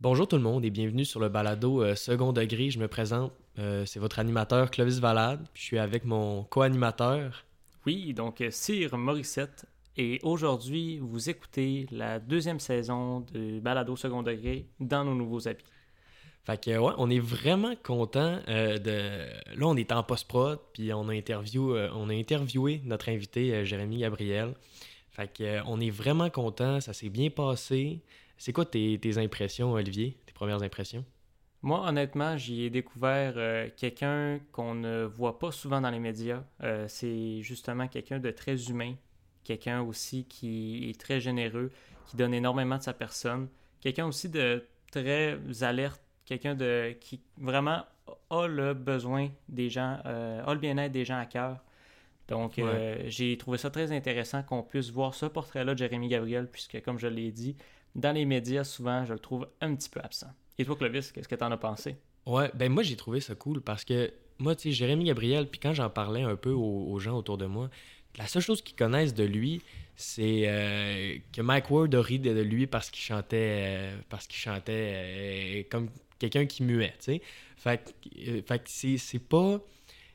Bonjour 0.00 0.28
tout 0.28 0.36
le 0.36 0.42
monde 0.42 0.64
et 0.64 0.70
bienvenue 0.70 1.04
sur 1.04 1.18
le 1.18 1.28
balado 1.28 1.82
euh, 1.82 1.96
Second 1.96 2.32
Degré. 2.32 2.70
Je 2.70 2.78
me 2.78 2.86
présente, 2.86 3.32
euh, 3.58 3.84
c'est 3.84 3.98
votre 3.98 4.20
animateur 4.20 4.70
Clovis 4.70 5.00
Valade. 5.00 5.44
Puis 5.52 5.62
je 5.62 5.66
suis 5.66 5.78
avec 5.78 6.04
mon 6.04 6.44
co-animateur. 6.44 7.44
Oui, 7.84 8.14
donc 8.14 8.40
euh, 8.40 8.48
Cyr 8.52 8.96
Morissette. 8.96 9.66
Et 9.96 10.20
aujourd'hui, 10.22 10.98
vous 10.98 11.28
écoutez 11.28 11.86
la 11.90 12.20
deuxième 12.20 12.60
saison 12.60 13.26
de 13.32 13.58
Balado 13.58 13.96
Second 13.96 14.22
Degré 14.22 14.66
dans 14.78 15.04
nos 15.04 15.16
nouveaux 15.16 15.48
habits. 15.48 15.64
Fait 16.44 16.62
que 16.62 16.78
ouais, 16.78 16.94
on 16.96 17.10
est 17.10 17.18
vraiment 17.18 17.74
content 17.82 18.38
de. 18.46 19.58
Là, 19.58 19.66
on 19.66 19.76
est 19.76 19.90
en 19.90 20.04
post-prod, 20.04 20.60
puis 20.74 20.92
on 20.92 21.08
a, 21.08 21.14
interview, 21.16 21.74
on 21.76 22.08
a 22.08 22.14
interviewé 22.14 22.82
notre 22.84 23.08
invité 23.08 23.64
Jérémy 23.66 23.98
Gabriel. 23.98 24.54
Fait 25.10 25.26
que 25.26 25.58
on 25.66 25.80
est 25.80 25.90
vraiment 25.90 26.30
content, 26.30 26.80
ça 26.80 26.92
s'est 26.92 27.08
bien 27.08 27.30
passé. 27.30 28.00
C'est 28.38 28.52
quoi 28.52 28.64
tes, 28.64 29.18
impressions, 29.18 29.72
Olivier, 29.72 30.16
tes 30.24 30.32
premières 30.32 30.62
impressions? 30.62 31.04
Moi, 31.62 31.80
honnêtement, 31.86 32.36
j'y 32.36 32.62
ai 32.62 32.70
découvert 32.70 33.34
euh, 33.36 33.68
quelqu'un 33.76 34.38
qu'on 34.52 34.76
ne 34.76 35.02
voit 35.02 35.40
pas 35.40 35.50
souvent 35.50 35.80
dans 35.80 35.90
les 35.90 35.98
médias. 35.98 36.44
Euh, 36.62 36.86
c'est 36.86 37.42
justement 37.42 37.88
quelqu'un 37.88 38.20
de 38.20 38.30
très 38.30 38.70
humain, 38.70 38.94
quelqu'un 39.42 39.82
aussi 39.82 40.24
qui 40.24 40.88
est 40.88 40.98
très 40.98 41.20
généreux, 41.20 41.72
qui 42.06 42.16
donne 42.16 42.32
énormément 42.32 42.78
de 42.78 42.82
sa 42.82 42.92
personne, 42.92 43.48
quelqu'un 43.80 44.06
aussi 44.06 44.28
de 44.28 44.64
très 44.92 45.36
alerte, 45.62 46.00
quelqu'un 46.24 46.54
de 46.54 46.96
qui 47.00 47.20
vraiment 47.38 47.84
a 48.30 48.46
le 48.46 48.72
besoin 48.72 49.28
des 49.48 49.68
gens, 49.68 49.98
euh, 50.06 50.44
a 50.46 50.54
le 50.54 50.60
bien-être 50.60 50.92
des 50.92 51.04
gens 51.04 51.18
à 51.18 51.26
cœur. 51.26 51.58
Donc, 52.28 52.60
j'ai 53.06 53.38
trouvé 53.38 53.56
ça 53.56 53.70
très 53.70 53.90
intéressant 53.90 54.42
qu'on 54.42 54.62
puisse 54.62 54.90
voir 54.90 55.14
ce 55.14 55.24
portrait-là 55.24 55.72
de 55.72 55.78
Jérémy 55.78 56.08
Gabriel, 56.08 56.46
puisque, 56.46 56.82
comme 56.82 56.98
je 56.98 57.06
l'ai 57.06 57.32
dit, 57.32 57.56
dans 57.94 58.12
les 58.12 58.24
médias, 58.24 58.64
souvent, 58.64 59.04
je 59.04 59.12
le 59.12 59.18
trouve 59.18 59.48
un 59.60 59.74
petit 59.74 59.88
peu 59.88 60.00
absent. 60.00 60.32
Et 60.58 60.64
toi, 60.64 60.76
Clovis, 60.76 61.12
qu'est-ce 61.12 61.28
que 61.28 61.34
tu 61.34 61.44
en 61.44 61.50
as 61.50 61.56
pensé? 61.56 61.96
Ouais, 62.26 62.50
ben 62.54 62.70
moi, 62.70 62.82
j'ai 62.82 62.96
trouvé 62.96 63.20
ça 63.20 63.34
cool 63.34 63.60
parce 63.60 63.84
que 63.84 64.12
moi, 64.38 64.54
tu 64.54 64.64
sais, 64.64 64.72
Jérémy 64.72 65.04
Gabriel, 65.04 65.48
puis 65.48 65.60
quand 65.60 65.72
j'en 65.72 65.90
parlais 65.90 66.22
un 66.22 66.36
peu 66.36 66.50
aux, 66.50 66.98
gens 66.98 67.16
autour 67.16 67.38
de 67.38 67.46
moi, 67.46 67.70
la 68.16 68.26
seule 68.26 68.42
chose 68.42 68.62
qu'ils 68.62 68.76
connaissent 68.76 69.14
de 69.14 69.24
lui, 69.24 69.62
c'est 69.96 70.44
euh, 70.46 71.16
que 71.32 71.42
Mike 71.42 71.70
Ward 71.70 71.94
a 71.94 72.02
ri 72.02 72.18
de, 72.18 72.30
lui 72.40 72.66
parce 72.66 72.90
qu'il 72.90 73.02
chantait, 73.02 73.64
euh, 73.66 73.96
parce 74.08 74.26
qu'il 74.26 74.38
chantait 74.38 74.92
euh, 74.94 75.62
comme 75.70 75.90
quelqu'un 76.18 76.46
qui 76.46 76.62
muait, 76.62 76.94
tu 76.98 77.12
sais. 77.12 77.22
Fait, 77.56 77.94
fait 78.46 78.58
que 78.58 78.98
c'est 78.98 79.18
pas... 79.18 79.60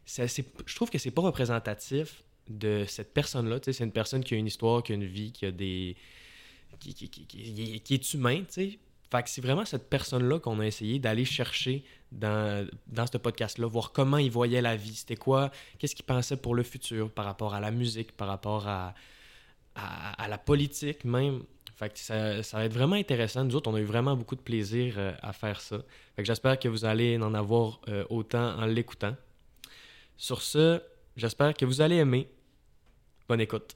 je 0.05 0.75
trouve 0.75 0.89
que 0.89 0.97
c'est 0.97 1.11
pas 1.11 1.21
représentatif 1.21 2.23
de 2.49 2.85
cette 2.87 3.13
personne-là. 3.13 3.59
C'est 3.61 3.83
une 3.83 3.91
personne 3.91 4.23
qui 4.23 4.33
a 4.35 4.37
une 4.37 4.47
histoire, 4.47 4.83
qui 4.83 4.93
a 4.93 4.95
une 4.95 5.05
vie, 5.05 5.31
qui 5.31 5.45
a 5.45 5.51
des 5.51 5.95
qui, 6.79 7.85
est 7.89 8.13
humain, 8.13 8.39
tu 8.39 8.45
sais. 8.49 8.79
Fait 9.11 9.21
que 9.21 9.29
c'est 9.29 9.41
vraiment 9.41 9.63
cette 9.63 9.89
personne-là 9.89 10.39
qu'on 10.39 10.59
a 10.59 10.65
essayé 10.65 10.97
d'aller 10.97 11.25
chercher 11.25 11.83
dans, 12.11 12.67
dans 12.87 13.05
ce 13.05 13.17
podcast-là, 13.17 13.67
voir 13.67 13.91
comment 13.91 14.17
il 14.17 14.31
voyait 14.31 14.61
la 14.61 14.75
vie, 14.75 14.95
c'était 14.95 15.15
quoi, 15.15 15.51
qu'est-ce 15.77 15.95
qu'il 15.95 16.05
pensait 16.05 16.37
pour 16.37 16.55
le 16.55 16.63
futur 16.63 17.11
par 17.11 17.25
rapport 17.25 17.53
à 17.53 17.59
la 17.59 17.69
musique, 17.69 18.11
par 18.13 18.27
rapport 18.27 18.67
à, 18.67 18.95
à, 19.75 20.27
la 20.27 20.37
politique 20.37 21.05
même. 21.05 21.43
Fait 21.75 21.89
que 21.89 21.99
ça, 21.99 22.43
ça, 22.43 22.57
va 22.57 22.65
être 22.65 22.73
vraiment 22.73 22.95
intéressant. 22.95 23.43
Nous 23.43 23.55
autres, 23.55 23.69
on 23.69 23.75
a 23.75 23.79
eu 23.79 23.85
vraiment 23.85 24.15
beaucoup 24.15 24.35
de 24.35 24.41
plaisir 24.41 24.95
euh, 24.97 25.13
à 25.21 25.33
faire 25.33 25.59
ça. 25.59 25.77
Fait 26.15 26.21
que 26.21 26.27
j'espère 26.27 26.59
que 26.59 26.67
vous 26.67 26.85
allez 26.85 27.17
en 27.17 27.33
avoir 27.33 27.81
euh, 27.87 28.05
autant 28.09 28.57
en 28.57 28.65
l'écoutant. 28.65 29.15
Sur 30.15 30.41
ce, 30.41 30.81
j'espère 31.17 31.53
que 31.55 31.65
vous 31.65 31.81
allez 31.81 31.95
aimer. 31.95 32.29
Bonne 33.27 33.41
écoute. 33.41 33.75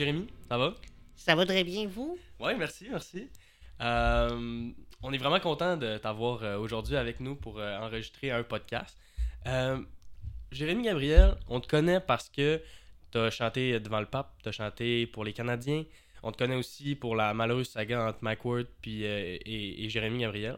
Jérémy, 0.00 0.28
ça 0.48 0.56
va? 0.56 0.74
Ça 1.14 1.34
va 1.34 1.44
très 1.44 1.62
bien, 1.62 1.86
vous? 1.86 2.16
Oui, 2.38 2.52
merci, 2.56 2.86
merci. 2.88 3.28
Euh, 3.82 4.70
on 5.02 5.12
est 5.12 5.18
vraiment 5.18 5.40
content 5.40 5.76
de 5.76 5.98
t'avoir 5.98 6.42
euh, 6.42 6.56
aujourd'hui 6.56 6.96
avec 6.96 7.20
nous 7.20 7.36
pour 7.36 7.58
euh, 7.58 7.76
enregistrer 7.76 8.30
un 8.30 8.42
podcast. 8.42 8.96
Jérémy 10.52 10.84
Gabriel, 10.84 11.36
on 11.48 11.60
te 11.60 11.68
connaît 11.68 12.00
parce 12.00 12.30
que 12.30 12.62
tu 13.12 13.18
as 13.18 13.28
chanté 13.30 13.78
devant 13.78 14.00
le 14.00 14.06
pape, 14.06 14.32
tu 14.42 14.48
as 14.48 14.52
chanté 14.52 15.06
pour 15.06 15.22
les 15.22 15.34
Canadiens. 15.34 15.84
On 16.22 16.32
te 16.32 16.38
connaît 16.38 16.56
aussi 16.56 16.94
pour 16.94 17.14
la 17.14 17.34
malheureuse 17.34 17.68
saga 17.68 18.08
entre 18.08 18.20
Mike 18.22 18.42
Ward 18.46 18.68
puis, 18.80 19.02
et, 19.04 19.86
Jérémy 19.90 20.20
Gabriel. 20.20 20.56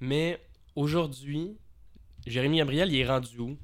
Mais 0.00 0.40
aujourd'hui, 0.74 1.56
Jérémy 2.26 2.58
Gabriel, 2.58 2.92
il 2.92 2.98
est 2.98 3.06
rendu 3.06 3.38
où? 3.38 3.56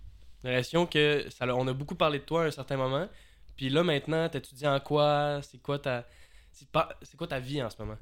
J'ai 0.44 0.50
l'impression 0.50 0.87
que 0.87 1.26
ça, 1.31 1.53
on 1.53 1.66
a 1.66 1.72
beaucoup 1.72 1.97
parlé 1.97 2.20
de 2.20 2.25
toi 2.25 2.44
à 2.44 2.47
un 2.47 2.53
certain 2.53 2.76
moment, 2.76 3.08
puis 3.56 3.71
là, 3.71 3.83
maintenant, 3.83 4.28
t'étudies 4.28 4.67
en 4.67 4.81
quoi? 4.81 5.41
C'est 5.43 5.59
quoi 5.62 5.78
ta. 5.78 6.06
C'est 6.53 7.17
quoi 7.17 7.27
ta 7.27 7.39
vie 7.39 7.62
en 7.62 7.69
ce 7.69 7.77
moment? 7.78 7.99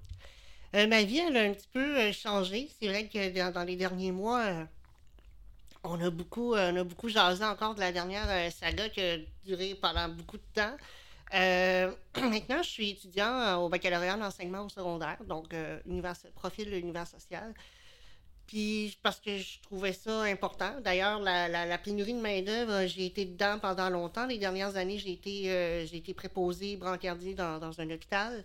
Euh, 0.74 0.86
ma 0.88 1.02
vie, 1.04 1.18
elle 1.18 1.36
a 1.36 1.42
un 1.42 1.52
petit 1.52 1.68
peu 1.72 1.98
euh, 1.98 2.12
changé. 2.12 2.68
C'est 2.80 2.88
vrai 2.88 3.08
que 3.08 3.52
dans, 3.52 3.64
les 3.64 3.76
derniers 3.76 4.12
mois, 4.12 4.42
euh, 4.42 4.64
on, 5.84 6.00
a 6.00 6.10
beaucoup, 6.10 6.54
on 6.54 6.76
a 6.76 6.84
beaucoup 6.84 7.08
jasé 7.08 7.44
encore 7.44 7.74
de 7.74 7.80
la 7.80 7.92
dernière 7.92 8.52
saga 8.52 8.88
qui 8.88 9.00
a 9.00 9.18
duré 9.44 9.76
pendant 9.80 10.08
beaucoup 10.08 10.36
de 10.36 10.42
temps. 10.52 10.76
maintenant, 11.32 12.62
je 12.62 12.68
suis 12.68 12.90
étudiant 12.90 13.56
au 13.62 13.68
baccalauréat 13.68 14.16
en 14.16 14.22
enseignement 14.22 14.64
au 14.64 14.68
secondaire, 14.68 15.18
donc 15.26 15.54
univers, 15.86 16.14
profil 16.34 16.66
de 16.66 16.76
l'univers 16.76 17.06
social. 17.06 17.52
Puis 18.46 18.96
parce 19.02 19.20
que 19.20 19.38
je 19.38 19.60
trouvais 19.62 19.92
ça 19.92 20.22
important. 20.22 20.72
D'ailleurs, 20.82 21.18
la, 21.20 21.78
pénurie 21.78 22.12
de 22.12 22.20
main-d'œuvre, 22.20 22.86
j'ai 22.86 23.06
été 23.06 23.24
dedans 23.24 23.58
pendant 23.58 23.88
longtemps. 23.88 24.26
Les 24.26 24.38
dernières 24.38 24.76
années, 24.76 24.98
j'ai 24.98 25.12
été, 25.12 25.50
euh, 25.50 25.86
j'ai 25.86 25.96
été 25.96 26.12
préposé, 26.14 26.76
brancardier 26.76 27.34
dans, 27.34 27.58
dans 27.58 27.80
un 27.80 27.90
hôpital. 27.90 28.44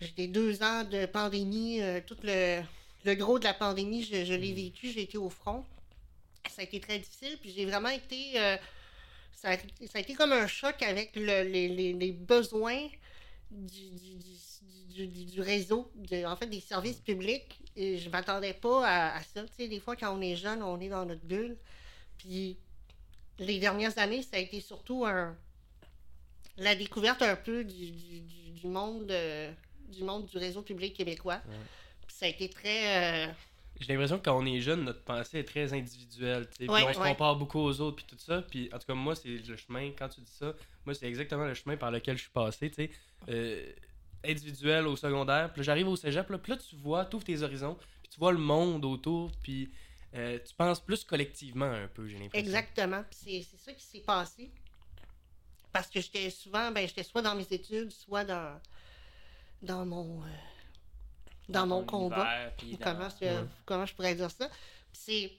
J'étais 0.00 0.26
deux 0.26 0.62
ans 0.62 0.84
de 0.84 1.06
pandémie. 1.06 1.80
Euh, 1.80 2.00
tout 2.04 2.16
le, 2.22 2.62
le, 3.04 3.14
gros 3.14 3.38
de 3.38 3.44
la 3.44 3.54
pandémie, 3.54 4.02
je, 4.02 4.24
je 4.24 4.34
l'ai 4.34 4.52
vécu. 4.52 4.90
J'ai 4.90 5.02
été 5.02 5.18
au 5.18 5.30
front. 5.30 5.64
Ça 6.50 6.62
a 6.62 6.64
été 6.64 6.80
très 6.80 6.98
difficile. 6.98 7.38
Puis 7.40 7.52
j'ai 7.56 7.64
vraiment 7.64 7.90
été. 7.90 8.40
Euh, 8.40 8.56
ça, 9.32 9.50
a, 9.50 9.56
ça, 9.56 9.62
a, 9.94 9.98
été 10.00 10.14
comme 10.14 10.32
un 10.32 10.48
choc 10.48 10.82
avec 10.82 11.14
le, 11.14 11.42
les, 11.44 11.68
les, 11.68 11.92
les, 11.92 12.12
besoins 12.12 12.88
du, 13.50 13.90
du, 13.90 14.14
du, 14.16 14.36
du 15.06 15.40
réseau, 15.40 15.90
en 16.24 16.36
fait, 16.36 16.46
des 16.46 16.60
services 16.60 17.00
publics 17.00 17.60
et 17.76 17.98
je 17.98 18.10
m'attendais 18.10 18.54
pas 18.54 19.14
à, 19.14 19.22
ça. 19.22 19.42
Tu 19.44 19.48
sais, 19.56 19.68
des 19.68 19.78
fois, 19.80 19.94
quand 19.94 20.16
on 20.16 20.20
est 20.20 20.36
jeune, 20.36 20.62
on 20.62 20.80
est 20.80 20.88
dans 20.88 21.06
notre 21.06 21.24
bulle. 21.24 21.56
Puis 22.18 22.56
les 23.38 23.60
dernières 23.60 23.96
années, 23.98 24.22
ça 24.22 24.36
a 24.36 24.40
été 24.40 24.60
surtout 24.60 25.06
un, 25.06 25.36
la 26.56 26.74
découverte 26.74 27.22
un 27.22 27.36
peu 27.36 27.64
du, 27.64 27.92
du, 27.92 28.66
monde, 28.66 29.10
euh, 29.10 29.52
du 29.88 30.02
monde 30.02 30.26
du 30.26 30.38
réseau 30.38 30.62
public 30.62 30.94
québécois. 30.94 31.40
Puis 32.06 32.16
ça 32.16 32.26
a 32.26 32.28
été 32.28 32.48
très. 32.48 33.28
Euh, 33.28 33.32
J'ai 33.78 33.92
l'impression 33.92 34.18
que 34.18 34.24
quand 34.24 34.36
on 34.36 34.44
est 34.44 34.60
jeune, 34.60 34.82
notre 34.82 35.04
pensée 35.04 35.38
est 35.38 35.44
très 35.44 35.72
individuelle. 35.72 36.48
Puis 36.58 36.68
on 36.68 36.92
se 36.92 36.98
compare 36.98 37.36
beaucoup 37.36 37.60
aux 37.60 37.80
autres, 37.80 37.96
puis 37.96 38.06
tout 38.08 38.18
ça. 38.18 38.42
Puis 38.42 38.68
en 38.72 38.78
tout 38.78 38.86
cas, 38.86 38.94
moi, 38.94 39.14
c'est 39.14 39.28
le 39.28 39.56
chemin, 39.56 39.92
quand 39.96 40.08
tu 40.08 40.20
dis 40.20 40.32
ça, 40.32 40.52
moi, 40.84 40.94
c'est 40.94 41.06
exactement 41.06 41.44
le 41.44 41.54
chemin 41.54 41.76
par 41.76 41.92
lequel 41.92 42.16
je 42.16 42.22
suis 42.22 42.32
passé. 42.32 42.70
Tu 42.70 42.74
sais. 42.74 42.90
Euh, 43.28 43.72
individuel 44.24 44.86
au 44.86 44.96
secondaire. 44.96 45.52
Puis 45.52 45.62
j'arrive 45.62 45.88
au 45.88 45.96
cégep, 45.96 46.28
là, 46.28 46.38
puis 46.38 46.52
là, 46.52 46.58
tu 46.58 46.76
vois, 46.76 47.04
tu 47.04 47.16
ouvres 47.16 47.24
tes 47.24 47.42
horizons, 47.42 47.76
puis 48.02 48.10
tu 48.10 48.18
vois 48.18 48.32
le 48.32 48.38
monde 48.38 48.84
autour, 48.84 49.30
puis 49.42 49.70
euh, 50.14 50.38
tu 50.46 50.54
penses 50.54 50.80
plus 50.80 51.04
collectivement 51.04 51.70
un 51.70 51.88
peu, 51.88 52.08
j'ai 52.08 52.18
l'impression. 52.18 52.46
Exactement. 52.46 53.04
C'est 53.10 53.42
ça 53.42 53.72
qui 53.72 53.84
s'est 53.84 54.00
passé. 54.00 54.50
Parce 55.72 55.88
que 55.88 56.00
j'étais 56.00 56.30
souvent, 56.30 56.70
ben, 56.70 56.86
j'étais 56.88 57.02
soit 57.02 57.22
dans 57.22 57.34
mes 57.34 57.46
études, 57.50 57.90
soit 57.92 58.24
dans, 58.24 58.58
dans 59.62 59.84
mon, 59.84 60.22
euh, 60.22 60.26
dans, 61.48 61.66
mon 61.66 61.84
combat. 61.84 62.50
Comment, 62.82 63.08
je, 63.20 63.44
comment 63.66 63.86
je 63.86 63.94
pourrais 63.94 64.14
dire 64.14 64.30
ça? 64.30 64.48
C'est 64.92 65.32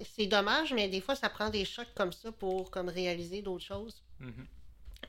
c'est 0.00 0.26
dommage, 0.26 0.72
mais 0.72 0.88
des 0.88 1.00
fois, 1.00 1.14
ça 1.14 1.28
prend 1.28 1.50
des 1.50 1.64
chocs 1.64 1.92
comme 1.94 2.12
ça 2.12 2.32
pour 2.32 2.70
comme 2.70 2.88
réaliser 2.88 3.42
d'autres 3.42 3.64
choses. 3.64 4.02
Mm-hmm. 4.20 4.46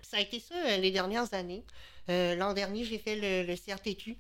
Ça 0.02 0.18
a 0.18 0.20
été 0.20 0.40
ça 0.40 0.56
euh, 0.56 0.78
les 0.78 0.92
dernières 0.92 1.34
années. 1.34 1.64
Euh, 2.10 2.36
l'an 2.36 2.54
dernier, 2.54 2.84
j'ai 2.84 2.98
fait 2.98 3.16
le, 3.16 3.56
CRTQ, 3.56 4.18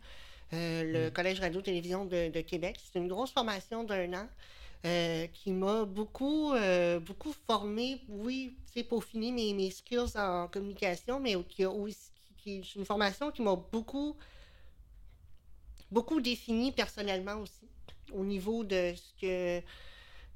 euh, 0.53 0.83
le 0.83 1.07
mm. 1.07 1.11
Collège 1.11 1.39
Radio-Télévision 1.39 2.05
de, 2.05 2.41
Québec. 2.41 2.77
C'est 2.83 2.99
une 2.99 3.07
grosse 3.07 3.31
formation 3.31 3.83
d'un 3.83 4.13
an. 4.13 4.27
qui 5.33 5.51
m'a 5.51 5.85
beaucoup, 5.85 6.53
beaucoup 7.01 7.33
formé, 7.47 8.01
oui, 8.07 8.55
c'est 8.73 8.83
pour 8.83 9.03
finir 9.03 9.33
mes, 9.33 9.53
mes 9.53 9.71
skills 9.71 10.15
en 10.17 10.47
communication, 10.47 11.19
mais 11.19 11.35
qui 11.49 11.63
a 11.63 11.71
aussi, 11.71 12.11
qui, 12.37 12.61
une 12.75 12.85
formation 12.85 13.31
qui 13.31 13.41
m'a 13.41 13.55
beaucoup, 13.55 14.15
beaucoup 15.91 16.21
défini 16.21 16.71
personnellement 16.71 17.35
aussi, 17.38 17.67
au 18.13 18.23
niveau 18.23 18.63
de 18.63 18.93
ce 18.95 19.21
que, 19.21 19.65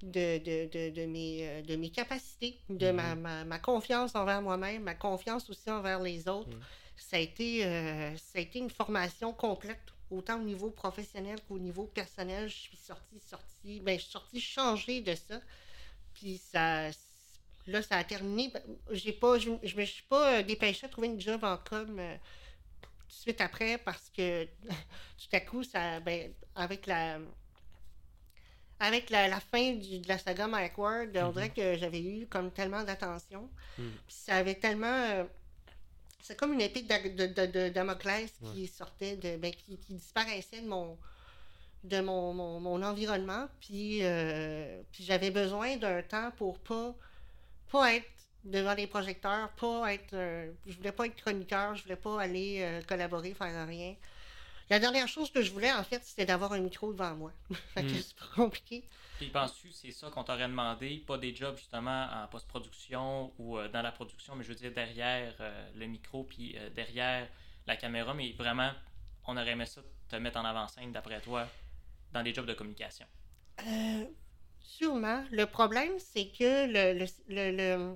de, 0.04 0.38
de, 0.38 0.70
de, 0.72 0.90
de, 0.90 1.06
mes, 1.06 1.48
euh, 1.48 1.62
de 1.62 1.76
mes 1.76 1.90
capacités, 1.90 2.58
de 2.70 2.92
ma, 2.92 3.16
mm-hmm. 3.16 3.20
ma, 3.20 3.46
ma, 3.46 3.60
confiance 3.60 4.16
envers 4.16 4.42
moi-même, 4.42 4.84
ma 4.84 4.96
confiance 4.96 5.50
aussi 5.50 5.70
envers 5.70 6.00
les 6.02 6.28
autres. 6.28 6.50
Mm. 6.50 6.62
Ça 7.02 7.18
a 7.18 7.20
été, 7.20 7.66
euh, 7.66 8.16
ça 8.18 8.40
a 8.40 8.42
été 8.42 8.60
une 8.60 8.70
formation 8.70 9.34
complète, 9.34 9.80
autant 10.10 10.40
au 10.40 10.44
niveau 10.44 10.70
professionnel 10.72 11.40
qu'au 11.48 11.60
niveau 11.60 11.86
personnel. 11.86 12.50
Je 12.50 12.56
suis 12.56 12.78
sortie, 12.78 13.20
sortie, 13.20 13.80
ben, 13.82 13.98
je 13.98 14.04
suis 14.04 14.12
sortie 14.12 14.42
changée 14.42 15.02
de 15.02 15.16
ça. 15.16 15.40
Puis 16.14 16.38
ça, 16.38 16.90
là, 17.68 17.82
ça 17.82 17.98
a 17.98 18.04
terminé. 18.04 18.52
J'ai 18.92 19.14
pas, 19.14 19.38
je, 19.40 19.52
je 19.64 19.76
me 19.76 19.86
suis 19.86 20.04
pas 20.04 20.40
euh, 20.40 20.44
dépêchée 20.44 20.86
à 20.86 20.90
trouver 20.90 21.08
une 21.08 21.22
job 21.22 21.44
en 21.44 21.58
com 21.58 21.98
euh, 22.00 22.16
tout 22.82 22.90
de 23.08 23.14
suite 23.14 23.42
après 23.42 23.78
parce 23.78 24.10
que 24.10 24.46
tout 25.18 25.28
à 25.34 25.40
coup, 25.42 25.64
ça, 25.64 26.00
ben, 26.00 26.34
avec 26.56 26.88
la, 26.88 27.20
avec 28.80 29.10
la, 29.10 29.28
la 29.28 29.40
fin 29.40 29.74
du- 29.74 30.00
de 30.00 30.08
la 30.08 30.18
saga 30.18 30.48
Mike 30.48 30.78
Ward, 30.78 31.10
on 31.18 31.32
dirait 31.32 31.50
que 31.50 31.78
j'avais 31.78 32.02
eu 32.02 32.28
comme 32.28 32.52
tellement 32.52 32.84
d'attention. 32.84 33.50
Puis 34.08 34.16
ça 34.16 34.36
avait 34.38 34.56
tellement. 34.56 34.88
euh, 34.88 35.26
c'est 36.22 36.36
comme 36.38 36.54
une 36.54 36.62
épée 36.62 36.84
de, 36.84 37.10
de, 37.16 37.28
de, 37.34 37.46
de 37.52 37.70
Damoclès 37.70 38.32
qui 38.44 38.62
Ouais. 38.62 38.68
sortait 38.68 39.18
de. 39.18 39.38
Ben, 39.38 39.52
qui, 39.54 39.78
qui 39.80 39.94
disparaissait 39.96 40.62
de 40.62 40.68
mon 40.68 40.98
de 41.84 42.02
mon, 42.02 42.34
mon, 42.34 42.60
mon 42.60 42.84
environnement. 42.84 43.48
Puis, 43.62 44.04
euh, 44.04 44.82
puis 44.92 45.04
j'avais 45.06 45.32
besoin 45.32 45.78
d'un 45.78 46.02
temps 46.04 46.32
pour 46.38 46.60
pas, 46.60 46.96
pas 47.72 47.96
être 47.96 48.08
devant 48.44 48.74
les 48.76 48.88
projecteurs, 48.88 49.52
pas 49.56 49.94
être. 49.94 50.14
euh, 50.14 50.52
je 50.66 50.78
voulais 50.78 50.92
pas 50.92 51.08
être 51.08 51.16
chroniqueur, 51.16 51.76
je 51.76 51.84
voulais 51.84 51.96
pas 51.96 52.22
aller 52.22 52.60
euh, 52.62 52.82
collaborer, 52.84 53.34
faire 53.34 53.68
rien. 53.68 53.96
La 54.70 54.80
dernière 54.80 55.08
chose 55.08 55.32
que 55.32 55.42
je 55.42 55.52
voulais, 55.52 55.72
en 55.74 55.84
fait, 55.84 56.04
c'était 56.04 56.26
d'avoir 56.26 56.54
un 56.54 56.60
micro 56.60 56.94
devant 56.94 57.16
moi. 57.16 57.32
fait 57.74 57.84
que 57.84 57.90
Mm. 57.90 57.94
c'est 57.96 58.16
pas 58.16 58.26
compliqué. 58.36 58.84
Puis 59.18 59.30
penses-tu 59.30 59.72
c'est 59.74 59.92
ça 59.92 60.10
qu'on 60.10 60.24
t'aurait 60.24 60.48
demandé, 60.48 61.04
pas 61.06 61.18
des 61.18 61.36
jobs 61.36 61.58
justement 61.58 62.08
en 62.14 62.28
post-production 62.28 63.34
ou 63.38 63.58
euh, 63.58 63.68
dans 63.68 63.82
la 63.82 63.92
production, 63.92 64.36
mais 64.36 64.44
je 64.44 64.50
veux 64.50 64.56
dire 64.56 64.72
derrière 64.72 65.36
euh, 65.42 65.70
le 65.76 65.88
micro 65.88 66.24
puis 66.24 66.56
euh, 66.58 66.70
derrière 66.70 67.28
la 67.68 67.76
caméra, 67.76 68.14
mais 68.14 68.32
vraiment, 68.32 68.72
on 69.26 69.36
aurait 69.36 69.52
aimé 69.52 69.66
ça 69.66 69.82
te 70.08 70.16
mettre 70.16 70.40
en 70.40 70.46
avant-scène 70.46 70.92
d'après 70.92 71.20
toi 71.22 71.48
dans 72.14 72.24
des 72.24 72.34
jobs 72.34 72.46
de 72.46 72.54
communication. 72.54 73.06
Euh, 73.68 74.06
sûrement. 74.62 75.26
Le 75.32 75.46
problème, 75.46 76.00
c'est 76.00 76.30
que 76.30 76.66
le, 76.68 77.00
le, 77.00 77.06
le, 77.28 77.52
le- 77.58 77.96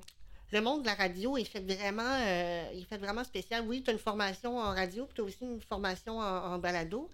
le 0.54 0.62
monde 0.62 0.82
de 0.82 0.86
la 0.86 0.94
radio 0.94 1.36
est 1.36 1.46
fait 1.46 1.62
vraiment, 1.62 2.04
euh, 2.04 2.82
fait 2.88 2.98
vraiment 2.98 3.24
spécial. 3.24 3.64
Oui, 3.68 3.82
tu 3.82 3.90
as 3.90 3.94
une 3.94 4.00
formation 4.00 4.60
en 4.60 4.70
radio, 4.70 5.06
puis 5.06 5.16
tu 5.16 5.22
as 5.22 5.24
aussi 5.24 5.44
une 5.44 5.60
formation 5.62 6.20
en, 6.20 6.60
balado. 6.60 7.10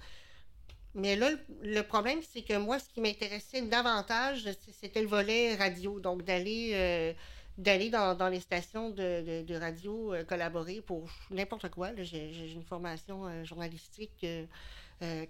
Mais 0.94 1.16
là, 1.16 1.30
le, 1.62 1.82
problème, 1.82 2.20
c'est 2.22 2.42
que 2.42 2.58
moi, 2.58 2.80
ce 2.80 2.90
qui 2.90 3.00
m'intéressait 3.00 3.62
davantage, 3.62 4.46
c'était 4.74 5.02
le 5.02 5.08
volet 5.08 5.56
radio. 5.56 6.02
Donc, 6.02 6.24
d'aller 6.24 6.72
euh, 6.74 7.14
dans, 7.58 8.30
les 8.30 8.42
stations 8.42 8.90
de, 8.90 9.44
de- 9.44 9.56
radio 9.56 10.14
euh, 10.14 10.26
collaborer 10.26 10.82
pour 10.82 11.10
n'importe 11.32 11.70
quoi. 11.70 11.92
J'ai 11.98 12.52
une 12.52 12.64
formation 12.64 13.46
journalistique. 13.46 14.26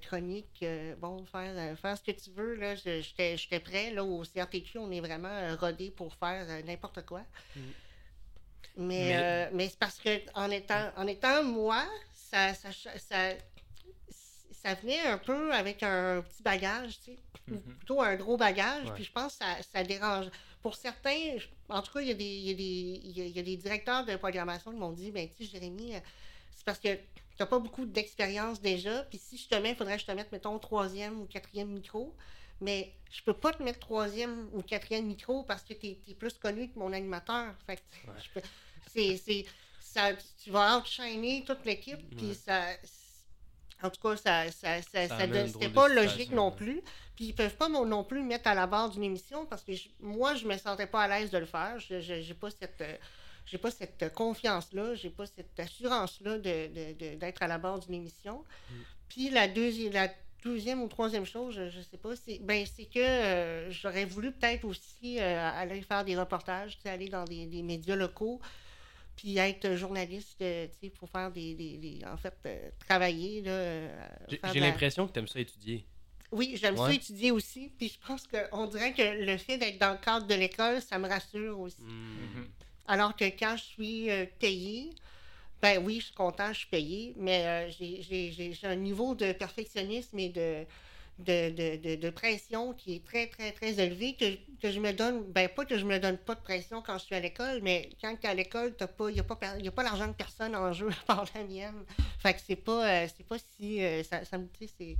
chronique, 0.01 0.65
bon, 0.97 1.23
faire, 1.25 1.77
faire 1.77 1.95
ce 1.95 2.01
que 2.01 2.17
tu 2.19 2.31
veux. 2.31 2.57
J'étais, 2.75 3.59
prêt. 3.59 3.91
Là, 3.91 4.03
au 4.03 4.23
CRTQ, 4.23 4.79
on 4.79 4.89
est 4.89 5.00
vraiment 5.00 5.55
rodé 5.57 5.91
pour 5.91 6.15
faire 6.15 6.47
n'importe 6.65 7.05
quoi. 7.05 7.21
Mhm. 7.55 7.73
Mais, 8.77 8.85
Mais- 8.85 9.17
euh, 9.17 9.50
mais 9.53 9.69
c'est 9.69 9.79
parce 9.79 9.97
que 10.00 10.19
en 10.35 10.50
étant, 10.51 10.91
en 10.95 11.06
étant 11.07 11.44
moi, 11.44 11.85
ça, 12.13 12.53
ça, 12.53 12.69
ça, 12.71 13.33
ça 14.51 14.73
venait 14.75 15.00
un 15.01 15.17
peu 15.17 15.53
avec 15.53 15.83
un 15.83 16.21
petit 16.21 16.44
bagage, 16.44 17.00
tu 17.00 17.11
sais, 17.13 17.19
ou 17.50 17.56
Mhm. 17.56 17.75
plutôt 17.77 18.01
un 18.01 18.15
gros 18.15 18.38
bagage. 18.38 18.85
Ouais. 18.88 18.94
Puis 18.95 19.03
je 19.06 19.11
pense 19.11 19.33
que 19.38 19.45
ça, 19.45 19.57
ça 19.73 19.83
dérange. 19.83 20.27
Pour 20.61 20.75
certains, 20.75 21.38
en 21.69 21.81
tout 21.81 21.94
cas, 21.94 22.01
il 22.01 22.07
y, 22.07 22.11
a 22.11 22.13
des, 22.13 22.23
il 22.25 22.47
y, 22.47 22.51
a 22.51 22.53
des, 22.53 22.63
il 22.63 23.17
y 23.17 23.21
a- 23.21 23.25
il 23.25 23.35
y 23.35 23.39
a 23.39 23.44
des 23.44 23.56
directeurs 23.57 24.06
de 24.06 24.15
programmation 24.17 24.71
qui 24.71 24.77
m'ont 24.77 24.91
dit 24.91 25.12
ben, 25.12 25.27
tu 25.29 25.45
sais, 25.45 25.51
Jérémy, 25.51 25.95
euh, 25.95 26.00
c'est 26.55 26.65
parce 26.65 26.79
que 26.79 26.94
tu 26.94 27.01
n'as 27.39 27.45
pas 27.45 27.59
beaucoup 27.59 27.85
d'expérience 27.85 28.59
déjà. 28.62 29.03
Puis 29.03 29.17
si 29.17 29.38
je 29.38 29.47
te 29.47 29.55
mets, 29.55 29.69
il 29.71 29.75
faudrait 29.75 29.95
que 29.95 30.01
je 30.01 30.07
te 30.07 30.12
mette, 30.12 30.31
mettons, 30.31 30.59
troisième 30.59 31.21
ou 31.21 31.25
quatrième 31.25 31.69
micro. 31.69 32.13
Mais 32.61 32.91
je 33.11 33.21
peux 33.23 33.33
pas 33.33 33.53
te 33.53 33.63
mettre 33.63 33.79
troisième 33.79 34.50
ou 34.53 34.61
quatrième 34.61 35.06
micro 35.06 35.44
parce 35.44 35.63
que 35.63 35.73
tu 35.73 35.88
es, 35.88 36.13
plus 36.13 36.33
connu 36.33 36.69
que 36.69 36.77
mon 36.77 36.91
animateur. 36.94 37.53
Fait 37.65 37.77
que 37.77 38.39
Ouais. 38.97 39.25
ça, 39.81 40.11
tu 40.44 40.51
vas 40.51 40.77
outshiner 40.77 41.44
toute 41.45 41.65
l'équipe. 41.65 42.00
Puis 42.17 42.33
ça. 42.35 42.61
En 43.81 43.89
tout 43.89 44.01
cas, 44.01 44.17
ça, 44.17 44.51
ça, 44.51 44.81
ça, 44.81 45.07
c'était 45.47 45.69
pas 45.69 45.88
logique 45.88 46.31
non 46.31 46.51
plus. 46.51 46.81
Puis 47.15 47.25
ils 47.27 47.33
peuvent 47.33 47.56
pas 47.56 47.69
non 47.69 48.03
plus 48.03 48.21
me 48.21 48.27
mettre 48.27 48.47
à 48.50 48.53
la 48.56 48.67
barre 48.67 48.89
d'une 48.89 49.03
émission 49.03 49.45
parce 49.45 49.63
que 49.63 49.73
je- 49.73 49.88
moi, 50.01 50.35
je 50.35 50.45
me 50.45 50.57
sentais 50.57 50.85
pas 50.88 51.03
à 51.03 51.07
l'aise 51.07 51.29
de 51.31 51.38
le 51.38 51.45
faire. 51.45 51.79
Je 51.79 52.00
j'ai 52.01 52.33
pas 52.33 52.50
cette. 52.51 52.81
euh, 52.81 52.97
j'ai 53.45 53.57
pas 53.57 53.71
cette 53.71 54.13
confiance-là, 54.13 54.94
j'ai 54.95 55.09
pas 55.09 55.25
cette 55.25 55.57
assurance-là 55.59 56.38
de, 56.38 56.67
de- 56.67 56.94
de- 56.94 57.15
d'être 57.15 57.41
à 57.41 57.47
la 57.47 57.57
barre 57.57 57.79
d'une 57.79 57.95
émission. 57.95 58.44
Mm. 58.69 58.73
Puis 59.07 59.29
la 59.29 59.47
deuxième, 59.47 59.94
la 59.94 60.09
deuxième 60.44 60.81
ou 60.81 60.88
troisième 60.88 61.25
chose, 61.25 61.56
je, 61.56 61.69
je 61.69 61.81
sais 61.81 61.97
pas, 61.97 62.15
c'est, 62.15 62.39
ben, 62.39 62.65
que 62.86 63.00
euh, 63.00 63.71
j'aurais 63.71 64.06
voulu 64.06 64.31
peut-être 64.31 64.63
aussi 64.65 65.19
euh, 65.19 65.50
aller 65.51 65.81
faire 65.81 66.03
des 66.06 66.15
reportages, 66.18 66.77
aller 66.86 67.09
dans 67.09 67.25
des, 67.25 67.45
des 67.45 67.62
médias 67.62 67.95
locaux, 67.95 68.39
puis 69.15 69.38
être 69.38 69.75
journaliste, 69.75 70.41
euh, 70.41 70.68
tu 70.68 70.88
sais, 70.88 70.89
pour 70.91 71.09
faire 71.09 71.30
des, 71.31 71.53
des- 71.56 71.77
des- 71.77 72.00
en 72.06 72.15
fait, 72.18 72.33
euh, 72.45 72.69
travailler, 72.88 73.44
J'ai 73.44 74.39
la- 74.59 74.68
l'impression 74.68 75.07
que 75.07 75.13
tu 75.13 75.19
aimes 75.19 75.27
ça 75.27 75.39
étudier. 75.39 75.86
oui, 76.31 76.57
j'aime 76.62 76.77
ça 76.77 76.94
étudier 76.94 77.31
aussi. 77.31 77.71
Puis 77.77 77.89
je 77.89 78.07
pense 78.07 78.25
qu'on 78.27 78.65
dirait 78.68 78.94
que 78.94 79.01
le 79.25 79.38
fait 79.38 79.57
d'être 79.57 79.77
dans 79.80 79.91
le 79.91 79.97
cadre 79.97 80.25
de 80.27 80.36
l'école, 80.36 80.81
ça 80.81 80.97
me 81.00 81.07
rassure 81.09 81.59
aussi. 81.59 81.81
Hmm. 81.81 82.38
Mhm. 82.38 82.47
Alors 82.88 83.15
que 83.15 83.25
quand 83.25 83.56
je 83.57 83.63
suis 83.63 84.09
payée, 84.39 84.91
ben 85.61 85.83
oui, 85.83 86.00
je 86.00 86.06
suis 86.06 86.13
content, 86.13 86.53
je 86.53 86.59
suis 86.59 86.67
payée, 86.69 87.13
mais 87.17 87.45
euh, 87.45 87.69
j'ai- 87.69 88.53
un 88.63 88.75
niveau 88.75 89.15
de 89.15 89.31
perfectionnisme 89.33 90.17
et 90.19 90.29
de, 90.29 90.65
de, 91.19 91.50
de, 91.77 91.95
de- 91.95 92.09
pression 92.09 92.73
qui 92.73 92.95
est 92.95 93.06
très, 93.06 93.27
très, 93.27 93.51
très 93.51 93.79
élevé, 93.79 94.15
que, 94.15 94.35
que 94.61 94.71
je 94.71 94.79
me 94.79 94.94
donne, 94.94 95.23
ben 95.31 95.50
pas 95.50 95.65
que 95.65 95.77
je 95.77 95.85
me 95.85 96.00
donne 96.00 96.17
pas 96.17 96.35
de 96.35 96.41
pression 96.41 96.81
quand 96.81 96.97
je 96.97 97.06
suis 97.06 97.15
à 97.15 97.19
l'école, 97.19 97.59
mais 97.61 97.89
quand 98.01 98.15
tu 98.15 98.25
es 98.25 98.29
à 98.29 98.33
l'école, 98.33 98.73
il 99.09 99.13
n'y 99.13 99.19
a 99.19 99.23
pas, 99.23 99.35
pas 99.35 99.83
l'argent 99.83 100.07
de 100.07 100.13
personne 100.13 100.56
en 100.56 100.71
jeu 100.71 100.89
à 100.89 101.06
part 101.06 101.25
la 101.35 101.44
mienne. 101.44 101.83
Fait 102.19 102.33
que 102.33 102.39
c'est 102.45 102.55
pas, 102.55 103.03
euh, 103.03 103.07
pas 103.27 103.38
si... 103.39 103.83
euh, 103.83 104.03
ça, 104.03 104.38
me 104.38 104.47
sais, 104.57 104.69
c'est 104.77 104.97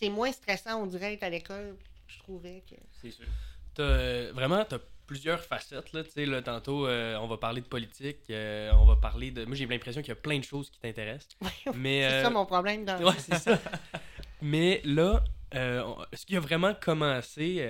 c'est 0.00 0.08
moins 0.10 0.30
stressant, 0.30 0.82
on 0.82 0.86
dirait, 0.86 1.14
être 1.14 1.24
à 1.24 1.30
l'école, 1.30 1.76
je 2.06 2.18
trouvais 2.18 2.62
que... 2.68 2.76
C'est 3.02 3.10
sûr. 3.10 3.26
T'as, 3.74 3.82
euh, 3.82 4.32
vraiment, 4.32 4.64
tu 4.64 4.76
as 4.76 4.80
plusieurs 5.08 5.42
facettes. 5.42 5.92
Là, 5.92 6.04
tu 6.04 6.10
sais, 6.10 6.26
là, 6.26 6.42
tantôt, 6.42 6.86
euh, 6.86 7.16
on 7.16 7.26
va 7.26 7.38
parler 7.38 7.62
de 7.62 7.66
politique, 7.66 8.18
euh, 8.30 8.70
on 8.74 8.84
va 8.84 8.94
parler 8.94 9.32
de. 9.32 9.44
Moi, 9.46 9.56
j'ai 9.56 9.66
l'impression 9.66 10.02
qu'il 10.02 10.10
y 10.10 10.12
a 10.12 10.20
plein 10.20 10.38
de 10.38 10.44
choses 10.44 10.70
qui 10.70 10.78
t'intéressent. 10.78 11.36
Mais, 11.74 12.02
C'est 12.02 12.14
euh, 12.14 12.22
ça 12.22 12.30
mon 12.30 12.46
problème 12.46 12.84
dans 12.84 13.02
Ouais, 13.02 13.18
c'est 13.18 13.38
ça. 13.38 13.58
Mais 14.42 14.80
là, 14.84 15.24
est-ce 15.50 16.24
qu'il 16.24 16.36
a 16.36 16.40
vraiment 16.40 16.74
commencé 16.74 17.60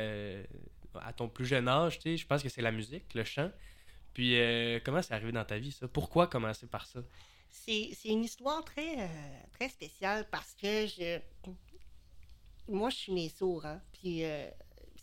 à 1.00 1.12
ton 1.14 1.28
plus 1.28 1.46
jeune 1.46 1.68
âge? 1.68 1.98
tu 1.98 2.10
sais, 2.10 2.16
Je 2.18 2.26
pense 2.26 2.42
que 2.42 2.50
c'est 2.50 2.60
la 2.60 2.72
musique, 2.72 3.14
le 3.14 3.24
chant. 3.24 3.50
Puis 4.12 4.36
comment 4.84 5.00
c'est 5.00 5.14
arrivé 5.14 5.32
dans 5.32 5.44
ta 5.44 5.58
vie, 5.58 5.72
ça? 5.72 5.88
Pourquoi 5.88 6.26
commencer 6.26 6.66
par 6.66 6.86
ça? 6.86 7.00
C'est 7.48 7.94
une 8.04 8.24
histoire 8.24 8.62
très, 8.64 9.08
très 9.52 9.68
spéciale 9.70 10.26
parce 10.30 10.54
que 10.60 10.86
je. 10.86 11.20
Moi, 12.68 12.90
je 12.90 12.96
suis 12.96 13.12
née 13.12 13.30
sourd, 13.30 13.64
hein, 13.64 13.80
puis 13.92 14.24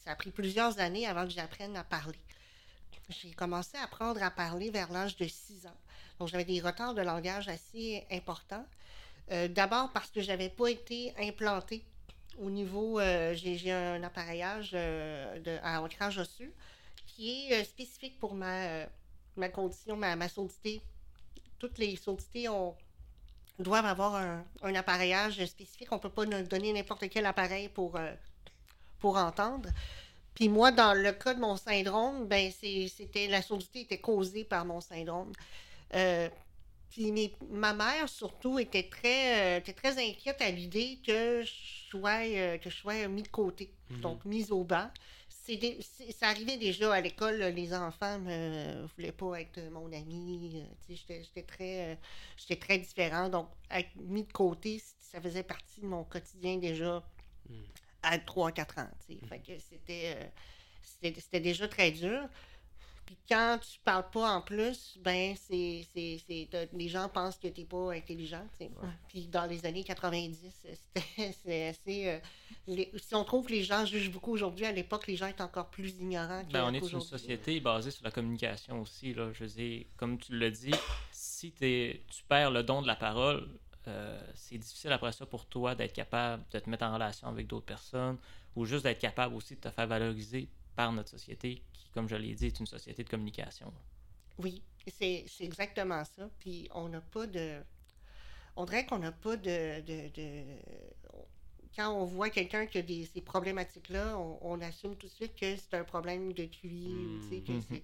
ça 0.04 0.12
a 0.12 0.16
pris 0.16 0.30
plusieurs 0.30 0.78
années 0.78 1.08
avant 1.08 1.24
que 1.24 1.32
j'apprenne 1.32 1.76
à 1.76 1.84
parler. 1.84 2.20
J'ai 3.10 3.32
commencé 3.32 3.78
à 3.78 3.84
apprendre 3.84 4.22
à 4.24 4.32
parler 4.32 4.72
vers 4.72 4.92
l'âge 4.92 5.16
de 5.18 5.28
6 5.28 5.68
ans. 5.68 5.78
Donc, 6.20 6.28
j'avais 6.30 6.46
des 6.46 6.60
retards 6.60 6.94
de 6.96 7.02
langage 7.02 7.48
assez 7.48 8.06
importants. 8.12 8.66
Euh, 9.32 9.48
D'abord 9.48 9.92
parce 9.92 10.10
que 10.10 10.22
j'avais 10.22 10.50
pas 10.50 10.68
été 10.70 11.14
implantée 11.20 11.84
au 12.40 12.50
niveau. 12.50 13.00
euh, 13.00 13.34
J'ai 13.36 13.72
un 13.72 14.02
appareillage 14.04 14.72
euh, 14.74 15.60
à 15.64 15.82
ancrage 15.82 16.18
osseux 16.18 16.52
qui 17.06 17.52
est 17.52 17.64
spécifique 17.64 18.20
pour 18.20 18.34
ma, 18.34 18.86
ma 19.38 19.50
condition, 19.50 19.96
ma, 19.96 20.16
ma 20.16 20.28
toutes 21.60 21.78
les 21.78 21.96
sourdités 21.96 22.50
ont, 22.50 22.76
doivent 23.60 23.86
avoir 23.86 24.16
un, 24.16 24.76
appareillage 24.76 25.46
spécifique. 25.46 25.92
On 25.92 25.96
ne 25.96 26.02
peut 26.02 26.10
pas 26.10 26.26
donner 26.26 26.74
n'importe 26.74 27.08
quel 27.10 27.26
appareil 27.26 27.70
pour, 27.70 27.98
pour 29.00 29.16
entendre. 29.16 29.70
Puis 30.36 30.50
moi, 30.50 30.72
dans 30.72 30.94
le 30.94 31.12
cas 31.14 31.34
de 31.34 31.40
mon 31.40 31.56
syndrome, 31.56 32.28
ben 32.28 32.52
c'était 32.52 33.28
la 33.28 33.42
sourdité 33.42 33.82
était 33.82 34.00
causée 34.00 34.44
par 34.44 34.66
mon 34.66 34.82
syndrome. 34.82 35.32
Euh, 35.94 36.30
puis 36.90 37.12
mes- 37.12 37.36
ma 37.50 37.74
mère, 37.74 38.08
surtout, 38.10 38.60
était 38.60 38.88
très, 38.90 39.56
euh, 39.56 39.60
était 39.60 39.74
très 39.74 39.98
inquiète 39.98 40.42
à 40.42 40.52
l'idée 40.52 41.00
que 41.06 41.44
je 41.44 41.90
sois, 41.90 42.26
euh, 42.26 42.58
que 42.58 42.70
je 42.70 42.76
sois 42.76 43.08
mis 43.08 43.24
de 43.24 43.28
côté, 43.30 43.72
Mhm. 43.90 44.02
donc 44.02 44.26
mise 44.26 44.52
au 44.52 44.64
banc. 44.64 44.90
Des- 45.48 45.80
ça 46.18 46.30
arrivait 46.30 46.58
déjà 46.58 46.92
à 46.92 47.02
l'école, 47.02 47.36
les 47.36 47.72
enfants 47.74 48.18
ne 48.18 48.84
voulaient 48.96 49.12
pas 49.12 49.40
être 49.42 49.60
mon 49.72 49.92
ami. 49.94 50.64
J'étais 50.90 51.22
très, 51.44 52.00
j'étais 52.36 52.56
très 52.56 52.80
différent. 52.80 53.30
Donc, 53.30 53.48
être 53.70 53.96
mis 53.96 54.24
de 54.24 54.32
côté, 54.32 54.82
ça 55.00 55.22
faisait 55.22 55.44
partie 55.44 55.82
de 55.82 55.86
mon 55.86 56.04
quotidien 56.04 56.58
déjà 56.58 57.04
Mm. 57.48 57.54
À 58.06 58.18
3-4 58.18 58.82
ans. 58.82 58.90
Fait 59.28 59.40
que 59.40 59.60
c'était 59.60 60.16
euh, 60.16 60.26
c'était 60.82 61.20
c'était 61.20 61.40
déjà 61.40 61.68
très 61.68 61.92
dur. 61.92 62.30
Puis 63.06 63.18
quand 63.30 63.60
tu 63.62 63.80
parles 63.84 64.10
pas 64.10 64.32
en 64.32 64.42
plus, 64.42 64.98
ben 65.00 65.36
c'est, 65.36 65.86
c'est, 65.94 66.20
c'est 66.26 66.50
les 66.74 66.90
gens 66.90 67.08
pensent 67.08 67.38
que 67.38 67.48
tu 67.48 67.62
n'es 67.62 67.68
pas 67.68 67.94
intelligent. 67.94 68.44
Puis 69.08 69.28
dans 69.28 69.46
les 69.46 69.64
années 69.66 69.84
90, 69.84 70.66
c'était 71.36 71.64
assez. 71.70 72.10
Euh, 72.68 72.86
si 72.98 73.14
on 73.14 73.24
trouve 73.24 73.46
que 73.46 73.52
les 73.52 73.64
gens 73.64 73.86
jugent 73.86 74.12
beaucoup 74.12 74.32
aujourd'hui, 74.32 74.66
à 74.66 74.72
l'époque, 74.72 75.06
les 75.06 75.16
gens 75.16 75.28
étaient 75.28 75.44
encore 75.44 75.70
plus 75.70 75.92
ignorants. 76.00 76.44
Ben, 76.52 76.66
on 76.66 76.74
est 76.74 76.92
une 76.92 77.02
société 77.02 77.60
basée 77.60 77.92
sur 77.92 78.04
la 78.04 78.12
communication 78.12 78.82
aussi. 78.82 79.14
Là. 79.14 79.32
Je 79.34 79.44
veux 79.44 79.50
dire, 79.50 79.86
comme 79.98 80.18
tu 80.18 80.36
l'as 80.38 80.50
dit, 80.50 80.74
si 81.12 81.52
tu 81.52 82.24
perds 82.28 82.50
le 82.50 82.64
don 82.64 82.82
de 82.82 82.88
la 82.88 82.96
parole, 82.96 83.48
euh, 83.88 84.20
c'est 84.36 84.58
difficile 84.58 84.92
après 84.92 85.12
ça 85.12 85.26
pour 85.26 85.46
toi 85.46 85.76
d'être 85.76 85.94
capable 85.94 86.44
de 86.52 86.60
te 86.60 86.70
mettre 86.70 86.86
en 86.86 86.94
relation 86.94 87.28
avec 87.28 87.48
d'autres 87.48 87.66
personnes 87.66 88.18
ou 88.56 88.66
juste 88.66 88.84
d'être 88.84 89.00
capable 89.00 89.36
aussi 89.36 89.56
de 89.56 89.62
te 89.62 89.70
faire 89.70 89.88
valoriser 89.88 90.50
par 90.76 90.92
notre 90.92 91.10
société 91.10 91.62
qui, 91.74 91.90
comme 91.94 92.08
je 92.08 92.16
l'ai 92.16 92.34
dit, 92.34 92.48
est 92.48 92.60
une 92.60 92.66
société 92.66 93.04
de 93.04 93.10
communication. 93.10 93.72
Oui, 94.38 94.62
c'est 94.88 95.26
exactement 95.40 96.04
ça. 96.04 96.30
Puis 96.40 96.68
on 96.74 96.90
n'a 96.90 97.02
pas 97.02 97.28
de... 97.28 97.62
On 98.56 98.66
dirait 98.66 98.86
qu'on 98.86 99.00
n'a 99.00 99.12
pas 99.12 99.36
de, 99.36 99.82
Quand 101.76 101.94
on 101.94 102.06
voit 102.06 102.30
quelqu'un 102.30 102.66
qui 102.66 102.78
a 102.78 102.82
des, 102.82 103.06
ces 103.06 103.22
problématiques-là, 103.22 104.18
on, 104.18 104.62
assume 104.62 104.96
tout 104.96 105.08
de 105.08 105.12
suite 105.12 105.36
que 105.36 105.58
c'est 105.58 105.74
un 105.74 105.84
problème 105.84 106.32
de 106.32 106.46
QI. 106.46 106.88
Mmh. 106.88 107.44
Mmh. 107.50 107.76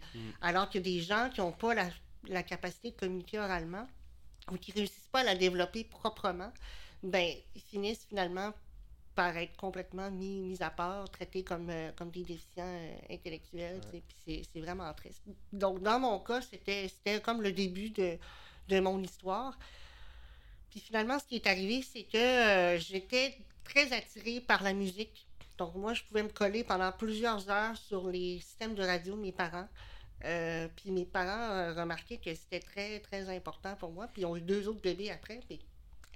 Alors 0.42 0.70
qu'il 0.70 0.86
y 0.86 0.90
a 0.90 0.98
des 0.98 1.04
gens 1.04 1.30
qui 1.30 1.42
n'ont 1.42 1.52
pas 1.52 1.74
la, 1.74 1.90
la 2.28 2.44
capacité 2.44 2.92
de 2.92 2.96
communiquer 2.96 3.40
oralement 3.40 3.88
ou 4.52 4.58
qui 4.58 4.72
réussissent 4.72 5.10
pas 5.12 5.22
à 5.22 5.24
la 5.24 5.36
développer 5.36 5.84
proprement, 5.84 6.52
ben, 7.04 7.34
ils 7.56 7.62
finissent 7.62 8.06
finalement 8.08 8.54
par 9.16 9.36
être 9.38 9.56
complètement 9.58 10.10
mis, 10.10 10.40
mis 10.42 10.64
à 10.64 10.70
part, 10.70 11.10
traités 11.10 11.44
comme, 11.44 11.70
euh, 11.70 11.92
comme 11.98 12.12
des 12.12 12.24
déficients 12.24 12.64
euh, 12.66 12.96
intellectuels. 13.10 13.82
Puis 13.92 14.48
c'est 14.54 14.60
vraiment 14.60 14.92
triste. 14.94 15.22
Donc, 15.52 15.82
dans 15.82 16.00
mon 16.00 16.20
cas, 16.20 16.42
c'était 16.42 17.22
comme 17.22 17.42
le 17.42 17.52
début 17.52 17.90
de, 17.90 18.18
de 18.70 18.80
mon 18.80 19.02
histoire. 19.02 19.58
Puis 20.70 20.80
finalement, 20.80 21.20
ce 21.20 21.26
qui 21.26 21.36
est 21.36 21.48
arrivé, 21.48 21.82
c'est 21.82 22.04
que 22.04 22.18
euh, 22.18 22.80
j'étais 22.80 23.38
très 23.66 23.92
attirée 23.92 24.40
par 24.40 24.64
la 24.64 24.74
musique. 24.74 25.28
Donc, 25.58 25.76
moi, 25.76 25.94
je 25.94 26.04
pouvais 26.04 26.24
me 26.24 26.30
coller 26.30 26.64
pendant 26.64 26.92
plusieurs 26.92 27.50
heures 27.50 27.76
sur 27.78 28.08
les 28.08 28.40
systèmes 28.40 28.76
de 28.76 28.84
radio 28.84 29.16
de 29.16 29.22
mes 29.22 29.34
parents. 29.34 29.68
Euh, 30.24 30.68
puis 30.76 30.92
mes 30.92 31.06
parents 31.06 31.52
euh, 31.52 31.74
remarquaient 31.74 32.18
que 32.18 32.34
c'était 32.36 32.60
très, 32.60 33.00
très 33.00 33.30
important 33.36 33.76
pour 33.76 33.92
moi. 33.92 34.08
Puis 34.08 34.22
ils 34.22 34.26
ont 34.26 34.36
eu 34.36 34.42
deux 34.42 34.68
autres 34.68 34.82
bébés 34.82 35.12
après. 35.12 35.40
Puis 35.48 35.60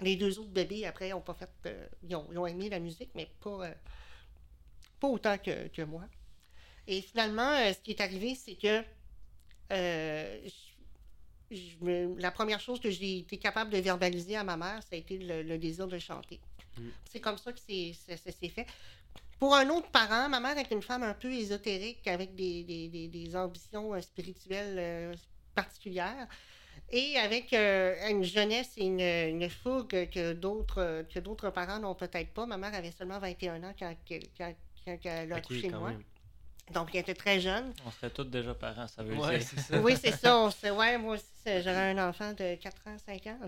les 0.00 0.16
deux 0.16 0.38
autres 0.38 0.50
bébés 0.50 0.86
après 0.86 1.12
ont 1.12 1.20
pas 1.20 1.34
fait. 1.34 1.48
Euh, 1.66 1.86
ils, 2.08 2.16
ont, 2.16 2.46
aimé 2.46 2.68
la 2.68 2.78
musique, 2.78 3.10
mais 3.14 3.28
pas, 3.40 3.70
pas 5.00 5.08
autant 5.08 5.36
que, 5.38 5.82
moi. 5.84 6.04
Et 6.86 7.02
finalement, 7.02 7.52
ce 7.72 7.78
qui 7.80 7.90
est 7.92 8.00
arrivé, 8.00 8.34
c'est 8.36 8.54
que 8.54 8.84
la 12.18 12.30
première 12.30 12.60
chose 12.60 12.80
que 12.80 12.90
j'ai 12.90 13.18
été 13.18 13.38
capable 13.38 13.70
de 13.70 13.78
verbaliser 13.78 14.36
à 14.36 14.44
ma 14.44 14.56
mère, 14.56 14.82
ça 14.82 14.90
a 14.92 14.96
été 14.96 15.18
le, 15.18 15.58
désir 15.58 15.88
de 15.88 15.98
chanter. 15.98 16.40
Mm. 16.78 16.88
C'est 17.10 17.20
comme 17.20 17.38
ça 17.38 17.52
que 17.52 17.58
ça 17.58 18.16
s'est 18.16 18.48
fait. 18.48 18.66
Pour 19.38 19.54
un 19.54 19.68
autre 19.68 19.88
parent, 19.88 20.28
ma 20.28 20.40
mère 20.40 20.56
est 20.56 20.70
une 20.70 20.82
femme 20.82 21.02
un 21.02 21.12
peu 21.12 21.30
ésotérique 21.30 22.06
avec 22.08 22.34
des, 22.34 22.64
des, 22.64 23.36
ambitions 23.36 23.92
euh, 23.92 24.00
spirituelles 24.00 24.76
euh, 24.78 25.14
particulières 25.54 26.26
et 26.90 27.18
avec 27.18 27.52
euh, 27.52 27.94
une 28.08 28.24
jeunesse 28.24 28.70
et 28.78 28.84
une, 28.84 29.00
une 29.00 29.50
fougue 29.50 30.08
que 30.10 30.32
d'autres 30.32 31.04
que 31.12 31.18
d'autres 31.18 31.50
parents 31.50 31.78
n'ont 31.78 31.94
peut-être 31.94 32.32
pas. 32.32 32.46
Ma 32.46 32.56
mère 32.56 32.74
avait 32.74 32.92
seulement 32.92 33.18
21 33.18 33.62
ans 33.64 33.74
quand, 33.78 33.94
quand, 34.08 34.54
quand 34.84 34.98
elle 35.04 35.32
a 35.32 35.40
touché 35.40 35.68
moi. 35.68 35.92
Donc, 36.72 36.94
elle 36.94 37.02
était 37.02 37.14
très 37.14 37.38
jeune. 37.38 37.72
On 37.86 37.90
serait 37.92 38.10
tous 38.10 38.24
déjà 38.24 38.52
parents, 38.54 38.88
ça 38.88 39.02
veut 39.02 39.14
dire. 39.14 39.42
Ça. 39.42 39.80
Oui, 39.80 39.96
c'est 40.00 40.16
ça. 40.16 40.50
ouais, 40.74 40.98
moi 40.98 41.14
aussi, 41.14 41.24
j'aurais 41.46 41.92
un 41.92 42.08
enfant 42.08 42.32
de 42.32 42.56
4 42.56 42.76
ans, 42.88 42.96
5 43.06 43.26
ans. 43.28 43.38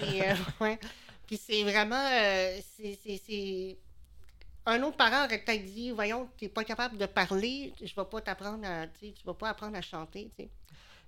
Puis, 0.00 0.22
ouais. 0.60 0.78
Puis 1.26 1.36
c'est 1.36 1.62
vraiment... 1.62 2.08
c'est 2.76 3.78
un 4.66 4.82
autre 4.82 4.96
parent 4.96 5.24
aurait 5.26 5.38
peut-être 5.38 5.64
dit 5.64 5.90
Voyons, 5.90 6.28
tu 6.36 6.44
n'es 6.44 6.48
pas 6.48 6.64
capable 6.64 6.96
de 6.96 7.06
parler, 7.06 7.72
je 7.78 7.84
ne 7.84 7.88
vais 7.88 8.10
pas 8.10 8.20
t'apprendre 8.20 8.66
à. 8.66 8.86
Tu 8.86 9.12
vas 9.24 9.34
pas 9.34 9.50
apprendre 9.50 9.76
à 9.76 9.82
chanter. 9.82 10.30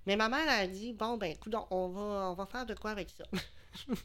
Mais 0.05 0.15
ma 0.15 0.29
mère 0.29 0.47
a 0.47 0.67
dit 0.67 0.93
Bon, 0.93 1.17
ben, 1.17 1.31
écoute, 1.31 1.55
on 1.71 1.89
va, 1.89 2.31
on 2.31 2.33
va 2.33 2.45
faire 2.45 2.65
de 2.65 2.75
quoi 2.75 2.91
avec 2.91 3.09
ça? 3.09 3.25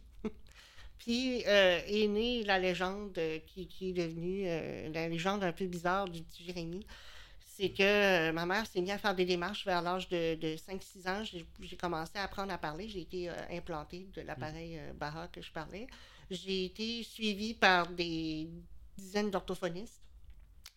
Puis 0.98 1.42
euh, 1.46 1.80
est 1.86 2.06
née 2.06 2.44
la 2.44 2.60
légende 2.60 3.18
qui, 3.46 3.68
est 3.88 3.92
devenue 3.92 4.44
euh, 4.46 4.88
la 4.92 5.08
légende 5.08 5.42
un 5.42 5.52
peu 5.52 5.66
bizarre 5.66 6.08
du 6.08 6.22
Jérémy. 6.38 6.86
C'est 7.44 7.70
que 7.70 7.82
euh, 7.82 8.32
ma 8.32 8.46
mère 8.46 8.66
s'est 8.66 8.80
mise 8.80 8.92
à 8.92 8.98
faire 8.98 9.14
des 9.14 9.24
démarches 9.24 9.66
vers 9.66 9.82
l'âge 9.82 10.08
de, 10.08 10.36
5-6 10.36 11.08
ans. 11.08 11.24
J'ai 11.24 11.76
commencé 11.76 12.12
à 12.14 12.22
apprendre 12.22 12.52
à 12.52 12.58
parler. 12.58 12.88
J'ai 12.88 13.00
été 13.00 13.28
implantée 13.50 14.06
de 14.14 14.22
l'appareil 14.22 14.80
Barra 14.94 15.26
que 15.26 15.42
je 15.42 15.50
parlais. 15.50 15.88
J'ai 16.30 16.66
été 16.66 17.02
suivie 17.02 17.54
par 17.54 17.88
des 17.88 18.48
dizaines 18.96 19.30
d'orthophonistes. 19.30 20.02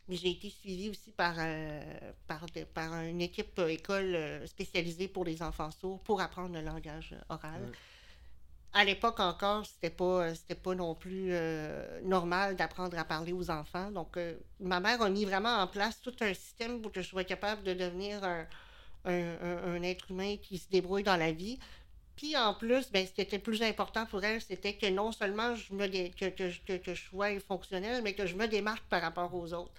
Mais 0.07 0.17
j'ai 0.17 0.29
été 0.29 0.49
suivie 0.49 0.89
aussi 0.89 1.11
par, 1.11 1.35
euh, 1.39 1.81
par, 2.27 2.45
par, 2.73 2.93
une 3.01 3.21
équipe 3.21 3.57
euh, 3.57 3.67
école 3.67 4.13
euh, 4.13 4.45
spécialisée 4.45 5.07
pour 5.07 5.25
les 5.25 5.41
enfants 5.41 5.71
sourds 5.71 5.99
pour 6.01 6.21
apprendre 6.21 6.53
le 6.53 6.61
langage 6.61 7.15
oral. 7.29 7.71
À 8.73 8.83
l'époque 8.83 9.19
encore, 9.19 9.65
c'était 9.65 9.89
pas 9.89 10.35
c'était 10.35 10.53
pas 10.53 10.75
non 10.75 10.95
plus 10.95 11.31
normal 12.03 12.57
d'apprendre 12.57 12.99
à 12.99 13.05
parler 13.05 13.31
aux 13.31 13.49
enfants. 13.49 13.89
Donc, 13.89 14.19
ma 14.59 14.81
mère 14.81 15.01
a 15.01 15.09
mis 15.09 15.23
vraiment 15.23 15.59
en 15.59 15.67
place 15.67 16.01
tout 16.01 16.13
un 16.19 16.33
système 16.33 16.81
pour 16.81 16.91
que 16.91 17.01
je 17.01 17.07
sois 17.07 17.23
capable 17.23 17.63
de 17.63 17.73
devenir 17.73 18.21
un, 18.25 18.45
un 19.05 19.81
être 19.81 20.11
humain 20.11 20.35
qui 20.35 20.57
se 20.57 20.67
débrouille 20.69 21.03
dans 21.03 21.15
la 21.15 21.31
vie. 21.31 21.57
Puis 22.15 22.37
en 22.37 22.53
plus, 22.53 22.89
ben, 22.91 23.05
ce 23.05 23.11
qui 23.11 23.21
était 23.21 23.39
plus 23.39 23.61
important 23.61 24.05
pour 24.05 24.23
elle, 24.23 24.41
c'était 24.41 24.73
que 24.73 24.87
non 24.87 25.11
seulement 25.11 25.55
je 25.55 25.73
me 25.73 25.87
que, 25.87 26.29
que, 26.29 26.77
que, 26.77 26.93
je 26.93 27.01
sois 27.01 27.39
fonctionnelle, 27.41 28.01
mais 28.03 28.13
que 28.13 28.25
je 28.25 28.35
me 28.35 28.47
démarque 28.47 28.85
par 28.89 29.01
rapport 29.01 29.33
aux 29.33 29.53
autres. 29.53 29.73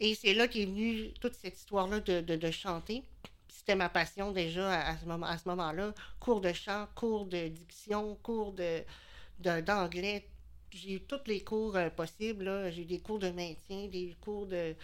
Et 0.00 0.14
c'est 0.14 0.34
là 0.34 0.48
qu'est 0.48 0.64
venue 0.64 1.12
toute 1.20 1.34
cette 1.34 1.56
histoire-là 1.56 2.00
de, 2.00 2.20
de, 2.20 2.50
chanter. 2.50 3.02
C'était 3.48 3.74
ma 3.74 3.88
passion 3.88 4.32
déjà 4.32 4.88
à, 4.88 4.96
ce 4.96 5.48
moment-là. 5.48 5.92
Cours 6.20 6.40
de 6.40 6.52
chant, 6.52 6.86
cours 6.94 7.26
de 7.26 7.48
diction, 7.48 8.16
cours 8.22 8.52
de, 8.52 8.82
d'anglais. 9.38 10.26
J'ai 10.70 10.94
eu 10.94 11.00
tous 11.00 11.26
les 11.26 11.42
cours 11.42 11.76
euh, 11.76 11.88
possibles. 11.90 12.70
J'ai 12.72 12.82
eu 12.82 12.84
des 12.86 13.00
cours 13.00 13.18
de 13.18 13.30
maintien, 13.30 13.86
des 13.88 14.14
cours 14.20 14.46
de, 14.46 14.74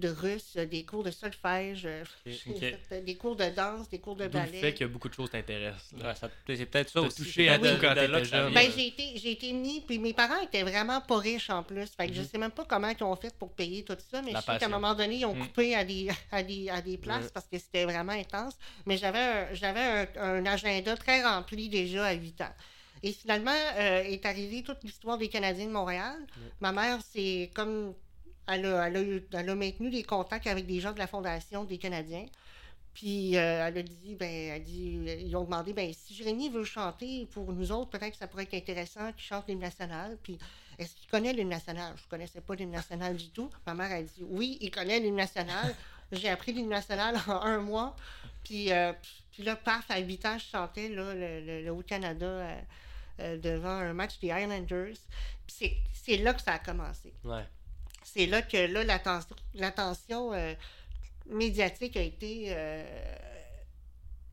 de 0.00 0.08
russe, 0.08 0.56
des 0.56 0.84
cours 0.84 1.04
de 1.04 1.10
solfège, 1.10 1.86
euh, 1.86 2.04
des 3.04 3.14
cours 3.16 3.36
de 3.36 3.48
danse, 3.50 3.88
des 3.88 4.00
cours 4.00 4.16
de 4.16 4.26
ballet. 4.26 4.52
le 4.52 4.58
fait 4.58 4.72
qu'il 4.72 4.86
y 4.86 4.90
a 4.90 4.92
beaucoup 4.92 5.08
de 5.08 5.14
choses 5.14 5.30
t'intéressent. 5.30 5.94
c'est 6.46 6.66
peut-être 6.66 6.90
ça 6.90 7.00
aussi. 7.02 7.22
touché 7.22 7.48
à 7.48 7.58
tout 7.58 7.66
quand 7.80 7.94
t'étais 7.94 8.24
jeune. 8.24 8.52
Ben, 8.52 8.70
j'ai 8.74 8.88
été, 8.88 9.16
j'ai 9.16 9.32
été 9.32 9.52
mis, 9.52 9.80
puis 9.82 9.98
mes 9.98 10.12
parents 10.12 10.40
étaient 10.40 10.62
vraiment 10.62 11.00
pas 11.00 11.18
riches 11.18 11.50
en 11.50 11.62
plus. 11.62 11.86
Fait 11.96 12.08
que 12.08 12.14
je 12.14 12.20
mhm. 12.22 12.26
sais 12.26 12.38
même 12.38 12.50
pas 12.50 12.64
comment 12.64 12.88
ils 12.88 13.04
ont 13.04 13.16
fait 13.16 13.34
pour 13.36 13.52
payer 13.52 13.84
tout 13.84 13.96
ça, 14.10 14.22
mais 14.22 14.32
je 14.32 14.38
sais 14.38 14.58
qu'à 14.58 14.66
un 14.66 14.68
moment 14.68 14.94
donné, 14.94 15.16
ils 15.16 15.26
ont 15.26 15.34
mhm. 15.34 15.46
coupé 15.46 15.74
à 15.74 15.84
des, 15.84 16.08
à 16.32 16.42
des, 16.42 16.68
à 16.68 16.80
des 16.80 16.96
places 16.96 17.30
parce 17.30 17.46
que 17.46 17.58
c'était 17.58 17.84
vraiment 17.84 18.12
intense. 18.12 18.54
Mais 18.86 18.96
j'avais 18.96 19.18
un, 19.18 19.54
j'avais 19.54 20.08
un, 20.16 20.44
agenda 20.46 20.96
très 20.96 21.22
rempli 21.22 21.68
déjà 21.68 22.06
à 22.06 22.12
8 22.12 22.40
ans. 22.40 22.54
Et 23.02 23.12
finalement, 23.12 23.50
euh, 23.78 24.02
est 24.02 24.26
arrivée 24.26 24.62
toute 24.62 24.82
l'histoire 24.82 25.16
des 25.16 25.28
Canadiens 25.28 25.66
de 25.66 25.70
Montréal. 25.70 26.16
Ma 26.60 26.72
mère, 26.72 26.98
c'est 27.12 27.50
comme 27.54 27.94
elle 28.46 28.66
a, 28.66 29.54
maintenu 29.54 29.90
des 29.90 30.02
contacts 30.02 30.46
avec 30.46 30.66
des 30.66 30.80
gens 30.80 30.92
de 30.92 30.98
la 30.98 31.06
Fondation 31.06 31.64
des 31.64 31.78
Canadiens. 31.78 32.26
Puis 32.94 33.36
euh, 33.36 33.68
elle 33.68 33.78
a 33.78 33.82
dit, 33.82 34.16
ben, 34.16 34.28
elle 34.28 34.62
dit, 34.62 35.00
ils 35.20 35.36
ont 35.36 35.44
demandé, 35.44 35.72
ben, 35.72 35.92
si 35.92 36.14
Jérémy 36.14 36.48
veut 36.50 36.64
chanter 36.64 37.26
pour 37.32 37.52
nous 37.52 37.70
autres, 37.70 37.90
peut-être 37.90 38.12
que 38.12 38.16
ça 38.16 38.26
pourrait 38.26 38.44
être 38.44 38.54
intéressant 38.54 39.12
qu'il 39.12 39.22
chante 39.22 39.46
l'hymne 39.48 39.60
national. 39.60 40.18
Puis 40.22 40.38
est-ce 40.78 40.96
qu'il 40.96 41.08
connaît 41.08 41.32
l'hymne 41.32 41.50
national? 41.50 41.94
Je 41.96 42.04
ne 42.04 42.08
connaissais 42.08 42.40
pas 42.40 42.54
l'hymne 42.54 42.72
national 42.72 43.16
du 43.16 43.30
tout. 43.30 43.50
Ma 43.66 43.74
mère 43.74 43.92
a 43.92 44.02
dit, 44.02 44.24
oui, 44.28 44.58
il 44.60 44.70
connaît 44.70 44.98
l'hymne 44.98 45.16
national. 45.16 45.74
J'ai 46.12 46.28
appris 46.28 46.52
l'hymne 46.52 46.68
national 46.68 47.16
en 47.28 47.40
un 47.42 47.58
mois. 47.58 47.94
Puis, 48.42 48.72
euh, 48.72 48.92
puis 49.30 49.44
là, 49.44 49.54
paf, 49.54 49.88
à 49.90 50.00
8 50.00 50.26
ans, 50.26 50.38
je 50.38 50.46
chantais 50.46 50.88
là, 50.88 51.14
le, 51.14 51.62
le, 51.62 51.70
Haut-Canada 51.70 52.56
euh, 53.20 53.38
devant 53.38 53.68
un 53.68 53.92
match 53.92 54.18
des 54.18 54.28
Islanders. 54.28 54.96
C'est 55.46 56.16
là 56.16 56.34
que 56.34 56.42
ça 56.42 56.54
a 56.54 56.58
commencé. 56.58 57.12
Ouais 57.22 57.44
c'est 58.02 58.26
là 58.26 58.42
que 58.42 58.56
là, 58.56 58.84
l'attention 59.54 60.32
euh, 60.32 60.54
médiatique 61.26 61.96
a 61.96 62.02
été 62.02 62.46
euh, 62.48 62.82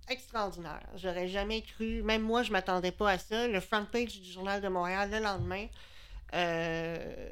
extraordinaire. 0.10 0.88
J'aurais 0.96 1.28
jamais 1.28 1.62
cru, 1.62 2.02
même 2.04 2.22
moi, 2.22 2.44
je 2.44 2.52
m'attendais 2.52 2.92
pas 2.92 3.12
à 3.12 3.18
ça. 3.18 3.48
Le 3.48 3.60
front 3.60 3.86
page 3.86 4.20
du 4.22 4.32
Journal 4.32 4.62
de 4.62 4.68
Montréal 4.68 5.10
le 5.12 5.20
lendemain, 5.20 5.68
euh, 6.34 7.30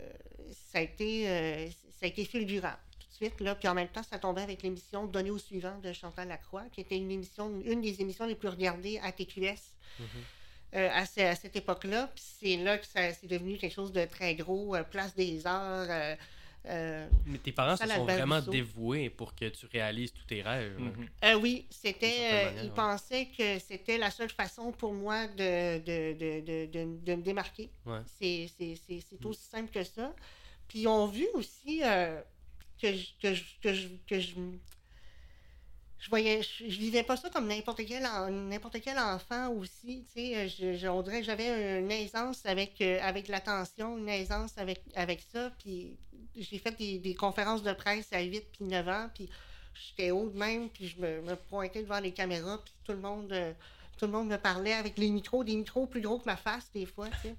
ça, 0.72 0.80
a 0.80 0.82
été, 0.82 1.72
ça 2.00 2.06
a 2.06 2.08
été 2.08 2.26
fulgurant 2.26 2.76
tout 3.00 3.08
de 3.08 3.14
suite. 3.14 3.42
Là. 3.42 3.56
Puis 3.56 3.68
en 3.68 3.74
même 3.74 3.88
temps, 3.88 4.04
ça 4.04 4.20
tombait 4.20 4.42
avec 4.42 4.62
l'émission 4.62 5.06
Donner 5.06 5.32
au 5.32 5.38
suivant 5.38 5.78
de 5.80 5.94
Chantal 5.94 6.28
Lacroix, 6.28 6.64
qui 6.72 6.82
était 6.82 6.98
une 6.98 7.12
émission, 7.12 7.62
une 7.64 7.82
des 7.82 8.02
émissions 8.02 8.26
les 8.26 8.36
plus 8.36 8.50
regardées 8.50 9.00
à 9.00 9.12
TQS. 9.12 9.74
Euh, 10.76 10.90
à, 10.92 11.06
cette 11.06 11.56
époque-là. 11.56 12.12
c'est 12.16 12.58
là 12.58 12.78
que 12.78 12.86
ça 12.86 13.14
c'est 13.14 13.28
devenu 13.28 13.58
quelque 13.58 13.74
chose 13.74 13.94
de 13.94 14.04
très 14.06 14.36
gros, 14.36 14.76
euh, 14.76 14.84
place 14.84 15.16
des 15.16 15.48
arts. 15.48 15.88
Euh, 16.68 17.08
Mais 17.26 17.38
tes 17.38 17.52
parents 17.52 17.78
se 17.78 17.88
sont 17.88 18.04
vraiment 18.04 18.42
dévoués 18.42 19.10
pour 19.10 19.36
que 19.36 19.48
tu 19.50 19.68
réalises 19.68 20.12
tous 20.12 20.26
tes 20.26 20.42
rêves. 20.42 20.78
Mhm. 20.78 21.08
Euh, 21.24 21.36
oui, 21.36 21.66
c'était. 21.70 22.52
ils 22.64 22.72
pensaient 22.72 23.28
que 23.38 23.60
c'était 23.60 23.98
la 23.98 24.12
seule 24.12 24.32
façon 24.32 24.72
pour 24.72 24.94
moi 24.94 25.28
de, 25.28 25.78
de, 25.80 26.14
de, 26.14 26.66
de, 26.68 27.06
de 27.06 27.16
me 27.16 27.22
démarquer. 27.22 27.70
C'est 28.20 28.50
mm. 28.60 29.26
aussi 29.26 29.44
simple 29.50 29.72
que 29.72 29.84
ça. 29.84 30.14
Puis 30.68 30.80
ils 30.80 30.88
ont 30.88 31.08
vu 31.08 31.28
aussi 31.36 31.82
que, 32.82 32.96
que, 33.22 33.34
que, 33.62 33.76
que 34.08 34.20
je 34.20 34.34
je 36.00 36.10
voyais, 36.10 36.42
je, 36.44 36.66
vivais 36.66 37.04
pas 37.04 37.18
ça 37.18 37.30
comme 37.30 37.48
n'importe 37.48 37.82
quel, 37.86 38.04
n'importe 38.04 38.78
quel 38.82 38.98
enfant 39.00 39.50
aussi. 39.54 40.06
Tu 40.14 40.22
sais, 40.22 40.50
je, 40.50 40.88
on 40.88 41.02
dirait 41.02 41.24
j'avais 41.24 41.80
une 41.80 41.92
aisance 41.92 42.46
avec, 42.46 42.80
euh, 42.82 43.00
avec 43.02 43.28
l'attention, 43.28 43.98
une 43.98 44.10
aisance 44.10 44.58
avec, 44.58 44.82
avec 44.96 45.22
ça. 45.32 45.52
Puis 45.60 45.98
j'ai 46.36 46.60
fait 46.60 46.76
des, 46.78 47.16
conférences 47.16 47.64
de 47.64 47.74
presse 47.74 48.12
à 48.12 48.22
8 48.22 48.46
puis 48.52 48.66
9 48.66 48.88
ans. 48.88 49.10
Puis 49.14 49.30
j'étais 49.74 50.12
haut 50.12 50.30
de 50.30 50.38
même, 50.38 50.70
puis 50.70 50.88
je 50.88 51.00
me, 51.00 51.36
pointais 51.50 51.82
devant 51.82 52.00
les 52.00 52.12
caméras, 52.12 52.60
puis 52.64 52.74
tout 52.84 52.92
le 52.92 53.00
monde. 53.00 53.32
Euh, 53.32 53.54
tout 53.98 54.08
le 54.08 54.12
monde 54.12 54.28
me 54.28 54.38
parlait 54.38 54.74
avec 54.74 54.98
les 54.98 55.10
micros, 55.10 55.46
des 55.46 55.56
micros 55.56 55.86
plus 55.86 56.02
gros 56.02 56.20
que 56.20 56.26
ma 56.26 56.36
face, 56.36 56.70
des 56.74 56.86
fois, 56.86 57.08
tu 57.08 57.30
sais. 57.30 57.36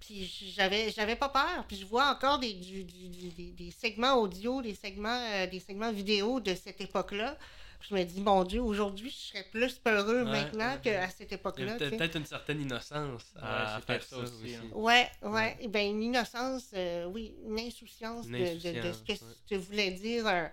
Puis 0.00 0.52
j'avais, 0.56 0.90
j'avais 0.90 1.14
pas 1.14 1.28
peur. 1.28 1.64
Puis 1.68 1.76
je 1.76 1.86
vois 1.86 2.10
encore 2.10 2.40
des, 2.40 2.52
des, 2.52 3.70
segments 3.70 4.14
audio, 4.14 4.60
des 4.60 4.74
segments, 4.74 5.22
euh, 5.32 5.46
des 5.46 5.60
segments 5.60 5.92
vidéo 5.92 6.40
de 6.40 6.54
cette 6.54 6.80
époque-là 6.80 7.36
je 7.80 7.94
me 7.94 8.04
dis, 8.04 8.20
mon 8.20 8.44
Dieu, 8.44 8.60
aujourd'hui, 8.60 9.10
je 9.10 9.16
serais 9.16 9.44
plus 9.50 9.74
peureux 9.74 10.24
maintenant 10.24 10.78
qu'à 10.82 11.08
cette 11.10 11.32
époque-là. 11.32 11.76
Il 11.78 11.84
y 11.84 11.86
a 11.86 11.90
peut-être 11.90 12.16
une 12.16 12.26
certaine 12.26 12.60
innocence 12.60 13.32
à, 13.40 13.80
faire 13.86 14.02
ça, 14.02 14.16
aussi. 14.18 14.56
Hein. 14.56 14.68
Ouais, 14.72 15.08
ouais. 15.22 15.56
Eh 15.60 15.68
ben, 15.68 15.88
une 15.88 16.02
innocence, 16.02 16.70
euh, 16.74 17.06
oui, 17.06 17.34
une 17.46 17.58
insouciance, 17.60 18.26
de, 18.26 18.58
ce 18.58 19.02
que 19.02 19.12
tu 19.46 19.56
voulais 19.56 19.92
dire 19.92 20.26
euh, 20.26 20.46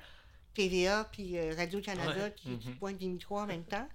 TVA 0.53 1.07
puis 1.11 1.37
euh, 1.37 1.53
Radio-Canada 1.55 2.29
qui, 2.29 2.49
mm-hmm. 2.49 2.75
pointent 2.75 2.97
des 2.97 3.07
micros 3.07 3.39
en 3.39 3.47
même 3.47 3.65
temps. 3.65 3.87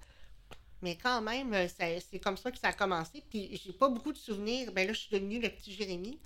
Mais 0.81 0.95
quand 0.95 1.21
même, 1.21 1.55
c'est 1.69 2.19
comme 2.19 2.37
ça 2.37 2.51
que 2.51 2.57
ça 2.57 2.69
a 2.69 2.73
commencé. 2.73 3.23
Puis 3.29 3.61
j'ai 3.63 3.71
pas 3.71 3.87
beaucoup 3.87 4.11
de 4.11 4.17
souvenirs. 4.17 4.71
Ben 4.71 4.87
là, 4.87 4.93
je 4.93 4.99
suis 4.99 5.11
devenu 5.11 5.39
le 5.39 5.49
petit 5.49 5.71
Jérémy, 5.71 6.19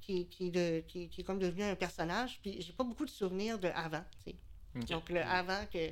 qui, 0.00 0.26
qui, 0.28 0.52
qui, 0.86 1.10
est 1.18 1.24
comme 1.24 1.40
devenu 1.40 1.64
un 1.64 1.74
personnage. 1.74 2.38
Puis 2.40 2.62
j'ai 2.62 2.72
pas 2.72 2.84
beaucoup 2.84 3.04
de 3.04 3.10
souvenirs 3.10 3.58
de 3.58 3.68
avant. 3.68 4.04
Donc, 4.88 5.08
le 5.08 5.22
avant 5.22 5.64
que 5.72 5.90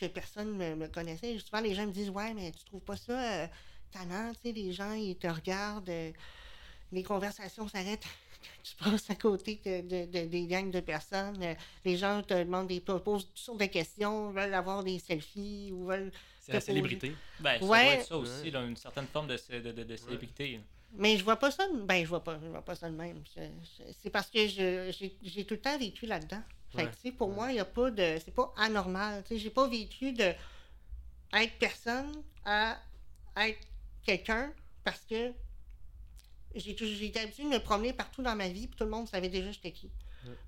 que 0.00 0.06
personne 0.06 0.56
ne 0.56 0.74
me, 0.74 0.88
connaissait. 0.88 1.38
Souvent, 1.38 1.60
les 1.60 1.74
gens 1.74 1.86
me 1.86 1.92
disent 1.92 2.10
Ouais, 2.10 2.32
mais 2.34 2.52
tu 2.52 2.64
trouves 2.64 2.80
pas 2.80 2.96
ça 2.96 3.12
euh, 3.12 3.46
tannant, 3.92 4.32
tu 4.32 4.48
sais, 4.48 4.52
les 4.52 4.72
gens, 4.72 4.92
ils 4.92 5.16
te 5.16 5.26
regardent, 5.26 5.88
euh, 5.88 6.10
les 6.92 7.02
conversations 7.02 7.68
s'arrêtent. 7.68 8.06
tu 8.62 8.74
passes 8.76 9.10
à 9.10 9.14
côté 9.14 9.60
de, 9.64 10.24
des 10.26 10.46
gangs 10.46 10.70
de 10.70 10.80
personnes. 10.80 11.42
Euh, 11.42 11.54
les 11.84 11.96
gens 11.96 12.22
te 12.22 12.34
demandent 12.34 12.68
des 12.68 12.80
posent 12.80 13.26
toutes 13.26 13.38
sortes 13.38 13.60
de 13.60 13.66
questions, 13.66 14.30
veulent 14.30 14.54
avoir 14.54 14.82
des 14.82 14.98
selfies 14.98 15.70
ou 15.72 15.86
veulent. 15.86 16.12
C'est 16.40 16.54
la 16.54 16.60
célébrité. 16.60 17.14
Ben, 17.38 17.54
ça 17.54 17.58
doit 17.58 17.84
être 17.84 18.06
ça 18.06 18.16
aussi, 18.16 18.48
une 18.48 18.76
certaine 18.76 19.06
forme 19.06 19.28
de, 19.28 19.34
de, 19.82 19.96
célébrité. 19.96 20.60
Mais 20.92 21.16
je 21.16 21.24
vois 21.24 21.36
pas 21.36 21.50
ça. 21.50 21.66
Ben, 21.84 22.02
je 22.02 22.08
vois 22.08 22.24
pas, 22.24 22.38
je 22.42 22.48
vois 22.48 22.64
pas 22.64 22.74
ça 22.74 22.90
de 22.90 22.96
même. 22.96 23.22
C'est 24.02 24.10
parce 24.10 24.30
que 24.30 24.46
j'ai 24.46 25.44
tout 25.44 25.54
le 25.54 25.60
temps 25.60 25.78
vécu 25.78 26.06
là-dedans. 26.06 26.42
Fait 26.74 27.12
pour 27.12 27.30
moi, 27.30 27.50
il 27.50 27.54
n'y 27.54 27.60
a 27.60 27.64
pas 27.64 27.90
de. 27.90 28.18
C'est 28.24 28.34
pas 28.34 28.52
anormal. 28.56 29.22
Tu 29.24 29.34
sais, 29.34 29.40
j'ai 29.40 29.50
pas 29.50 29.66
vécu 29.68 30.12
de 30.12 30.32
être 31.32 31.58
personne 31.58 32.22
à 32.44 32.78
être 33.36 33.66
quelqu'un 34.04 34.52
parce 34.84 35.00
que 35.00 35.32
j'ai 36.54 36.72
été 37.06 37.20
habituée 37.20 37.44
de 37.44 37.48
me 37.48 37.58
promener 37.58 37.92
partout 37.92 38.22
dans 38.22 38.34
ma 38.34 38.48
vie, 38.48 38.66
puis 38.66 38.76
tout 38.76 38.84
le 38.84 38.90
monde 38.90 39.08
savait 39.08 39.28
déjà 39.28 39.52
j'étais 39.52 39.72
qui. 39.72 39.90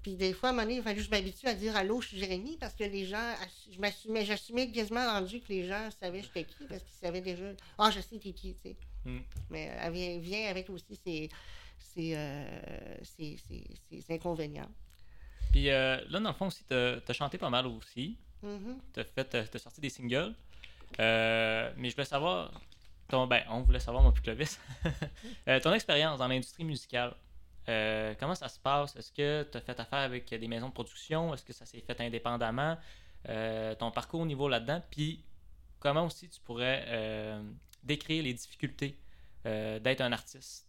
Puis 0.02 0.16
des 0.16 0.34
fois, 0.34 0.50
à 0.50 0.52
un 0.52 0.54
moment 0.54 0.64
donné, 0.64 0.76
il 0.76 0.82
fallait 0.82 0.96
que 0.96 1.02
je 1.02 1.11
m'habitue 1.11 1.46
à 1.46 1.54
dire 1.54 1.75
Allô, 1.76 2.00
je 2.00 2.08
suis 2.08 2.18
Jérémy, 2.18 2.56
parce 2.58 2.75
que 2.75 2.84
les 2.84 3.06
gens, 3.06 3.34
je 3.70 3.80
m'assumais, 3.80 4.25
j'assumais 4.25 4.70
quasiment 4.70 5.04
rendu 5.06 5.40
que 5.40 5.49
les 5.49 5.66
gens 5.66 5.88
savaient 5.99 6.22
j'étais 6.22 6.44
qui, 6.44 6.64
parce 6.68 6.82
qu'ils 6.82 6.99
savaient 7.00 7.20
déjà 7.20 7.44
Ah, 7.78 7.90
je 7.90 8.00
sais 8.00 8.18
t'es 8.18 8.32
qui, 8.32 8.54
tu 8.54 8.61
sais. 8.62 8.76
Mm. 9.04 9.18
Mais 9.50 9.73
elle 9.80 9.92
vient, 9.92 10.18
vient, 10.18 10.49
avec 10.49 10.71
aussi 10.71 10.97
ses, 10.97 11.28
ses, 11.78 12.14
euh, 12.16 12.97
ses, 13.02 13.37
ses 13.37 14.04
inconvénients. 14.11 14.71
Puis 15.53 15.68
euh, 15.70 15.98
là, 16.09 16.18
dans 16.18 16.31
le 16.31 16.35
fond 16.35 16.46
aussi, 16.46 16.64
t'as 16.64 16.96
as 17.07 17.12
chanté 17.12 17.38
pas 17.38 17.50
mal 17.50 17.66
aussi. 17.66 18.16
T'as 18.92 19.05
fait, 19.05 19.35
as 19.35 19.59
sorti 19.59 19.81
des 19.81 19.90
singles. 19.90 20.35
Euh, 20.98 21.72
mais 21.77 21.90
je 21.90 21.94
voulais 21.94 22.07
savoir, 22.07 22.50
ton, 23.09 23.27
ben, 23.27 23.42
on 23.50 23.61
voulait 23.61 23.79
savoir, 23.79 24.03
mon 24.03 24.11
puis 24.11 24.22
Clovis, 24.22 24.59
euh, 25.48 25.61
ton 25.61 25.72
expérience 25.72 26.18
dans 26.18 26.27
l'industrie 26.27 26.64
musicale. 26.64 27.14
comment 28.18 28.35
ça 28.35 28.48
se 28.48 28.59
passe? 28.59 28.96
Est-ce 28.96 29.12
que 29.12 29.46
tu 29.50 29.59
as 29.59 29.61
fait 29.61 29.79
affaire 29.79 30.00
avec 30.00 30.29
des 30.29 30.48
maisons 30.48 30.68
de 30.68 30.72
production? 30.72 31.33
Est-ce 31.35 31.44
que 31.44 31.53
ça 31.53 31.66
s'est 31.66 31.81
fait 31.81 32.00
indépendamment? 32.00 32.77
ton 33.79 33.92
parcours 33.92 34.20
au 34.20 34.27
niveau 34.27 34.48
là-dedans? 34.48 34.83
Puis 34.90 35.22
comment 35.79 36.07
aussi 36.07 36.29
tu 36.29 36.40
pourrais 36.40 37.40
décrire 37.83 38.23
les 38.23 38.35
difficultés 38.35 38.97
d'être 39.45 40.01
un 40.01 40.12
artiste 40.12 40.66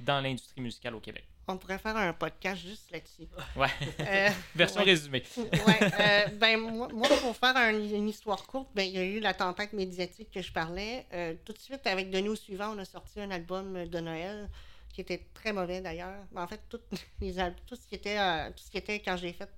dans 0.00 0.20
l'industrie 0.20 0.60
musicale 0.60 0.94
au 0.94 1.00
Québec? 1.00 1.24
On 1.50 1.56
pourrait 1.56 1.78
faire 1.78 1.96
un 1.96 2.12
podcast 2.12 2.62
juste 2.62 2.90
là-dessus. 2.92 3.28
Ouais. 3.56 3.68
Euh, 4.00 4.28
Version 4.54 4.84
résumée. 4.84 5.24
ouais. 5.36 5.92
Euh, 6.00 6.28
ben, 6.34 6.60
moi, 6.60 7.08
pour 7.20 7.36
faire 7.36 7.56
une 7.74 8.08
histoire 8.08 8.46
courte, 8.46 8.68
ben, 8.74 8.84
il 8.84 8.92
y 8.92 8.98
a 8.98 9.02
eu 9.02 9.18
la 9.18 9.34
tempête 9.34 9.72
médiatique 9.72 10.30
que 10.30 10.42
je 10.42 10.52
parlais. 10.52 11.06
Euh, 11.12 11.34
tout 11.44 11.52
de 11.52 11.58
suite, 11.58 11.84
avec 11.86 12.10
De 12.10 12.20
nous 12.20 12.36
suivant, 12.36 12.74
on 12.76 12.78
a 12.78 12.84
sorti 12.84 13.20
un 13.20 13.32
album 13.32 13.84
de 13.86 14.00
Noël 14.00 14.48
qui 14.90 15.00
était 15.00 15.26
très 15.34 15.52
mauvais 15.52 15.80
d'ailleurs. 15.80 16.24
En 16.36 16.46
fait, 16.46 16.60
tout, 16.68 16.80
les, 17.20 17.34
tout, 17.66 17.74
ce 17.74 17.86
qui 17.86 17.96
était, 17.96 18.16
tout 18.52 18.62
ce 18.62 18.70
qui 18.70 18.78
était 18.78 19.00
quand 19.00 19.16
j'ai 19.16 19.32
fait. 19.32 19.50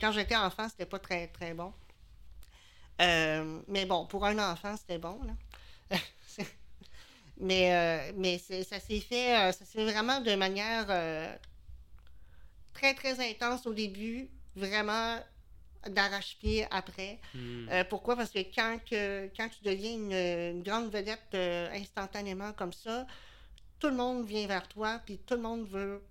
Quand, 0.00 0.12
j'étais 0.12 0.36
enfant, 0.36 0.68
c'était 0.68 0.86
pas 0.86 0.98
très, 0.98 1.28
très 1.28 1.54
bon. 1.54 1.72
mais 2.98 3.86
bon, 3.86 4.06
pour 4.06 4.24
un 4.24 4.38
enfant, 4.52 4.76
c'était 4.76 4.98
bon. 4.98 5.20
Là. 5.22 5.34
Mais, 7.40 7.72
euh, 7.72 8.12
mais 8.16 8.38
ça 8.38 8.80
s'est 8.80 9.00
fait, 9.00 9.36
euh, 9.36 9.52
ça 9.52 9.64
s'est 9.64 9.84
vraiment 9.84 10.20
de 10.20 10.34
manière 10.34 10.86
euh, 10.88 11.32
très, 12.74 12.94
très 12.94 13.30
intense 13.30 13.66
au 13.66 13.72
début, 13.72 14.28
vraiment 14.56 15.18
d'arrache-pied 15.88 16.66
après. 16.72 17.20
Hmm. 17.34 17.68
pourquoi? 17.88 18.16
Parce 18.16 18.30
que 18.30 18.40
quand, 18.40 18.78
que, 18.90 19.30
quand 19.36 19.48
tu 19.48 19.62
deviens 19.62 19.94
une, 19.94 20.62
grande 20.62 20.90
vedette 20.90 21.32
instantanément 21.72 22.52
comme 22.52 22.72
ça, 22.72 23.06
tout 23.78 23.88
le 23.88 23.94
monde 23.94 24.26
vient 24.26 24.46
vers 24.48 24.66
toi, 24.66 25.00
puis 25.06 25.18
tout 25.18 25.34
le 25.34 25.42
monde 25.42 25.68
veut 25.68 26.02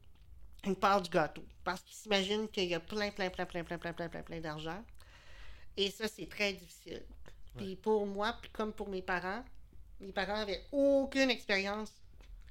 une 0.63 0.77
part 0.77 1.01
du 1.01 1.09
gâteau. 1.09 1.43
Parce 1.65 1.81
qu'ils 1.81 1.97
s'imaginent 1.97 2.47
qu'il 2.47 2.69
y 2.69 2.73
a 2.73 2.79
plein, 2.79 3.11
plein, 3.11 3.29
plein, 3.29 3.45
plein, 3.45 3.65
plein, 3.65 3.77
plein, 3.77 3.93
plein, 3.93 4.07
plein, 4.07 4.23
plein 4.23 4.39
d'argent. 4.39 4.81
Et 5.75 5.91
ça, 5.91 6.07
c'est 6.07 6.29
très 6.29 6.53
difficile. 6.53 7.03
Puis 7.57 7.75
pour 7.75 8.05
moi, 8.07 8.37
puis 8.41 8.49
comme 8.51 8.71
pour 8.71 8.87
mes 8.87 9.01
parents, 9.01 9.43
mes 9.99 10.11
parents 10.11 10.37
n'avaient 10.37 10.63
aucune 10.71 11.29
expérience 11.29 11.91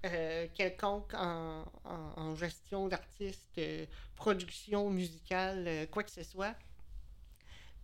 euh, 0.04 0.46
quelconque 0.54 1.14
en, 1.14 2.35
gestion 2.37 2.87
d'artistes, 2.87 3.59
euh, 3.59 3.87
production 4.14 4.90
musicale, 4.90 5.64
euh, 5.66 5.87
quoi 5.87 6.02
que 6.02 6.11
ce 6.11 6.22
soit. 6.22 6.54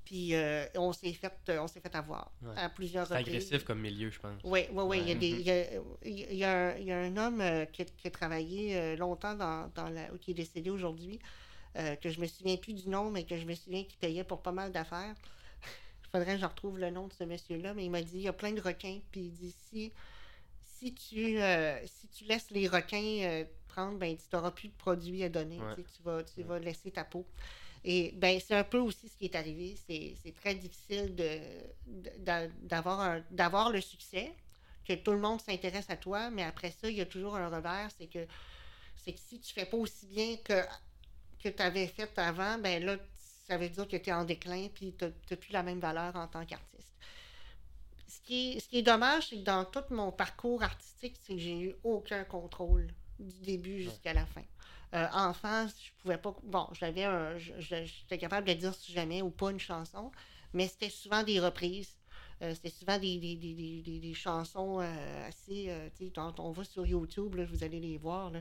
Puis 0.04 0.34
on 0.74 0.92
s'est 0.92 1.12
fait, 1.12 1.32
on 1.58 1.68
s'est 1.68 1.80
fait 1.80 1.94
avoir 1.94 2.32
à 2.56 2.68
plusieurs 2.68 3.08
reprises. 3.08 3.24
C'est 3.24 3.30
agressif 3.30 3.64
comme 3.64 3.80
milieu, 3.80 4.10
je 4.10 4.18
pense. 4.18 4.40
Oui, 4.44 4.66
oui, 4.72 4.82
oui. 4.84 5.02
Il, 5.08 5.40
y 5.40 5.50
a, 5.50 5.64
il, 6.04 6.34
y 6.34 6.44
a, 6.44 6.98
un 6.98 7.16
homme 7.16 7.42
qui, 7.72 7.82
a, 7.82 8.10
travaillé 8.10 8.96
longtemps 8.96 9.34
dans, 9.34 9.70
dans 9.74 9.88
la, 9.88 10.08
qui 10.20 10.32
est 10.32 10.34
décédé 10.34 10.70
aujourd'hui, 10.70 11.20
que 11.74 12.10
je 12.10 12.20
me 12.20 12.26
souviens 12.26 12.56
plus 12.56 12.74
du 12.74 12.88
nom, 12.90 13.10
mais 13.10 13.24
que 13.24 13.38
je 13.38 13.46
me 13.46 13.54
souviens 13.54 13.84
qu'il 13.84 13.96
payait 13.96 14.24
pour 14.24 14.42
pas 14.42 14.52
mal 14.52 14.72
d'affaires 14.72 15.14
faudrait 16.12 16.34
que 16.34 16.40
je 16.40 16.46
retrouve 16.46 16.78
le 16.78 16.90
nom 16.90 17.08
de 17.08 17.12
ce 17.12 17.24
monsieur-là, 17.24 17.74
mais 17.74 17.86
il 17.86 17.90
m'a 17.90 18.02
dit 18.02 18.18
il 18.18 18.22
y 18.22 18.28
a 18.28 18.32
plein 18.32 18.52
de 18.52 18.60
requins, 18.60 19.00
puis 19.10 19.22
il 19.22 19.32
dit 19.32 19.54
si, 19.70 19.92
si, 20.62 20.94
tu, 20.94 21.40
euh, 21.40 21.78
si 21.86 22.08
tu 22.08 22.24
laisses 22.24 22.50
les 22.50 22.68
requins 22.68 23.22
euh, 23.22 23.44
prendre, 23.68 23.98
ben, 23.98 24.16
tu 24.16 24.24
n'auras 24.34 24.50
plus 24.50 24.68
de 24.68 24.74
produits 24.74 25.24
à 25.24 25.28
donner, 25.30 25.58
tu, 25.76 26.02
vas, 26.02 26.22
tu 26.22 26.42
vas 26.42 26.58
laisser 26.58 26.90
ta 26.90 27.04
peau. 27.04 27.26
Et 27.84 28.12
ben, 28.16 28.38
c'est 28.38 28.54
un 28.54 28.64
peu 28.64 28.78
aussi 28.78 29.08
ce 29.08 29.16
qui 29.16 29.24
est 29.24 29.34
arrivé. 29.34 29.76
C'est 29.86 30.34
très 30.34 30.54
difficile 30.54 31.16
d'avoir 32.18 33.70
de, 33.70 33.74
le 33.74 33.80
succès, 33.80 34.32
que 34.84 34.92
tout 34.92 35.12
le 35.12 35.18
monde 35.18 35.40
s'intéresse 35.40 35.88
à 35.88 35.96
toi, 35.96 36.30
mais 36.30 36.42
après 36.42 36.70
ça, 36.70 36.90
il 36.90 36.96
y 36.96 37.00
a 37.00 37.06
toujours 37.06 37.36
un 37.36 37.48
revers, 37.48 37.88
c'est 37.98 38.06
que 38.06 38.26
c'est 38.96 39.12
que 39.12 39.18
si 39.18 39.40
tu 39.40 39.52
fais 39.52 39.64
pas 39.64 39.76
aussi 39.76 40.06
bien 40.06 40.36
que, 40.44 40.62
que 41.42 41.48
tu 41.48 41.62
avais 41.62 41.88
fait 41.88 42.16
avant, 42.18 42.58
ben 42.58 42.84
là, 42.84 42.96
ça 43.52 43.58
veut 43.58 43.68
dire 43.68 43.86
que 43.86 43.98
tu 43.98 44.08
es 44.08 44.12
en 44.14 44.24
déclin 44.24 44.68
puis 44.72 44.94
tu 44.98 45.04
n'as 45.04 45.36
plus 45.36 45.52
la 45.52 45.62
même 45.62 45.78
valeur 45.78 46.16
en 46.16 46.26
tant 46.26 46.46
qu'artiste. 46.46 46.96
Ce 48.08 48.18
qui, 48.22 48.52
est, 48.52 48.60
ce 48.60 48.68
qui 48.68 48.78
est 48.78 48.82
dommage, 48.82 49.28
c'est 49.28 49.36
que 49.36 49.44
dans 49.44 49.66
tout 49.66 49.84
mon 49.90 50.10
parcours 50.10 50.62
artistique, 50.62 51.16
c'est 51.22 51.34
que 51.34 51.38
j'ai 51.38 51.60
eu 51.60 51.74
aucun 51.84 52.24
contrôle 52.24 52.88
du 53.18 53.40
début 53.42 53.82
jusqu'à 53.82 54.14
la 54.14 54.24
fin. 54.24 54.44
Euh, 54.94 55.06
enfant, 55.12 55.66
je 55.68 55.90
pouvais 56.02 56.16
pas. 56.16 56.34
Bon, 56.44 56.66
j'avais 56.72 57.04
un. 57.04 57.36
J'étais 57.36 58.16
capable 58.16 58.46
de 58.48 58.54
dire 58.54 58.74
si 58.74 58.90
jamais 58.92 59.20
ou 59.20 59.28
pas 59.28 59.50
une 59.50 59.60
chanson, 59.60 60.10
mais 60.54 60.66
c'était 60.66 60.90
souvent 60.90 61.22
des 61.22 61.38
reprises. 61.38 61.94
Euh, 62.40 62.54
c'était 62.54 62.70
souvent 62.70 62.98
des, 62.98 63.18
des, 63.18 63.36
des, 63.36 63.98
des 64.00 64.14
chansons 64.14 64.80
euh, 64.80 65.28
assez. 65.28 65.70
tu 65.98 66.06
sais, 66.06 66.12
on 66.38 66.52
va 66.52 66.64
sur 66.64 66.86
YouTube, 66.86 67.38
vous 67.38 67.64
allez 67.64 67.80
les 67.80 67.98
voir. 67.98 68.30
Là. 68.30 68.40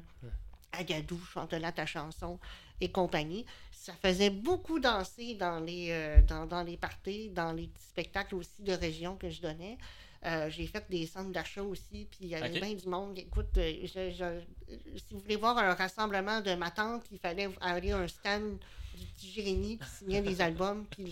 Agadou, 0.72 1.20
chante-la 1.34 1.74
ta 1.74 1.86
chanson 1.86 2.40
et 2.82 2.90
compagnie. 2.90 3.46
Ça 3.72 3.94
faisait 3.94 4.30
beaucoup 4.30 4.80
danser 4.80 5.36
dans 5.36 5.60
les, 5.60 5.88
euh, 5.90 6.22
dans, 6.22 6.46
dans, 6.46 6.62
les 6.62 6.78
parties, 6.78 7.30
dans 7.30 7.52
les 7.52 7.68
petits 7.68 7.88
spectacles 7.88 8.36
aussi 8.36 8.62
de 8.62 8.74
région 8.74 9.16
que 9.16 9.30
je 9.30 9.42
donnais. 9.42 9.78
Euh, 10.24 10.52
j'ai 10.52 10.68
fait 10.68 10.86
des 10.88 11.08
centres 11.08 11.32
d'achat 11.32 11.64
aussi, 11.64 12.06
puis 12.12 12.20
il 12.22 12.28
y 12.28 12.36
avait 12.36 12.50
bien 12.50 12.74
du 12.74 12.88
monde. 12.88 13.18
Écoute, 13.18 13.58
euh, 13.58 13.74
si 13.88 15.14
vous 15.14 15.20
voulez 15.20 15.36
voir 15.36 15.58
un 15.58 15.74
rassemblement 15.74 16.42
de 16.42 16.54
ma 16.54 16.70
tante, 16.70 17.04
il 17.12 17.18
fallait 17.18 17.50
aller 17.60 17.92
à 17.92 17.98
un 17.98 18.08
stand 18.08 18.60
du 18.94 19.06
petit 19.08 19.32
Jérémy 19.32 19.80
qui 19.80 19.90
signait 19.90 20.22
des 20.22 20.42
albums, 20.42 20.86
puis 20.86 21.12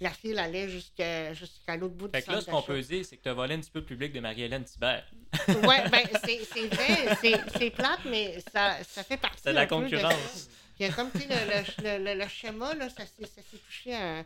la 0.00 0.10
file 0.10 0.38
allait 0.38 0.68
jusqu'à 0.68 1.32
l'autre 1.76 1.94
bout 1.94 2.08
fait 2.12 2.20
du 2.20 2.26
que 2.26 2.32
là, 2.32 2.40
ce 2.42 2.46
qu'on 2.50 2.62
peut 2.62 2.80
dire, 2.80 3.04
c'est 3.04 3.16
que 3.16 3.24
tu 3.24 3.28
as 3.28 3.34
volé 3.34 3.56
un 3.56 3.60
petit 3.60 3.72
peu 3.72 3.80
le 3.80 3.86
public 3.86 4.12
de 4.12 4.20
Marie-Hélène 4.20 4.62
Thibert. 4.62 5.04
oui, 5.48 5.76
ben, 5.90 6.06
c'est 6.24 6.66
vrai, 6.68 7.40
c'est 7.58 7.70
plate, 7.70 8.04
mais 8.06 8.38
ça, 8.52 8.76
ça 8.84 9.02
fait 9.02 9.16
partie. 9.16 9.42
C'est 9.42 9.52
la 9.52 9.66
concurrence. 9.66 10.48
Il 10.78 10.86
y 10.86 10.88
a 10.88 10.92
comme, 10.92 11.10
tu 11.10 11.18
le, 11.18 11.98
le, 11.98 12.18
le, 12.18 12.28
schéma, 12.28 12.74
là, 12.74 12.88
ça 12.88 13.04
s'est 13.06 13.42
touché 13.42 14.22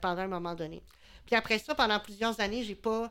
pendant 0.00 0.22
un 0.22 0.28
moment 0.28 0.54
donné. 0.54 0.82
Puis 1.26 1.34
après 1.34 1.58
ça, 1.58 1.74
pendant 1.74 1.98
plusieurs 2.00 2.40
années, 2.40 2.64
j'ai 2.64 2.74
pas 2.74 3.10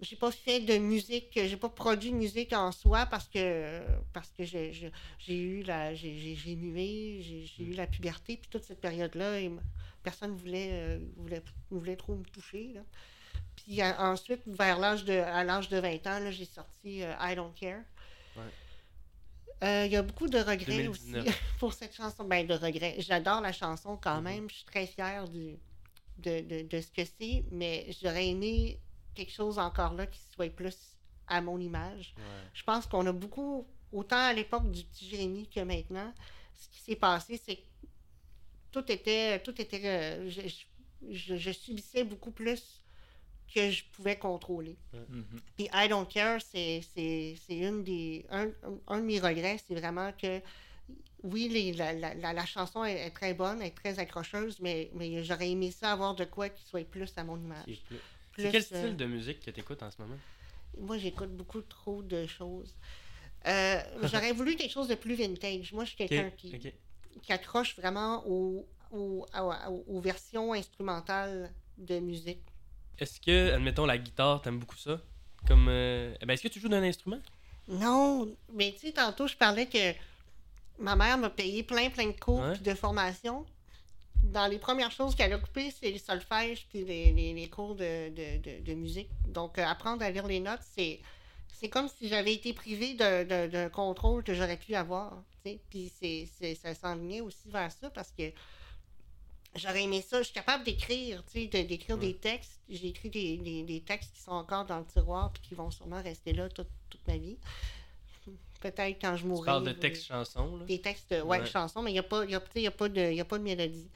j'ai 0.00 0.16
pas 0.16 0.30
fait 0.30 0.60
de 0.60 0.78
musique, 0.78 1.30
j'ai 1.34 1.56
pas 1.56 1.68
produit 1.68 2.10
de 2.10 2.16
musique 2.16 2.52
en 2.52 2.70
soi 2.72 3.06
parce 3.06 3.26
que 3.28 3.80
parce 4.12 4.30
que 4.30 4.44
j'ai 4.44 4.92
eu 5.28 5.62
la 5.62 5.94
j'ai 5.94 6.56
mué, 6.56 7.20
j'ai 7.22 7.64
eu 7.64 7.72
la 7.72 7.86
puberté, 7.86 8.36
puis 8.36 8.48
toute 8.48 8.64
cette 8.64 8.80
période-là, 8.80 9.38
personne 10.02 10.34
voulait, 10.36 10.70
euh, 10.72 10.98
voulait, 11.16 11.42
voulait 11.70 11.96
trop 11.96 12.14
me 12.14 12.24
toucher. 12.24 12.74
Puis 13.56 13.82
ensuite, 13.82 14.42
vers 14.46 14.78
l'âge 14.78 15.04
de 15.04 15.14
à 15.14 15.44
l'âge 15.44 15.68
de 15.68 15.78
20 15.78 16.06
ans, 16.06 16.30
j'ai 16.30 16.44
sorti 16.44 17.02
euh, 17.02 17.12
I 17.20 17.34
Don't 17.34 17.52
Care. 17.54 17.82
Euh, 19.64 19.86
il 19.86 19.92
y 19.92 19.96
a 19.96 20.02
beaucoup 20.02 20.28
de 20.28 20.38
regrets 20.38 20.86
aussi 20.86 21.14
pour 21.58 21.72
cette 21.72 21.94
chanson. 21.94 22.24
Ben, 22.24 22.46
de 22.46 22.54
regrets. 22.54 22.96
J'adore 22.98 23.40
la 23.40 23.52
chanson 23.52 23.98
quand 24.00 24.20
mm-hmm. 24.20 24.22
même. 24.22 24.50
Je 24.50 24.56
suis 24.56 24.64
très 24.64 24.86
fière 24.86 25.28
du, 25.28 25.56
de, 26.18 26.40
de, 26.40 26.62
de, 26.62 26.80
ce 26.80 26.90
que 26.90 27.02
c'est, 27.04 27.44
mais 27.50 27.86
j'aurais 28.00 28.28
aimé 28.28 28.78
quelque 29.14 29.32
chose 29.32 29.58
encore 29.58 29.94
là 29.94 30.06
qui 30.06 30.20
soit 30.32 30.50
plus 30.50 30.76
à 31.26 31.40
mon 31.40 31.58
image. 31.58 32.14
Je 32.54 32.62
pense 32.62 32.86
qu'on 32.86 33.06
a 33.06 33.12
beaucoup, 33.12 33.66
autant 33.92 34.16
à 34.16 34.32
l'époque 34.32 34.70
du 34.70 34.84
petit 34.84 35.08
Jérémy 35.08 35.48
que 35.48 35.60
maintenant, 35.60 36.12
ce 36.54 36.68
qui 36.68 36.80
s'est 36.80 36.96
passé, 36.96 37.40
c'est 37.44 37.56
que 37.56 37.62
tout 38.72 38.90
était, 38.90 39.40
tout 39.40 39.60
était, 39.60 39.80
euh, 39.84 40.30
je, 41.10 41.52
subissais 41.52 42.04
beaucoup 42.04 42.30
plus 42.30 42.77
que 43.54 43.70
je 43.70 43.84
pouvais 43.92 44.16
contrôler. 44.16 44.76
Mm-hmm. 44.94 45.40
Puis 45.56 45.68
I 45.72 45.88
Don't 45.88 46.06
Care, 46.06 46.40
c'est, 46.42 46.82
une 47.48 47.82
des, 47.82 48.26
un, 48.30 48.46
de 48.46 49.02
mes 49.02 49.20
regrets, 49.20 49.58
c'est 49.66 49.74
vraiment 49.74 50.12
que 50.12 50.40
oui, 51.24 51.74
la, 51.76 51.92
la, 51.92 52.46
chanson 52.46 52.84
est, 52.84 53.10
très 53.10 53.34
bonne, 53.34 53.60
est 53.60 53.74
très 53.74 53.98
accrocheuse, 53.98 54.60
mais, 54.60 54.90
mais 54.94 55.24
j'aurais 55.24 55.50
aimé 55.50 55.70
ça 55.70 55.92
avoir 55.92 56.14
de 56.14 56.24
quoi 56.24 56.48
qui 56.48 56.64
soit 56.64 56.88
plus 56.88 57.12
à 57.16 57.24
mon 57.24 57.38
image. 57.38 57.82
C'est 58.36 58.50
quel 58.52 58.62
style 58.62 58.96
de 58.96 59.06
musique 59.06 59.40
que 59.40 59.50
tu 59.50 59.60
écoutes 59.60 59.82
en 59.82 59.90
ce 59.90 60.00
moment? 60.00 60.18
Moi, 60.78 60.98
j'écoute 60.98 61.30
beaucoup 61.36 61.62
trop 61.62 62.02
de 62.02 62.26
choses. 62.26 62.74
Euh, 63.46 63.80
j'aurais 64.04 64.32
voulu 64.32 64.54
quelque 64.56 64.70
chose 64.70 64.88
de 64.88 64.94
plus 64.94 65.14
vintage. 65.14 65.72
Moi, 65.72 65.84
je 65.84 65.90
suis 65.90 65.96
quelqu'un 65.96 66.30
qui, 66.30 66.56
qui, 67.22 67.32
accroche 67.32 67.76
vraiment 67.76 68.24
aux, 68.26 68.66
aux, 68.92 70.00
versions 70.00 70.52
instrumentales 70.52 71.50
de 71.78 71.98
musique. 71.98 72.42
Est-ce 72.98 73.20
que, 73.20 73.52
admettons, 73.52 73.86
la 73.86 73.98
guitare, 73.98 74.42
t'aimes 74.42 74.58
beaucoup 74.58 74.76
ça? 74.76 75.00
Comme, 75.46 75.66
euh, 75.68 76.14
eh 76.20 76.26
ben, 76.26 76.34
est-ce 76.34 76.42
que 76.42 76.48
tu 76.48 76.60
joues 76.60 76.68
d'un 76.68 76.82
instrument? 76.82 77.20
Non, 77.68 78.28
mais 78.52 78.72
tu 78.72 78.86
sais, 78.86 78.92
tantôt, 78.92 79.26
je 79.26 79.36
parlais 79.36 79.66
que 79.66 79.92
ma 80.78 80.96
mère 80.96 81.18
m'a 81.18 81.30
payé 81.30 81.62
plein, 81.62 81.90
plein 81.90 82.06
de 82.06 82.18
cours 82.18 82.42
de 82.60 82.74
formation 82.74 83.44
dans 84.24 84.46
les 84.46 84.58
premières 84.58 84.90
choses 84.90 85.14
qu'elle 85.14 85.32
a 85.32 85.38
coupées, 85.38 85.70
c'est 85.70 85.90
le 85.90 85.98
solfège 85.98 86.66
puis 86.68 86.84
les, 86.84 87.12
les, 87.12 87.48
cours 87.48 87.74
de, 87.74 88.08
de, 88.10 88.62
de, 88.62 88.74
musique. 88.74 89.08
Donc, 89.26 89.58
euh, 89.58 89.64
apprendre 89.64 90.02
à 90.02 90.10
lire 90.10 90.26
les 90.26 90.40
notes, 90.40 90.60
c'est, 90.76 91.00
c'est 91.52 91.68
comme 91.68 91.88
si 91.88 92.08
j'avais 92.08 92.34
été 92.34 92.52
privée 92.52 92.94
d'un 92.94 93.68
contrôle 93.70 94.22
que 94.22 94.34
j'aurais 94.34 94.56
pu 94.56 94.74
avoir. 94.74 95.22
Puis 95.42 95.90
c'est, 96.00 96.28
c'est, 96.38 96.54
ça 96.54 96.74
s'enlignait 96.74 97.20
aussi 97.20 97.48
vers 97.48 97.72
ça 97.72 97.90
parce 97.90 98.10
que 98.10 98.30
j'aurais 99.58 99.82
aimé 99.82 100.02
ça. 100.02 100.18
Je 100.18 100.24
suis 100.24 100.34
capable 100.34 100.64
d'écrire, 100.64 101.22
d'écrire 101.34 101.98
des 101.98 102.14
textes. 102.16 102.60
J'ai 102.68 102.88
écrit 102.88 103.10
des, 103.10 103.62
des, 103.62 103.80
textes 103.80 104.14
qui 104.14 104.20
sont 104.20 104.32
encore 104.32 104.64
dans 104.64 104.78
le 104.78 104.84
tiroir 104.86 105.32
puis 105.32 105.42
qui 105.42 105.54
vont 105.54 105.70
sûrement 105.70 106.02
rester 106.02 106.32
là 106.32 106.48
toute, 106.48 106.68
toute 106.90 107.06
ma 107.06 107.16
vie 107.16 107.38
peut-être 108.60 109.00
quand 109.00 109.16
je 109.16 109.26
mourrai. 109.26 109.42
Tu 109.42 109.46
parles 109.46 109.66
de 109.66 109.72
textes 109.72 110.06
chansons, 110.06 110.56
là? 110.56 110.64
Des 110.64 110.80
textes, 110.80 111.14
ouais, 111.24 111.46
chansons, 111.46 111.82
mais 111.82 111.90
il 111.90 111.94
n'y 111.94 112.00
a, 112.00 112.04
pas, 112.04 112.24
y 112.24 112.34
a, 112.34 112.42
y 112.56 112.66
a, 112.66 112.70
pas 112.70 112.88
de, 112.88 113.12
y 113.12 113.20
a 113.20 113.24
pas 113.24 113.38
de 113.38 113.44
mélodie. 113.44 113.88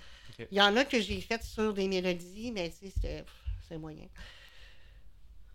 Il 0.51 0.57
y 0.57 0.61
en 0.61 0.77
a 0.77 0.85
que 0.85 1.01
j'ai 1.01 1.21
faites 1.21 1.45
sur 1.45 1.75
des 1.75 1.89
mélodies, 1.89 2.51
mais 2.53 2.73
c'est 2.73 3.79
moyen. 3.79 4.09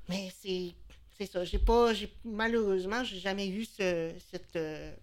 Mais 0.10 0.32
c'est 0.42 1.26
ça. 1.26 1.44
J'ai 1.44 1.60
pas. 1.60 1.92
Malheureusement, 2.24 3.04
j'ai 3.04 3.20
jamais 3.20 3.48
eu 3.48 3.66
ce, 3.66 4.14
cette, 4.32 4.56
euh, 4.56 4.94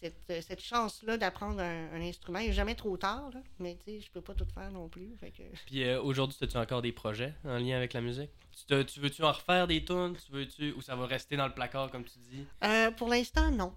cette, 0.00 0.42
cette 0.42 0.60
chance-là 0.60 1.16
d'apprendre 1.16 1.60
un, 1.60 2.00
instrument. 2.00 2.38
Il 2.38 2.48
n'est 2.48 2.52
jamais 2.52 2.74
trop 2.74 2.96
tard, 2.96 3.30
là, 3.32 3.40
mais 3.58 3.76
tu 3.84 3.92
sais, 3.92 4.00
je 4.00 4.10
peux 4.10 4.20
pas 4.20 4.34
tout 4.34 4.46
faire 4.54 4.70
non 4.70 4.88
plus. 4.88 5.16
Puis 5.66 5.84
euh, 5.84 6.00
aujourd'hui, 6.00 6.36
as-tu 6.40 6.56
encore 6.56 6.82
des 6.82 6.92
projets 6.92 7.34
en 7.44 7.58
lien 7.58 7.76
avec 7.76 7.92
la 7.92 8.00
musique? 8.00 8.30
Tu, 8.66 8.84
tu 8.86 9.00
veux-tu 9.00 9.22
en 9.22 9.32
refaire 9.32 9.66
des 9.66 9.84
tunes? 9.84 10.16
Tu 10.24 10.32
veux-tu, 10.32 10.72
ou 10.72 10.80
ça 10.80 10.96
va 10.96 11.06
rester 11.06 11.36
dans 11.36 11.46
le 11.46 11.54
placard, 11.54 11.90
comme 11.90 12.04
tu 12.04 12.18
dis? 12.30 12.44
Euh, 12.64 12.90
pour 12.92 13.08
l'instant, 13.08 13.50
non. 13.50 13.72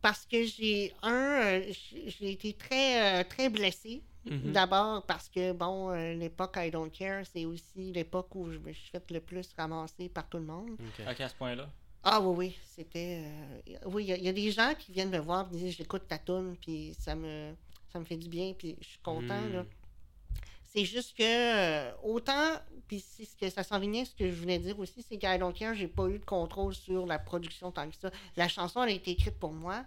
Parce 0.00 0.26
que 0.26 0.44
j'ai, 0.44 0.92
un, 1.02 1.42
euh, 1.42 1.72
j'ai 2.06 2.32
été 2.32 2.52
très, 2.52 3.24
très 3.24 3.48
blessée. 3.48 4.02
Mm-hmm. 4.26 4.52
D'abord 4.52 5.04
parce 5.06 5.28
que, 5.28 5.52
bon, 5.52 5.90
l'époque 5.90 6.54
I 6.56 6.70
Don't 6.70 6.90
Care, 6.90 7.24
c'est 7.26 7.44
aussi 7.44 7.92
l'époque 7.92 8.34
où 8.36 8.52
je 8.52 8.58
me 8.58 8.72
suis 8.72 8.88
fait 8.90 9.10
le 9.10 9.20
plus 9.20 9.48
ramasser 9.56 10.08
par 10.08 10.28
tout 10.28 10.38
le 10.38 10.44
monde. 10.44 10.76
OK, 11.08 11.20
à 11.20 11.28
ce 11.28 11.34
point-là? 11.34 11.68
Ah 12.04 12.20
oui, 12.20 12.34
oui, 12.36 12.58
c'était... 12.74 13.22
Euh, 13.24 13.78
oui, 13.86 14.04
il 14.08 14.22
y, 14.22 14.28
a 14.28 14.32
des 14.32 14.50
gens 14.50 14.74
qui 14.78 14.92
viennent 14.92 15.10
me 15.10 15.18
voir 15.18 15.48
et 15.52 15.56
disent 15.56 15.76
«J'écoute 15.78 16.02
ta 16.08 16.18
tune 16.18 16.56
puis 16.60 16.96
ça 16.98 17.14
me, 17.14 17.54
ça 17.92 18.00
me 18.00 18.04
fait 18.04 18.16
du 18.16 18.28
bien, 18.28 18.54
puis 18.56 18.76
je 18.80 18.86
suis 18.88 18.98
content, 18.98 19.40
là. 19.52 19.62
Hmm. 19.62 19.68
C'est 20.64 20.86
juste 20.86 21.16
que, 21.16 21.22
euh, 21.22 21.92
autant, 22.02 22.56
puis 22.88 22.98
c'est 22.98 23.26
ce 23.26 23.36
que 23.36 23.50
ça 23.50 23.62
s'enlignait, 23.62 24.06
ce 24.06 24.14
que 24.14 24.30
je 24.30 24.34
voulais 24.34 24.58
dire 24.58 24.78
aussi, 24.78 25.04
c'est 25.06 25.18
qu'à 25.18 25.36
Care, 25.52 25.74
j'ai 25.74 25.86
pas 25.86 26.08
eu 26.08 26.18
de 26.18 26.24
contrôle 26.24 26.74
sur 26.74 27.04
la 27.04 27.18
production 27.18 27.70
tant 27.70 27.88
que 27.90 27.96
ça. 27.96 28.10
La 28.36 28.48
chanson, 28.48 28.82
elle 28.82 28.88
a 28.88 28.92
été 28.92 29.10
écrite 29.10 29.38
pour 29.38 29.52
moi. 29.52 29.84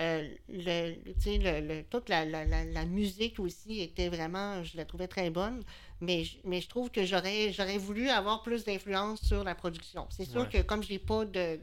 Euh, 0.00 0.26
le, 0.48 0.94
le, 1.04 1.82
toute 1.82 2.08
la, 2.08 2.24
la, 2.24 2.44
la, 2.46 2.84
musique 2.86 3.38
aussi 3.38 3.82
était 3.82 4.08
vraiment, 4.08 4.64
je 4.64 4.78
la 4.78 4.86
trouvais 4.86 5.08
très 5.08 5.28
bonne, 5.28 5.62
mais, 6.00 6.24
mais 6.44 6.62
je 6.62 6.68
trouve 6.68 6.90
que 6.90 7.04
j'aurais, 7.04 7.52
j'aurais 7.52 7.76
voulu 7.76 8.08
avoir 8.08 8.42
plus 8.42 8.64
d'influence 8.64 9.20
sur 9.20 9.44
la 9.44 9.54
production. 9.54 10.06
C'est 10.08 10.24
sûr 10.24 10.48
que 10.48 10.62
comme 10.62 10.82
je 10.82 10.92
n'ai 10.92 10.98
pas 10.98 11.26
de, 11.26 11.60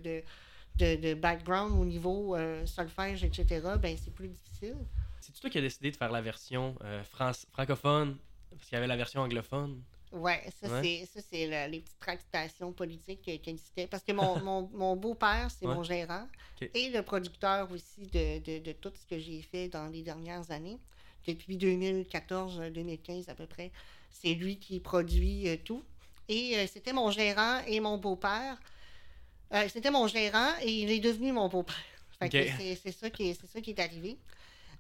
de, 0.76 0.96
de, 0.96 1.14
background 1.16 1.80
au 1.80 1.86
niveau 1.86 2.36
euh, 2.36 2.64
solfège, 2.68 3.24
etc., 3.24 3.46
ben 3.82 3.98
c'est 3.98 4.14
plus 4.14 4.28
difficile. 4.28 4.76
C'est 5.20 5.34
toi 5.34 5.50
qui 5.50 5.58
as 5.58 5.62
décidé 5.62 5.90
de 5.90 5.96
faire 5.96 6.12
la 6.12 6.22
version 6.22 6.76
euh, 6.84 7.04
France, 7.06 7.48
francophone, 7.52 8.18
parce 8.52 8.66
qu'il 8.66 8.76
y 8.76 8.78
avait 8.78 8.86
la 8.86 8.98
version 8.98 9.22
anglophone. 9.22 9.82
Ouais, 10.12 10.42
ça 10.62 10.82
c'est 10.82 11.06
ça 11.06 11.20
c'est 11.30 11.68
les 11.68 11.80
petites 11.82 12.00
tractations 12.00 12.72
politiques 12.72 13.22
qui, 13.22 13.32
existaient 13.32 13.88
parce 13.88 14.04
que 14.04 14.14
mon, 14.14 14.40
mon, 14.40 14.70
mon 14.74 14.96
beau-père 14.96 15.50
c'est 15.52 15.66
mon 15.66 15.84
gérant 15.84 16.28
et 16.74 16.90
le 16.90 17.02
producteur 17.02 17.70
aussi 17.72 18.08
de, 18.08 18.40
de, 18.40 18.64
de 18.64 18.72
tout 18.72 18.92
ce 18.96 19.06
que 19.06 19.20
j'ai 19.20 19.42
fait 19.42 19.68
dans 19.68 19.88
les 19.88 20.04
dernières 20.04 20.50
années 20.50 20.78
depuis 21.28 21.58
2014-2015 21.58 23.30
à 23.30 23.36
peu 23.36 23.46
près. 23.46 23.72
C'est 24.10 24.34
lui 24.34 24.58
qui 24.58 24.80
produit 24.80 25.48
euh, 25.50 25.58
tout 25.64 25.84
et 26.30 26.58
euh, 26.58 26.68
c'était 26.72 26.94
mon 26.94 27.12
gérant 27.12 27.62
et 27.68 27.80
mon 27.80 27.98
beau-père. 27.98 28.58
Euh, 29.54 29.68
c'était 29.70 29.92
mon 29.92 30.08
gérant 30.08 30.54
et 30.62 30.72
il 30.72 30.92
est 30.92 31.00
devenu 31.00 31.32
mon 31.32 31.48
beau-père. 31.50 31.76
C'est 32.20 32.92
ça 32.92 33.10
qui 33.10 33.36
c'est 33.36 33.48
ça 33.48 33.62
qui 33.62 33.72
est 33.72 33.80
arrivé. 33.80 34.18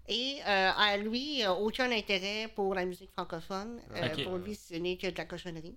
Et 0.07 0.39
euh, 0.41 0.71
à 0.75 0.97
lui, 0.97 1.45
aucun 1.47 1.91
intérêt 1.91 2.47
pour 2.55 2.73
la 2.73 2.85
musique 2.85 3.11
francophone. 3.11 3.81
Euh, 3.95 4.23
pour 4.23 4.37
lui, 4.37 4.55
ce 4.55 4.75
n'est 4.75 4.97
que 4.97 5.07
de 5.07 5.17
la 5.17 5.25
cochonnerie. 5.25 5.75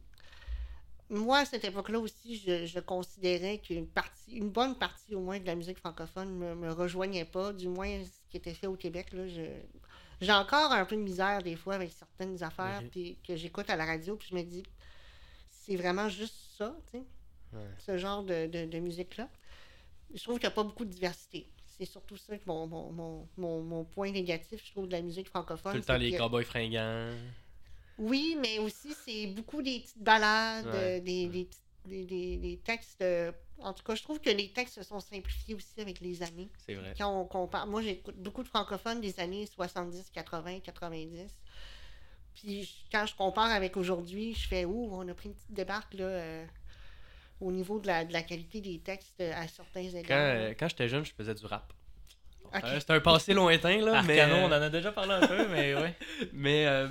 Moi, 1.08 1.38
à 1.38 1.44
cette 1.44 1.64
époque-là 1.64 1.98
aussi, 1.98 2.36
je, 2.36 2.78
considérais 2.78 3.58
qu'une 3.58 3.88
partie, 3.88 4.36
une 4.36 4.50
bonne 4.50 4.76
partie 4.76 5.16
au 5.16 5.20
moins 5.20 5.40
de 5.40 5.46
la 5.46 5.56
musique 5.56 5.78
francophone 5.78 6.38
ne 6.38 6.54
me, 6.54 6.72
rejoignait 6.72 7.24
pas, 7.24 7.52
du 7.52 7.66
moins 7.66 8.04
ce 8.04 8.30
qui 8.30 8.36
était 8.36 8.54
fait 8.54 8.68
au 8.68 8.76
Québec. 8.76 9.12
Là, 9.12 9.26
j'ai 9.26 10.32
encore 10.32 10.70
un 10.70 10.84
peu 10.84 10.94
de 10.94 11.00
misère 11.00 11.42
des 11.42 11.56
fois 11.56 11.74
avec 11.74 11.90
certaines 11.90 12.40
affaires 12.44 12.84
puis 12.92 13.18
que 13.26 13.34
j'écoute 13.34 13.68
à 13.70 13.74
la 13.74 13.86
radio, 13.86 14.14
puis 14.14 14.28
je 14.30 14.36
me 14.36 14.42
dis, 14.42 14.62
c'est 15.50 15.74
vraiment 15.74 16.08
juste 16.08 16.36
ça, 16.56 16.76
tu 16.92 16.98
sais, 16.98 17.04
ce 17.78 17.98
genre 17.98 18.22
de, 18.22 18.46
de 18.46 18.78
musique-là. 18.78 19.28
Je 20.14 20.22
trouve 20.22 20.38
qu'il 20.38 20.46
n'y 20.46 20.52
a 20.52 20.54
pas 20.54 20.62
beaucoup 20.62 20.84
de 20.84 20.90
diversité 20.90 21.48
c'est 21.80 21.86
surtout 21.86 22.18
ça 22.18 22.36
que 22.36 22.42
mon, 22.44 22.66
mon, 22.66 23.26
mon, 23.38 23.62
mon, 23.62 23.84
point 23.84 24.10
négatif, 24.10 24.62
je 24.62 24.70
trouve, 24.72 24.86
de 24.86 24.92
la 24.92 25.00
musique 25.00 25.28
francophone. 25.28 25.72
Tout 25.72 25.78
le 25.78 25.84
temps 25.84 25.96
les 25.96 26.14
cowboys 26.14 26.44
fringants. 26.44 27.10
Oui, 27.96 28.36
mais 28.40 28.58
aussi, 28.58 28.94
c'est 29.04 29.28
beaucoup 29.28 29.62
des 29.62 29.80
petites 29.80 30.02
balades, 30.02 30.66
euh, 30.66 31.00
des, 31.00 31.26
des, 31.28 31.48
des, 31.86 32.36
des, 32.36 32.60
textes 32.62 33.00
euh, 33.00 33.32
En 33.60 33.72
tout 33.72 33.82
cas, 33.82 33.94
je 33.94 34.02
trouve 34.02 34.20
que 34.20 34.28
les 34.28 34.52
textes 34.52 34.74
se 34.74 34.82
sont 34.82 35.00
simplifiés 35.00 35.54
aussi 35.54 35.80
avec 35.80 36.00
les 36.00 36.22
années. 36.22 36.50
C'est 36.66 36.74
vrai. 36.74 36.92
Quand 36.98 37.18
on 37.18 37.24
compare, 37.24 37.66
moi 37.66 37.80
j'écoute 37.80 38.16
beaucoup 38.16 38.42
de 38.42 38.48
francophones 38.48 39.00
des 39.00 39.18
années 39.18 39.46
70, 39.46 40.10
80, 40.10 40.60
90. 40.60 41.34
Puis 42.34 42.86
quand 42.92 43.06
je 43.06 43.14
compare 43.14 43.50
avec 43.50 43.76
aujourd'hui, 43.78 44.34
je 44.34 44.48
fais 44.48 44.66
ouh, 44.66 44.88
on 44.92 45.08
a 45.08 45.14
pris 45.14 45.28
une 45.30 45.34
petite 45.34 45.52
débarque 45.52 45.94
là, 45.94 46.04
euh, 46.04 46.46
au 47.40 47.50
niveau 47.52 47.78
de 47.80 47.86
la, 47.86 48.04
de 48.04 48.12
la 48.12 48.22
qualité 48.22 48.60
des 48.60 48.78
textes 48.80 49.20
euh, 49.20 49.32
à 49.34 49.48
certains 49.48 49.80
égards. 49.82 50.04
Quand, 50.06 50.14
euh, 50.14 50.54
quand 50.58 50.68
j'étais 50.68 50.88
jeune, 50.88 51.04
je 51.04 51.12
faisais 51.12 51.34
du 51.34 51.46
rap. 51.46 51.72
Ok. 52.52 52.60
Euh, 52.64 52.80
C'était 52.80 52.92
un 52.94 53.00
passé 53.00 53.32
lointain, 53.34 53.78
là, 53.80 54.02
mais... 54.02 54.18
Arcano, 54.20 54.42
euh, 54.42 54.46
on 54.48 54.48
en 54.48 54.62
a 54.62 54.70
déjà 54.70 54.92
parlé 54.92 55.12
un 55.12 55.26
peu, 55.26 55.48
mais 55.48 55.74
ouais. 55.74 55.94
Mais 56.32 56.66
euh, 56.66 56.88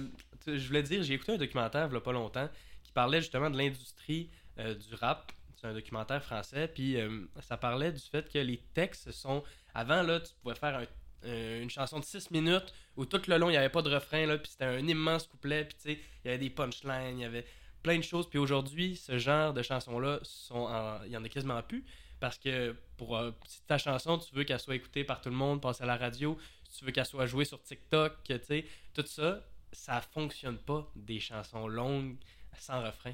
je 0.48 0.66
voulais 0.68 0.84
dire, 0.84 1.04
j'ai 1.04 1.16
écouté 1.16 1.34
un 1.34 1.38
documentaire 1.38 1.88
il 1.90 1.94
y 1.94 1.98
a 1.98 2.02
pas 2.02 2.12
longtemps 2.14 2.50
qui 2.84 2.92
parlait 2.92 3.20
justement 3.22 3.50
de 3.50 3.58
l'industrie 3.58 4.30
euh, 4.58 4.74
du 4.76 4.96
rap. 4.96 5.32
C'est 5.56 5.68
un 5.68 5.74
documentaire 5.74 6.24
français, 6.24 6.70
puis 6.70 6.96
euh, 7.00 7.26
ça 7.42 7.58
parlait 7.58 7.92
du 7.92 8.00
fait 8.00 8.32
que 8.32 8.40
les 8.40 8.58
textes 8.74 9.12
sont. 9.12 9.44
Avant, 9.74 10.02
là, 10.04 10.22
tu 10.22 10.32
pouvais 10.42 10.56
faire 10.56 10.78
un- 10.78 10.86
euh, 11.26 11.62
une 11.62 11.70
chanson 11.70 12.00
de 12.00 12.06
6 12.06 12.32
minutes 12.32 12.74
où 12.96 13.06
tout 13.06 13.22
le 13.28 13.38
long, 13.38 13.50
il 13.50 13.52
n'y 13.52 13.58
avait 13.58 13.68
pas 13.68 13.82
de 13.82 13.94
refrain, 13.94 14.26
là, 14.26 14.38
puis 14.38 14.50
c'était 14.52 14.64
un 14.64 14.88
immense 14.88 15.28
couplet, 15.28 15.66
puis 15.66 15.76
tu 15.76 15.90
sais, 15.90 16.00
il 16.24 16.28
y 16.28 16.30
avait 16.30 16.38
des 16.38 16.50
punchlines, 16.50 17.20
il 17.20 17.24
y 17.24 17.26
avait 17.26 17.46
plein 17.84 17.98
de 17.98 18.04
choses. 18.04 18.30
Puis 18.30 18.40
aujourd'hui, 18.40 18.96
ce 18.96 19.18
genre 19.18 19.54
de 19.54 19.62
chansons-là, 19.62 20.20
sont 20.24 20.56
en- 20.56 21.04
il 21.04 21.12
y 21.12 21.18
en 21.18 21.24
a 21.24 21.30
quasiment 21.30 21.62
plus. 21.64 21.86
Parce 22.20 22.38
que 22.38 22.76
pour 22.98 23.16
euh, 23.18 23.32
si 23.48 23.62
ta 23.62 23.78
chanson, 23.78 24.18
tu 24.18 24.34
veux 24.36 24.44
qu'elle 24.44 24.60
soit 24.60 24.76
écoutée 24.76 25.06
par 25.06 25.22
tout 25.22 25.30
le 25.30 25.36
monde, 25.36 25.62
passe 25.62 25.80
à 25.80 25.86
la 25.86 25.96
radio, 25.96 26.38
si 26.70 26.80
tu 26.80 26.86
veux 26.86 26.92
qu'elle 26.92 27.06
soit 27.06 27.26
jouée 27.26 27.46
sur 27.46 27.62
TikTok, 27.64 28.12
tu 28.26 28.38
sais, 28.46 28.66
tout 28.94 29.06
ça, 29.06 29.42
ça 29.72 30.02
fonctionne 30.02 30.58
pas 30.58 30.92
des 30.98 31.20
chansons 31.22 31.68
longues 31.68 32.18
sans 32.60 32.84
refrain. 32.84 33.14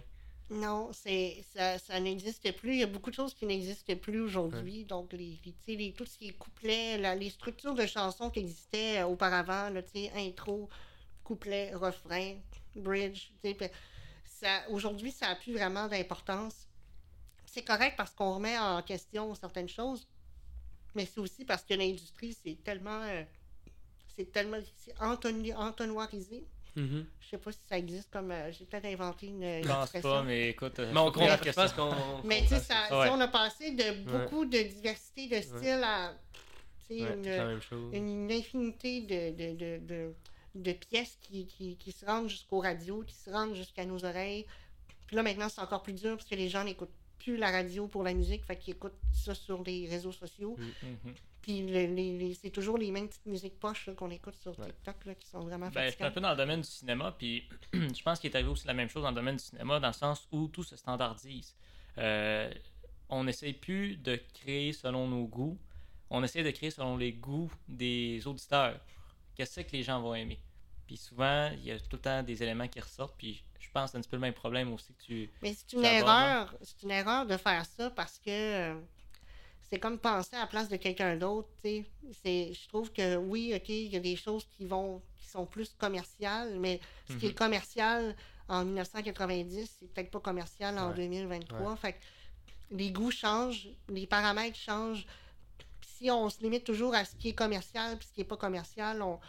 Non, 0.49 0.89
c'est 0.91 1.43
ça, 1.55 1.77
ça 1.79 1.99
n'existe 1.99 2.51
plus. 2.55 2.73
Il 2.73 2.79
y 2.79 2.83
a 2.83 2.87
beaucoup 2.87 3.09
de 3.09 3.15
choses 3.15 3.33
qui 3.33 3.45
n'existent 3.45 3.95
plus 3.95 4.19
aujourd'hui. 4.21 4.85
Donc, 4.85 5.13
les, 5.13 5.39
les, 5.43 5.51
tu 5.53 5.53
sais, 5.67 5.75
les, 5.75 5.91
tout 5.93 6.05
ce 6.05 6.17
qui 6.17 6.27
est 6.29 6.33
couplet, 6.33 6.97
la- 6.97 7.15
les 7.15 7.29
structures 7.31 7.73
de 7.75 7.85
chansons 7.85 8.29
qui 8.31 8.39
existaient 8.39 8.99
euh, 8.99 9.05
auparavant, 9.07 9.69
là, 9.69 9.81
tu 9.83 9.91
sais, 9.91 10.11
intro, 10.15 10.69
couplet, 11.23 11.73
refrain, 11.73 12.35
bridge, 12.75 13.29
aujourd'hui, 14.69 15.11
ça 15.11 15.27
n'a 15.29 15.35
plus 15.35 15.53
vraiment 15.53 15.87
d'importance. 15.87 16.67
C'est 17.45 17.63
correct 17.63 17.95
parce 17.97 18.11
qu'on 18.13 18.35
remet 18.35 18.57
en 18.57 18.81
question 18.81 19.33
certaines 19.35 19.69
choses, 19.69 20.07
mais 20.93 21.05
c'est 21.05 21.19
aussi 21.19 21.45
parce 21.45 21.63
que 21.63 21.73
l'industrie, 21.73 22.35
c'est 22.43 22.61
tellement. 22.63 23.01
euh, 23.03 23.23
c'est 24.15 24.31
tellement. 24.31 24.57
C'est 24.77 24.93
entonnoirisé. 25.01 26.45
Mhm. 26.75 27.05
Je 27.21 27.27
sais 27.29 27.37
pas 27.37 27.51
si 27.53 27.59
ça 27.69 27.77
existe 27.77 28.09
comme. 28.11 28.31
euh, 28.31 28.51
J'ai 28.51 28.65
peut-être 28.65 28.85
inventé 28.85 29.27
une. 29.27 29.63
Je 29.63 29.67
pense 29.67 29.83
expression. 29.83 30.09
pas, 30.09 30.23
mais 30.23 30.49
écoute. 30.49 30.79
euh, 30.79 30.91
Mais 30.93 30.99
on 30.99 31.11
comprend, 31.11 31.27
je 31.29 31.51
pense 31.51 31.55
question. 31.71 31.89
qu'on. 31.89 32.27
Mais 32.27 32.41
tu 32.41 32.47
sais, 32.49 32.55
fasse 32.55 32.67
ça, 32.67 32.87
ça. 32.89 32.99
Ouais. 32.99 33.07
si 33.07 33.13
on 33.13 33.19
a 33.21 33.27
passé 33.29 33.71
de 33.71 34.03
beaucoup 34.03 34.45
de 34.45 34.57
diversité 34.61 35.27
de 35.27 35.35
à 35.83 36.13
sais, 36.87 37.01
Ouais, 37.01 37.13
une, 37.53 37.61
chose. 37.61 37.93
une 37.93 38.31
infinité 38.31 39.01
de, 39.01 39.31
de, 39.31 39.55
de, 39.55 39.77
de, 39.85 40.13
de 40.61 40.71
pièces 40.73 41.17
qui, 41.21 41.45
qui, 41.47 41.77
qui 41.77 41.91
se 41.91 42.05
rendent 42.05 42.29
jusqu'aux 42.29 42.59
radios, 42.59 43.03
qui 43.03 43.15
se 43.15 43.29
rendent 43.29 43.55
jusqu'à 43.55 43.85
nos 43.85 44.03
oreilles. 44.05 44.45
Puis 45.07 45.15
là, 45.15 45.23
maintenant, 45.23 45.49
c'est 45.49 45.61
encore 45.61 45.83
plus 45.83 45.93
dur 45.93 46.15
parce 46.17 46.27
que 46.29 46.35
les 46.35 46.49
gens 46.49 46.63
n'écoutent 46.63 46.93
plus 47.19 47.37
la 47.37 47.51
radio 47.51 47.87
pour 47.87 48.03
la 48.03 48.13
musique, 48.13 48.43
fait 48.45 48.57
qu'ils 48.57 48.73
écoutent 48.75 48.97
ça 49.13 49.33
sur 49.35 49.63
les 49.63 49.87
réseaux 49.87 50.11
sociaux. 50.11 50.55
Mhm. 50.59 51.13
Puis 51.41 51.61
le- 51.65 51.93
les, 51.93 52.17
les- 52.17 52.33
c'est 52.33 52.49
toujours 52.49 52.77
les 52.77 52.89
mêmes 52.91 53.07
petites 53.07 53.25
musiques 53.25 53.59
poches 53.59 53.85
là, 53.87 53.93
qu'on 53.93 54.09
écoute 54.09 54.35
sur 54.35 54.57
Ouais. 54.59 54.65
TikTok 54.65 55.05
là, 55.05 55.15
qui 55.15 55.27
sont 55.27 55.39
vraiment 55.41 55.69
Ben, 55.69 55.89
je 55.89 55.95
suis 55.95 56.03
un 56.03 56.11
peu 56.11 56.19
dans 56.21 56.31
le 56.31 56.35
domaine 56.37 56.61
du 56.61 56.67
cinéma, 56.67 57.13
puis 57.17 57.43
je 57.73 58.01
pense 58.03 58.19
qu'il 58.19 58.31
est 58.31 58.35
arrivé 58.35 58.49
aussi 58.49 58.65
la 58.67 58.73
même 58.73 58.89
chose 58.89 59.03
dans 59.03 59.09
le 59.09 59.15
domaine 59.15 59.37
du 59.37 59.43
cinéma, 59.43 59.79
dans 59.79 59.87
le 59.87 59.93
sens 59.93 60.27
où 60.31 60.47
tout 60.47 60.63
se 60.63 60.75
standardise. 60.75 61.55
Euh, 61.97 62.51
on 63.09 63.23
n'essaye 63.23 63.53
plus 63.53 63.97
de 63.97 64.19
créer 64.33 64.73
selon 64.73 65.07
nos 65.07 65.25
goûts, 65.25 65.57
on 66.09 66.23
essaie 66.23 66.43
de 66.43 66.51
créer 66.51 66.71
selon 66.71 66.97
les 66.97 67.13
goûts 67.13 67.51
des 67.67 68.25
auditeurs. 68.27 68.79
Qu'est-ce 69.35 69.61
que 69.61 69.71
les 69.71 69.83
gens 69.83 70.01
vont 70.01 70.15
aimer? 70.15 70.39
Puis 70.87 70.97
souvent, 70.97 71.49
il 71.53 71.63
y 71.65 71.71
a 71.71 71.79
tout 71.79 71.87
le 71.93 71.99
temps 71.99 72.23
des 72.23 72.41
éléments 72.43 72.67
qui 72.67 72.79
ressortent, 72.79 73.15
puis 73.17 73.43
je 73.59 73.67
pense 73.73 73.85
que 73.85 73.91
c'est 73.91 73.97
un 73.97 74.01
petit 74.01 74.09
peu 74.09 74.17
le 74.17 74.21
même 74.21 74.33
problème 74.33 74.71
aussi 74.73 74.93
que 74.93 75.03
tu... 75.03 75.29
Mais 75.41 75.53
c'est 75.53 75.73
une 75.73 75.83
erreur. 75.85 76.53
C'est 76.61 76.83
une 76.83 76.91
erreur 76.91 77.25
de 77.25 77.35
faire 77.37 77.65
ça 77.65 77.89
parce 77.89 78.19
que 78.19 78.29
euh, 78.29 78.79
c'est 79.69 79.79
comme 79.79 79.97
penser 79.97 80.35
à 80.35 80.41
la 80.41 80.47
place 80.47 80.69
de 80.69 80.77
quelqu'un 80.77 81.17
d'autre. 81.17 81.49
tu 81.63 81.69
sais. 81.69 81.85
C'est, 82.23 82.53
je 82.53 82.67
trouve 82.67 82.91
que 82.93 83.15
oui, 83.17 83.51
ok, 83.55 83.69
il 83.69 83.87
y 83.91 83.95
a 83.95 83.99
des 83.99 84.15
choses 84.15 84.45
qui 84.55 84.65
vont, 84.65 85.01
qui 85.15 85.25
sont 85.27 85.45
plus 85.45 85.73
commerciales, 85.77 86.57
mais 86.59 86.79
ce 87.09 87.15
qui 87.15 87.25
est 87.25 87.29
Mhm. 87.29 87.35
commercial 87.35 88.15
en 88.47 88.63
1990, 88.63 89.77
c'est 89.79 89.87
peut-être 89.91 90.11
pas 90.11 90.19
commercial 90.19 90.77
en 90.77 90.89
Ouais. 90.89 90.95
2023. 90.95 91.75
Fait 91.77 91.93
que 91.93 91.97
les 92.71 92.91
goûts 92.91 93.11
changent, 93.11 93.67
les 93.89 94.05
paramètres 94.07 94.57
changent. 94.57 95.05
Si 95.97 96.11
on 96.11 96.29
se 96.29 96.41
limite 96.41 96.63
toujours 96.63 96.93
à 96.93 97.05
ce 97.05 97.15
qui 97.15 97.29
est 97.29 97.33
commercial, 97.33 97.97
puis 97.97 98.07
ce 98.07 98.13
qui 98.13 98.21
est 98.21 98.25
pas 98.25 98.37
commercial, 98.37 99.01
on 99.01 99.19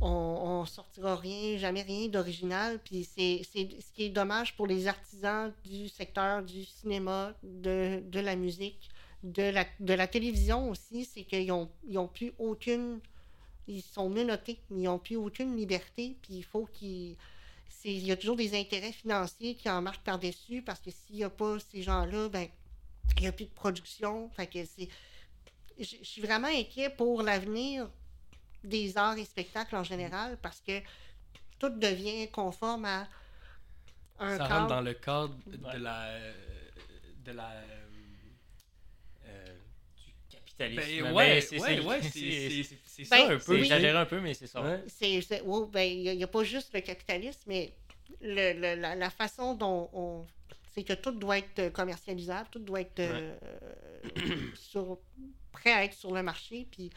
on 0.00 0.64
sortira 0.66 1.16
rien, 1.16 1.56
jamais 1.56 1.82
rien 1.82 2.08
d'original. 2.08 2.78
Puis 2.84 3.04
c'est 3.04 3.42
ce 3.44 3.92
qui 3.92 4.04
est 4.04 4.08
dommage 4.10 4.56
pour 4.56 4.66
les 4.66 4.86
artisans 4.86 5.52
du 5.64 5.88
secteur 5.88 6.42
du 6.42 6.64
cinéma, 6.64 7.32
de, 7.42 8.02
de 8.06 8.20
la 8.20 8.36
musique, 8.36 8.90
de 9.22 9.42
la, 9.42 9.64
de 9.80 9.94
la 9.94 10.06
télévision 10.06 10.70
aussi, 10.70 11.04
c'est 11.04 11.24
qu'ils 11.24 11.50
ont, 11.52 11.70
ils 11.88 11.98
plus 12.12 12.32
aucune. 12.38 13.00
Ils 13.66 13.82
sont 13.82 14.10
menottés, 14.10 14.58
ils 14.70 14.82
n'ont 14.82 14.98
plus 14.98 15.16
aucune 15.16 15.56
liberté, 15.56 16.16
puis 16.20 16.34
il 16.34 16.44
faut 16.44 16.68
Il 16.80 17.16
y 17.84 18.12
a 18.12 18.16
toujours 18.16 18.36
des 18.36 18.58
intérêts 18.58 18.92
financiers 18.92 19.54
qui 19.54 19.70
en 19.70 19.80
marquent 19.80 20.04
par-dessus, 20.04 20.60
parce 20.60 20.80
que 20.80 20.90
s'il 20.90 21.16
n'y 21.16 21.24
a 21.24 21.30
pas 21.30 21.58
ces 21.72 21.82
gens-là, 21.82 22.28
ben, 22.28 22.46
il 23.16 23.22
n'y 23.22 23.28
a 23.28 23.32
plus 23.32 23.46
de 23.46 23.50
production. 23.50 24.28
Que 24.36 24.64
c'est. 24.66 24.88
Je 25.78 25.84
je 26.00 26.04
suis 26.04 26.22
vraiment 26.22 26.48
inquiet 26.48 26.90
pour 26.90 27.22
l'avenir 27.22 27.88
des 28.62 28.96
arts 28.96 29.18
et 29.18 29.24
spectacles 29.24 29.76
en 29.76 29.84
général 29.84 30.38
parce 30.40 30.60
que 30.60 30.80
tout 31.58 31.68
devient 31.70 32.28
conforme 32.30 32.84
à 32.84 33.08
un 34.18 34.36
Ça 34.38 34.44
cadre. 34.48 34.54
rentre 34.54 34.68
dans 34.68 34.80
le 34.80 34.94
cadre 34.94 35.34
de 35.46 35.78
la. 35.78 36.18
de 37.24 37.32
la. 37.32 37.50
euh, 37.50 37.86
euh, 39.26 39.46
Capitalisme. 40.30 41.02
ben, 41.04 41.12
ouais, 41.12 41.40
c'est- 41.40 41.60
ouais, 41.60 41.68
c'est- 42.02 42.50
ouais, 42.50 42.66
Ben, 42.98 43.04
ça 43.04 43.26
un 43.34 43.38
peu. 43.38 43.52
Oui. 43.54 43.58
exagéré 43.62 43.98
un 43.98 44.06
peu, 44.06 44.20
mais 44.20 44.34
c'est 44.34 44.46
ça. 44.46 44.62
Ouais, 44.62 44.80
ben, 45.72 45.82
il 45.82 46.16
n'y 46.16 46.22
a, 46.24 46.26
pas 46.28 46.44
juste 46.44 46.72
le 46.74 46.80
capitalisme, 46.80 47.40
mais 47.46 47.72
le- 48.20 48.52
le- 48.52 48.80
la, 48.80 48.94
la 48.94 49.10
façon 49.10 49.54
dont 49.54 49.90
on. 49.92 50.24
C'est 50.72 50.82
que 50.84 50.92
tout 50.92 51.12
doit 51.12 51.38
être 51.38 51.68
commercialisable, 51.72 52.48
tout 52.50 52.58
doit 52.58 52.80
être 52.80 52.98
euh, 52.98 53.36
sur, 54.56 54.98
prêt 55.54 55.72
à 55.72 55.84
être 55.84 55.94
sur 55.94 56.12
le 56.12 56.22
marché. 56.22 56.68
Puis 56.70 56.90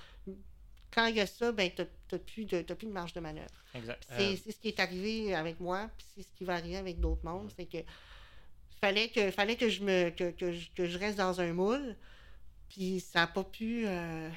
quand 0.91 1.07
il 1.07 1.15
y 1.17 1.21
a 1.21 1.27
ça, 1.27 1.51
ben, 1.51 1.69
tu 1.73 1.83
n'as 2.11 2.19
plus, 2.19 2.45
de- 2.45 2.61
t'as 2.61 2.75
plus 2.75 2.87
de 2.87 2.91
marge 2.93 3.13
de 3.13 3.19
manœuvre. 3.19 3.63
C'est 4.09 4.33
Euh, 4.33 4.37
c'est 4.37 4.51
ce 4.51 4.59
qui 4.59 4.69
est 4.69 4.79
arrivé 4.79 5.35
avec 5.35 5.59
moi, 5.59 5.89
puis 5.97 6.07
c'est 6.15 6.23
ce 6.23 6.33
qui 6.33 6.45
va 6.45 6.55
arriver 6.55 6.77
avec 6.77 6.99
d'autres 6.99 7.25
mondes. 7.25 7.51
C'est 7.55 7.65
que 7.67 7.79
fallait 8.81 9.09
que 9.09 9.31
fallait 9.31 9.57
que 9.57 9.69
je 9.69 9.83
me 9.83 10.09
que, 10.11 10.31
que 10.31 10.51
je, 10.53 10.69
que 10.75 10.87
je 10.87 10.97
reste 10.97 11.17
dans 11.17 11.41
un 11.41 11.53
moule, 11.53 11.97
puis 12.69 12.99
ça 13.01 13.21
n'a 13.21 13.27
pas 13.27 13.43
pu. 13.45 13.87
euh, 13.87 14.29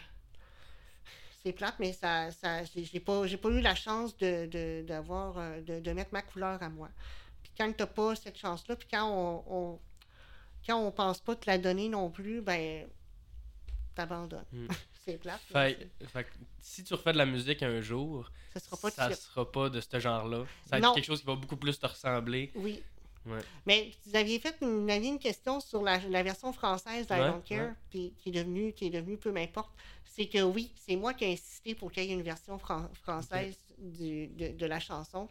C'est 1.42 1.52
plate, 1.52 1.76
mais 1.78 1.92
ça, 1.92 2.30
ça 2.32 2.62
j'ai 2.64 3.00
pas 3.00 3.26
j'ai 3.26 3.38
pas 3.38 3.48
eu 3.50 3.60
la 3.60 3.74
chance 3.74 4.16
de, 4.18 4.82
d'avoir, 4.86 5.38
euh, 5.38 5.60
de, 5.62 5.80
de 5.80 5.92
mettre 5.92 6.12
ma 6.12 6.22
couleur 6.22 6.62
à 6.62 6.68
moi. 6.68 6.90
Puis 7.42 7.52
quand 7.56 7.72
t'as 7.76 7.86
pas 7.86 8.14
cette 8.16 8.36
chance-là, 8.38 8.76
puis 8.76 8.88
quand 8.90 9.08
on, 9.10 9.44
on 9.74 9.80
quand 10.66 10.78
on 10.78 10.92
pense 10.92 11.20
pas 11.20 11.36
te 11.36 11.48
la 11.50 11.58
donner 11.58 11.88
non 11.88 12.10
plus, 12.10 12.42
ben 12.42 12.88
t'abandonnes. 14.00 14.44
Mm. 14.52 14.66
c'est 15.04 15.18
plate. 15.18 15.40
Fait, 16.08 16.26
si 16.60 16.84
tu 16.84 16.94
refais 16.94 17.12
de 17.12 17.18
la 17.18 17.26
musique 17.26 17.62
un 17.62 17.80
jour, 17.80 18.30
ça 18.54 18.60
sera 18.60 18.76
pas 18.76 18.90
ça 18.90 19.08
de 19.08 19.14
sera 19.14 19.50
pas 19.50 19.68
de 19.68 19.80
ce 19.80 19.98
genre-là. 19.98 20.44
Ça 20.68 20.78
va 20.78 20.88
être 20.88 20.94
quelque 20.94 21.04
chose 21.04 21.20
qui 21.20 21.26
va 21.26 21.34
beaucoup 21.36 21.56
plus 21.56 21.78
te 21.78 21.86
ressembler. 21.86 22.50
Oui. 22.54 22.82
Ouais. 23.26 23.40
Mais 23.66 23.90
vous 24.06 24.16
aviez 24.16 24.38
fait 24.38 24.56
une, 24.62 24.84
vous 24.84 24.90
aviez 24.90 25.08
une 25.10 25.18
question 25.18 25.60
sur 25.60 25.82
la, 25.82 25.98
la 25.98 26.22
version 26.22 26.52
française 26.54 27.06
d'I 27.06 27.12
Ouais, 27.12 27.30
Don't 27.30 27.42
Care, 27.44 27.68
ouais. 27.68 27.74
puis 27.90 28.14
qui 28.18 28.30
est 28.30 28.32
devenue, 28.32 28.72
qui 28.72 28.86
est 28.86 28.90
devenue 28.90 29.18
peu 29.18 29.30
m'importe. 29.30 29.70
C'est 30.06 30.26
que 30.26 30.40
oui, 30.42 30.72
c'est 30.74 30.96
moi 30.96 31.12
qui 31.12 31.24
ai 31.24 31.32
insisté 31.34 31.74
pour 31.74 31.92
qu'il 31.92 32.04
y 32.04 32.10
ait 32.10 32.14
une 32.14 32.22
version 32.22 32.58
fran- 32.58 32.88
française 33.02 33.56
du- 33.78 34.26
de, 34.28 34.48
de 34.56 34.66
la 34.66 34.80
chanson. 34.80 35.28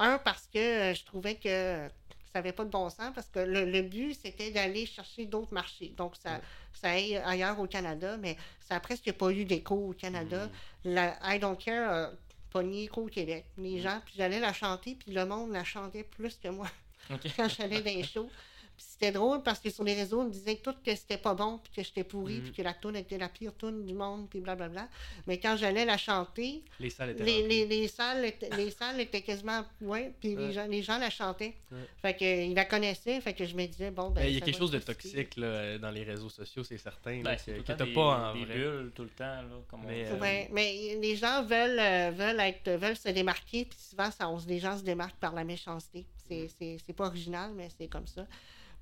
Un, 0.00 0.18
parce 0.18 0.48
que 0.52 0.58
euh, 0.58 0.94
je 0.94 1.04
trouvais 1.04 1.36
que 1.36 1.88
ça 2.32 2.38
n'avait 2.40 2.52
pas 2.52 2.64
de 2.64 2.70
bon 2.70 2.88
sens, 2.90 3.10
parce 3.14 3.28
que 3.28 3.38
le, 3.40 3.64
le 3.64 3.82
but, 3.82 4.14
c'était 4.14 4.50
d'aller 4.50 4.86
chercher 4.86 5.26
d'autres 5.26 5.52
marchés. 5.54 5.94
Donc, 5.96 6.14
ça, 6.16 6.34
Ouais. 6.34 6.40
ça 6.72 6.90
aille 6.90 7.16
ailleurs 7.16 7.58
au 7.58 7.66
Canada, 7.66 8.16
mais 8.18 8.36
ça 8.60 8.74
n'a 8.74 8.80
presque 8.80 9.10
pas 9.12 9.30
eu 9.30 9.44
d'écho 9.44 9.74
au 9.90 9.92
Canada. 9.92 10.46
Mm. 10.46 10.50
La 10.94 11.34
I 11.34 11.38
Don't 11.38 11.56
Care 11.58 11.90
a 11.92 12.10
pogné 12.50 12.84
écho 12.84 13.02
au 13.02 13.06
Québec. 13.08 13.44
Les 13.56 13.78
Mm. 13.78 13.82
gens, 13.82 14.00
puis 14.04 14.14
j'allais 14.16 14.40
la 14.40 14.52
chanter, 14.52 14.94
puis 14.94 15.12
le 15.12 15.24
monde 15.26 15.52
la 15.52 15.64
chantait 15.64 16.04
plus 16.04 16.36
que 16.36 16.48
moi 16.48 16.68
quand 17.36 17.48
j'allais 17.48 17.80
dans 17.80 17.94
les 17.94 18.04
shows. 18.04 18.30
Puis 18.78 18.86
c'était 18.90 19.10
drôle 19.10 19.42
parce 19.42 19.58
que 19.58 19.70
sur 19.70 19.82
les 19.82 19.94
réseaux, 19.94 20.20
on 20.20 20.26
me 20.26 20.30
disait 20.30 20.54
tout 20.54 20.72
que 20.86 20.94
c'était 20.94 21.18
pas 21.18 21.34
bon, 21.34 21.58
puis 21.58 21.72
que 21.74 21.82
j'étais 21.82 22.04
pourri, 22.04 22.34
Mhm. 22.36 22.42
puis 22.44 22.52
que 22.52 22.62
la 22.62 22.74
tune 22.74 22.94
était 22.94 23.18
la 23.18 23.28
pire 23.28 23.52
tune 23.58 23.84
du 23.84 23.92
monde, 23.92 24.28
puis 24.30 24.38
blablabla. 24.40 24.88
Mais 25.26 25.40
quand 25.40 25.56
j'allais 25.56 25.84
la 25.84 25.98
chanter, 25.98 26.62
Les 26.78 26.88
salles 26.88 27.10
étaient 27.10 27.24
les, 27.24 27.48
les, 27.48 27.66
les 27.66 27.88
salles 27.88 28.24
étaient, 28.24 28.48
les 28.56 28.70
salles 28.70 29.00
étaient 29.00 29.22
quasiment. 29.22 29.64
Ouais, 29.80 30.12
puis 30.20 30.36
les, 30.36 30.36
Ouais. 30.36 30.52
gens, 30.52 30.66
les 30.68 30.82
gens 30.84 30.96
la 30.98 31.10
chantaient. 31.10 31.56
Ouais. 31.72 31.78
Fait 32.00 32.14
que, 32.14 32.24
ils 32.46 32.54
la 32.54 32.64
connaissaient, 32.66 33.20
fait 33.20 33.34
que 33.34 33.44
je 33.44 33.56
me 33.56 33.66
disais, 33.66 33.90
bon, 33.90 34.10
ben. 34.10 34.20
Mais 34.22 34.30
il 34.30 34.38
y 34.38 34.40
a 34.40 34.44
quelque 34.44 34.58
chose 34.58 34.70
de 34.70 34.78
toxique 34.78 35.34
là, 35.36 35.76
dans 35.78 35.90
les 35.90 36.04
réseaux 36.04 36.28
sociaux, 36.30 36.62
c'est 36.62 36.78
certain. 36.78 37.20
Ben, 37.22 37.36
c'est 37.36 37.56
que 37.64 37.72
t'as 37.72 37.84
pas 37.92 38.30
en 38.30 38.34
des, 38.34 38.44
bulles 38.46 38.92
tout 38.94 39.02
le 39.02 39.10
temps, 39.10 39.24
là, 39.24 39.60
comme 39.68 39.84
Mais, 39.86 40.06
euh, 40.06 40.18
Ouais, 40.20 40.48
mais 40.52 40.96
les 41.02 41.16
gens 41.16 41.42
veulent, 41.42 41.80
euh, 41.80 42.12
veulent, 42.14 42.38
être, 42.38 42.70
veulent 42.70 42.96
se 42.96 43.08
démarquer, 43.08 43.64
puis 43.64 43.76
souvent, 43.80 44.10
ça, 44.12 44.28
on- 44.28 44.38
les 44.46 44.60
gens 44.60 44.78
se 44.78 44.84
démarquent 44.84 45.18
par 45.18 45.34
la 45.34 45.42
méchanceté. 45.42 46.06
C'est, 46.28 46.44
Mm. 46.44 46.48
c'est, 46.58 46.76
c'est 46.86 46.92
pas 46.92 47.06
original, 47.06 47.50
mais 47.56 47.68
c'est 47.76 47.88
comme 47.88 48.06
ça. 48.06 48.26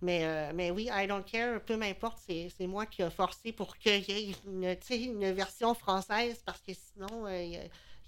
Mais, 0.03 0.21
euh, 0.25 0.53
mais 0.55 0.71
oui, 0.71 0.89
I 0.93 1.07
don't 1.07 1.25
care, 1.25 1.61
peu 1.63 1.77
m'importe, 1.77 2.19
c'est, 2.27 2.51
moi 2.67 2.85
qui 2.87 3.03
ai 3.03 3.11
forcé 3.11 3.53
pour 3.53 3.77
qu'il 3.79 4.03
y 4.11 4.31
ait 4.31 4.35
une, 4.47 4.77
une 4.91 5.33
version 5.33 5.75
française, 5.75 6.41
parce 6.45 6.61
que 6.61 6.73
sinon, 6.75 7.27
euh, 7.27 7.43
il 7.43 7.59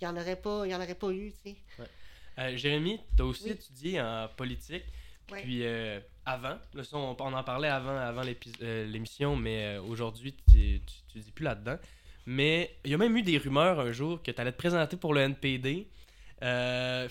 n'y 0.03 0.07
en, 0.07 0.15
aurait 0.17 0.37
pas- 0.37 0.67
y 0.67 0.75
en 0.75 0.81
aurait 0.83 0.95
pas 0.95 1.11
eu, 1.11 1.33
tu 1.43 1.51
sais. 1.51 1.57
Euh, 2.39 2.57
Jérémy, 2.57 3.01
tu 3.17 3.23
as 3.23 3.27
aussi 3.27 3.45
Oui. 3.45 3.51
étudié 3.53 4.01
en 4.01 4.29
politique. 4.37 4.85
Ouais. 5.33 5.43
Puis 5.43 5.61
euh, 5.65 5.99
avant, 6.25 6.59
là, 6.75 6.83
on, 6.93 7.17
on 7.19 7.33
en 7.33 7.43
parlait 7.45 7.69
avant, 7.69 7.97
avant 7.97 8.23
l'émission, 8.61 9.35
mais 9.37 9.79
aujourd'hui, 9.79 10.35
tu, 10.51 10.81
tu, 10.81 10.95
tu 11.13 11.19
dis 11.21 11.33
plus 11.33 11.45
là-dedans. 11.45 11.77
Mais 12.27 12.77
il 12.85 12.91
y 12.91 12.95
a 12.95 12.99
même 12.99 13.17
eu 13.17 13.23
des 13.23 13.39
rumeurs 13.39 13.81
un 13.81 13.93
jour 13.93 14.23
que 14.23 14.31
tu 14.31 14.41
allais 14.41 14.53
te 14.53 14.59
présenter 14.59 14.97
pour 14.99 15.15
le 15.15 15.23
NPD. 15.23 15.89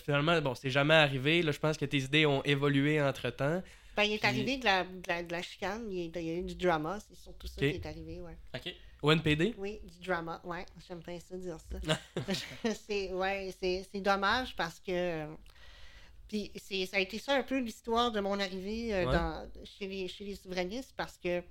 Finalement, 0.05 0.39
bon, 0.41 0.55
c'est 0.55 0.69
jamais 0.69 0.93
arrivé. 0.93 1.41
Là, 1.41 1.51
je 1.51 1.59
pense 1.59 1.77
que 1.77 1.85
tes 1.85 1.97
idées 1.97 2.25
ont 2.25 2.43
évolué 2.43 3.01
entre-temps. 3.01 3.61
Ben, 3.97 4.03
il 4.03 4.13
est 4.13 4.17
Puis- 4.19 4.27
arrivé 4.27 4.57
de 4.57 4.65
la, 4.65 4.83
de, 4.83 5.07
la, 5.07 5.23
de 5.23 5.31
la 5.31 5.41
chicane, 5.41 5.91
il, 5.91 6.15
y 6.15 6.29
a 6.29 6.33
eu 6.35 6.43
du 6.43 6.53
drama, 6.55 6.99
c'est 6.99 7.17
surtout 7.17 7.47
ça 7.47 7.55
qui 7.59 7.65
est 7.65 7.85
arrivé, 7.85 8.21
ouais. 8.21 8.37
OK. 8.55 8.73
Au 9.01 9.11
NPD? 9.11 9.55
Oui, 9.57 9.79
du 9.83 10.05
drama, 10.05 10.39
ouais, 10.43 10.65
j'aime 10.87 10.99
bien 10.99 11.19
ça 11.19 11.35
dire 11.35 11.57
ça. 11.59 11.97
c'est 12.87 13.11
ouais, 13.13 13.53
c'est 13.59 13.87
c'est 13.91 14.01
dommage 14.01 14.55
parce 14.55 14.79
que 14.79 15.25
puis 16.27 16.51
c'est 16.55 16.85
ça 16.85 16.97
a 16.97 16.99
été 16.99 17.17
ça 17.19 17.35
un 17.35 17.43
peu 17.43 17.57
l'histoire 17.59 18.11
de 18.11 18.19
mon 18.19 18.39
arrivée 18.39 18.93
euh, 18.93 19.05
Ouais. 19.05 19.13
dans 19.13 19.49
chez 19.65 19.87
les 19.87 20.07
chez 20.07 20.25
les 20.25 20.35
souverainistes 20.35 20.93
parce 20.95 21.17
que 21.17 21.41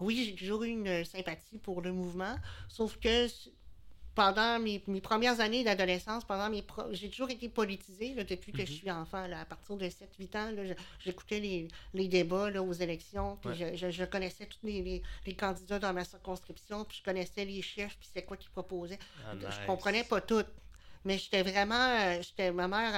oui, 0.00 0.24
j'ai 0.26 0.34
toujours 0.34 0.62
eu 0.64 0.68
une 0.70 1.04
sympathie 1.04 1.58
pour 1.58 1.80
le 1.82 1.92
mouvement, 1.92 2.36
sauf 2.68 2.98
que 2.98 3.26
pendant 4.16 4.58
mes, 4.58 4.82
mes 4.88 5.00
premières 5.02 5.40
années 5.40 5.62
d'adolescence, 5.62 6.24
pendant 6.24 6.48
mes 6.50 6.62
pro- 6.62 6.90
j'ai 6.90 7.10
toujours 7.10 7.30
été 7.30 7.48
politisée 7.50 8.14
là, 8.14 8.24
depuis 8.24 8.50
que 8.50 8.64
je 8.64 8.72
Mhm. 8.72 8.76
suis 8.78 8.90
enfant. 8.90 9.26
Là, 9.26 9.42
à 9.42 9.44
partir 9.44 9.76
de 9.76 9.88
7-8 9.88 10.34
ans, 10.36 10.50
j'écoutais 11.04 11.38
les, 11.38 11.68
les 11.94 12.08
débats 12.08 12.50
là, 12.50 12.62
aux 12.62 12.72
élections, 12.72 13.36
puis 13.36 13.50
Ouais. 13.50 13.76
je, 13.76 13.76
je- 13.76 13.90
je 13.90 14.04
connaissais 14.04 14.46
tous 14.46 14.58
les, 14.66 14.82
les- 14.82 15.02
les 15.26 15.34
candidats 15.36 15.78
dans 15.78 15.92
ma 15.92 16.04
circonscription, 16.04 16.84
puis 16.86 16.98
je 16.98 17.04
connaissais 17.04 17.44
les 17.44 17.60
chefs, 17.60 17.96
puis 17.98 18.08
c'est 18.12 18.22
quoi 18.22 18.36
qu'ils 18.38 18.50
proposaient. 18.50 18.98
Ah, 19.26 19.34
Je 19.50 19.66
comprenais 19.66 20.02
pas 20.04 20.20
tout. 20.22 20.42
Mais 21.04 21.18
j'étais 21.18 21.42
vraiment. 21.42 21.74
euh, 22.00 22.20
j'étais, 22.22 22.50
ma 22.50 22.66
mère, 22.66 22.92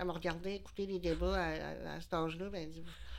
elle, 0.00 0.06
me 0.06 0.12
regardait 0.12 0.54
écouter 0.56 0.86
les 0.86 0.98
débats 1.00 1.34
à, 1.36 1.48
à- 1.48 1.96
à 1.96 2.00
cet 2.00 2.14
âge-là. 2.14 2.48
Ben, 2.48 2.72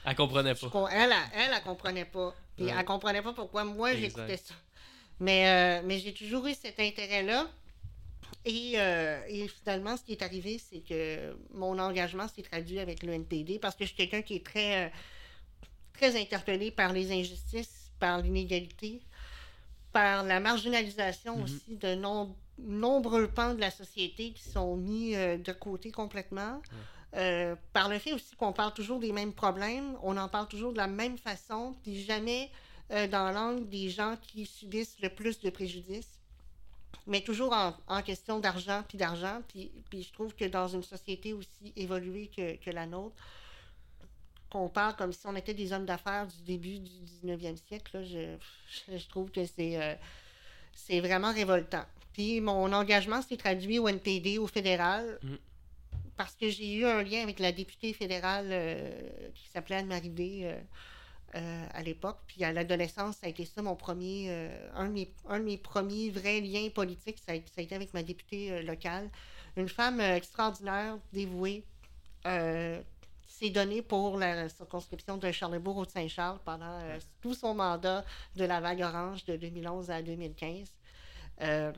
elle 0.05 0.15
comprenait 0.15 0.55
pas. 0.55 0.87
elle, 0.89 1.11
elle, 1.11 1.17
elle, 1.35 1.51
elle 1.55 1.61
comprenait 1.63 2.05
pas. 2.05 2.33
Puis 2.55 2.65
Ouais. 2.65 2.73
elle 2.75 2.85
comprenait 2.85 3.21
pas 3.21 3.33
pourquoi 3.33 3.65
moi 3.65 3.93
j'écoutais 3.93 4.37
ça. 4.37 4.55
Mais, 5.21 5.47
euh, 5.47 5.85
mais 5.85 5.99
j'ai 5.99 6.13
toujours 6.13 6.47
eu 6.47 6.53
cet 6.53 6.79
intérêt-là. 6.79 7.47
Et, 8.43 8.73
euh, 8.75 9.21
et 9.27 9.47
finalement, 9.47 9.95
ce 9.95 10.03
qui 10.03 10.13
est 10.13 10.23
arrivé, 10.23 10.57
c'est 10.59 10.79
que 10.79 11.37
mon 11.53 11.77
engagement 11.77 12.27
s'est 12.27 12.41
traduit 12.41 12.79
avec 12.79 13.03
le 13.03 13.13
NPD 13.13 13.59
parce 13.59 13.75
que 13.75 13.83
je 13.85 13.89
suis 13.89 13.97
quelqu'un 13.97 14.23
qui 14.23 14.35
est 14.35 14.45
très, 14.45 14.85
euh, 14.87 14.89
très 15.93 16.19
interpellé 16.19 16.71
par 16.71 16.91
les 16.91 17.11
injustices, 17.11 17.91
par 17.99 18.19
l'inégalité, 18.21 19.01
par 19.93 20.23
la 20.23 20.39
marginalisation 20.39 21.37
Mhm. 21.37 21.43
aussi 21.43 21.75
de 21.77 21.93
nom- 21.93 22.35
nombreux 22.57 23.27
pans 23.27 23.53
de 23.53 23.59
la 23.59 23.69
société 23.71 24.31
qui 24.33 24.43
sont 24.43 24.75
mis 24.75 25.15
euh, 25.15 25.37
de 25.37 25.51
côté 25.51 25.91
complètement. 25.91 26.61
Euh, 27.15 27.55
par 27.73 27.89
le 27.89 27.99
fait 27.99 28.13
aussi 28.13 28.35
qu'on 28.37 28.53
parle 28.53 28.73
toujours 28.73 28.99
des 28.99 29.11
mêmes 29.11 29.33
problèmes, 29.33 29.97
on 30.01 30.17
en 30.17 30.29
parle 30.29 30.47
toujours 30.47 30.71
de 30.71 30.77
la 30.77 30.87
même 30.87 31.17
façon, 31.17 31.75
puis 31.83 32.01
jamais 32.03 32.49
euh, 32.91 33.07
dans 33.07 33.31
l'angle 33.31 33.67
des 33.69 33.89
gens 33.89 34.15
qui 34.21 34.45
subissent 34.45 34.97
le 35.01 35.09
plus 35.09 35.39
de 35.39 35.49
préjudice, 35.49 36.19
mais 37.07 37.21
toujours 37.21 37.53
en, 37.53 37.73
en 37.87 38.01
question 38.01 38.39
d'argent 38.39 38.83
puis 38.87 38.97
d'argent. 38.97 39.41
Puis, 39.47 39.71
puis 39.89 40.03
je 40.03 40.13
trouve 40.13 40.35
que 40.35 40.45
dans 40.45 40.67
une 40.67 40.83
société 40.83 41.33
aussi 41.33 41.73
évoluée 41.75 42.29
que, 42.35 42.55
que 42.57 42.69
la 42.69 42.85
nôtre, 42.85 43.15
qu'on 44.49 44.69
parle 44.69 44.95
comme 44.95 45.13
si 45.13 45.25
on 45.25 45.35
était 45.35 45.53
des 45.53 45.71
hommes 45.71 45.85
d'affaires 45.85 46.27
du 46.27 46.41
début 46.41 46.79
du 46.79 46.91
19e 47.23 47.55
siècle, 47.67 47.97
là, 47.97 48.03
je, 48.03 48.35
je, 48.97 49.07
trouve 49.07 49.31
que 49.31 49.45
c'est 49.45 49.81
euh, 49.81 49.95
c'est 50.73 50.99
vraiment 50.99 51.33
révoltant. 51.33 51.85
Puis 52.13 52.41
mon 52.41 52.73
engagement 52.73 53.21
s'est 53.21 53.37
traduit 53.37 53.79
au 53.79 53.87
NPD, 53.87 54.37
au 54.37 54.47
fédéral, 54.47 55.19
Mm. 55.23 55.35
parce 56.17 56.35
que 56.35 56.49
j'ai 56.49 56.73
eu 56.73 56.85
un 56.85 57.01
lien 57.03 57.23
avec 57.23 57.39
la 57.39 57.51
députée 57.51 57.93
fédérale 57.93 58.47
euh, 58.51 59.29
qui 59.33 59.47
s'appelait 59.49 59.77
Anne-Marie 59.77 60.45
euh, 60.45 60.59
euh, 61.35 61.65
à 61.73 61.81
l'époque. 61.81 62.19
Puis 62.27 62.43
à 62.43 62.51
l'adolescence, 62.51 63.15
ça 63.17 63.27
a 63.27 63.29
été 63.29 63.45
ça 63.45 63.61
mon 63.61 63.77
premier, 63.77 64.25
euh, 64.27 64.69
un, 64.75 64.89
de 64.89 65.43
mes, 65.43 65.57
premiers 65.57 66.09
vrais 66.09 66.41
liens 66.41 66.67
politiques, 66.69 67.19
ça 67.25 67.31
a, 67.31 67.35
été 67.35 67.73
avec 67.73 67.93
ma 67.93 68.03
députée 68.03 68.51
euh, 68.51 68.61
locale. 68.63 69.09
Une 69.55 69.69
femme 69.69 70.01
extraordinaire, 70.01 70.97
dévouée, 71.13 71.63
qui 72.23 73.33
s'est 73.33 73.49
donnée 73.49 73.81
pour 73.81 74.17
la 74.17 74.49
circonscription 74.49 75.15
de 75.17 75.31
Charlebourg-Haute-Saint-Charles 75.31 76.39
pendant 76.43 76.79
tout 77.21 77.33
son 77.33 77.53
mandat 77.53 78.03
de 78.35 78.43
la 78.43 78.59
vague 78.59 78.81
orange 78.81 79.23
de 79.23 79.37
2011 79.37 79.89
à 79.89 80.01
2015. 80.01 80.67
Euh, 81.41 81.71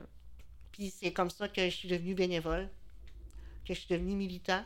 puis 0.72 0.90
c'est 0.90 1.12
comme 1.12 1.30
ça 1.30 1.48
que 1.48 1.64
je 1.64 1.74
suis 1.74 1.88
devenue 1.88 2.14
bénévole, 2.14 2.68
que 3.64 3.72
je 3.72 3.78
suis 3.80 3.88
devenue 3.88 4.16
militant. 4.16 4.64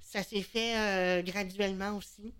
Ça 0.00 0.22
s'est 0.22 0.42
fait 0.42 1.22
graduellement 1.22 1.96
aussi. 1.96 2.32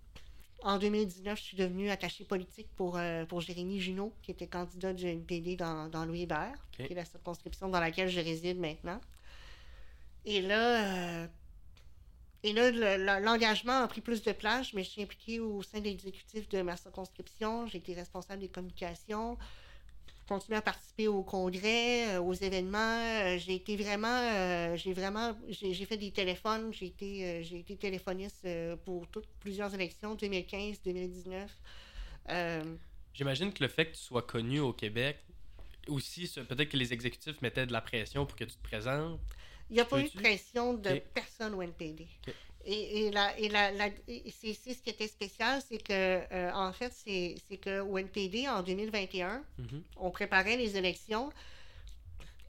En 0.62 0.78
2019, 0.78 1.38
je 1.38 1.42
suis 1.42 1.56
devenue 1.56 1.88
attachée 1.88 2.24
politique 2.24 2.68
pour, 2.76 2.96
euh, 2.98 3.24
pour 3.24 3.40
Jérémy 3.40 3.80
Junot, 3.80 4.12
qui 4.22 4.32
était 4.32 4.48
candidat 4.48 4.92
du 4.92 5.06
NPD 5.06 5.54
dans, 5.56 5.88
dans 5.88 6.04
Louis 6.04 6.22
Hébert, 6.22 6.52
Ok. 6.78 6.86
qui 6.86 6.92
est 6.92 6.96
la 6.96 7.04
circonscription 7.04 7.68
dans 7.68 7.78
laquelle 7.80 8.08
je 8.08 8.20
réside 8.20 8.58
maintenant. 8.58 9.00
Et 10.24 10.42
là, 10.42 11.22
euh, 11.22 11.26
et 12.42 12.52
là 12.52 12.70
le- 12.72 12.96
le- 13.04 13.24
l'engagement 13.24 13.82
a 13.82 13.88
pris 13.88 14.00
plus 14.00 14.22
de 14.22 14.32
place. 14.32 14.70
Je 14.70 14.76
me 14.76 14.82
suis 14.82 15.00
impliquée 15.00 15.38
au 15.38 15.62
sein 15.62 15.78
de 15.78 15.84
l'exécutif 15.84 16.48
de 16.48 16.60
ma 16.62 16.76
circonscription. 16.76 17.66
J'ai 17.68 17.78
été 17.78 17.94
responsable 17.94 18.40
des 18.40 18.48
communications 18.48 19.38
continué 20.28 20.58
à 20.58 20.62
participer 20.62 21.08
au 21.08 21.22
congrès, 21.22 22.14
euh, 22.14 22.20
aux 22.20 22.34
événements. 22.34 22.78
Euh, 22.78 23.38
j'ai 23.38 23.54
été 23.54 23.76
vraiment, 23.76 24.06
euh, 24.08 24.76
j'ai 24.76 24.92
vraiment, 24.92 25.36
j'ai 25.48 25.84
fait 25.86 25.96
des 25.96 26.10
téléphones. 26.10 26.72
J'ai 26.72 26.86
été, 26.86 27.42
j'ai 27.42 27.60
été 27.60 27.76
téléphoniste 27.76 28.46
pour 28.84 29.08
toutes 29.08 29.28
plusieurs 29.40 29.74
élections, 29.74 30.14
2015, 30.14 30.82
2019. 30.84 31.50
Euh, 32.30 32.76
J'imagine 33.14 33.52
que 33.52 33.64
le 33.64 33.68
fait 33.68 33.86
que 33.86 33.96
tu 33.96 34.02
sois 34.02 34.22
connu 34.22 34.60
au 34.60 34.72
Québec, 34.72 35.18
aussi, 35.88 36.30
peut-être 36.48 36.68
que 36.68 36.76
les 36.76 36.92
exécutifs 36.92 37.40
mettaient 37.40 37.66
de 37.66 37.72
la 37.72 37.80
pression 37.80 38.26
pour 38.26 38.36
que 38.36 38.44
tu 38.44 38.54
te 38.54 38.62
présentes. 38.62 39.18
Il 39.70 39.74
n'y 39.74 39.80
a 39.80 39.86
pas 39.86 40.00
eu 40.00 40.04
de 40.04 40.10
pression 40.10 40.74
de 40.74 41.00
personne 41.14 41.54
au 41.54 41.62
NPD. 41.62 42.06
Ok. 42.26 42.34
Et, 42.64 43.06
et, 43.06 43.10
la, 43.10 43.38
et, 43.38 43.48
la, 43.48 43.70
la- 43.72 43.86
et 44.08 44.30
c'est 44.30 44.52
c'est 44.52 44.74
ce 44.74 44.82
qui 44.82 44.90
était 44.90 45.08
spécial, 45.08 45.62
c'est 45.66 45.78
que, 45.82 45.92
euh, 46.32 46.50
en 46.52 46.72
fait, 46.72 46.92
c'est 46.92 47.36
c'est 47.48 47.56
qu'au 47.56 47.96
NPD, 47.98 48.48
en 48.48 48.62
2021, 48.62 49.42
Mhm. 49.58 49.82
on 49.96 50.10
préparait 50.10 50.56
les 50.56 50.76
élections 50.76 51.30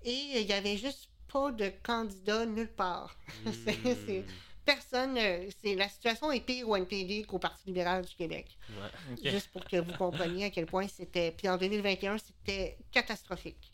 et 0.04 0.14
il 0.40 0.46
n'y 0.46 0.54
avait 0.54 0.78
juste 0.78 1.10
pas 1.32 1.52
de 1.52 1.72
candidat 1.84 2.46
nulle 2.46 2.72
part. 2.72 3.16
C'est- 3.66 3.96
c'est- 4.06 4.20
Hmm. 4.22 4.26
Personne, 4.66 5.18
euh, 5.18 5.50
c'est 5.64 5.74
la 5.74 5.90
situation 5.90 6.32
est 6.32 6.42
pire 6.42 6.70
au 6.70 6.76
NPD 6.76 7.24
qu'au 7.24 7.40
Parti 7.40 7.64
libéral 7.68 8.06
du 8.06 8.14
Québec. 8.14 8.56
Ouais. 8.70 9.32
Juste 9.32 9.48
pour 9.52 9.66
que 9.66 9.78
vous 9.78 9.94
compreniez 9.94 10.46
à 10.46 10.50
quel 10.52 10.68
point 10.68 10.88
c'était. 10.88 11.32
Puis 11.32 11.50
en 11.50 11.58
2021, 11.58 12.18
c'était 12.20 12.78
catastrophique. 12.92 13.72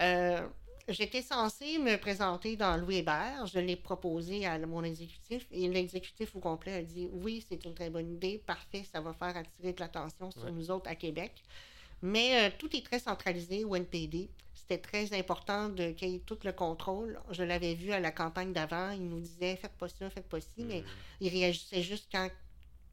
Euh, 0.00 0.46
J'étais 0.88 1.20
censée 1.20 1.78
me 1.78 1.96
présenter 1.98 2.56
dans 2.56 2.76
Louis 2.78 2.96
Hébert. 2.96 3.44
Je 3.46 3.58
l'ai 3.58 3.76
proposé 3.76 4.46
à 4.46 4.58
mon 4.66 4.82
exécutif 4.82 5.46
et 5.52 5.68
l'exécutif 5.68 6.34
au 6.34 6.40
complet 6.40 6.72
a 6.72 6.82
dit 6.82 7.08
oui, 7.12 7.44
c'est 7.46 7.62
une 7.66 7.74
très 7.74 7.90
bonne 7.90 8.10
idée, 8.10 8.38
parfait, 8.46 8.84
ça 8.90 9.00
va 9.02 9.12
faire 9.12 9.36
attirer 9.36 9.74
de 9.74 9.80
l'attention 9.80 10.30
sur 10.30 10.44
Ouais. 10.44 10.50
nous 10.50 10.70
autres 10.70 10.88
à 10.88 10.94
Québec. 10.94 11.42
Mais 12.00 12.46
euh, 12.48 12.50
tout 12.58 12.74
est 12.74 12.84
très 12.84 13.00
centralisé 13.00 13.64
au 13.64 13.74
NPD. 13.76 14.30
C'était 14.54 14.78
très 14.78 15.12
important 15.18 15.68
de 15.68 15.90
qu'il 15.90 16.08
y 16.08 16.14
ait 16.16 16.20
tout 16.20 16.38
le 16.44 16.52
contrôle. 16.52 17.20
Je 17.32 17.42
l'avais 17.42 17.74
vu 17.74 17.92
à 17.92 18.00
la 18.00 18.10
campagne 18.10 18.52
d'avant. 18.54 18.90
Il 18.92 19.08
nous 19.08 19.20
disait 19.20 19.56
faites 19.56 19.72
pas 19.72 19.88
ça, 19.88 20.08
faites 20.08 20.28
pas 20.28 20.40
ci, 20.40 20.64
mais 20.64 20.80
Hmm. 20.80 20.86
il 21.20 21.28
réagissait 21.28 21.82
juste 21.82 22.08
quand, 22.10 22.30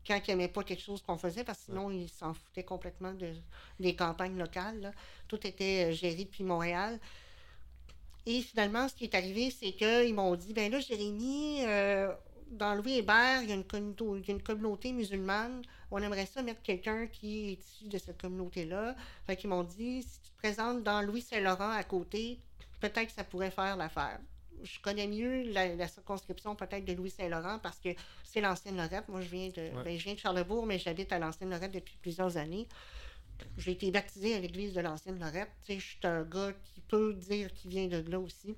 quand 0.05 0.19
il 0.27 0.31
n'aimait 0.31 0.47
pas 0.49 0.63
quelque 0.63 0.81
chose 0.81 1.01
qu'on 1.01 1.17
faisait, 1.17 1.43
parce 1.45 1.59
que 1.59 1.65
sinon, 1.65 1.91
il 1.91 2.09
s'en 2.09 2.33
foutait 2.33 2.63
complètement 2.63 3.13
de, 3.13 3.31
des 3.79 3.95
campagnes 3.95 4.37
locales. 4.37 4.81
là. 4.81 4.91
Tout 5.29 5.45
était 5.47 5.91
euh, 5.91 5.93
géré 5.93 6.25
depuis 6.25 6.43
Montréal. 6.43 6.99
Et 8.25 8.41
finalement, 8.41 8.87
ce 8.87 8.95
qui 8.95 9.03
est 9.03 9.15
arrivé, 9.15 9.51
c'est 9.51 9.73
qu'ils 9.73 10.13
m'ont 10.13 10.35
dit 10.35 10.53
ben 10.53 10.71
là, 10.71 10.79
Jérémy, 10.79 11.59
euh, 11.65 12.11
dans 12.51 12.73
Louis 12.75 12.97
Hébert, 12.97 13.41
il 13.43 13.49
y, 13.49 13.51
a 13.51 13.55
une 13.55 13.63
communauté, 13.63 14.03
il 14.19 14.27
y 14.27 14.31
a 14.31 14.33
une 14.33 14.41
communauté 14.41 14.91
musulmane. 14.93 15.61
on 15.91 15.99
aimerait 15.99 16.25
ça 16.25 16.41
mettre 16.41 16.61
quelqu'un 16.61 17.07
qui 17.07 17.49
est 17.49 17.53
issu 17.53 17.87
de 17.87 17.97
cette 17.97 18.19
communauté-là. 18.21 18.95
Fait 19.25 19.35
qu'ils 19.35 19.49
m'ont 19.49 19.63
dit, 19.63 20.03
si 20.03 20.21
tu 20.21 20.29
te 20.31 20.37
présentes 20.37 20.83
dans 20.83 21.01
Louis-Saint-Laurent 21.01 21.69
à 21.69 21.83
côté, 21.83 22.39
peut-être 22.79 23.07
que 23.07 23.13
ça 23.13 23.23
pourrait 23.23 23.51
faire 23.51 23.77
l'affaire. 23.77 24.19
Je 24.63 24.79
connais 24.79 25.07
mieux 25.07 25.43
la, 25.51 25.87
circonscription 25.87 26.55
peut-être 26.55 26.85
de 26.85 26.93
Louis-Saint-Laurent 26.93 27.59
parce 27.61 27.79
que 27.79 27.89
c'est 28.23 28.41
l'ancienne 28.41 28.77
Lorette. 28.77 29.07
Moi, 29.09 29.21
je 29.21 29.29
viens 29.29 29.49
de, 29.49 29.83
ben, 29.83 29.97
je 29.97 30.03
viens 30.03 30.13
de 30.13 30.19
Charlebourg, 30.19 30.65
mais 30.65 30.79
j'habite 30.79 31.11
à 31.11 31.19
l'ancienne 31.19 31.51
Lorette 31.51 31.71
depuis 31.71 31.97
plusieurs 32.01 32.37
années. 32.37 32.67
J'ai 33.57 33.71
été 33.71 33.91
baptisé 33.91 34.35
à 34.35 34.39
l'église 34.39 34.73
de 34.73 34.81
l'ancienne 34.81 35.19
Lorette. 35.19 35.49
je 35.67 35.73
suis 35.73 35.97
un 36.03 36.23
gars 36.23 36.51
qui 36.63 36.81
peut 36.81 37.13
dire 37.13 37.53
qu'il 37.53 37.71
vient 37.71 37.87
de 37.87 38.03
là 38.09 38.19
aussi. 38.19 38.55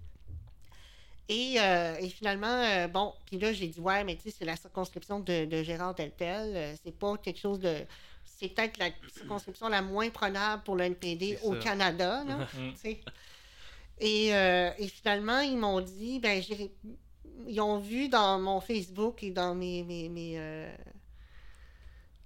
Et, 1.29 1.55
euh, 1.59 1.95
et 1.99 2.09
finalement, 2.09 2.47
euh, 2.47 2.87
bon, 2.87 3.13
puis 3.25 3.37
là, 3.37 3.51
j'ai 3.51 3.67
dit, 3.67 3.79
ouais, 3.79 4.03
mais 4.03 4.15
tu 4.15 4.23
sais, 4.23 4.35
c'est 4.39 4.45
la 4.45 4.55
circonscription 4.55 5.19
de, 5.19 5.45
de 5.45 5.63
Gérard 5.63 5.93
Deltel. 5.93 6.55
Euh, 6.55 6.75
c'est 6.83 6.97
pas 6.97 7.17
quelque 7.17 7.39
chose 7.39 7.59
de. 7.59 7.75
C'est 8.23 8.49
peut-être 8.49 8.77
la 8.77 8.89
circonscription 9.13 9.67
la 9.67 9.81
moins 9.81 10.09
prenable 10.09 10.63
pour 10.63 10.75
le 10.75 10.85
NPD 10.85 11.39
au 11.43 11.53
Canada, 11.55 12.23
là, 12.23 12.47
et, 13.99 14.27
et, 14.27 14.87
finalement, 14.89 15.39
ils 15.39 15.57
m'ont 15.57 15.81
dit, 15.81 16.19
ben, 16.19 16.41
ils 17.47 17.61
ont 17.61 17.79
vu 17.79 18.09
dans 18.09 18.39
mon 18.39 18.59
Facebook 18.59 19.23
et 19.23 19.31
dans 19.31 19.55
mes, 19.55 19.83
mes, 19.83 20.09
mes 20.09 20.33
euh, 20.37 20.75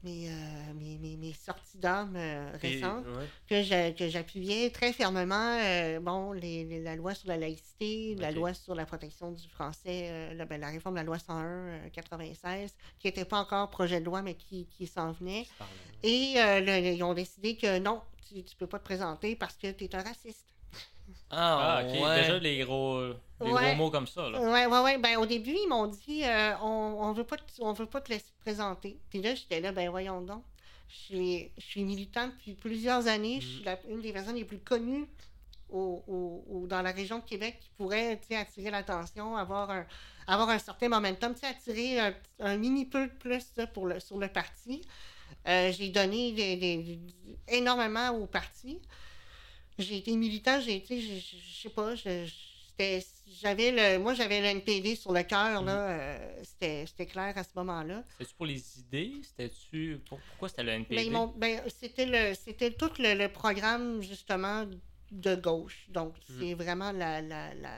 mes, 0.03 0.29
mes, 0.75 1.17
mes, 1.17 1.33
sorties 1.33 1.77
d'âme 1.77 2.15
euh, 2.15 2.51
récentes, 2.61 3.05
que 3.47 4.09
j'appuyais 4.09 4.69
très 4.69 4.93
fermement 4.93 5.57
euh, 5.61 5.99
bon, 5.99 6.31
les, 6.31 6.81
la 6.81 6.95
loi 6.95 7.13
sur 7.13 7.27
la 7.27 7.37
laïcité, 7.37 8.15
la 8.15 8.31
loi 8.31 8.53
sur 8.53 8.75
la 8.75 8.85
protection 8.85 9.31
du 9.31 9.47
français, 9.49 10.33
la, 10.35 10.45
ben, 10.45 10.59
la, 10.59 10.69
réforme 10.69 10.95
de 10.95 10.99
la 10.99 11.05
loi 11.05 11.19
101 11.19 11.89
96, 11.89 12.73
qui 12.99 13.07
n'était 13.07 13.25
pas 13.25 13.39
encore 13.39 13.69
projet 13.69 13.99
de 13.99 14.05
loi, 14.05 14.21
mais 14.21 14.35
qui, 14.35 14.67
qui 14.67 14.87
s'en 14.87 15.11
venait. 15.11 15.47
Et 16.03 16.33
ils 16.35 17.03
ont 17.03 17.13
décidé 17.13 17.55
que 17.55 17.79
non, 17.79 18.01
tu 18.27 18.35
ne 18.35 18.57
peux 18.57 18.67
pas 18.67 18.79
te 18.79 18.85
présenter 18.85 19.35
parce 19.35 19.55
que 19.55 19.71
tu 19.71 19.85
es 19.85 19.95
un 19.95 20.01
raciste. 20.01 20.47
Ah, 21.31 21.79
ah, 21.79 21.83
ok. 21.83 21.91
Déjà, 21.93 22.39
les 22.39 22.59
gros, 22.59 23.01
les 23.41 23.49
gros 23.49 23.75
mots 23.75 23.89
comme 23.89 24.07
ça. 24.07 24.29
Là. 24.29 24.39
Ouais, 24.41 24.65
ouais, 24.65 24.79
ouais. 24.81 24.97
Ben, 24.97 25.17
au 25.17 25.25
début, 25.25 25.55
ils 25.55 25.67
m'ont 25.67 25.87
dit 25.87 26.23
euh, 26.23 26.53
on, 26.61 26.97
on, 26.99 27.13
veut 27.13 27.23
pas 27.23 27.37
on 27.59 27.73
veut 27.73 27.85
pas 27.85 28.01
te 28.01 28.09
laisser 28.11 28.25
te 28.25 28.41
présenter. 28.41 28.99
Puis 29.09 29.21
là, 29.21 29.33
j'étais 29.35 29.61
là, 29.61 29.71
ben 29.71 29.89
voyons 29.89 30.21
donc. 30.21 30.43
Je 30.89 30.95
suis, 30.95 31.51
je 31.57 31.63
suis 31.63 31.83
militante 31.83 32.31
depuis 32.37 32.53
plusieurs 32.53 33.07
années. 33.07 33.39
Je 33.39 33.47
suis 33.47 33.63
une 33.89 34.01
des 34.01 34.11
personnes 34.11 34.35
les 34.35 34.43
plus 34.43 34.59
connues 34.59 35.07
au, 35.69 36.03
au, 36.49 36.67
dans 36.67 36.81
la 36.81 36.91
région 36.91 37.19
de 37.19 37.23
Québec 37.23 37.57
qui 37.61 37.69
pourrait 37.77 38.19
attirer 38.31 38.71
l'attention, 38.71 39.37
avoir 39.37 39.71
un, 39.71 39.85
avoir 40.27 40.49
un 40.49 40.59
certain 40.59 40.89
momentum, 40.89 41.33
attirer 41.43 41.99
un, 41.99 42.13
un, 42.39 42.57
mini 42.57 42.85
peu 42.85 43.07
de 43.07 43.13
plus 43.13 43.45
pour 43.73 43.87
le, 43.87 44.01
sur 44.01 44.17
le 44.17 44.27
parti. 44.27 44.81
Euh, 45.47 45.71
j'ai 45.71 45.89
donné 45.89 46.33
des, 46.33 46.57
des, 46.57 46.99
énormément 47.47 48.09
au 48.09 48.27
parti 48.27 48.79
j'ai 49.77 49.97
été 49.97 50.15
militant, 50.15 50.59
j'ai 50.61 50.77
été, 50.77 51.01
je 51.01 51.61
sais 51.61 51.69
pas, 51.69 51.95
j'avais 53.41 53.71
le, 53.71 53.99
moi 53.99 54.13
j'avais 54.13 54.39
le 54.39 54.47
NPD 54.47 54.95
sur 54.95 55.11
le 55.11 55.23
cœur, 55.23 55.63
là, 55.63 55.87
mm. 55.87 55.99
euh, 55.99 56.43
c'était 56.43 57.05
clair 57.05 57.37
à 57.37 57.43
ce 57.43 57.49
moment-là. 57.55 58.03
C'était-tu 58.17 58.35
pour 58.35 58.45
les 58.45 58.79
idées? 58.79 59.13
C'était-tu, 59.23 60.01
pourquoi 60.07 60.49
c'était 60.49 60.63
le 60.63 60.71
NPD? 60.71 61.09
Ben, 61.09 61.31
ben, 61.37 61.61
c'était 61.79 62.05
le, 62.05 62.35
c'était 62.35 62.71
tout 62.71 62.91
le, 62.99 63.27
programme, 63.27 64.01
justement, 64.01 64.65
de 65.11 65.35
gauche. 65.35 65.87
Donc, 65.89 66.13
mm. 66.29 66.39
c'est 66.39 66.53
vraiment 66.53 66.91
la, 66.91 67.21
la, 67.21 67.53
la, 67.53 67.71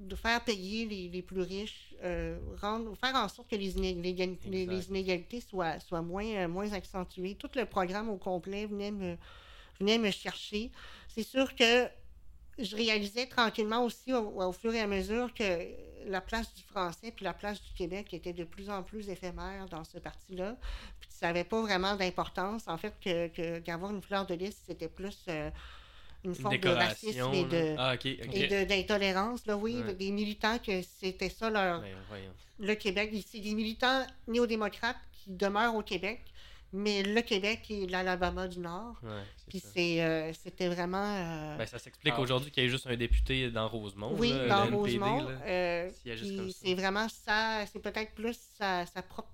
de 0.00 0.16
faire 0.16 0.42
payer 0.42 0.86
les, 0.86 1.08
les 1.08 1.22
plus 1.22 1.42
riches, 1.42 1.94
euh, 2.02 2.38
rendre, 2.60 2.96
faire 2.96 3.14
en 3.14 3.28
sorte 3.28 3.48
que 3.50 3.56
les, 3.56 3.76
inégalités, 3.76 4.48
les, 4.48 4.88
inégalités 4.88 5.40
soient, 5.40 5.78
soient 5.80 6.02
moins, 6.02 6.26
euh, 6.26 6.48
moins 6.48 6.72
accentuées. 6.72 7.34
Tout 7.34 7.50
le 7.54 7.66
programme 7.66 8.08
au 8.08 8.16
complet 8.16 8.66
venait 8.66 8.90
me 8.90 9.16
venait 9.80 9.98
me 9.98 10.10
chercher. 10.10 10.70
C'est 11.08 11.22
sûr 11.22 11.54
que 11.54 11.88
je 12.58 12.76
réalisais 12.76 13.26
tranquillement 13.26 13.84
aussi 13.84 14.12
au, 14.12 14.52
fur 14.52 14.74
et 14.74 14.80
à 14.80 14.86
mesure 14.86 15.32
que 15.34 15.66
la 16.06 16.20
place 16.20 16.52
du 16.54 16.62
français 16.62 17.12
puis 17.14 17.24
la 17.24 17.32
place 17.32 17.60
du 17.62 17.72
Québec 17.72 18.12
était 18.14 18.32
de 18.32 18.44
plus 18.44 18.70
en 18.70 18.82
plus 18.82 19.08
éphémère 19.08 19.66
dans 19.68 19.84
ce 19.84 19.98
parti-là. 19.98 20.56
Puis 21.00 21.10
ça 21.10 21.26
n'avait 21.26 21.44
pas 21.44 21.60
vraiment 21.60 21.96
d'importance. 21.96 22.68
En 22.68 22.76
fait, 22.76 22.94
que, 23.02 23.58
qu'avoir 23.58 23.90
une 23.90 24.02
fleur 24.02 24.26
de 24.26 24.34
lys, 24.34 24.56
c'était 24.66 24.88
plus 24.88 25.18
euh, 25.28 25.50
une 26.24 26.34
forme 26.34 26.58
de 26.58 26.68
racisme 26.68 27.32
et 27.32 27.44
de, 27.44 27.74
ah, 27.78 27.96
d'intolérance. 28.66 29.46
Là, 29.46 29.56
oui, 29.56 29.82
des 29.98 30.10
militants 30.10 30.58
que 30.58 30.82
c'était 30.82 31.30
ça 31.30 31.50
leur. 31.50 31.80
Ben, 31.80 31.96
le 32.58 32.74
Québec. 32.74 33.12
C'est 33.26 33.40
des 33.40 33.54
militants 33.54 34.06
néo-démocrates 34.28 34.98
qui 35.12 35.30
demeurent 35.30 35.74
au 35.74 35.82
Québec 35.82 36.20
mais 36.72 37.02
le 37.02 37.20
Québec 37.22 37.66
et 37.70 37.86
l'Alabama 37.86 38.48
du 38.48 38.60
Nord. 38.60 39.00
Puis 39.48 40.00
euh, 40.00 40.32
c'était 40.32 40.68
vraiment. 40.68 41.16
Euh, 41.16 41.56
ben, 41.56 41.66
ça 41.66 41.78
s'explique 41.78 42.14
ah. 42.16 42.20
aujourd'hui 42.20 42.50
qu'il 42.50 42.62
y 42.62 42.66
ait 42.66 42.70
juste 42.70 42.86
un 42.86 42.96
député 42.96 43.50
dans 43.50 43.68
Rosemont. 43.68 44.14
Oui, 44.16 44.32
dans 44.48 44.66
Rosemont. 44.66 45.26
Euh, 45.46 45.90
c'est 46.04 46.74
vraiment 46.74 47.08
ça. 47.08 47.64
C'est 47.66 47.80
peut-être 47.80 48.12
plus 48.12 48.38
sa, 48.58 48.84
propre 49.08 49.28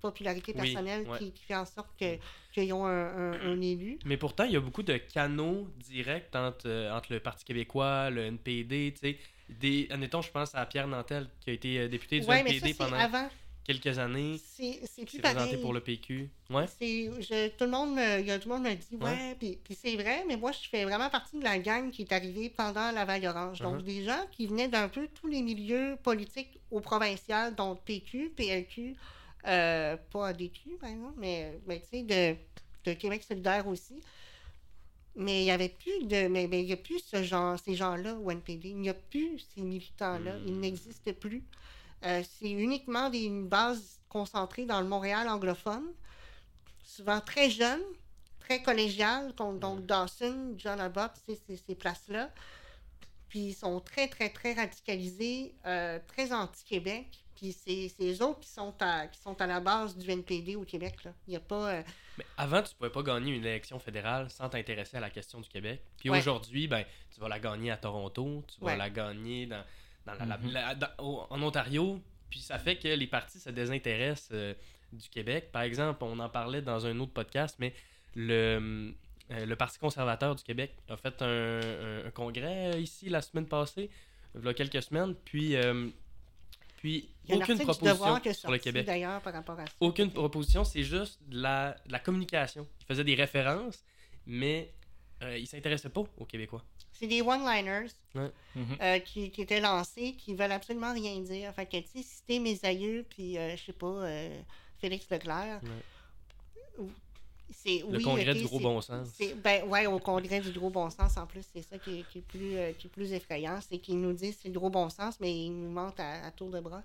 popularité 0.00 0.52
personnelle 0.52 1.06
qui, 1.18 1.32
fait 1.46 1.56
en 1.56 1.64
sorte 1.64 1.88
qu'ils 2.52 2.72
ont 2.74 2.84
un, 2.86 3.60
élu. 3.60 3.98
Mais 4.04 4.18
pourtant, 4.18 4.44
il 4.44 4.52
y 4.52 4.56
a 4.56 4.60
beaucoup 4.60 4.82
de 4.82 4.98
canaux 4.98 5.66
directs 5.78 6.34
entre, 6.34 6.90
entre 6.92 7.12
le 7.12 7.20
Parti 7.20 7.44
québécois, 7.44 8.10
le 8.10 8.26
NPD. 8.26 8.92
Tu 8.92 9.00
sais, 9.00 9.18
des, 9.48 9.88
admettons, 9.90 10.20
je 10.20 10.30
pense 10.30 10.54
à 10.54 10.66
Pierre 10.66 10.88
Nantel 10.88 11.28
qui 11.40 11.50
a 11.50 11.52
été 11.54 11.88
député 11.88 12.20
du 12.20 12.30
NPD 12.30 12.60
mais 12.62 12.72
ça, 12.74 12.84
pendant. 12.84 12.98
Avant 12.98 13.28
quelques 13.64 13.98
années. 13.98 14.38
C'est 14.38 15.04
plus 15.04 15.18
pareil. 15.18 15.56
pour 15.56 15.72
le 15.72 15.80
PQ. 15.80 16.28
Ouais. 16.50 16.66
Je, 16.80 17.48
tout 17.48 17.64
le 17.64 17.70
monde 17.70 17.94
me, 17.94 18.22
y 18.22 18.30
a, 18.30 18.38
tout 18.38 18.48
le 18.48 18.54
monde 18.54 18.64
me 18.64 18.74
dit, 18.74 18.96
ouais, 18.96 19.34
puis, 19.38 19.58
c'est 19.74 19.96
vrai, 19.96 20.24
mais 20.28 20.36
moi, 20.36 20.52
je 20.52 20.68
fais 20.68 20.84
vraiment 20.84 21.10
partie 21.10 21.38
de 21.38 21.44
la 21.44 21.58
gang 21.58 21.90
qui 21.90 22.02
est 22.02 22.12
arrivée 22.12 22.50
pendant 22.50 22.92
la 22.92 23.04
Vague 23.04 23.24
Orange. 23.24 23.60
Donc, 23.60 23.80
uh-huh. 23.80 23.84
des 23.84 24.04
gens 24.04 24.26
qui 24.30 24.46
venaient 24.46 24.68
d'un 24.68 24.88
peu 24.88 25.08
tous 25.14 25.26
les 25.26 25.42
milieux 25.42 25.96
politiques 26.02 26.60
au 26.70 26.80
provincial, 26.80 27.54
donc 27.54 27.82
PQ, 27.84 28.32
PLQ, 28.36 28.94
euh, 29.46 29.96
pas 30.10 30.28
ADQ, 30.28 30.76
par 30.80 30.90
exemple, 30.90 31.14
mais, 31.18 31.58
mais 31.66 31.80
tu 31.80 31.98
sais, 31.98 32.02
de, 32.02 32.36
de 32.90 32.94
Québec 32.94 33.22
solidaire 33.22 33.66
aussi. 33.66 34.00
Mais 35.16 35.42
il 35.42 35.44
n'y 35.44 35.50
avait 35.52 35.68
plus 35.68 36.06
de. 36.06 36.26
Mais, 36.26 36.44
il 36.44 36.66
y 36.66 36.72
a 36.72 36.76
plus 36.76 36.98
ce 36.98 37.22
genre, 37.22 37.56
ces 37.58 37.76
gens-là 37.76 38.16
au 38.16 38.30
NPD. 38.30 38.70
Il 38.70 38.78
n'y 38.78 38.88
a 38.88 38.94
plus 38.94 39.46
ces 39.54 39.62
militants-là. 39.62 40.38
Ils 40.44 40.54
hmm. 40.54 40.60
n'existent 40.60 41.12
plus. 41.12 41.44
Euh, 42.04 42.22
c'est 42.38 42.50
uniquement 42.50 43.10
des, 43.10 43.24
une 43.24 43.48
base 43.48 44.00
concentrée 44.08 44.66
dans 44.66 44.80
le 44.80 44.86
Montréal 44.86 45.28
anglophone, 45.28 45.86
souvent 46.84 47.20
très 47.20 47.50
jeune, 47.50 47.82
très 48.40 48.62
collégiale, 48.62 49.34
donc 49.34 49.86
Dawson, 49.86 50.54
John 50.56 50.80
Abbott, 50.80 51.12
ces, 51.26 51.56
ces 51.56 51.74
places-là. 51.74 52.30
Puis 53.28 53.40
ils 53.40 53.54
sont 53.54 53.80
très, 53.80 54.06
très, 54.06 54.30
très 54.30 54.52
radicalisés, 54.52 55.54
euh, 55.66 55.98
très 56.06 56.32
anti-Québec. 56.32 57.06
Puis 57.34 57.52
c'est 57.52 57.90
eux 58.00 58.22
autres 58.22 58.38
qui 58.38 58.48
sont, 58.48 58.72
à, 58.78 59.08
qui 59.08 59.18
sont 59.18 59.40
à 59.40 59.46
la 59.48 59.58
base 59.58 59.96
du 59.96 60.08
NPD 60.08 60.54
au 60.54 60.62
Québec. 60.62 61.02
Là. 61.02 61.12
Il 61.26 61.32
y 61.32 61.36
a 61.36 61.40
pas. 61.40 61.74
Euh, 61.74 61.82
Mais 62.16 62.24
avant, 62.36 62.62
tu 62.62 62.72
pouvais 62.76 62.90
pas 62.90 63.02
gagner 63.02 63.32
une 63.34 63.44
élection 63.44 63.80
fédérale 63.80 64.30
sans 64.30 64.48
t'intéresser 64.48 64.98
à 64.98 65.00
la 65.00 65.10
question 65.10 65.40
du 65.40 65.48
Québec. 65.48 65.82
Puis 65.96 66.10
aujourd'hui, 66.10 66.68
ben, 66.68 66.84
tu 67.12 67.18
vas 67.18 67.28
la 67.28 67.40
gagner 67.40 67.72
à 67.72 67.76
Toronto, 67.76 68.44
tu 68.46 68.64
vas 68.64 68.76
la 68.76 68.88
gagner 68.88 69.46
dans 69.46 69.64
Mhm. 70.06 70.46
en 70.98 71.42
Ontario. 71.42 72.00
Puis 72.34 72.40
ça 72.40 72.58
fait 72.58 72.76
que 72.76 72.88
les 72.88 73.06
partis 73.06 73.38
se 73.38 73.50
désintéressent 73.50 74.30
euh, 74.32 74.54
du 74.92 75.08
Québec. 75.08 75.50
Par 75.52 75.62
exemple, 75.62 76.02
on 76.02 76.18
en 76.18 76.28
parlait 76.28 76.62
dans 76.62 76.84
un 76.84 76.98
autre 76.98 77.12
podcast, 77.12 77.56
mais 77.60 77.72
le, 78.16 78.92
euh, 79.30 79.46
le 79.46 79.56
Parti 79.56 79.78
conservateur 79.78 80.34
du 80.34 80.42
Québec 80.42 80.74
a 80.88 80.96
fait 80.96 81.22
un, 81.22 82.10
congrès 82.12 82.82
ici 82.82 83.08
la 83.08 83.22
semaine 83.22 83.46
passée, 83.46 83.88
il 84.34 84.44
y 84.44 84.48
a 84.48 84.54
quelques 84.54 84.82
semaines, 84.82 85.14
puis, 85.24 85.54
euh, 85.54 85.88
puis 86.78 87.08
aucune 87.30 87.58
proposition 87.58 88.32
sur 88.32 88.50
le 88.50 88.58
Québec. 88.58 88.84
Par 88.84 89.32
rapport 89.32 89.60
à 89.60 89.64
aucune 89.78 90.10
proposition, 90.10 90.64
c'est 90.64 90.82
juste 90.82 91.20
de 91.28 91.40
la, 91.40 91.76
de 91.86 91.92
la 91.92 92.00
communication. 92.00 92.66
Il 92.80 92.86
faisait 92.86 93.04
des 93.04 93.14
références, 93.14 93.84
mais 94.26 94.72
il 95.22 95.42
ne 95.42 95.46
s'intéressait 95.46 95.88
pas 95.88 96.02
aux 96.18 96.24
Québécois. 96.26 96.64
C'est 97.04 97.08
des 97.08 97.20
one-liners 97.20 97.90
mhm. 98.14 98.30
euh, 98.80 98.98
qui, 99.00 99.30
qui, 99.30 99.42
étaient 99.42 99.60
lancés, 99.60 100.14
qui 100.16 100.34
veulent 100.34 100.52
absolument 100.52 100.94
rien 100.94 101.20
dire. 101.20 101.52
Fait 101.52 101.66
que, 101.66 101.76
tu 101.76 101.88
sais, 101.88 102.02
citer 102.02 102.38
mes 102.38 102.58
aïeux, 102.62 103.04
puis, 103.10 103.36
euh, 103.36 103.54
je 103.56 103.62
sais 103.62 103.72
pas, 103.74 103.86
euh, 103.86 104.40
Félix 104.78 105.06
Leclerc. 105.10 105.60
C'est, 107.50 107.82
le 107.86 108.00
congrès 108.02 108.34
du 108.34 108.44
gros 108.44 108.58
bon 108.58 108.80
sens. 108.80 109.08
Ben, 109.42 109.64
ouais, 109.68 109.86
au 109.86 109.98
congrès 109.98 110.40
du 110.40 110.50
gros 110.50 110.70
bon 110.70 110.88
sens, 110.88 111.18
en 111.18 111.26
plus, 111.26 111.44
c'est 111.52 111.60
ça 111.60 111.78
qui 111.78 112.00
est, 112.00 112.04
qui 112.10 112.18
est, 112.18 112.22
plus, 112.22 112.56
qui 112.78 112.86
est 112.86 112.90
plus 112.90 113.12
effrayant. 113.12 113.58
C'est 113.68 113.76
qu'ils 113.76 114.00
nous 114.00 114.14
disent 114.14 114.38
c'est 114.42 114.48
le 114.48 114.58
gros 114.58 114.70
bon 114.70 114.88
sens, 114.88 115.20
mais 115.20 115.30
ils 115.30 115.50
nous 115.50 115.70
mentent 115.70 116.00
à, 116.00 116.30
tour 116.30 116.48
de 116.48 116.60
bras. 116.60 116.82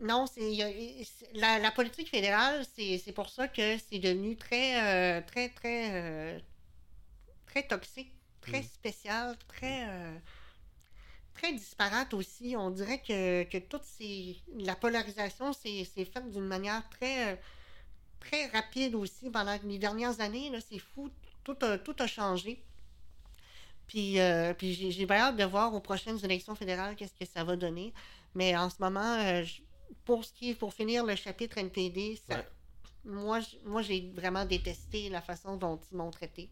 non, 0.00 0.26
c'est 0.26 0.50
la, 1.34 1.58
la, 1.58 1.70
politique 1.70 2.08
fédérale, 2.08 2.64
c'est 2.74 3.12
pour 3.12 3.28
ça 3.28 3.46
que 3.46 3.76
c'est 3.76 3.98
devenu 3.98 4.36
très, 4.36 5.20
très, 5.22 5.50
très, 5.50 6.42
très 7.46 7.62
toxique 7.64 8.12
très 8.48 8.60
mm. 8.60 8.64
spécial, 8.64 9.36
très, 9.48 9.88
euh, 9.88 10.16
très 11.34 11.52
disparate 11.52 12.14
aussi. 12.14 12.54
On 12.56 12.70
dirait 12.70 13.00
que, 13.00 13.44
que 13.44 13.58
toute 13.58 13.84
ces, 13.84 14.36
la 14.56 14.74
polarisation 14.74 15.52
s'est 15.52 15.84
faite 15.84 16.30
d'une 16.30 16.46
manière 16.46 16.88
très, 16.90 17.40
très 18.20 18.46
rapide 18.46 18.94
aussi 18.94 19.30
pendant 19.30 19.58
les 19.64 19.78
dernières 19.78 20.20
années. 20.20 20.50
C'est 20.68 20.78
fou, 20.78 21.10
tout 21.44 21.56
a, 21.62 21.78
tout 21.78 21.96
a 21.98 22.06
changé. 22.06 22.62
Puis, 23.86 24.20
euh, 24.20 24.52
puis 24.52 24.74
j'ai 24.92 25.06
bien 25.06 25.16
hâte 25.16 25.36
de 25.36 25.44
voir 25.44 25.74
aux 25.74 25.80
prochaines 25.80 26.22
élections 26.22 26.54
fédérales 26.54 26.94
qu'est-ce 26.94 27.14
que 27.14 27.24
ça 27.24 27.42
va 27.42 27.56
donner. 27.56 27.94
Mais 28.34 28.54
en 28.54 28.68
ce 28.68 28.76
moment, 28.80 29.14
euh, 29.14 29.44
pour 30.04 30.24
ce 30.24 30.32
qui 30.32 30.50
est, 30.50 30.54
pour 30.54 30.74
finir 30.74 31.04
le 31.04 31.16
chapitre 31.16 31.56
NPD, 31.56 32.20
moi, 33.04 33.40
moi 33.64 33.80
j'ai 33.80 34.12
vraiment 34.14 34.44
détesté 34.44 35.08
la 35.08 35.22
façon 35.22 35.56
dont 35.56 35.80
ils 35.90 35.96
m'ont 35.96 36.10
traité. 36.10 36.50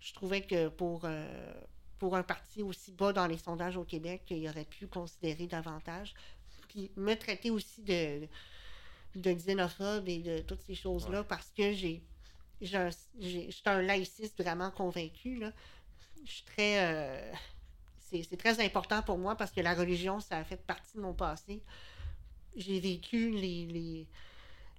Je 0.00 0.12
trouvais 0.12 0.42
que 0.42 0.68
pour, 0.68 1.02
euh, 1.04 1.52
pour 1.98 2.16
un 2.16 2.22
parti 2.22 2.62
aussi 2.62 2.92
bas 2.92 3.12
dans 3.12 3.26
les 3.26 3.38
sondages 3.38 3.76
au 3.76 3.84
Québec, 3.84 4.22
il 4.30 4.48
aurait 4.48 4.64
pu 4.64 4.86
considérer 4.86 5.46
davantage. 5.46 6.14
Puis 6.68 6.90
me 6.96 7.14
traiter 7.14 7.50
aussi 7.50 7.82
de, 7.82 8.28
de 9.16 9.32
xénophobe 9.32 10.08
et 10.08 10.18
de 10.18 10.38
toutes 10.40 10.62
ces 10.62 10.74
choses-là 10.74 11.24
parce 11.24 11.50
que 11.56 11.72
j'ai 11.72 12.02
j'ai 12.60 12.76
un 13.66 13.82
laïciste 13.82 14.42
vraiment 14.42 14.72
convaincu. 14.72 15.36
Là 15.36 15.52
je 16.24 16.32
suis 16.32 16.44
très. 16.44 16.94
Euh, 16.94 17.32
c'est 18.10 18.38
très 18.38 18.64
important 18.64 19.02
pour 19.02 19.18
moi 19.18 19.36
parce 19.36 19.50
que 19.50 19.60
la 19.60 19.74
religion, 19.74 20.18
ça 20.20 20.38
a 20.38 20.44
fait 20.44 20.56
partie 20.56 20.96
de 20.96 21.02
mon 21.02 21.12
passé. 21.12 21.62
J'ai 22.56 22.80
vécu 22.80 23.30
les, 23.30 23.66
les, 23.66 24.06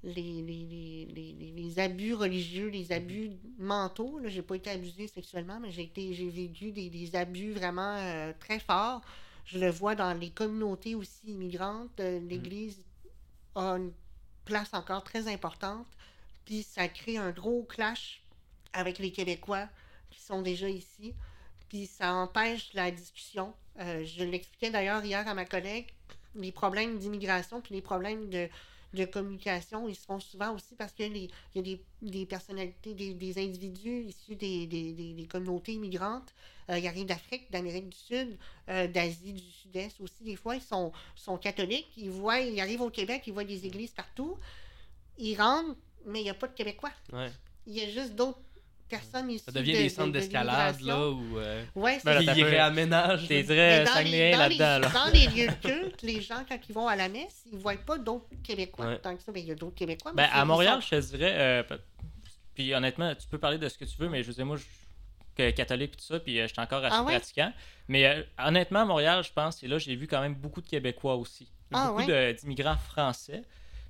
les, 0.04 1.08
les, 1.56 1.80
abus 1.80 2.14
religieux, 2.14 2.68
les 2.68 2.92
abus 2.92 3.32
mentaux. 3.58 4.20
Je 4.26 4.36
n'ai 4.36 4.42
pas 4.42 4.56
été 4.56 4.70
abusée 4.70 5.08
sexuellement, 5.08 5.60
mais 5.60 5.72
j'ai 5.72 6.30
vécu 6.30 6.72
des, 6.72 7.16
abus 7.16 7.52
vraiment 7.52 7.98
euh, 7.98 8.34
très 8.40 8.60
forts. 8.60 9.02
Je 9.46 9.60
le 9.60 9.70
vois 9.70 9.96
dans 9.96 10.14
les 10.14 10.30
communautés 10.30 10.96
aussi 10.96 11.32
immigrantes. 11.32 12.00
Euh, 12.00 12.20
L'Église 12.28 12.84
a 13.56 13.78
une 13.78 13.92
place 14.46 14.74
encore 14.74 15.04
très 15.04 15.28
importante. 15.28 15.88
Puis 16.46 16.64
ça 16.64 16.88
crée 16.88 17.18
un 17.18 17.32
gros 17.32 17.64
clash 17.64 18.22
avec 18.74 19.00
les 19.00 19.12
Québécois 19.12 19.68
qui 20.10 20.22
sont 20.22 20.42
déjà 20.42 20.70
ici 20.70 21.14
puis 21.70 21.86
ça 21.86 22.14
empêche 22.16 22.74
la 22.74 22.92
discussion. 22.92 23.54
Euh, 23.80 24.04
je 24.04 24.24
l'expliquais 24.24 24.72
d'ailleurs 24.72 25.06
hier 25.06 25.26
à 25.26 25.34
ma 25.34 25.46
collègue, 25.46 25.88
les 26.36 26.52
problèmes 26.52 26.98
d'immigration 26.98 27.62
puis 27.62 27.76
les 27.76 27.82
problèmes 27.82 28.30
de, 28.30 28.50
communication, 29.06 29.88
ils 29.88 29.96
se 29.96 30.06
font 30.06 30.20
souvent 30.20 30.54
aussi 30.56 30.76
parce 30.76 30.92
qu'il 30.94 31.16
y 31.56 31.60
a 31.60 31.62
des, 31.62 31.82
des 32.02 32.26
personnalités, 32.26 32.94
des, 32.94 33.38
individus 33.38 34.06
issus 34.06 34.36
des, 34.36 35.28
communautés 35.30 35.74
immigrantes. 35.74 36.34
Euh, 36.70 36.78
ils 36.78 36.88
arrivent 36.88 37.06
d'Afrique, 37.06 37.52
d'Amérique 37.52 37.90
du 37.90 37.98
Sud, 37.98 38.38
euh, 38.70 38.88
d'Asie 38.88 39.34
du 39.34 39.52
Sud-Est 39.52 40.00
aussi. 40.02 40.24
Des 40.24 40.36
fois, 40.36 40.56
ils 40.56 40.62
sont, 40.62 40.92
sont 41.16 41.38
catholiques. 41.38 41.92
Ils, 41.98 42.10
voient, 42.10 42.40
ils 42.40 42.60
arrivent 42.60 42.82
au 42.82 42.90
Québec, 42.90 43.24
ils 43.28 43.34
voient 43.34 43.44
des 43.44 43.66
églises 43.66 43.92
partout. 43.92 44.38
Ils 45.18 45.36
rentrent, 45.36 45.76
mais 46.06 46.22
il 46.22 46.24
n'y 46.24 46.30
a 46.30 46.36
pas 46.36 46.48
de 46.48 46.54
Québécois. 46.54 46.92
Il 47.66 47.74
y 47.78 47.82
a 47.82 47.90
juste 47.90 48.16
d'autres 48.16 48.40
personnes 48.90 49.38
Ça 49.38 49.52
devient 49.52 49.74
des 49.74 49.90
centres 49.90 50.12
d'escalade, 50.12 50.82
là, 50.82 51.10
où 51.10 51.38
euh, 51.38 51.64
ouais, 51.76 52.00
ben, 52.04 52.22
ils 52.22 52.44
réaménagent. 52.44 53.28
T'es 53.28 53.44
sanguin 53.44 54.38
là-dedans. 54.38 54.80
Là. 54.80 54.90
Dans 54.90 55.12
les 55.14 55.28
lieux 55.28 55.48
de 55.48 55.68
culte, 55.68 56.02
les 56.02 56.22
gens, 56.22 56.44
quand 56.48 56.58
ils 56.68 56.74
vont 56.74 56.88
à 56.88 56.96
la 56.96 57.10
messe, 57.10 57.44
ils 57.52 57.58
ne 57.58 57.62
voient 57.62 57.76
pas 57.76 57.98
d'autres 57.98 58.26
Québécois. 58.44 58.98
Tant 58.98 59.16
que 59.16 59.22
ça, 59.22 59.32
ben, 59.32 59.42
il 59.42 59.48
y 59.48 59.52
a 59.52 59.56
d'autres 59.56 59.76
Québécois. 59.76 60.12
Ben, 60.14 60.28
à 60.32 60.44
Montréal, 60.46 60.80
je 60.82 60.90
te 60.90 61.16
dirais... 61.16 61.34
Euh, 61.38 61.64
puis 62.56 62.74
honnêtement, 62.74 63.16
tu 63.16 63.28
peux 63.28 63.38
parler 63.38 63.58
de 63.58 63.70
ce 63.70 63.78
que 63.78 63.86
tu 63.86 63.96
veux, 63.98 64.10
mais 64.10 64.22
je 64.22 64.34
sais, 64.34 64.44
moi, 64.44 64.58
je 64.58 64.64
suis 64.64 65.54
catholique 65.54 65.94
et 65.94 65.98
tout 65.98 66.04
ça, 66.04 66.20
puis 66.20 66.40
euh, 66.40 66.48
je 66.48 66.54
suis 66.54 66.62
encore 66.62 66.84
assez 66.84 66.98
ah 67.00 67.04
pratiquant. 67.04 67.54
Mais 67.88 68.06
euh, 68.06 68.24
honnêtement, 68.38 68.82
à 68.82 68.86
Montréal, 68.86 69.24
je 69.24 69.32
pense, 69.32 69.64
et 69.64 69.68
là, 69.68 69.78
j'ai 69.78 69.96
vu 69.96 70.08
quand 70.08 70.22
même 70.22 70.36
beaucoup 70.36 70.62
de 70.62 70.68
Québécois 70.68 71.16
aussi. 71.16 71.50
Ah 71.72 71.94
beaucoup 71.96 72.12
d'immigrants 72.12 72.78
français. 72.78 73.44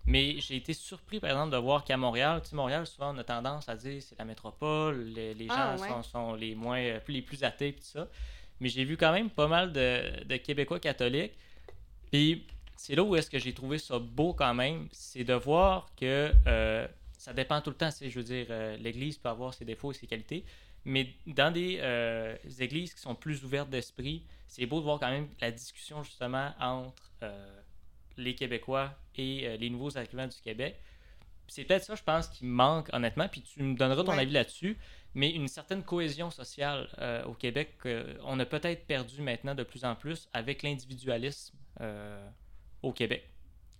Mais 0.10 0.40
j'ai 0.40 0.56
été 0.56 0.74
surpris, 0.74 1.20
par 1.20 1.30
exemple, 1.30 1.52
de 1.52 1.58
voir 1.58 1.84
qu'à 1.84 1.96
Montréal, 1.96 2.42
tu 2.42 2.50
sais, 2.50 2.56
Montréal, 2.56 2.88
souvent, 2.88 3.14
on 3.14 3.18
a 3.20 3.24
tendance 3.24 3.70
à 3.70 3.76
dire 3.76 4.02
c'est 4.02 4.18
la 4.18 4.26
métropole, 4.26 5.04
les, 5.04 5.36
ah, 5.50 5.76
gens 5.78 6.02
sont, 6.02 6.34
les 6.34 6.56
moins, 6.56 6.80
euh, 6.80 7.00
les 7.08 7.22
plus 7.22 7.44
athées, 7.44 7.74
tout 7.74 7.84
ça. 7.84 8.08
Mais 8.60 8.70
j'ai 8.70 8.86
vu 8.86 8.98
quand 8.98 9.12
même 9.12 9.30
pas 9.30 9.48
mal 9.48 9.72
de, 9.72 10.38
Québécois 10.38 10.80
catholiques. 10.80 11.34
Puis 12.12 12.44
c'est 12.76 12.96
là 12.96 13.04
où 13.04 13.16
est-ce 13.16 13.30
que 13.30 13.38
j'ai 13.38 13.54
trouvé 13.54 13.78
ça 13.78 14.00
beau 14.00 14.34
quand 14.34 14.56
même, 14.56 14.88
c'est 14.92 15.24
de 15.24 15.36
voir 15.36 15.92
que 15.96 16.32
euh, 16.48 16.88
ça 17.16 17.32
dépend 17.32 17.62
tout 17.62 17.70
le 17.70 17.76
temps. 17.76 17.90
Je 18.02 18.10
veux 18.10 18.24
dire, 18.24 18.48
euh, 18.50 18.78
l'Église 18.78 19.20
peut 19.20 19.30
avoir 19.30 19.54
ses 19.54 19.64
défauts 19.64 19.92
et 19.92 19.94
ses 19.94 20.08
qualités, 20.08 20.44
mais 20.86 21.14
dans 21.28 21.54
des 21.54 21.80
églises 22.60 22.96
qui 22.96 23.02
sont 23.02 23.14
plus 23.14 23.44
ouvertes 23.44 23.70
d'esprit, 23.70 24.24
c'est 24.48 24.66
beau 24.66 24.80
de 24.80 24.86
voir 24.86 25.00
quand 25.00 25.12
même 25.12 25.28
la 25.40 25.52
discussion 25.52 26.02
justement 26.02 26.52
entre 26.60 26.96
les 28.20 28.36
Québécois 28.36 28.94
et 29.16 29.48
euh, 29.48 29.58
les 29.58 29.70
nouveaux 29.70 29.98
arrivants 29.98 30.28
du 30.28 30.38
Québec. 30.38 30.80
C'est 31.48 31.64
peut-être 31.64 31.84
ça, 31.84 31.96
je 31.96 32.04
pense, 32.04 32.28
qui 32.28 32.46
manque 32.46 32.90
honnêtement, 32.94 33.28
puis 33.28 33.42
tu 33.42 33.64
me 33.64 33.76
donneras 33.76 34.04
ton 34.04 34.18
avis 34.18 34.32
là-dessus, 34.32 34.78
mais 35.16 35.32
une 35.32 35.48
certaine 35.48 35.84
cohésion 35.84 36.30
sociale 36.30 36.88
euh, 37.00 37.24
au 37.26 37.34
Québec 37.34 37.76
qu'on 37.82 38.40
a 38.40 38.46
peut-être 38.46 38.86
perdu 38.86 39.22
maintenant 39.22 39.56
de 39.56 39.64
plus 39.64 39.84
en 39.84 39.96
plus 39.96 40.30
avec 40.34 40.62
l'individualisme 40.62 41.58
euh, 41.82 42.30
au 42.84 42.94
Québec. 42.94 43.28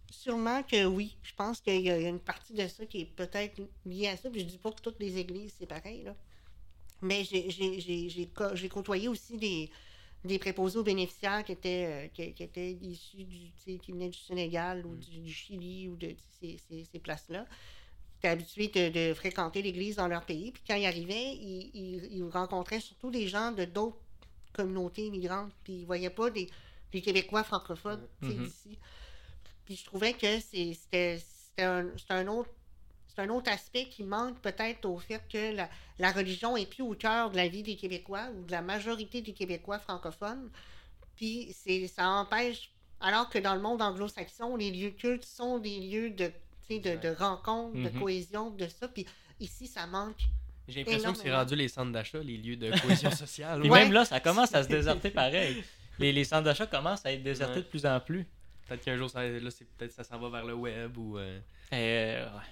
Sûrement 0.10 0.64
que 0.64 0.86
oui. 0.86 1.16
Je 1.22 1.34
pense 1.36 1.62
qu'il 1.62 1.82
y, 1.82 1.92
a 1.92 1.98
une 1.98 2.20
partie 2.20 2.54
de 2.54 2.68
ça 2.68 2.84
qui 2.88 3.02
est 3.02 3.06
peut-être 3.06 3.62
liée 3.86 4.08
à 4.08 4.18
ça. 4.18 4.32
Puis 4.32 4.40
je 4.40 4.46
dis 4.46 4.58
pas 4.58 4.72
que 4.72 4.82
toutes 4.82 5.00
les 5.00 5.20
églises, 5.20 5.54
c'est 5.60 5.68
pareil. 5.68 6.02
Là. 6.02 6.16
Mais 7.04 7.24
j'ai 7.24 8.70
côtoyé 8.70 9.08
aussi 9.08 9.38
des, 9.38 9.70
des 10.24 10.40
préposés 10.40 10.78
aux 10.78 10.84
bénéficiaires 10.84 11.44
qui 11.44 11.54
étaient, 11.54 11.86
euh, 11.88 12.08
qui, 12.10 12.44
étaient 12.44 12.72
issus 12.82 13.24
du, 13.24 13.52
qui 13.80 13.92
venaient 13.92 14.10
du 14.10 14.18
Sénégal 14.18 14.86
ou 14.86 14.90
mm. 14.90 15.00
du, 15.00 15.32
Chili 15.32 15.90
ou 15.90 15.96
de 15.96 16.16
ces, 16.40 16.60
ces, 16.92 17.00
places-là. 17.00 17.46
Ils 17.48 18.18
étaient 18.18 18.28
habitués 18.28 18.68
de, 18.90 19.14
fréquenter 19.14 19.62
l'Église 19.62 19.96
dans 19.96 20.08
leur 20.08 20.26
pays. 20.26 20.52
Puis 20.52 20.64
quand 20.68 20.76
ils 20.76 20.86
arrivaient, 20.86 21.36
ils, 21.36 22.10
ils, 22.12 22.24
rencontraient 22.24 22.82
surtout 22.82 23.12
des 23.12 23.28
gens 23.28 23.52
de 23.52 23.66
d'autres 23.66 23.98
communautés 24.52 25.06
immigrantes. 25.06 25.54
Puis 25.64 25.74
ils 25.74 25.82
ne 25.82 25.86
voyaient 25.86 26.10
pas 26.10 26.30
des, 26.30 26.50
des 26.92 27.02
Québécois 27.02 27.44
francophones 27.44 28.06
ici. 28.22 28.78
Puis 29.66 29.78
je 29.78 29.86
trouvais 29.86 30.14
que 30.14 30.40
c'était 30.40 31.22
un, 31.60 31.88
un 32.10 32.28
autre 32.28 32.50
c'est 33.20 33.26
un 33.26 33.30
autre 33.30 33.52
aspect 33.52 33.86
qui 33.86 34.04
manque 34.04 34.40
peut-être 34.40 34.86
au 34.86 34.98
fait 34.98 35.22
que 35.32 35.56
la, 36.00 36.12
religion 36.12 36.56
est 36.56 36.66
plus 36.66 36.84
au 36.84 36.94
cœur 36.94 37.32
de 37.32 37.36
la 37.36 37.48
vie 37.48 37.64
des 37.64 37.76
Québécois 37.76 38.30
ou 38.36 38.46
de 38.46 38.52
la 38.52 38.62
majorité 38.62 39.22
des 39.22 39.34
Québécois 39.34 39.80
francophones. 39.80 40.50
Puis 41.16 41.54
c'est, 41.54 41.88
ça 41.88 42.08
empêche, 42.08 42.72
alors 43.02 43.30
que 43.30 43.40
dans 43.40 43.56
le 43.56 43.62
monde 43.62 43.82
anglo-saxon, 43.82 44.56
les 44.56 44.72
lieux 44.72 44.92
cultes 44.92 45.26
sont 45.26 45.60
des 45.60 45.80
lieux 45.80 46.10
de, 46.12 46.32
de, 46.70 46.96
de 46.96 47.16
rencontre, 47.16 47.76
de 47.76 47.90
mm-hmm. 47.90 48.00
cohésion, 48.00 48.50
de 48.52 48.68
ça. 48.68 48.88
Puis 48.88 49.06
ici, 49.40 49.68
ça 49.68 49.86
manque. 49.86 50.20
J'ai 50.68 50.84
l'impression 50.84 51.12
que 51.12 51.18
c'est 51.18 51.36
rendu 51.36 51.56
les 51.56 51.68
centres 51.68 51.92
d'achat, 51.92 52.20
les 52.20 52.38
lieux 52.38 52.56
de 52.56 52.72
cohésion 52.80 53.12
sociale. 53.16 53.60
Puis 53.60 53.70
même 53.70 53.92
là, 53.92 54.06
ça 54.06 54.20
commence 54.20 54.54
à 54.54 54.64
se 54.64 54.70
déserter 54.70 55.10
pareil. 55.10 55.64
Les, 55.98 56.14
les 56.14 56.24
centres 56.24 56.44
d'achat 56.44 56.68
commencent 56.68 57.06
à 57.06 57.12
être 57.12 57.24
désertés 57.24 57.60
de 57.60 57.66
plus 57.66 57.86
en 57.86 58.00
plus. 58.00 58.26
Peut-être 58.68 58.84
qu'un 58.86 58.96
jour, 58.96 59.10
ça, 59.10 59.28
là, 59.28 59.52
c'est, 59.52 59.68
peut-être 59.76 59.92
ça 59.92 60.06
s'en 60.06 60.20
va 60.20 60.30
vers 60.30 60.46
le 60.46 60.54
web 60.54 60.98
ou. 60.98 61.18
Euh... 61.18 61.40
Euh, 61.74 62.26
Ouais, 62.28 62.44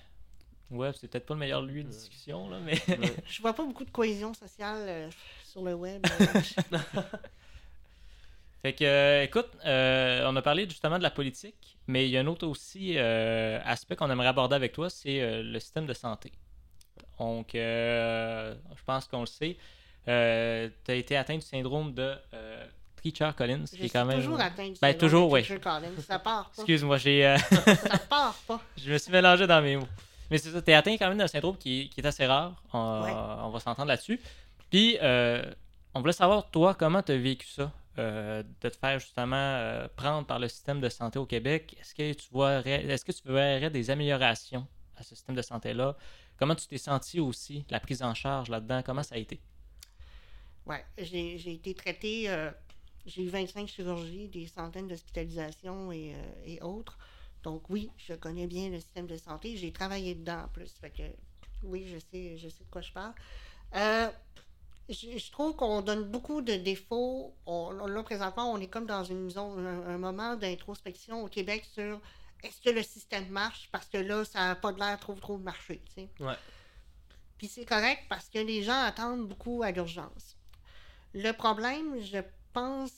c'est 0.69 1.07
peut-être 1.07 1.25
pas 1.25 1.33
le 1.33 1.39
meilleur 1.39 1.61
lieu 1.61 1.83
de 1.83 1.89
discussion, 1.89 2.49
là, 2.49 2.57
mais. 2.63 2.75
je 3.27 3.41
vois 3.41 3.53
pas 3.53 3.63
beaucoup 3.63 3.85
de 3.85 3.91
cohésion 3.91 4.33
sociale 4.33 4.85
euh, 4.87 5.09
sur 5.45 5.63
le 5.63 5.73
web. 5.73 6.05
fait 8.61 8.73
que, 8.73 8.83
euh, 8.83 9.23
écoute, 9.23 9.49
euh, 9.65 10.25
on 10.27 10.35
a 10.35 10.41
parlé 10.41 10.67
justement 10.69 10.97
de 10.97 11.03
la 11.03 11.11
politique, 11.11 11.77
mais 11.87 12.07
il 12.07 12.11
y 12.11 12.17
a 12.17 12.21
un 12.21 12.27
autre 12.27 12.47
aussi 12.47 12.97
aspect 12.97 13.95
qu'on 13.95 14.11
aimerait 14.11 14.27
aborder 14.27 14.55
avec 14.55 14.73
toi, 14.73 14.89
c'est 14.89 15.41
le 15.41 15.59
système 15.59 15.85
de 15.85 15.93
santé. 15.93 16.31
Donc, 17.19 17.51
je 17.53 18.55
pense 18.85 19.07
qu'on 19.07 19.21
le 19.21 19.25
sait. 19.25 19.55
tu 20.05 20.11
as 20.11 20.95
été 20.95 21.15
atteint 21.15 21.35
du 21.35 21.41
syndrome 21.41 21.93
de 21.93 22.13
Treacher 22.97 23.31
Collins, 23.37 23.65
qui 23.65 23.85
est 23.85 23.89
quand 23.89 24.05
même. 24.05 24.19
toujours 24.19 24.41
atteint 24.41 24.67
du 24.67 24.79
ben, 24.81 24.97
toujours, 24.97 25.31
oui. 25.31 25.45
Collins. 25.45 25.91
Ça 26.05 26.19
part 26.19 26.49
pas. 26.49 26.51
Excuse-moi, 26.57 26.97
j'ai. 26.97 27.37
ça 27.39 27.97
part 28.09 28.35
pas. 28.45 28.59
Je 28.75 28.91
me 28.91 28.97
suis 28.97 29.13
mélangé 29.13 29.47
dans 29.47 29.61
mes 29.61 29.77
mots. 29.77 29.87
Mais 30.29 30.37
c'est 30.37 30.51
ça, 30.51 30.61
t'es 30.61 30.73
atteint 30.73 30.97
quand 30.97 31.07
même 31.07 31.17
d'un 31.17 31.27
syndrome 31.27 31.57
qui, 31.57 31.89
qui, 31.89 32.01
est 32.01 32.05
assez 32.05 32.25
rare. 32.25 32.61
On, 32.73 33.49
va 33.49 33.59
s'entendre 33.59 33.87
là-dessus. 33.87 34.19
Puis, 34.69 34.97
euh, 35.01 35.41
on 35.93 36.01
voulait 36.01 36.13
savoir, 36.13 36.49
toi, 36.49 36.75
comment 36.75 37.01
tu 37.01 37.13
as 37.13 37.17
vécu 37.17 37.47
ça, 37.47 37.71
euh, 37.97 38.43
de 38.61 38.69
te 38.69 38.77
faire 38.77 38.99
justement 38.99 39.35
euh, 39.35 39.87
prendre 39.95 40.27
par 40.27 40.39
le 40.39 40.49
système 40.49 40.81
de 40.81 40.89
santé 40.89 41.17
au 41.17 41.25
Québec? 41.25 41.77
Est-ce 41.79 41.95
que 41.95 42.13
tu 42.13 42.29
vois, 42.31 42.59
est-ce 42.65 43.05
que 43.05 43.11
tu 43.11 43.27
verrais 43.31 43.69
des 43.69 43.89
améliorations 43.89 44.67
à 44.97 45.03
ce 45.03 45.15
système 45.15 45.35
de 45.35 45.41
santé-là? 45.41 45.95
Comment 46.37 46.55
tu 46.55 46.67
t'es 46.67 46.77
senti 46.77 47.19
aussi, 47.19 47.65
la 47.69 47.79
prise 47.79 48.03
en 48.03 48.13
charge 48.13 48.49
là-dedans? 48.49 48.81
Comment 48.85 49.03
ça 49.03 49.15
a 49.15 49.17
été? 49.17 49.39
Oui, 50.65 50.75
j'ai 50.97 51.53
été 51.53 51.73
traité, 51.73 52.29
j'ai 53.05 53.23
eu 53.23 53.29
25 53.29 53.69
chirurgies, 53.69 54.27
des 54.27 54.45
centaines 54.47 54.89
d'hospitalisations 54.89 55.93
et, 55.93 56.13
et 56.45 56.61
autres. 56.61 56.97
Donc 57.43 57.69
oui, 57.69 57.91
je 57.97 58.13
connais 58.13 58.47
bien 58.47 58.69
le 58.69 58.79
système 58.79 59.07
de 59.07 59.17
santé. 59.17 59.55
J'ai 59.57 59.71
travaillé 59.71 60.15
dedans 60.15 60.43
en 60.45 60.47
plus. 60.47 60.71
Fait 60.81 60.89
que 60.89 61.03
oui, 61.63 61.87
je 61.87 61.97
sais, 62.11 62.37
je 62.37 62.49
sais 62.49 62.63
de 62.63 62.69
quoi 62.69 62.81
je 62.81 62.91
parle. 62.91 63.13
Euh, 63.75 64.09
je, 64.89 65.17
je 65.17 65.31
trouve 65.31 65.55
qu'on 65.55 65.81
donne 65.81 66.03
beaucoup 66.03 66.41
de 66.41 66.53
défauts. 66.55 67.33
On, 67.45 67.71
là, 67.71 68.03
présentement, 68.03 68.51
on 68.51 68.59
est 68.59 68.67
comme 68.67 68.85
dans 68.85 69.03
une 69.03 69.29
zone, 69.29 69.65
un, 69.65 69.87
un 69.89 69.97
moment 69.97 70.35
d'introspection 70.35 71.23
au 71.23 71.27
Québec 71.27 71.65
sur 71.73 71.99
est-ce 72.43 72.61
que 72.61 72.69
le 72.69 72.83
système 72.83 73.27
marche? 73.29 73.69
Parce 73.71 73.87
que 73.87 73.97
là, 73.97 74.23
ça 74.23 74.39
n'a 74.47 74.55
pas 74.55 74.71
de 74.71 74.79
l'air 74.79 74.99
trop, 74.99 75.13
trop 75.15 75.37
de 75.37 75.43
marcher. 75.43 75.81
tu 75.87 76.01
sais. 76.01 76.09
Ouais. 76.19 76.35
Puis 77.37 77.47
c'est 77.47 77.65
correct 77.65 78.03
parce 78.09 78.29
que 78.29 78.39
les 78.39 78.63
gens 78.63 78.79
attendent 78.81 79.27
beaucoup 79.27 79.61
à 79.63 79.71
l'urgence. 79.71 80.35
Le 81.13 81.31
problème, 81.31 81.99
je 82.01 82.19
pense, 82.53 82.91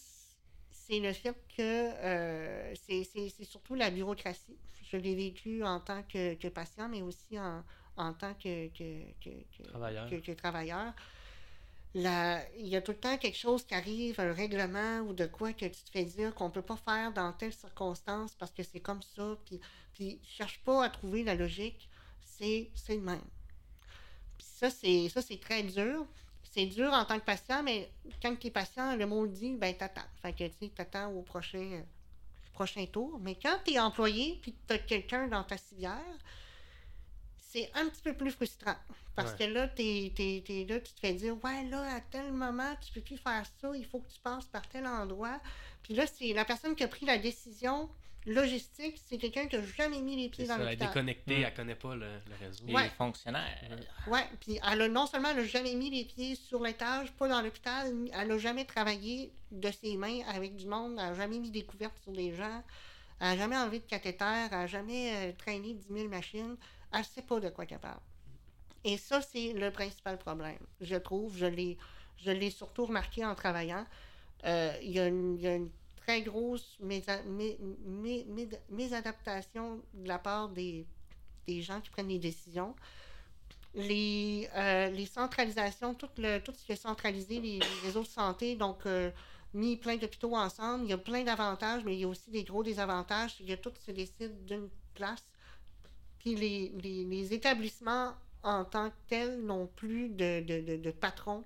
c'est 0.90 1.00
le 1.00 1.14
fait 1.14 1.36
que 1.56 1.62
euh, 1.62 2.74
c'est- 2.88 3.04
surtout 3.46 3.76
la 3.76 3.92
bureaucratie. 3.92 4.58
Je 4.92 4.98
l'ai 4.98 5.16
vécu 5.16 5.64
en 5.64 5.80
tant 5.80 6.02
que, 6.04 6.34
que 6.34 6.48
patient, 6.48 6.90
mais 6.90 7.02
aussi 7.04 7.40
en, 7.40 7.64
en 7.96 8.14
tant 8.14 8.34
que, 8.34 8.68
que, 8.70 9.04
que- 9.24 9.44
que- 9.58 9.68
Travailleur. 9.68 10.10
travailleur. 10.36 10.94
La- 11.96 12.44
il 12.56 12.68
y 12.68 12.76
a 12.76 12.82
tout 12.82 12.92
le 12.92 13.00
temps 13.00 13.18
quelque 13.18 13.38
chose 13.38 13.66
qui 13.66 13.74
arrive, 13.74 14.20
un 14.20 14.34
règlement 14.34 15.00
ou 15.02 15.14
de 15.14 15.26
quoi 15.26 15.54
que 15.54 15.66
tu 15.66 15.84
te 15.84 15.90
fais 15.92 16.06
dire 16.06 16.34
qu'on 16.36 16.50
peut 16.52 16.62
pas 16.62 16.78
faire 16.78 17.12
dans 17.14 17.34
telle 17.34 17.54
circonstance 17.54 18.36
parce 18.36 18.52
que 18.52 18.64
c'est 18.64 18.80
comme 18.80 19.02
ça. 19.02 19.38
Puis, 19.46 19.60
puis 19.94 20.20
cherche 20.24 20.60
pas 20.64 20.86
à 20.86 20.90
trouver 20.90 21.24
la 21.24 21.36
logique. 21.36 21.90
C'est 22.22 22.72
le 22.90 23.02
même. 23.02 23.22
Puis 24.38 24.48
ça, 24.48 24.70
c'est 24.70 25.40
très 25.42 25.64
dur. 25.64 26.06
C'est 26.52 26.66
dur 26.66 26.92
en 26.92 27.06
tant 27.06 27.20
que 27.20 27.26
patient, 27.26 27.62
mais 27.64 27.92
quand 28.22 28.36
tu 28.36 28.48
es 28.48 28.52
patient, 28.52 28.96
le 28.96 29.06
mot 29.06 29.24
le 29.24 29.30
dit, 29.30 29.56
ben 29.56 29.76
t'attends. 29.76 30.02
Fait 30.22 30.34
que 30.34 30.48
tu 30.48 30.70
t'attends 30.70 31.12
au 31.12 31.22
prochain, 31.22 31.60
euh, 31.74 31.82
prochain 32.54 32.86
tour. 32.88 33.20
Mais 33.22 33.36
quand 33.36 33.58
tu 33.64 33.74
es 33.74 33.80
employé 33.80 34.40
puis 34.42 34.54
que 34.54 34.58
tu 34.68 34.74
as 34.74 34.80
quelqu'un 34.80 35.28
dans 35.28 35.44
ta 35.44 35.58
civière, 35.58 36.00
c'est 37.38 37.70
un 37.76 37.88
petit 37.90 38.02
peu 38.02 38.14
plus 38.14 38.32
frustrant. 38.32 38.76
Parce 39.16 39.32
Ouais. 39.34 39.38
que 39.48 39.54
là, 39.54 39.68
t'es, 39.68 40.12
t'es- 40.16 40.44
t'es 40.46 40.66
là, 40.68 40.80
tu 40.80 40.94
te 40.94 41.00
fais 41.00 41.14
dire 41.14 41.36
Ouais, 41.44 41.64
là, 41.66 41.96
à 41.96 42.00
tel 42.02 42.32
moment, 42.32 42.76
tu 42.82 42.92
peux 42.94 43.02
plus 43.02 43.18
faire 43.18 43.44
ça, 43.62 43.72
il 43.76 43.86
faut 43.86 44.00
que 44.00 44.12
tu 44.12 44.20
passes 44.20 44.46
par 44.46 44.68
tel 44.70 44.86
endroit. 44.88 45.40
Puis 45.84 45.94
là, 45.94 46.06
c'est 46.08 46.34
la 46.34 46.46
personne 46.46 46.76
qui 46.76 46.84
a 46.84 46.88
pris 46.88 47.06
la 47.06 47.18
décision 47.18 47.90
logistique, 48.26 49.00
c'est 49.06 49.18
quelqu'un 49.18 49.48
qui 49.48 49.56
n'a 49.58 49.64
jamais 49.66 50.02
mis 50.02 50.16
les 50.16 50.30
pieds 50.30 50.46
dans 50.46 50.56
ça, 50.56 50.62
elle 50.62 50.68
est 50.68 50.72
l'hôpital. 50.72 50.88
déconnectée, 50.90 51.40
Mm. 51.40 51.44
elle 51.44 51.54
connaît 51.54 51.76
pas 51.76 51.96
le, 51.96 52.06
le 52.28 52.46
réseau. 52.46 52.64
Les 52.68 52.74
Ouais. 52.76 52.90
fonctionnaires. 52.98 53.58
Ouais, 54.08 54.26
puis 54.42 54.60
elle 54.72 54.82
a 54.82 54.88
non 54.88 55.06
seulement 55.08 55.30
elle 55.30 55.40
a 55.40 55.46
jamais 55.46 55.76
mis 55.76 55.90
les 55.90 56.06
pieds 56.06 56.36
sur 56.36 56.62
l'étage, 56.64 57.12
pas 57.14 57.28
dans 57.28 57.42
l'hôpital, 57.42 57.94
elle 58.14 58.28
n'a 58.28 58.38
jamais 58.38 58.66
travaillé 58.66 59.32
de 59.52 59.72
ses 59.72 59.96
mains 59.98 60.20
avec 60.28 60.56
du 60.56 60.66
monde, 60.68 60.92
elle 60.92 61.10
n'a 61.10 61.14
jamais 61.16 61.40
mis 61.40 61.50
des 61.52 61.64
couvertes 61.64 61.98
sur 62.04 62.12
des 62.12 62.34
gens, 62.36 62.64
elle 63.20 63.28
n'a 63.30 63.38
jamais 63.38 63.58
enlevé 63.58 63.80
de 63.80 63.86
cathéter, 63.86 64.26
elle 64.46 64.52
n'a 64.52 64.68
jamais 64.68 65.14
euh, 65.16 65.32
traîné 65.38 65.74
10 65.74 65.88
000 65.94 66.08
machines, 66.10 66.56
elle 66.94 67.00
ne 67.00 67.04
sait 67.06 67.22
pas 67.24 67.40
de 67.40 67.50
quoi 67.50 67.66
qu'elle 67.66 67.80
parle. 67.80 68.00
Et 68.84 68.98
ça, 68.98 69.22
c'est 69.22 69.54
le 69.54 69.72
principal 69.72 70.18
problème, 70.18 70.58
je 70.80 70.96
trouve. 70.96 71.36
Je 71.38 71.46
l'ai, 71.46 71.78
je 72.18 72.32
l'ai 72.32 72.50
surtout 72.50 72.86
remarqué 72.86 73.26
en 73.26 73.36
travaillant. 73.36 73.86
Euh, 74.46 74.74
Il 74.82 74.92
y, 74.92 75.00
a 75.02 75.08
une- 75.08 75.36
il 75.36 75.42
y 75.42 75.48
a 75.48 75.56
une 75.56 75.70
très 76.10 76.22
grosse 76.22 76.78
mésa- 76.82 77.22
mé- 77.28 77.58
mé- 77.86 78.26
mé- 78.26 78.60
mésadaptation 78.70 79.80
de 79.94 80.08
la 80.08 80.18
part 80.18 80.50
des, 80.50 80.88
des 81.46 81.62
gens 81.62 81.80
qui 81.82 81.92
prennent 81.92 82.08
les 82.08 82.18
décisions 82.18 82.76
les, 83.76 84.50
euh, 84.56 84.90
les 84.90 85.06
centralisations, 85.06 85.94
tout, 85.94 86.10
le, 86.18 86.40
tout 86.40 86.52
ce 86.58 86.66
qui 86.66 86.72
est 86.72 86.76
centralisé, 86.90 87.40
les, 87.40 87.60
les 87.60 87.80
réseaux 87.84 88.02
de 88.02 88.08
santé, 88.08 88.56
donc 88.56 88.80
euh, 88.88 89.12
mis 89.54 89.78
plein 89.78 89.96
d'hôpitaux 89.98 90.36
ensemble, 90.36 90.86
il 90.86 90.90
y 90.90 90.94
a 90.94 90.98
plein 90.98 91.24
d'avantages, 91.24 91.84
mais 91.86 91.94
il 91.96 92.00
y 92.00 92.04
a 92.04 92.08
aussi 92.08 92.32
des 92.32 92.44
gros 92.44 92.64
désavantages. 92.64 93.36
Il 93.40 93.48
y 93.48 93.54
a 93.54 93.58
tout 93.58 93.72
se 93.86 93.92
décide 93.92 94.44
d'une 94.46 94.70
place. 94.96 95.24
Puis 96.18 96.34
les, 96.36 96.70
les, 96.82 97.06
les 97.06 97.34
établissements 97.34 98.14
en 98.44 98.64
tant 98.64 98.90
que 98.90 98.96
tels 99.08 99.42
n'ont 99.42 99.68
plus 99.68 100.10
de, 100.10 100.42
de, 100.42 100.62
de, 100.62 100.78
de 100.78 100.92
patron. 100.92 101.44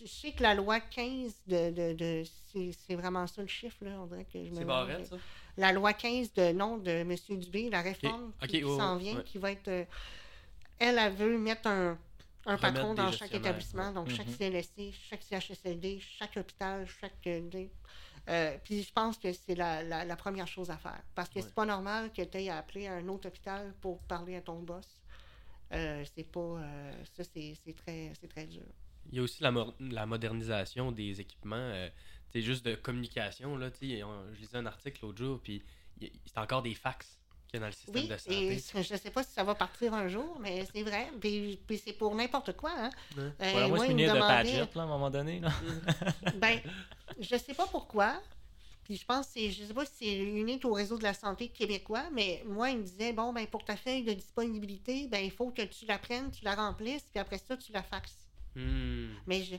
Je 0.00 0.06
sais 0.06 0.32
que 0.32 0.42
la 0.42 0.54
loi 0.54 0.80
15 0.80 1.32
de, 1.46 2.22
c'est, 2.52 2.94
vraiment 2.94 3.26
ça 3.26 3.42
le 3.42 3.48
chiffre, 3.48 3.84
là, 3.84 3.92
on 4.00 4.06
dirait 4.06 4.24
que 4.24 4.44
je 4.44 4.50
me 4.50 4.56
C'est. 4.56 4.64
Barrette, 4.64 5.06
ça? 5.06 5.16
La 5.56 5.72
loi 5.72 5.92
15 5.92 6.32
de 6.34 6.52
nom 6.52 6.78
de 6.78 6.90
M. 6.90 7.14
Dubé, 7.38 7.70
la 7.70 7.80
réforme 7.82 8.32
qui, 8.48 8.62
s'en 8.62 8.96
vient, 8.96 9.16
ouais. 9.16 9.24
qui 9.24 9.38
va 9.38 9.52
être. 9.52 9.68
euh, 9.68 9.84
elle, 10.78 10.98
elle 10.98 11.12
veut 11.14 11.38
mettre 11.38 11.68
un, 11.68 11.96
patron 12.60 12.94
dans 12.94 13.12
chaque 13.12 13.34
établissement, 13.34 13.92
donc 13.92 14.08
chaque. 14.10 14.26
CLSC, 14.28 14.92
chaque 15.08 15.22
CHSLD, 15.22 16.00
chaque 16.00 16.36
hôpital, 16.36 16.86
chaque. 17.00 17.26
euh, 17.28 17.66
euh, 18.28 18.56
puis 18.64 18.82
je 18.82 18.92
pense 18.92 19.18
que 19.18 19.32
c'est 19.32 19.54
la, 19.54 19.82
la, 19.82 20.04
la 20.04 20.16
première 20.16 20.48
chose 20.48 20.70
à 20.70 20.76
faire. 20.78 21.00
Parce 21.14 21.28
que 21.28 21.38
Ouais. 21.38 21.42
c'est 21.42 21.54
pas 21.54 21.66
normal 21.66 22.10
que 22.12 22.22
tu 22.22 22.38
aies 22.38 22.48
à 22.50 22.58
appeler 22.58 22.88
un 22.88 23.06
autre 23.08 23.28
hôpital 23.28 23.72
pour 23.80 24.00
parler 24.04 24.34
à 24.36 24.40
ton 24.40 24.58
boss. 24.60 24.86
Euh, 25.72 26.04
c'est 26.14 26.24
pas. 26.30 26.40
euh, 26.40 26.92
ça, 27.16 27.24
c'est 27.24 27.54
c'est 27.64 27.74
très, 27.74 28.12
c'est 28.20 28.28
très 28.28 28.46
dur. 28.46 28.62
Il 29.10 29.16
y 29.16 29.18
a 29.20 29.22
aussi 29.22 29.42
la, 29.42 29.50
mo- 29.50 29.74
la 29.80 30.06
modernisation 30.06 30.90
des 30.92 31.20
équipements, 31.20 31.56
euh, 31.56 31.88
tu 32.30 32.38
sais, 32.40 32.42
juste 32.42 32.64
de 32.64 32.74
communication. 32.74 33.56
Là, 33.56 33.70
tu 33.70 33.88
sais, 33.88 34.02
on- 34.02 34.32
je 34.34 34.40
lisais 34.40 34.56
un 34.56 34.66
article 34.66 35.00
l'autre 35.02 35.18
jour, 35.18 35.40
puis 35.42 35.62
c'est 36.00 36.38
encore 36.38 36.62
des 36.62 36.74
fax 36.74 37.18
qu'il 37.48 37.54
y 37.54 37.56
a 37.58 37.60
dans 37.60 37.66
le 37.66 37.72
système 37.72 38.02
Oui, 38.02 38.08
de 38.08 38.14
et 38.14 38.18
santé. 38.18 38.58
c- 38.58 38.82
je 38.82 38.96
sais 38.96 39.10
pas 39.10 39.22
si 39.22 39.32
ça 39.32 39.44
va 39.44 39.54
partir 39.54 39.92
un 39.94 40.08
jour, 40.08 40.38
mais 40.40 40.64
c'est 40.72 40.82
vrai. 40.82 41.10
Puis, 41.20 41.60
puis 41.66 41.78
c'est 41.78 41.92
pour 41.92 42.14
n'importe 42.14 42.56
quoi. 42.56 42.72
Hein. 42.76 42.90
Ouais. 43.16 43.22
Euh, 43.24 43.32
Voilà, 43.52 43.68
moi, 43.68 43.76
moi, 43.78 43.88
me 43.88 43.92
de 43.92 43.98
demandait- 44.06 44.18
Padgett, 44.20 44.74
là, 44.74 44.82
à 44.82 44.84
un 44.84 44.88
moment 44.88 45.10
donné. 45.10 45.40
Là. 45.40 45.50
Ben, 46.36 46.60
je 47.20 47.36
sais 47.36 47.54
pas 47.54 47.66
pourquoi. 47.66 48.20
Puis 48.84 48.96
je 48.96 49.06
pense 49.06 49.26
que 49.26 49.32
c'est, 49.34 49.50
je 49.50 49.64
sais 49.64 49.74
pas 49.74 49.86
si 49.86 49.92
c'est 50.00 50.16
unique 50.18 50.64
au 50.64 50.72
réseau 50.74 50.98
de 50.98 51.02
la 51.02 51.14
santé 51.14 51.48
québécois, 51.48 52.04
mais 52.12 52.42
moi, 52.46 52.70
il 52.70 52.78
me 52.78 52.82
disait, 52.82 53.12
bon, 53.12 53.32
ben, 53.32 53.46
pour 53.46 53.64
ta 53.64 53.76
feuille 53.76 54.04
de 54.04 54.12
disponibilité, 54.12 55.08
ben, 55.08 55.24
il 55.24 55.30
faut 55.30 55.50
que 55.50 55.62
tu 55.62 55.86
la 55.86 55.98
prennes, 55.98 56.30
tu 56.30 56.44
la 56.44 56.54
remplisses, 56.54 57.04
puis 57.10 57.18
après 57.18 57.38
ça, 57.38 57.56
tu 57.56 57.72
la 57.72 57.82
faxes. 57.82 58.28
Hmm. 58.54 59.14
Mais 59.26 59.42
je, 59.42 59.56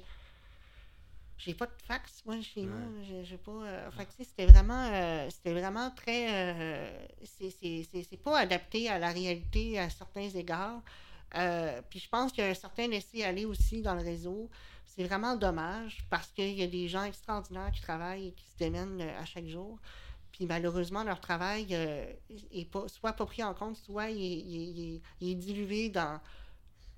j'ai 1.38 1.54
pas 1.54 1.66
de 1.66 1.72
fax, 1.88 2.24
moi, 2.26 2.40
chez 2.42 2.62
Ouais. 2.62 2.68
nous. 2.68 3.24
J'ai, 3.24 3.38
pas, 3.38 3.52
euh, 3.52 3.92
fait 3.92 4.08
c'était 4.24 4.46
vraiment, 4.46 4.90
euh, 4.92 5.28
c'était 5.30 5.54
vraiment 5.54 5.92
très, 5.92 6.28
euh, 6.32 7.08
c'est, 7.24 7.50
c'est, 7.50 7.88
c'est, 7.92 8.04
c'est 8.04 8.18
pas 8.18 8.40
adapté 8.40 8.90
à 8.90 9.00
la 9.00 9.10
réalité 9.10 9.78
à 9.80 9.90
certains 9.90 10.30
égards. 10.30 10.82
Euh, 11.36 11.82
puis 11.90 12.00
je 12.00 12.08
pense 12.08 12.32
qu'il 12.32 12.44
y 12.44 12.48
a 12.48 12.50
un 12.52 12.54
certain 12.54 12.88
laisser-aller 12.88 13.46
aussi 13.46 13.82
dans 13.82 13.96
le 13.96 14.02
réseau. 14.02 14.50
C'est 14.96 15.04
vraiment 15.04 15.36
dommage 15.36 15.98
parce 16.10 16.28
qu'il 16.32 16.54
y 16.54 16.64
a 16.64 16.68
des 16.68 16.88
gens 16.88 17.04
extraordinaires 17.04 17.72
qui 17.72 17.82
travaillent 17.82 18.28
et 18.28 18.32
qui 18.32 18.46
se 18.46 18.58
démènent 18.58 19.02
euh, 19.02 19.20
à 19.20 19.26
chaque 19.26 19.48
jour. 19.48 19.78
Puis 20.32 20.46
malheureusement, 20.46 21.04
leur 21.04 21.20
travail 21.20 21.68
euh, 21.72 22.06
est 22.52 22.70
pas, 22.70 22.88
soit 22.88 23.14
pas 23.14 23.26
pris 23.26 23.44
en 23.44 23.54
compte, 23.54 23.78
soit 23.78 24.10
il 24.10 24.22
est, 24.22 24.40
il 24.40 24.56
est- 24.56 24.72
il 24.72 24.96
est- 24.96 25.02
il 25.22 25.30
est 25.32 25.36
dilué 25.36 25.90
dans, 25.90 26.20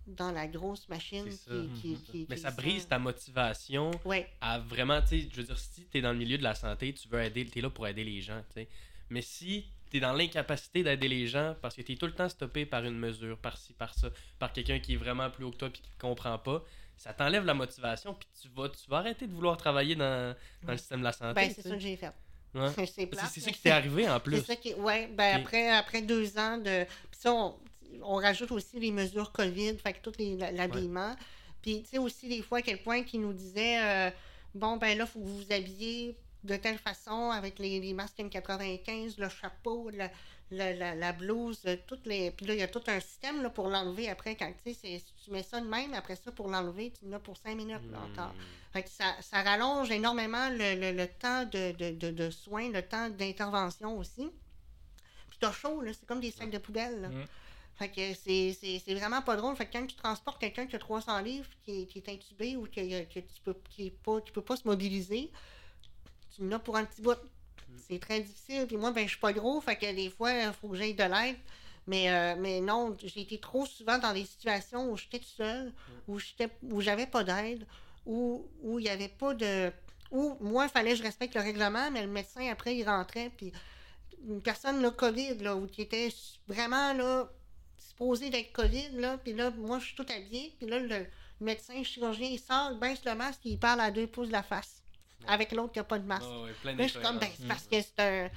dans 0.08 0.32
la 0.32 0.48
grosse 0.48 0.88
machine 0.90 1.24
C'est 1.26 1.30
qui, 1.32 1.38
ça. 1.38 1.82
qui, 1.82 1.96
qui- 2.12 2.26
Mais 2.30 2.36
qui 2.36 2.42
ça 2.42 2.52
brise 2.52 2.88
ta 2.88 3.00
motivation 3.00 3.92
Ouais, 4.06 4.28
à 4.42 4.60
vraiment, 4.60 5.02
tu 5.02 5.08
sais, 5.22 5.30
je 5.32 5.36
veux 5.38 5.44
dire, 5.48 5.58
si 5.58 5.86
tu 5.86 5.98
es 5.98 6.02
dans 6.02 6.12
le 6.14 6.18
milieu 6.18 6.38
de 6.38 6.44
la 6.44 6.56
santé, 6.56 6.94
tu 6.94 7.08
veux 7.10 7.22
aider, 7.22 7.46
tu 7.46 7.60
es 7.60 7.62
là 7.62 7.70
pour 7.70 7.88
aider 7.88 8.04
les 8.04 8.22
gens, 8.22 8.42
tu 8.50 8.62
sais. 8.62 8.68
Mais 9.10 9.22
si 9.22 9.66
tu 9.90 9.98
es 9.98 10.00
dans 10.00 10.14
l'incapacité 10.14 10.84
d'aider 10.84 11.08
les 11.08 11.28
gens 11.28 11.56
parce 11.62 11.76
que 11.76 11.82
tu 11.82 11.94
es 11.94 11.96
tout 11.96 12.06
le 12.08 12.14
temps 12.14 12.30
stoppé 12.30 12.66
par 12.66 12.84
une 12.84 12.98
mesure, 12.98 13.38
par 13.38 13.58
ci, 13.58 13.74
par 13.74 13.94
ça, 13.94 14.10
par 14.40 14.52
quelqu'un 14.52 14.80
qui 14.80 14.94
est 14.94 14.98
vraiment 14.98 15.30
plus 15.30 15.46
haut 15.46 15.52
que 15.52 15.58
toi 15.58 15.70
puis 15.70 15.82
qui 15.82 15.90
ne 15.96 16.00
comprend 16.02 16.38
pas, 16.38 16.64
ça 16.98 17.14
t'enlève 17.14 17.46
la 17.46 17.54
motivation 17.54 18.14
puis 18.14 18.28
tu 18.42 18.50
vas, 18.50 18.70
tu 18.70 18.90
vas 18.90 18.98
arrêter 18.98 19.28
de 19.28 19.34
vouloir 19.34 19.56
travailler 19.56 19.96
dans, 19.96 20.36
dans 20.64 20.72
le 20.72 20.78
système 20.78 21.00
de 21.00 21.06
la 21.06 21.12
santé. 21.14 21.34
ben 21.36 21.52
c'est 21.56 21.62
ça 21.62 21.70
que 21.70 21.80
j'ai 21.80 21.96
fait. 21.96 22.12
Ouais. 22.54 22.70
c'est 23.30 23.40
ça 23.40 23.52
qui 23.52 23.62
t'est 23.62 23.70
arrivé 23.70 24.10
en 24.10 24.20
plus. 24.22 24.38
C'est 24.38 24.46
ça 24.46 24.56
qui 24.56 24.74
ouais, 24.74 25.08
ben 25.08 25.40
après, 25.40 25.70
après 25.70 26.02
deux 26.02 26.38
ans 26.38 26.58
de. 26.58 26.84
Puis 26.84 27.20
ça, 27.20 27.34
on, 27.34 27.56
on 28.04 28.16
rajoute 28.16 28.52
aussi 28.52 28.80
les 28.80 28.92
mesures 28.92 29.32
COVID, 29.32 29.78
fait 29.78 29.94
que 29.94 30.02
tout 30.02 30.14
l'habillement. 30.20 31.16
Puis 31.62 31.84
tu 31.84 31.90
sais 31.90 31.98
aussi 31.98 32.28
des 32.28 32.42
fois 32.42 32.60
à 32.60 32.62
quel 32.62 32.82
point 32.82 33.04
qu'ils 33.04 33.22
nous 33.22 33.34
disaient 33.34 33.84
euh, 33.84 34.12
bon 34.56 34.78
ben 34.78 34.98
là, 34.98 35.06
faut 35.06 35.20
que 35.20 35.26
vous 35.26 35.38
vous 35.38 35.54
habillez 35.54 36.18
de 36.44 36.56
telle 36.56 36.78
façon 36.78 37.32
avec 37.32 37.60
les, 37.60 37.80
les 37.80 37.94
masques 37.94 38.20
N95, 38.20 39.16
le 39.18 39.30
chapeau, 39.30 39.90
la, 39.90 40.10
la, 40.52 40.74
la, 40.74 40.96
la 40.96 41.12
blouse, 41.14 41.62
euh, 41.66 41.76
toutes 41.88 42.06
les. 42.06 42.32
Puis 42.32 42.46
là, 42.46 42.54
il 42.54 42.60
y 42.60 42.64
a 42.64 42.68
tout 42.68 42.82
un 42.88 43.00
système 43.00 43.42
là, 43.44 43.50
pour 43.50 43.68
l'enlever 43.68 44.10
après 44.10 44.36
quand 44.36 44.52
tu 44.64 44.74
sais, 44.74 45.04
tu 45.24 45.32
mets 45.32 45.44
ça 45.44 45.60
de 45.60 45.68
même, 45.68 45.94
après 45.94 46.16
ça, 46.16 46.32
pour 46.32 46.48
l'enlever, 46.50 46.92
tu 46.98 47.06
en 47.08 47.14
as 47.14 47.20
pour 47.20 47.36
cinq 47.38 47.56
minutes 47.56 47.82
là, 47.92 48.00
encore. 48.00 48.34
Hmm. 48.34 48.72
Fait 48.74 48.84
que 48.84 48.90
ça, 48.90 49.16
ça 49.22 49.42
rallonge 49.42 49.92
énormément 49.92 50.50
le, 50.50 50.80
le- 50.80 50.96
le 50.98 51.08
temps 51.08 51.44
de, 51.46 51.72
de, 51.74 51.92
de, 51.92 52.12
de 52.12 52.30
soins, 52.30 52.70
le 52.70 52.82
temps 52.82 53.10
d'intervention 53.10 53.98
aussi. 53.98 54.30
Puis 55.30 55.38
t'as 55.40 55.52
chaud, 55.52 55.82
là, 55.82 55.92
c'est 55.94 56.06
comme 56.06 56.22
des 56.22 56.32
sacs 56.32 56.50
de 56.52 56.58
poubelle. 56.58 57.02
Là. 57.02 57.10
Mm. 57.10 57.26
Fait 57.76 57.90
que 57.90 58.14
c'est, 58.16 58.58
c'est, 58.60 58.82
c'est 58.84 58.96
vraiment 58.96 59.22
pas 59.22 59.36
drôle. 59.36 59.56
Fait 59.56 59.66
que 59.68 59.74
quand 59.74 59.86
tu 59.86 59.96
transportes 59.96 60.40
quelqu'un 60.40 60.66
qui 60.66 60.76
a 60.76 60.80
300 60.80 61.20
livres, 61.20 61.50
qui 61.64 61.82
est, 61.82 61.86
qui 61.86 62.00
est 62.00 62.10
intubé 62.10 62.56
ou 62.56 62.64
que 62.66 63.20
tu 63.20 63.42
peux, 63.44 63.56
qui, 63.70 63.92
pas, 63.92 64.20
qui 64.22 64.32
peut 64.32 64.42
pas 64.42 64.56
se 64.56 64.68
mobiliser, 64.68 65.32
tu 66.36 66.44
en 66.44 66.52
as 66.54 66.60
pour 66.60 66.76
un 66.78 66.86
petit 66.86 67.02
bout. 67.02 67.18
C'est 67.88 68.00
très 68.00 68.22
difficile. 68.22 68.66
Puis 68.68 68.78
moi, 68.78 68.92
ben, 68.92 69.04
je 69.04 69.10
suis 69.10 69.20
pas 69.20 69.34
gros, 69.34 69.62
fait 69.62 69.76
que 69.76 69.94
des 69.94 70.10
fois, 70.10 70.32
il 70.34 70.54
faut 70.54 70.70
que 70.70 70.76
j'aille 70.76 70.94
de 70.94 71.04
l'aide. 71.04 71.38
Mais, 71.86 72.12
euh, 72.12 72.36
mais 72.38 72.60
non, 72.60 72.96
j'ai 73.02 73.22
été 73.22 73.40
trop 73.40 73.66
souvent 73.66 73.98
dans 73.98 74.14
des 74.14 74.26
situations 74.26 74.92
où 74.92 74.98
j'étais 74.98 75.20
tout 75.20 75.36
seul, 75.38 75.74
où, 76.08 76.20
j'étais, 76.20 76.50
où 76.64 76.82
j'avais 76.82 77.08
pas 77.08 77.24
d'aide, 77.24 77.66
où 78.06 78.46
il 78.78 78.86
y 78.86 78.90
avait 78.90 79.08
pas 79.08 79.34
de. 79.34 79.72
Où 80.12 80.38
moi, 80.42 80.66
il 80.66 80.70
fallait 80.70 80.92
que 80.92 80.98
je 80.98 81.04
respecte 81.04 81.36
le 81.36 81.42
règlement, 81.42 81.90
mais 81.92 82.02
le 82.02 82.08
médecin, 82.08 82.46
après, 82.52 82.76
il 82.76 82.84
rentrait, 82.84 83.32
puis 83.36 83.52
une 84.28 84.42
personne, 84.42 84.82
là, 84.82 84.92
COVID, 84.92 85.36
là, 85.36 85.56
où 85.56 85.68
qui 85.68 85.82
était 85.82 86.10
vraiment, 86.48 86.94
là, 86.94 87.30
supposée 87.78 88.30
d'être 88.30 88.52
COVID, 88.52 88.90
là, 88.94 89.18
puis 89.18 89.34
là, 89.34 89.52
moi, 89.52 89.80
je 89.80 89.86
suis 89.86 89.96
tout 89.96 90.06
habillée, 90.10 90.54
puis 90.58 90.68
là, 90.68 90.80
le, 90.80 91.06
Le 91.40 91.46
médecin, 91.46 91.78
le 91.78 91.84
chirurgien, 91.84 92.28
il 92.28 92.40
sort, 92.40 92.72
il 92.74 92.80
baisse 92.80 93.06
le 93.06 93.14
masque, 93.16 93.42
il 93.46 93.60
parle 93.60 93.82
à 93.82 93.92
deux 93.92 94.08
pouces 94.08 94.28
de 94.28 94.34
la 94.34 94.44
face. 94.44 94.77
Avec 95.26 95.52
l'autre 95.52 95.74
qui 95.74 95.80
n'a 95.80 95.84
pas 95.84 96.00
de 96.00 96.06
masque. 96.06 96.24
Ouais, 96.44 96.52
plein 96.62 96.76
Là, 96.76 96.84
je 96.84 96.92
suis 96.92 97.02
comme, 97.02 97.18
ben, 97.20 97.30
c'est 97.38 97.48
parce 97.48 97.64
que 97.66 97.82
c'est 97.82 98.00
un. 98.00 98.30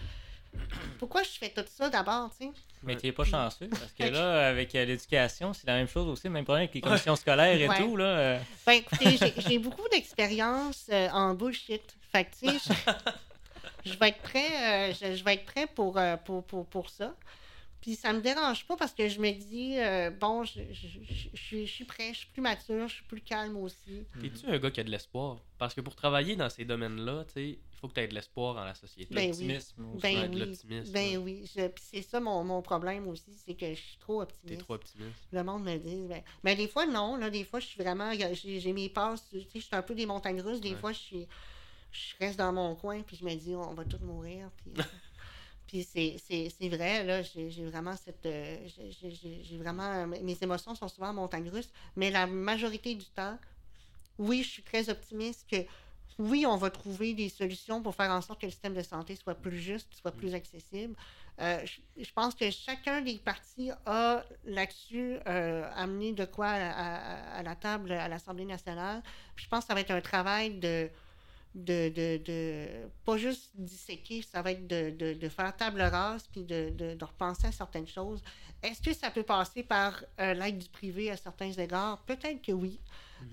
Pourquoi 0.99 1.22
je 1.22 1.31
fais 1.31 1.51
tout 1.51 1.64
ça 1.68 1.89
d'abord, 1.91 2.31
tu 2.39 2.47
sais? 2.47 2.53
Mais 2.83 2.97
tu 2.97 3.07
n'es 3.07 3.12
pas 3.12 3.24
chanceux, 3.24 3.68
parce 3.68 3.93
que 3.93 4.05
là, 4.05 4.49
avec 4.49 4.74
euh, 4.74 4.85
l'éducation, 4.87 5.53
c'est 5.53 5.66
la 5.66 5.74
même 5.74 5.87
chose 5.89 6.09
aussi, 6.09 6.28
même 6.31 6.45
problème 6.45 6.62
avec 6.64 6.74
les 6.74 6.81
commissions 6.81 7.14
scolaires 7.16 7.61
et 7.61 7.68
Ouais. 7.68 7.76
tout. 7.76 7.95
Là, 7.97 8.05
euh, 8.05 8.41
Ben, 8.66 8.72
écoutez, 8.72 9.18
j'ai- 9.39 9.59
beaucoup 9.59 9.87
d'expérience 9.93 10.87
euh, 10.91 11.09
en 11.11 11.35
bullshit. 11.35 11.83
Fait 12.11 12.24
que, 12.24 12.31
tu 12.31 12.59
sais, 12.59 12.74
je, 13.85 13.91
je 13.91 13.99
vais 13.99 14.09
être 14.09 14.22
prêt, 14.22 14.91
euh, 14.91 14.95
je, 14.95 15.14
je 15.14 15.24
vais 15.24 15.35
être 15.35 15.45
prêt 15.45 15.66
pour, 15.66 15.99
euh, 15.99 16.16
pour, 16.16 16.43
pour, 16.45 16.66
pour 16.66 16.89
ça. 16.89 17.14
Puis 17.81 17.95
ça 17.95 18.12
me 18.12 18.20
dérange 18.20 18.66
pas 18.66 18.76
parce 18.76 18.93
que 18.93 19.09
je 19.09 19.18
me 19.20 19.31
dis, 19.33 19.78
euh, 19.78 20.11
bon, 20.11 20.45
je, 20.45 20.61
je, 20.70 20.87
je- 20.87 21.28
je 21.33 21.41
suis- 21.41 21.66
je 21.66 21.72
suis 21.72 21.85
prêt, 21.87 22.12
je 22.12 22.18
suis 22.18 22.28
plus 22.28 22.43
mature, 22.43 22.87
je 22.89 22.95
suis 22.97 23.05
plus 23.05 23.22
calme 23.22 23.57
aussi. 23.57 24.05
T'es-tu 24.20 24.47
un 24.47 24.59
gars 24.59 24.70
qui 24.70 24.81
a 24.81 24.85
de 24.85 24.91
l'espoir? 24.91 25.39
Parce 25.57 25.72
que 25.74 25.81
pour 25.81 25.95
travailler 25.97 26.37
dans 26.37 26.51
ces 26.51 26.64
domaines-là, 26.66 27.24
tu 27.24 27.33
sais, 27.33 27.49
il 27.51 27.59
faut 27.81 27.89
que 27.89 27.95
tu 27.95 28.01
aies 28.01 28.09
de 28.09 28.14
l'espoir 28.14 28.57
en 28.59 28.64
la 28.64 28.74
société. 28.74 29.14
Ben 29.14 29.22
oui. 29.22 29.28
l'optimisme 29.28 29.87
aussi. 29.95 30.03
Ben 30.03 30.31
oui, 30.31 30.39
l'optimisme, 30.41 30.93
ben 30.93 31.16
oui. 31.18 31.51
Je- 31.57 31.68
puis 31.68 31.85
c'est 31.91 32.03
ça 32.03 32.20
mon, 32.20 32.45
mon 32.45 32.61
problème 32.61 33.09
aussi, 33.09 33.33
c'est 33.47 33.55
que 33.55 33.70
je 33.74 33.81
suis 33.81 33.99
trop 33.99 34.22
T'es 34.24 34.33
optimiste. 34.33 34.61
trop 34.61 34.74
optimiste. 34.74 35.16
Le 35.33 35.43
monde 35.43 35.64
me 35.64 35.76
dit, 35.78 36.07
ben, 36.07 36.22
mais 36.45 36.55
des 36.57 36.68
fois, 36.68 36.85
non. 36.87 37.16
Là, 37.16 37.31
des 37.31 37.45
fois, 37.45 37.61
je 37.61 37.66
suis 37.66 37.83
vraiment. 37.83 38.12
J'ai 38.12 38.61
j'ai 38.61 38.72
mes 38.74 38.91
passes. 38.91 39.26
Tu 39.31 39.41
sais, 39.41 39.47
je 39.55 39.59
suis 39.61 39.74
un 39.76 39.83
peu 39.83 39.95
des 39.95 40.05
montagnes 40.07 40.43
russes. 40.43 40.61
Des 40.61 40.72
Ouais. 40.72 40.76
fois, 40.76 40.93
je 40.93 40.99
suis. 40.99 41.26
Je 41.93 42.14
reste 42.20 42.39
dans 42.39 42.53
mon 42.53 42.74
coin, 42.76 43.03
puis 43.03 43.16
je 43.16 43.24
me 43.24 43.35
dis, 43.35 43.55
on 43.57 43.74
va 43.74 43.85
tous 43.85 43.99
mourir. 44.05 44.51
Puis, 44.59 44.72
puis 45.71 45.85
c'est- 45.85 46.68
vrai, 46.68 47.05
là. 47.05 47.23
J'ai 47.23 47.64
vraiment 47.64 47.95
cette. 47.97 48.27
euh, 48.27 48.57
j'ai- 48.66 49.59
vraiment. 49.59 50.07
Mes 50.07 50.37
émotions 50.43 50.75
sont 50.75 50.89
souvent 50.89 51.11
en 51.11 51.14
montagne 51.14 51.49
russe. 51.49 51.71
Mais 51.95 52.11
la 52.11 52.27
majorité 52.27 52.95
du 52.97 53.07
temps, 53.07 53.39
oui, 54.18 54.43
je 54.43 54.49
suis 54.49 54.62
très 54.62 54.89
optimiste 54.91 55.47
que. 55.49 55.59
Oui, 56.18 56.45
on 56.45 56.57
va 56.57 56.71
trouver 56.71 57.14
des 57.14 57.31
solutions 57.31 57.81
pour 57.83 57.95
faire 57.95 58.11
en 58.11 58.21
sorte 58.21 58.41
que 58.41 58.47
le 58.47 58.51
système 58.53 58.75
de 58.75 58.83
santé 58.83 59.16
soit 59.16 59.37
plus 59.37 59.59
juste, 59.59 59.95
soit 59.95 60.11
plus 60.11 60.35
accessible. 60.35 60.95
Euh, 61.41 61.64
je, 61.97 62.12
pense 62.12 62.35
que 62.35 62.51
chacun 62.51 63.01
des 63.01 63.16
partis 63.16 63.71
a 63.87 64.23
là-dessus 64.45 65.16
euh, 65.27 65.71
amené 65.75 66.12
de 66.12 66.27
quoi 66.27 66.49
à, 66.49 67.39
à- 67.39 67.43
la 67.43 67.55
table 67.55 67.93
à 67.93 68.09
l'Assemblée 68.09 68.45
nationale. 68.45 69.03
Je 69.37 69.49
pense 69.49 69.61
que 69.61 69.68
ça 69.68 69.75
va 69.75 69.81
être 69.81 69.93
un 69.93 70.03
travail 70.03 70.59
de, 70.59 70.91
de, 71.55 71.88
de, 71.88 72.16
de- 72.24 72.88
pas 73.05 73.16
juste 73.16 73.51
disséquer, 73.55 74.22
ça 74.22 74.42
va 74.42 74.53
être 74.53 74.66
de, 74.66 74.90
de, 74.90 75.14
de 75.14 75.28
faire 75.28 75.55
table 75.57 75.80
rase 75.82 76.26
puis 76.28 76.44
de, 76.44 76.70
de, 76.70 77.05
repenser 77.05 77.48
à 77.48 77.53
certaines 77.53 77.86
choses. 77.88 78.22
Est-ce 78.62 78.80
que 78.80 78.92
ça 78.94 79.11
peut 79.11 79.22
passer 79.22 79.62
par 79.62 80.05
euh, 80.20 80.34
l'aide 80.34 80.59
du 80.59 80.68
privé 80.68 81.11
à 81.11 81.16
certains 81.16 81.53
égards? 81.53 82.03
Peut-être 82.05 82.42
que 82.42 82.53
oui. 82.53 82.80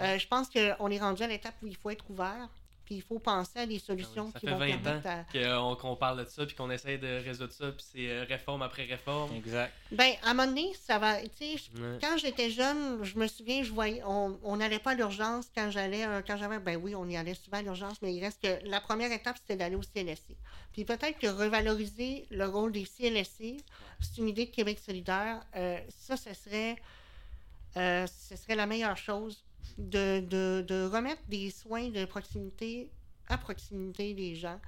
Euh, 0.01 0.18
je 0.18 0.28
pense 0.28 0.49
qu'on 0.49 0.89
est 0.89 0.99
rendu 0.99 1.24
à 1.24 1.28
l'étape 1.28 1.55
où 1.61 1.68
il 1.68 1.76
faut 1.76 1.89
être 1.89 2.09
ouvert, 2.09 2.49
puis 2.88 2.96
il 2.96 3.02
faut 3.02 3.20
penser 3.20 3.60
à 3.60 3.66
des 3.66 3.80
solutions 3.80 4.28
Ah 4.30 4.32
Ça 4.32 4.40
qui 4.40 4.46
fait 4.46 4.52
vont 4.54 4.60
20 4.60 4.66
ans 4.76 4.80
permettre 5.02 5.08
à... 5.10 5.24
qu'on 5.34 5.76
qu'on 5.76 5.96
parle 5.98 6.24
de 6.24 6.30
ça 6.30 6.46
puis 6.46 6.56
qu'on 6.56 6.72
essaie 6.72 6.98
de 6.98 7.22
résoudre 7.22 7.52
ça 7.52 7.70
puis 7.74 7.86
c'est 7.92 8.08
euh, 8.10 8.24
réforme 8.24 8.62
après 8.62 8.86
réforme. 8.86 9.36
Exact. 9.36 9.74
Ben, 9.92 10.14
à 10.24 10.30
un 10.30 10.34
moment 10.34 10.48
donné, 10.48 10.74
ça 10.82 10.98
va. 10.98 11.20
Tu 11.22 11.28
sais, 11.38 11.58
je- 11.58 11.82
Ouais. 11.82 11.98
quand 12.02 12.18
j'étais 12.18 12.50
jeune, 12.50 13.04
je 13.04 13.18
me 13.20 13.28
souviens, 13.28 13.62
je 13.62 13.72
voyais, 13.74 14.02
on 14.06 14.40
on 14.42 14.56
n'allait 14.56 14.80
pas 14.80 14.92
à 14.92 14.96
l'urgence 14.96 15.48
quand 15.54 15.70
j'allais, 15.70 16.06
euh, 16.06 16.22
quand 16.26 16.38
j'avais, 16.38 16.60
ben 16.60 16.78
oui, 16.82 16.96
on 16.96 17.08
y 17.10 17.18
allait 17.18 17.34
souvent 17.34 17.58
à 17.58 17.62
l'urgence, 17.62 18.02
mais 18.02 18.14
il 18.16 18.24
reste 18.24 18.42
que 18.42 18.66
la 18.70 18.80
première 18.80 19.12
étape, 19.12 19.38
c'était 19.38 19.58
d'aller 19.58 19.76
au 19.76 19.82
CLSC. 19.84 20.38
Puis 20.72 20.86
peut-être 20.86 21.20
que 21.20 21.28
revaloriser 21.28 22.26
le 22.32 22.46
rôle 22.46 22.72
des 22.72 22.86
CLSC, 22.86 23.58
c'est 24.00 24.18
une 24.18 24.30
idée 24.30 24.46
de 24.46 24.52
Québec 24.52 24.80
solidaire, 24.80 25.42
euh, 25.58 25.78
ça, 25.90 26.16
ce 26.16 26.34
serait, 26.34 26.78
euh, 27.76 28.08
ce 28.08 28.36
serait 28.38 28.56
la 28.56 28.66
meilleure 28.66 28.98
chose 28.98 29.44
de, 29.78 30.20
de, 30.22 30.63
de 30.68 30.86
remettre 30.88 31.22
des 31.28 31.49
soins 31.51 31.89
de 31.89 32.05
proximité 32.05 32.89
à 33.28 33.38
proximité 33.38 34.13
des 34.13 34.36
gens. 34.36 34.59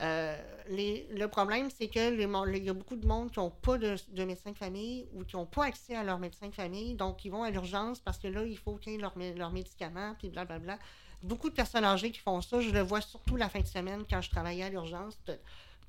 Euh, 0.00 0.36
les- 0.68 1.08
le 1.10 1.26
problème, 1.26 1.70
c'est 1.70 1.88
que 1.88 2.12
il 2.14 2.64
y 2.64 2.68
a 2.68 2.72
beaucoup 2.72 2.96
de 2.96 3.06
monde 3.06 3.30
qui 3.32 3.40
n'ont 3.40 3.50
pas 3.50 3.78
de, 3.78 3.96
de 4.10 4.24
médecin 4.24 4.52
de 4.52 4.56
famille 4.56 5.06
ou 5.12 5.24
qui 5.24 5.34
n'ont 5.34 5.46
pas 5.46 5.64
accès 5.64 5.96
à 5.96 6.04
leur 6.04 6.18
médecin 6.20 6.48
de 6.48 6.54
famille, 6.54 6.94
donc 6.94 7.24
ils 7.24 7.30
vont 7.30 7.42
à 7.42 7.50
l'urgence 7.50 7.98
parce 7.98 8.18
que 8.18 8.28
là, 8.28 8.44
il 8.44 8.56
faut 8.56 8.76
qu'ils 8.76 8.94
aient 8.94 8.98
leurs 8.98 9.18
leurs 9.36 9.50
médicaments, 9.50 10.14
puis 10.18 10.28
blablabla. 10.28 10.78
Beaucoup 11.22 11.50
de 11.50 11.54
personnes 11.54 11.84
âgées 11.84 12.12
qui 12.12 12.20
font 12.20 12.40
ça, 12.40 12.60
je 12.60 12.70
le 12.70 12.80
vois 12.80 13.00
surtout 13.00 13.34
la 13.34 13.48
fin 13.48 13.58
de 13.60 13.66
semaine 13.66 14.04
quand 14.08 14.20
je 14.20 14.30
travaillais 14.30 14.62
à 14.64 14.70
l'urgence. 14.70 15.18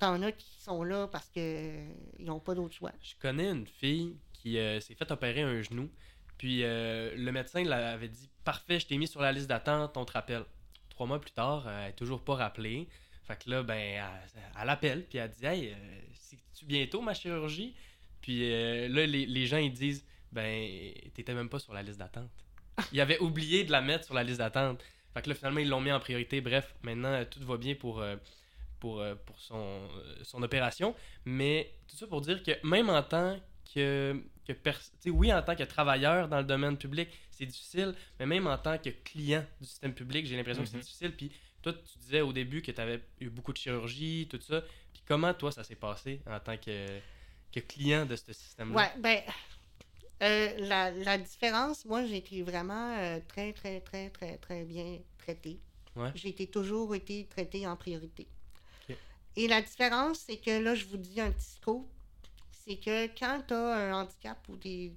T'en 0.00 0.20
as 0.22 0.32
qui 0.32 0.58
sont 0.60 0.82
là 0.82 1.06
parce 1.06 1.28
qu'ils 1.28 1.94
n'ont 2.18 2.40
pas 2.40 2.54
d'autre 2.54 2.74
choix. 2.74 2.90
Je 3.02 3.14
connais 3.20 3.48
une 3.50 3.66
fille 3.66 4.16
qui 4.32 4.58
euh, 4.58 4.80
s'est 4.80 4.94
fait 4.94 5.08
opérer 5.12 5.42
un 5.42 5.60
genou. 5.62 5.88
Puis 6.40 6.64
euh, 6.64 7.14
le 7.18 7.32
médecin 7.32 7.62
l'avait 7.64 8.08
dit 8.08 8.30
Parfait, 8.44 8.80
je 8.80 8.86
t'ai 8.86 8.96
mis 8.96 9.06
sur 9.06 9.20
la 9.20 9.30
liste 9.30 9.46
d'attente, 9.46 9.94
on 9.98 10.06
te 10.06 10.12
rappelle. 10.12 10.46
Trois 10.88 11.06
mois 11.06 11.20
plus 11.20 11.32
tard, 11.32 11.68
elle 11.68 11.88
n'est 11.88 11.92
toujours 11.92 12.24
pas 12.24 12.34
rappelée. 12.34 12.88
Fait 13.24 13.44
que 13.44 13.50
là, 13.50 13.62
ben, 13.62 13.76
elle, 13.76 14.42
elle 14.58 14.68
appelle, 14.70 15.04
puis 15.04 15.18
elle 15.18 15.28
dit 15.28 15.44
Hey, 15.44 15.68
euh, 15.68 15.74
c'est-tu 16.14 16.64
bientôt 16.64 17.02
ma 17.02 17.12
chirurgie? 17.12 17.74
Puis 18.22 18.50
euh, 18.54 18.88
là, 18.88 19.04
les, 19.04 19.26
les 19.26 19.46
gens, 19.46 19.58
ils 19.58 19.70
disent 19.70 20.02
Ben, 20.32 20.94
t'étais 21.12 21.34
même 21.34 21.50
pas 21.50 21.58
sur 21.58 21.74
la 21.74 21.82
liste 21.82 21.98
d'attente. 21.98 22.30
Ils 22.94 23.02
avaient 23.02 23.18
oublié 23.18 23.64
de 23.64 23.70
la 23.70 23.82
mettre 23.82 24.06
sur 24.06 24.14
la 24.14 24.22
liste 24.22 24.38
d'attente. 24.38 24.82
Fait 25.12 25.20
que 25.20 25.28
là, 25.28 25.34
finalement, 25.34 25.60
ils 25.60 25.68
l'ont 25.68 25.82
mis 25.82 25.92
en 25.92 26.00
priorité. 26.00 26.40
Bref, 26.40 26.74
maintenant, 26.80 27.22
tout 27.26 27.44
va 27.44 27.58
bien 27.58 27.74
pour, 27.74 28.00
euh, 28.00 28.16
pour, 28.78 29.04
pour 29.26 29.38
son, 29.38 29.86
son 30.22 30.42
opération. 30.42 30.94
Mais 31.26 31.74
tout 31.86 31.96
ça 31.96 32.06
pour 32.06 32.22
dire 32.22 32.42
que 32.42 32.52
même 32.66 32.88
en 32.88 33.02
tant 33.02 33.38
que, 33.74 34.22
que 34.46 34.52
pers- 34.52 34.80
tu 34.80 34.96
sais, 35.00 35.10
oui, 35.10 35.32
en 35.32 35.42
tant 35.42 35.54
que 35.56 35.62
travailleur 35.64 36.28
dans 36.28 36.38
le 36.38 36.44
domaine 36.44 36.76
public, 36.76 37.08
c'est 37.30 37.46
difficile, 37.46 37.94
mais 38.18 38.26
même 38.26 38.46
en 38.46 38.58
tant 38.58 38.78
que 38.78 38.90
client 38.90 39.44
du 39.60 39.66
système 39.66 39.94
public, 39.94 40.26
j'ai 40.26 40.36
l'impression 40.36 40.62
que 40.62 40.68
c'est 40.68 40.76
Mhm. 40.76 40.82
difficile. 40.82 41.16
Puis 41.16 41.32
toi, 41.62 41.72
tu 41.72 41.98
disais 41.98 42.20
au 42.22 42.32
début 42.32 42.62
que 42.62 42.72
tu 42.72 42.80
avais 42.80 43.00
eu 43.20 43.28
beaucoup 43.30 43.52
de 43.52 43.58
chirurgie, 43.58 44.26
tout 44.30 44.40
ça. 44.40 44.62
Puis 44.92 45.02
comment, 45.06 45.32
toi, 45.34 45.52
ça 45.52 45.64
s'est 45.64 45.76
passé 45.76 46.20
en 46.26 46.40
tant 46.40 46.56
que, 46.56 47.00
que 47.52 47.60
client 47.60 48.06
de 48.06 48.16
ce 48.16 48.32
système-là? 48.32 48.76
Ouais, 48.76 49.00
ben, 49.00 49.20
euh, 50.22 50.54
la, 50.68 50.90
la 50.90 51.18
différence, 51.18 51.84
moi, 51.84 52.04
j'ai 52.04 52.18
été 52.18 52.42
vraiment 52.42 52.96
euh, 52.98 53.20
très, 53.28 53.52
très, 53.52 53.80
très, 53.80 54.10
très, 54.10 54.36
très 54.38 54.64
bien 54.64 54.98
traitée. 55.18 55.60
Ouais. 55.96 56.10
J'ai 56.14 56.28
été 56.28 56.46
toujours 56.46 56.94
été 56.94 57.26
traitée 57.26 57.66
en 57.66 57.76
priorité. 57.76 58.28
Et 59.36 59.48
la 59.48 59.62
différence, 59.62 60.18
c'est 60.18 60.36
que 60.38 60.58
là, 60.62 60.74
je 60.74 60.84
vous 60.86 60.96
dis 60.96 61.20
un 61.20 61.30
petit 61.30 61.46
scoop, 61.56 61.88
c'est 62.64 62.76
que 62.76 63.06
quand 63.18 63.42
tu 63.46 63.54
as 63.54 63.74
un 63.74 63.92
handicap 63.92 64.38
ou 64.48 64.56
des, 64.56 64.92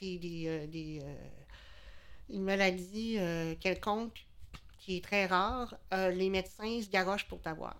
des, 0.00 0.18
des, 0.18 0.46
euh, 0.46 0.66
des, 0.66 1.00
euh, 1.02 1.14
une 2.30 2.44
maladie 2.44 3.16
euh, 3.18 3.54
quelconque 3.60 4.26
qui 4.78 4.98
est 4.98 5.04
très 5.04 5.26
rare, 5.26 5.74
les 5.92 6.28
médecins 6.28 6.80
se 6.82 6.90
garochent 6.90 7.26
pour 7.26 7.40
t'avoir. 7.40 7.74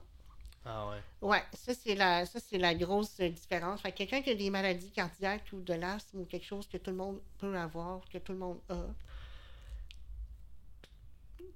Ah 0.64 0.88
ouais. 0.88 1.02
Ouais, 1.20 1.42
ça 1.52 1.74
c'est 1.74 1.94
la 1.94 2.24
ça 2.24 2.40
c'est 2.40 2.56
la 2.56 2.74
grosse 2.74 3.20
différence. 3.20 3.82
Fait 3.82 3.92
que 3.92 3.98
quelqu'un 3.98 4.22
qui 4.22 4.30
a 4.30 4.34
des 4.34 4.48
maladies 4.48 4.90
cardiaques 4.90 5.50
ou 5.52 5.60
de 5.60 5.74
l'asthme 5.74 6.20
ou 6.20 6.24
quelque 6.24 6.46
chose 6.46 6.66
que 6.66 6.78
tout 6.78 6.90
le 6.90 6.96
monde 6.96 7.20
peut 7.38 7.54
avoir, 7.58 8.08
que 8.08 8.16
tout 8.16 8.32
le 8.32 8.38
monde 8.38 8.60
a, 8.70 8.86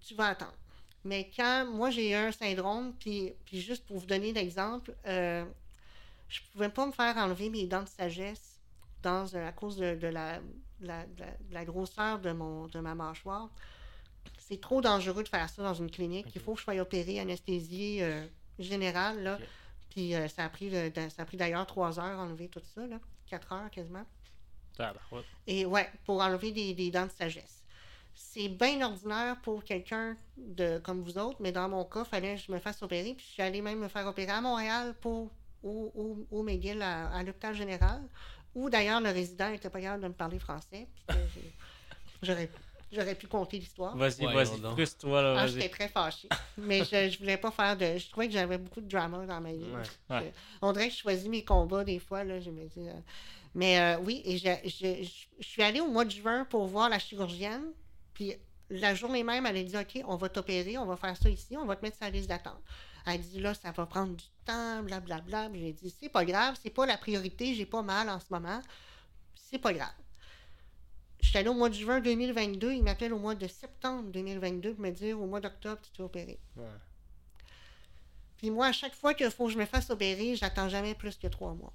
tu 0.01 0.15
vas 0.15 0.29
attendre. 0.29 0.57
Mais 1.05 1.31
quand 1.35 1.67
moi 1.67 1.91
j'ai 1.91 2.11
eu 2.11 2.15
un 2.15 2.33
syndrome, 2.33 2.95
puis, 2.99 3.33
puis 3.45 3.61
juste 3.61 3.87
pour 3.87 3.99
vous 3.99 4.07
donner 4.07 4.33
l'exemple, 4.33 4.95
euh, 5.07 5.45
je 6.29 6.41
pouvais 6.53 6.69
pas 6.69 6.87
me 6.87 6.93
faire 6.93 7.17
enlever 7.17 7.51
mes 7.51 7.67
dents 7.67 7.83
de 7.83 7.89
sagesse 7.89 8.61
dans, 9.03 9.27
euh, 9.35 9.49
à 9.49 9.53
cause 9.53 9.77
de, 9.77 9.95
de 9.97 10.07
la, 10.09 10.41
la, 10.81 11.07
de 11.07 11.21
la- 11.21 11.37
de 11.39 11.55
la 11.55 11.65
grosseur 11.65 12.19
de, 12.19 12.33
mon, 12.33 12.67
de 12.67 12.81
ma 12.81 12.95
mâchoire. 12.95 13.49
C'est 14.39 14.61
trop 14.61 14.81
dangereux 14.81 15.23
de 15.23 15.29
faire 15.29 15.49
ça 15.49 15.63
dans 15.63 15.75
une 15.75 15.91
clinique. 15.91 16.27
Il 16.35 16.41
faut 16.41 16.53
que 16.55 16.59
je 16.59 16.65
sois 16.65 16.79
opérée, 16.79 17.21
anesthésiée 17.21 18.03
euh, 18.05 18.27
générale. 18.59 19.23
Là. 19.23 19.39
Puis 19.91 20.15
euh, 20.15 20.29
ça 20.29 20.45
a 20.45 20.49
pris, 20.49 20.71
ça 20.71 21.23
a 21.23 21.25
pris 21.25 21.37
d'ailleurs 21.37 21.67
trois 21.67 21.99
heures 21.99 22.19
à 22.19 22.23
enlever 22.23 22.49
tout 22.49 22.61
ça, 22.75 22.87
là. 22.87 22.99
quatre 23.27 23.53
heures 23.53 23.71
quasiment. 23.71 24.05
Et 25.47 25.67
ouais, 25.67 25.91
pour 26.05 26.21
enlever 26.23 26.53
des, 26.53 26.73
des 26.75 26.91
dents 26.91 27.07
de 27.07 27.11
sagesse. 27.11 27.63
C'est 28.15 28.49
bien 28.49 28.81
ordinaire 28.85 29.41
pour 29.43 29.65
quelqu'un 29.65 30.17
de 30.37 30.79
comme 30.79 31.03
vous 31.03 31.19
autres, 31.19 31.39
mais 31.41 31.53
dans 31.53 31.69
mon 31.69 31.85
cas, 31.85 32.03
il 32.05 32.09
fallait 32.09 32.35
que 32.37 32.41
je 32.43 32.51
me 32.53 32.59
fasse 32.59 32.83
opérer. 32.83 33.15
Puis 33.15 33.27
je 33.27 33.33
suis 33.33 33.43
allée 33.43 33.63
même 33.63 33.79
me 33.79 33.89
faire 33.89 34.07
opérer 34.07 34.33
à 34.33 34.41
Montréal 34.41 34.95
pour 35.01 35.31
au, 35.63 35.93
au, 35.95 36.27
au 36.39 36.43
McGill 36.43 36.81
à, 36.83 37.09
à 37.11 37.23
l'hôpital 37.23 37.55
général, 37.55 38.03
où 38.55 38.69
d'ailleurs 38.71 39.01
le 39.01 39.11
résident 39.11 39.51
n'était 39.51 39.71
pas 39.71 39.81
capable 39.81 40.03
de 40.03 40.09
me 40.09 40.15
parler 40.15 40.39
français. 40.39 40.89
J'aurais, 42.23 42.51
j'aurais 42.91 43.15
pu 43.15 43.27
compter 43.29 43.59
l'histoire. 43.59 43.97
Vas-y, 43.97 44.27
Ouais, 44.27 44.35
vas-y, 44.35 44.61
frustre-toi, 44.73 45.23
là, 45.23 45.35
Ah, 45.39 45.47
j'étais 45.47 45.69
très 45.69 45.89
fâchée. 45.89 46.29
Mais 46.57 46.81
je, 46.85 47.11
je 47.11 47.19
voulais 47.19 47.37
pas 47.37 47.51
faire 47.53 47.77
de. 47.77 47.97
Je 47.97 48.11
trouvais 48.11 48.27
que 48.27 48.33
j'avais 48.33 48.59
beaucoup 48.59 48.81
de 48.81 48.89
drama 48.89 49.25
dans 49.25 49.41
ma 49.41 49.53
vie. 49.53 49.63
Ouais. 49.63 49.83
Ouais. 50.17 50.33
Je- 50.35 50.41
on 50.63 50.73
dirait 50.73 50.89
que 50.89 50.95
je 50.95 50.99
choisis 50.99 51.29
mes 51.29 51.45
combats 51.45 51.85
des 51.85 52.01
fois. 52.01 52.25
Là, 52.25 52.41
je 52.41 52.51
me 52.51 52.65
dis, 52.67 52.89
euh, 52.89 52.93
Mais 53.55 53.79
euh, 53.79 53.99
oui, 54.01 54.21
et 54.25 54.37
je, 54.37 54.49
je, 54.65 55.03
je- 55.05 55.27
je 55.39 55.47
suis 55.47 55.63
allée 55.63 55.81
au 55.81 55.89
mois 55.89 56.05
de 56.05 56.11
juin 56.11 56.45
pour 56.47 56.67
voir 56.67 56.89
la 56.89 56.99
chirurgienne. 56.99 57.67
Puis 58.15 58.35
la 58.69 58.95
journée 58.97 59.23
même, 59.23 59.47
elle 59.47 59.57
a 59.59 59.63
dit 59.63 59.77
OK, 59.77 60.03
on 60.09 60.17
va 60.17 60.29
t'opérer, 60.29 60.77
on 60.77 60.87
va 60.87 60.97
faire 60.97 61.17
ça 61.17 61.29
ici, 61.31 61.57
on 61.57 61.67
va 61.67 61.77
te 61.77 61.83
mettre 61.83 61.97
sur 61.99 62.05
la 62.07 62.11
liste 62.11 62.29
d'attente. 62.29 62.61
Elle 63.09 63.21
dit 63.21 63.41
là, 63.41 63.55
ça 63.55 63.71
va 63.73 63.87
prendre 63.87 64.15
du 64.15 64.25
temps, 64.45 64.83
blablabla. 64.83 65.51
J'ai 65.55 65.73
dit, 65.73 65.95
c'est 66.01 66.09
pas 66.09 66.25
grave, 66.25 66.57
c'est 66.63 66.71
pas 66.71 66.87
la 66.87 66.97
priorité, 66.97 67.55
j'ai 67.55 67.67
pas 67.67 67.83
mal 67.83 68.09
en 68.09 68.21
ce 68.21 68.27
moment. 68.31 68.61
C'est 69.35 69.59
pas 69.59 69.73
grave. 69.73 69.93
J'étais 71.21 71.41
allé 71.41 71.49
au 71.49 71.55
mois 71.55 71.69
de 71.69 71.75
juin 71.75 72.01
2022, 72.01 72.73
il 72.73 72.83
m'appelle 72.83 73.13
au 73.13 73.19
mois 73.19 73.35
de 73.35 73.49
septembre 73.49 74.11
2022 74.11 74.75
pour 74.75 74.85
me 74.85 74.91
dire 74.91 75.21
au 75.21 75.27
mois 75.27 75.41
d'octobre, 75.41 75.81
tu 75.83 75.91
t'es 75.91 76.03
opéré. 76.03 76.39
Ouais. 76.57 76.65
Puis 78.37 78.51
moi, 78.51 78.67
à 78.67 78.73
chaque 78.73 78.95
fois 78.95 79.15
qu'il 79.15 79.31
faut 79.31 79.47
que 79.47 79.53
je 79.53 79.59
me 79.59 79.67
fasse 79.67 79.91
opérer, 79.91 80.37
j'attends 80.37 80.69
jamais 80.69 80.95
plus 80.95 81.17
que 81.17 81.27
trois 81.27 81.55
mois. 81.55 81.73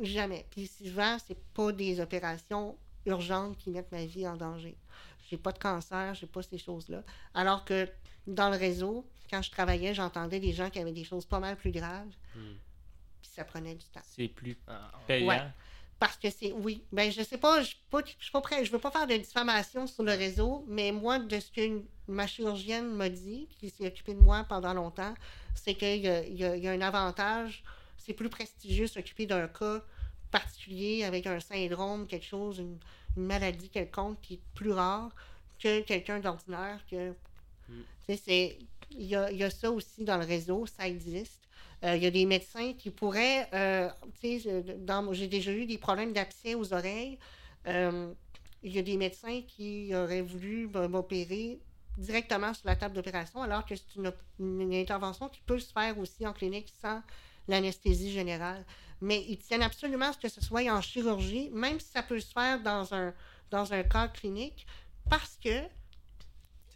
Jamais. 0.00 0.44
Puis 0.50 0.66
souvent, 0.66 1.16
c'est 1.26 1.38
pas 1.54 1.72
des 1.72 2.00
opérations 2.00 2.76
urgentes 3.06 3.56
qui 3.56 3.70
mettent 3.70 3.92
ma 3.92 4.04
vie 4.04 4.26
en 4.26 4.36
danger. 4.36 4.76
J'ai 5.30 5.36
pas 5.36 5.52
de 5.52 5.58
cancer, 5.58 6.14
j'ai 6.14 6.26
pas 6.26 6.42
ces 6.42 6.58
choses-là. 6.58 7.02
Alors 7.34 7.64
que 7.64 7.88
dans 8.26 8.50
le 8.50 8.56
réseau, 8.56 9.06
quand 9.30 9.42
je 9.42 9.50
travaillais, 9.50 9.94
j'entendais 9.94 10.40
des 10.40 10.52
gens 10.52 10.70
qui 10.70 10.78
avaient 10.78 10.92
des 10.92 11.04
choses 11.04 11.24
pas 11.24 11.40
mal 11.40 11.56
plus 11.56 11.70
graves. 11.72 12.08
Hmm. 12.34 12.54
Puis 13.20 13.30
ça 13.34 13.44
prenait 13.44 13.74
du 13.74 13.84
temps. 13.86 14.00
C'est 14.04 14.28
plus 14.28 14.56
payant? 15.06 15.28
Ouais. 15.28 15.42
Parce 15.98 16.16
que 16.16 16.28
c'est. 16.30 16.52
Oui. 16.52 16.84
Ben, 16.92 17.10
je 17.10 17.22
sais 17.22 17.38
pas. 17.38 17.62
Je 17.62 17.70
je 17.70 18.22
suis 18.22 18.32
pas 18.32 18.40
prêt. 18.40 18.64
Je 18.64 18.72
veux 18.72 18.78
pas 18.78 18.90
faire 18.90 19.06
de 19.06 19.16
diffamation 19.16 19.86
sur 19.86 20.02
le 20.02 20.12
réseau, 20.12 20.64
mais 20.68 20.92
moi, 20.92 21.18
de 21.18 21.40
ce 21.40 21.50
que 21.50 21.82
ma 22.06 22.26
chirurgienne 22.26 22.94
m'a 22.94 23.08
dit, 23.08 23.48
qui 23.58 23.70
s'est 23.70 23.86
occupée 23.86 24.14
de 24.14 24.20
moi 24.20 24.44
pendant 24.48 24.74
longtemps, 24.74 25.14
c'est 25.54 25.74
qu'il 25.74 26.02
y 26.02 26.08
a, 26.08 26.24
y 26.26 26.60
y 26.60 26.68
un 26.68 26.80
avantage. 26.82 27.64
C'est 27.96 28.12
plus 28.12 28.28
prestigieux 28.28 28.86
s'occuper 28.86 29.26
d'un 29.26 29.48
cas 29.48 29.82
particulier 30.30 31.04
avec 31.04 31.26
un 31.26 31.40
syndrome, 31.40 32.06
quelque 32.06 32.26
chose, 32.26 32.58
une, 32.58 32.78
une 33.16 33.24
maladie 33.24 33.70
quelconque 33.70 34.20
qui 34.20 34.34
est 34.34 34.40
plus 34.54 34.72
rare 34.72 35.10
que 35.58 35.80
quelqu'un 35.80 36.20
d'ordinaire. 36.20 36.84
Que, 36.90 37.14
Mm. 37.68 37.82
Tu 38.06 38.14
sais, 38.14 38.22
c'est. 38.24 38.58
Il 38.90 39.04
y 39.06 39.14
a, 39.14 39.50
ça 39.50 39.70
aussi 39.70 40.04
dans 40.04 40.16
le 40.18 40.24
réseau, 40.24 40.66
ça 40.66 40.88
existe. 40.88 41.48
Euh, 41.84 41.96
il 41.96 42.02
y 42.02 42.06
a 42.06 42.10
des 42.10 42.24
médecins 42.24 42.72
qui 42.72 42.90
pourraient, 42.90 43.48
euh, 43.52 43.88
tu 44.20 44.40
sais, 44.40 44.62
j'ai 45.12 45.28
déjà 45.28 45.52
eu 45.52 45.66
des 45.66 45.78
problèmes 45.78 46.12
d'abcès 46.12 46.54
aux 46.54 46.72
oreilles. 46.72 47.18
Euh, 47.66 48.12
il 48.62 48.74
y 48.74 48.78
a 48.78 48.82
des 48.82 48.96
médecins 48.96 49.42
qui 49.42 49.94
auraient 49.94 50.22
voulu 50.22 50.70
m- 50.74 50.88
m'opérer 50.88 51.60
directement 51.98 52.54
sur 52.54 52.66
la 52.66 52.76
table 52.76 52.94
d'opération, 52.94 53.42
alors 53.42 53.64
que 53.64 53.74
c'est 53.76 53.94
une, 54.38 54.74
intervention 54.74 55.28
qui 55.28 55.40
peut 55.46 55.58
se 55.58 55.72
faire 55.72 55.98
aussi 55.98 56.26
en 56.26 56.32
clinique 56.32 56.72
sans 56.80 57.02
l'anesthésie 57.48 58.10
générale. 58.12 58.64
Mais 59.00 59.24
ils 59.28 59.38
tiennent 59.38 59.62
absolument 59.62 60.06
à 60.06 60.12
ce 60.12 60.18
que 60.18 60.28
ce 60.28 60.40
soit 60.40 60.70
en 60.72 60.80
chirurgie, 60.80 61.50
même 61.52 61.80
si 61.80 61.90
ça 61.90 62.02
peut 62.02 62.20
se 62.20 62.32
faire 62.32 62.60
dans 62.62 62.92
un, 62.94 63.14
dans 63.50 63.72
un 63.72 63.82
cas 63.82 64.08
clinique, 64.08 64.66
parce 65.08 65.36
que 65.42 65.62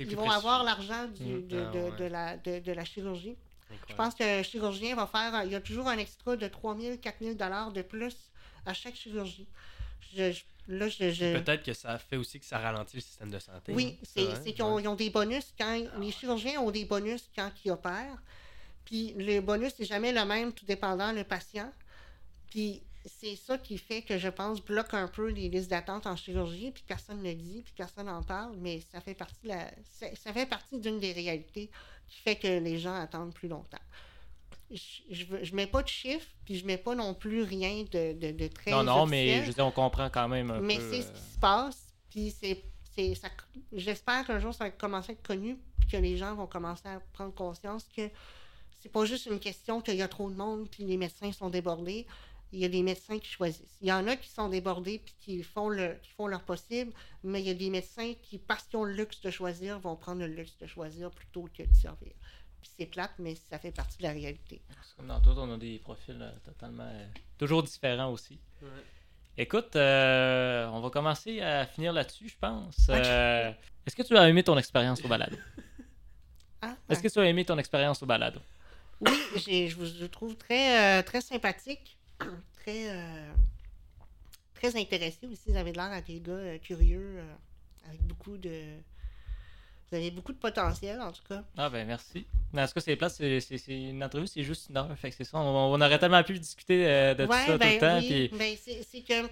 ils 0.01 0.17
vont 0.17 0.31
avoir 0.31 0.65
l'argent 0.65 1.07
du- 1.09 1.23
Mm. 1.23 1.49
de, 1.49 1.59
Ah, 1.59 1.71
de- 1.73 1.79
ouais. 1.79 1.97
de 1.99 2.05
la, 2.05 2.37
de, 2.37 2.59
de 2.61 2.73
la 2.73 2.85
chirurgie. 2.85 3.37
Je 3.89 3.95
pense 3.95 4.15
qu'un 4.17 4.43
chirurgien 4.43 4.97
va 4.97 5.07
faire. 5.07 5.45
Il 5.45 5.53
y 5.53 5.55
a 5.55 5.61
toujours 5.61 5.87
un 5.89 5.97
extra 5.99 6.37
de 6.37 6.49
3 6.49 6.77
000, 6.77 6.97
4 6.97 7.19
000 7.21 7.35
dollars 7.35 7.71
de 7.71 7.83
plus 7.83 8.17
à 8.67 8.75
chaque 8.75 8.97
chirurgie. 8.97 9.47
Je, 10.17 10.33
je- 10.33 10.43
là, 10.67 10.89
je. 10.89 11.11
je- 11.13 11.39
Peut-être 11.39 11.63
que 11.63 11.73
ça 11.73 11.97
fait 11.99 12.17
aussi 12.17 12.41
que 12.41 12.47
ça 12.47 12.59
ralentit 12.59 12.97
le 12.97 13.03
système 13.03 13.31
de 13.31 13.39
santé. 13.39 13.73
oui, 13.73 13.97
hein. 13.97 14.05
c'est 14.05 14.35
c'est 14.43 14.53
qu'ils 14.53 14.65
ont, 14.65 14.95
des 14.97 15.11
bonus 15.11 15.55
quand. 15.57 15.85
Les 16.01 16.11
chirurgiens 16.11 16.61
ont 16.61 16.71
des 16.73 16.85
bonus 16.85 17.31
quand 17.37 17.51
ils 17.65 17.71
opèrent. 17.71 18.19
Puis 18.85 19.13
le 19.17 19.39
bonus 19.41 19.79
n'est 19.79 19.87
jamais 19.87 20.13
le 20.13 20.25
même, 20.25 20.53
tout 20.53 20.65
dépendant 20.65 21.13
le 21.13 21.23
patient. 21.23 21.71
Puis 22.51 22.83
c'est 23.07 23.37
ça 23.37 23.57
qui 23.59 23.79
fait 23.79 24.03
que 24.03 24.19
je 24.19 24.29
pense 24.29 24.61
bloque 24.63 24.93
un 24.95 25.09
peu 25.09 25.29
les 25.29 25.49
listes 25.49 25.71
d'attente 25.71 26.07
en 26.07 26.17
chirurgie, 26.17 26.71
puis 26.71 26.83
personne 26.87 27.23
ne 27.23 27.29
le 27.31 27.35
dit, 27.35 27.63
puis 27.63 27.73
personne 27.77 28.07
n'en 28.07 28.23
parle, 28.23 28.55
mais 28.59 28.81
ça 28.93 29.01
fait 29.01 29.15
partie 29.15 29.47
la, 29.47 29.71
ça, 29.91 30.07
ça 30.17 30.33
fait 30.33 30.47
partie 30.47 30.79
d'une 30.79 31.01
des 31.01 31.13
réalités 31.13 31.71
qui 32.09 32.21
fait 32.21 32.37
que 32.37 32.47
les 32.47 32.79
gens 32.79 32.95
attendent 32.95 33.33
plus 33.33 33.49
longtemps. 33.49 33.79
Je, 34.71 35.25
je 35.43 35.55
mets 35.55 35.67
pas 35.67 35.83
de 35.83 35.89
chiffres, 35.89 36.29
puis 36.45 36.57
je 36.57 36.65
mets 36.65 36.77
pas 36.79 36.95
non 36.95 37.13
plus 37.15 37.43
rien 37.43 37.85
de, 37.91 38.13
de, 38.13 38.31
de 38.31 38.47
très 38.47 38.71
Non, 38.71 38.85
non, 38.85 39.07
mais 39.07 39.41
je 39.43 39.47
veux 39.49 39.53
dire, 39.55 39.67
on 39.67 39.73
comprend 39.73 40.09
quand 40.11 40.29
même 40.29 40.51
un 40.51 40.61
Mais 40.61 40.77
peu. 40.77 40.91
c'est 40.93 41.03
ce 41.03 41.09
euh, 41.09 41.13
qui 41.13 41.21
se 41.21 41.39
passe, 41.41 41.83
puis 42.11 42.31
c'est, 42.39 42.63
c'est, 42.95 43.15
ça, 43.17 43.29
j'espère 43.73 44.27
qu'un 44.27 44.39
jour 44.39 44.55
ça 44.55 44.65
va 44.65 44.71
commencer 44.71 45.11
à 45.11 45.13
être 45.15 45.27
connu, 45.27 45.57
puis 45.81 45.89
que 45.89 45.97
les 45.97 46.17
gens 46.17 46.35
vont 46.37 46.47
commencer 46.47 46.87
à 46.87 47.01
prendre 47.13 47.35
conscience 47.35 47.89
que 47.97 48.03
c'est 48.81 48.91
pas 48.91 49.05
juste 49.05 49.27
une 49.27 49.41
question 49.41 49.81
qu'il 49.81 49.97
y 49.97 50.03
a 50.03 50.09
trop 50.09 50.31
de 50.31 50.37
monde, 50.37 50.69
puis 50.71 50.85
les 50.85 50.97
médecins 50.97 51.33
sont 51.33 51.51
débordés. 51.51 52.07
Il 52.53 52.59
y 52.59 52.65
a 52.65 52.69
des 52.69 52.83
médecins 52.83 53.19
qui 53.19 53.29
choisissent. 53.31 53.77
Il 53.81 53.89
y 53.89 53.93
en 53.93 54.07
a 54.09 54.17
qui 54.17 54.29
sont 54.29 54.49
débordés, 54.49 54.99
puis 54.99 55.15
qui 55.21 55.43
font, 55.43 55.69
le, 55.69 55.95
qui 56.03 56.11
font 56.11 56.27
leur 56.27 56.43
possible, 56.43 56.93
mais 57.23 57.41
il 57.41 57.47
y 57.47 57.51
a 57.51 57.55
des 57.55 57.71
médecins 57.71 58.13
qui, 58.23 58.39
parce 58.39 58.65
qu'ils 58.65 58.79
ont 58.79 58.85
le 58.85 58.93
luxe 58.95 59.21
de 59.21 59.31
choisir, 59.31 59.79
vont 59.79 59.95
prendre 59.97 60.21
le 60.21 60.27
luxe 60.27 60.57
de 60.59 60.67
choisir 60.67 61.11
plutôt 61.13 61.49
que 61.57 61.63
de 61.63 61.75
servir. 61.75 62.13
Puis 62.61 62.71
c'est 62.79 62.87
plate, 62.87 63.13
mais 63.19 63.37
ça 63.37 63.59
fait 63.59 63.71
partie 63.71 63.99
de 63.99 64.03
la 64.03 64.11
réalité. 64.13 64.61
c'est 64.69 64.97
Comme 64.97 65.07
dans 65.07 65.21
tout, 65.21 65.31
on 65.37 65.53
a 65.55 65.57
des 65.57 65.79
profils 65.79 66.19
euh, 66.21 66.31
totalement. 66.45 66.83
euh, 66.93 67.07
toujours 67.39 67.63
différents 67.63 68.11
aussi. 68.13 68.39
Écoute, 69.39 69.75
euh, 69.77 70.67
on 70.69 70.81
va 70.81 70.91
commencer 70.91 71.41
à 71.41 71.65
finir 71.67 71.93
là-dessus, 71.93 72.29
je 72.29 72.37
pense. 72.39 72.89
Euh, 72.91 73.53
Est-ce 73.87 73.97
que 73.97 74.03
tu 74.03 74.17
as 74.17 74.29
aimé 74.29 74.43
ton 74.43 74.59
expérience 74.59 75.03
au 75.05 75.09
balado? 75.09 75.37
Ah, 76.61 76.75
Est-ce 76.89 77.03
que 77.03 77.09
tu 77.09 77.19
as 77.21 77.25
aimé 77.27 77.45
ton 77.45 77.57
expérience 77.59 78.03
au 78.03 78.07
balado? 78.07 78.41
Oui, 79.01 79.19
j'ai- 79.37 79.69
je 79.69 79.77
vous 79.77 79.87
je 79.87 80.01
vous 80.03 80.09
trouve 80.09 80.37
très, 80.37 80.99
euh, 80.99 81.03
très 81.03 81.23
sympathique, 81.23 81.97
très, 82.63 82.91
euh, 82.91 83.33
très 84.55 84.77
intéressé 84.81 85.27
aussi. 85.27 85.51
Vous 85.51 85.57
avez 85.57 85.73
l'air 85.73 85.91
à 85.91 86.01
des 86.01 86.21
gars 86.21 86.33
euh, 86.33 86.59
curieux, 86.59 87.17
euh, 87.19 87.35
avec 87.89 88.03
beaucoup 88.03 88.37
de. 88.37 88.77
Vous 89.91 89.97
avez 89.97 90.13
beaucoup 90.13 90.33
de 90.33 90.39
potentiel, 90.39 91.01
en 91.01 91.11
tout 91.11 91.25
cas. 91.29 91.43
Ah 91.57 91.69
ben 91.69 91.85
merci. 91.85 92.25
Mais 92.53 92.63
en 92.63 92.67
tout 92.69 92.75
cas, 92.75 92.81
c'est 92.81 92.95
plate, 92.95 93.13
c'est 93.13 93.59
une 93.69 94.05
entrevue, 94.05 94.29
c'est 94.29 94.45
juste 94.45 94.69
une 94.71 94.77
heure. 94.77 94.97
Fait 94.97 95.11
que 95.11 95.17
c'est 95.17 95.25
ça. 95.25 95.39
On, 95.39 95.73
on 95.75 95.81
aurait 95.81 95.99
tellement 95.99 96.23
pu 96.23 96.39
discuter 96.39 96.87
euh, 96.87 97.15
de 97.15 97.27
tout 97.27 97.33
ça 97.33 97.45
tout 97.53 97.59
ben 97.59 97.75
le 97.75 97.81
temps. 97.81 97.99
oui, 97.99 98.29
puis- 98.29 98.39
ben 98.39 98.57
c'est 98.57 99.01
que 99.03 99.29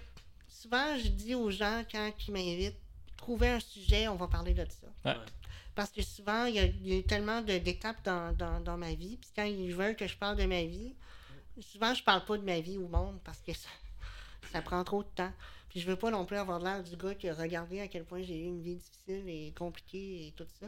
souvent, 0.48 0.98
je 0.98 1.08
dis 1.08 1.36
aux 1.36 1.50
gens, 1.50 1.84
quand 1.90 2.10
ils 2.26 2.32
m'invitent, 2.32 2.74
trouvez 3.16 3.48
un 3.50 3.60
sujet, 3.60 4.08
on 4.08 4.16
va 4.16 4.26
parler 4.26 4.52
de 4.52 4.64
ça. 4.68 4.88
Ouais. 5.12 5.16
Parce 5.76 5.90
que 5.90 6.02
souvent, 6.02 6.46
il 6.46 6.56
y 6.56 6.88
y 6.88 6.92
a 6.92 6.98
eu 6.98 7.04
tellement 7.04 7.40
d'étapes 7.40 8.04
dans, 8.04 8.32
dans, 8.36 8.58
dans 8.60 8.76
ma 8.76 8.94
vie. 8.94 9.16
Puis 9.16 9.30
quand 9.36 9.44
ils 9.44 9.72
veulent 9.72 9.94
que 9.94 10.08
je 10.08 10.16
parle 10.16 10.36
de 10.36 10.44
ma 10.44 10.64
vie, 10.64 10.92
souvent, 11.62 11.94
je 11.94 12.02
parle 12.02 12.24
pas 12.24 12.36
de 12.36 12.44
ma 12.44 12.60
vie 12.60 12.78
au 12.78 12.88
monde 12.88 13.18
parce 13.24 13.40
que 13.40 13.52
ça, 13.52 14.62
prend 14.62 14.82
trop 14.84 15.02
de 15.02 15.08
temps. 15.14 15.32
Puis 15.68 15.80
je 15.80 15.86
veux 15.86 15.96
pas 15.96 16.10
non 16.10 16.24
plus 16.24 16.36
avoir 16.36 16.58
l'air 16.58 16.82
du 16.82 16.96
gars 16.96 17.14
qui 17.14 17.28
a 17.28 17.34
regardé 17.34 17.80
à 17.80 17.88
quel 17.88 18.04
point 18.04 18.22
j'ai 18.22 18.38
eu 18.38 18.46
une 18.46 18.62
vie 18.62 18.76
difficile 18.76 19.28
et 19.28 19.52
compliquée 19.56 20.28
et 20.28 20.32
tout 20.32 20.46
ça. 20.60 20.66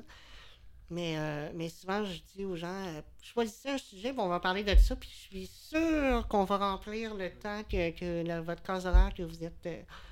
Mais, 0.90 1.16
euh, 1.18 1.50
mais 1.54 1.68
souvent, 1.68 2.04
je 2.04 2.20
dis 2.34 2.44
aux 2.44 2.56
gens, 2.56 2.86
euh, 2.86 3.00
choisissez 3.22 3.70
un 3.70 3.78
sujet, 3.78 4.12
on 4.18 4.28
va 4.28 4.40
parler 4.40 4.64
de 4.64 4.74
ça, 4.74 4.96
puis 4.96 5.08
je 5.08 5.36
suis 5.36 5.46
sûre 5.46 6.26
qu'on 6.26 6.44
va 6.44 6.58
remplir 6.58 7.14
le 7.14 7.30
temps 7.30 7.62
que, 7.62 8.40
votre 8.40 8.62
case 8.62 8.86
horaire 8.86 9.14
que 9.14 9.22
vous 9.22 9.44
êtes, 9.44 9.68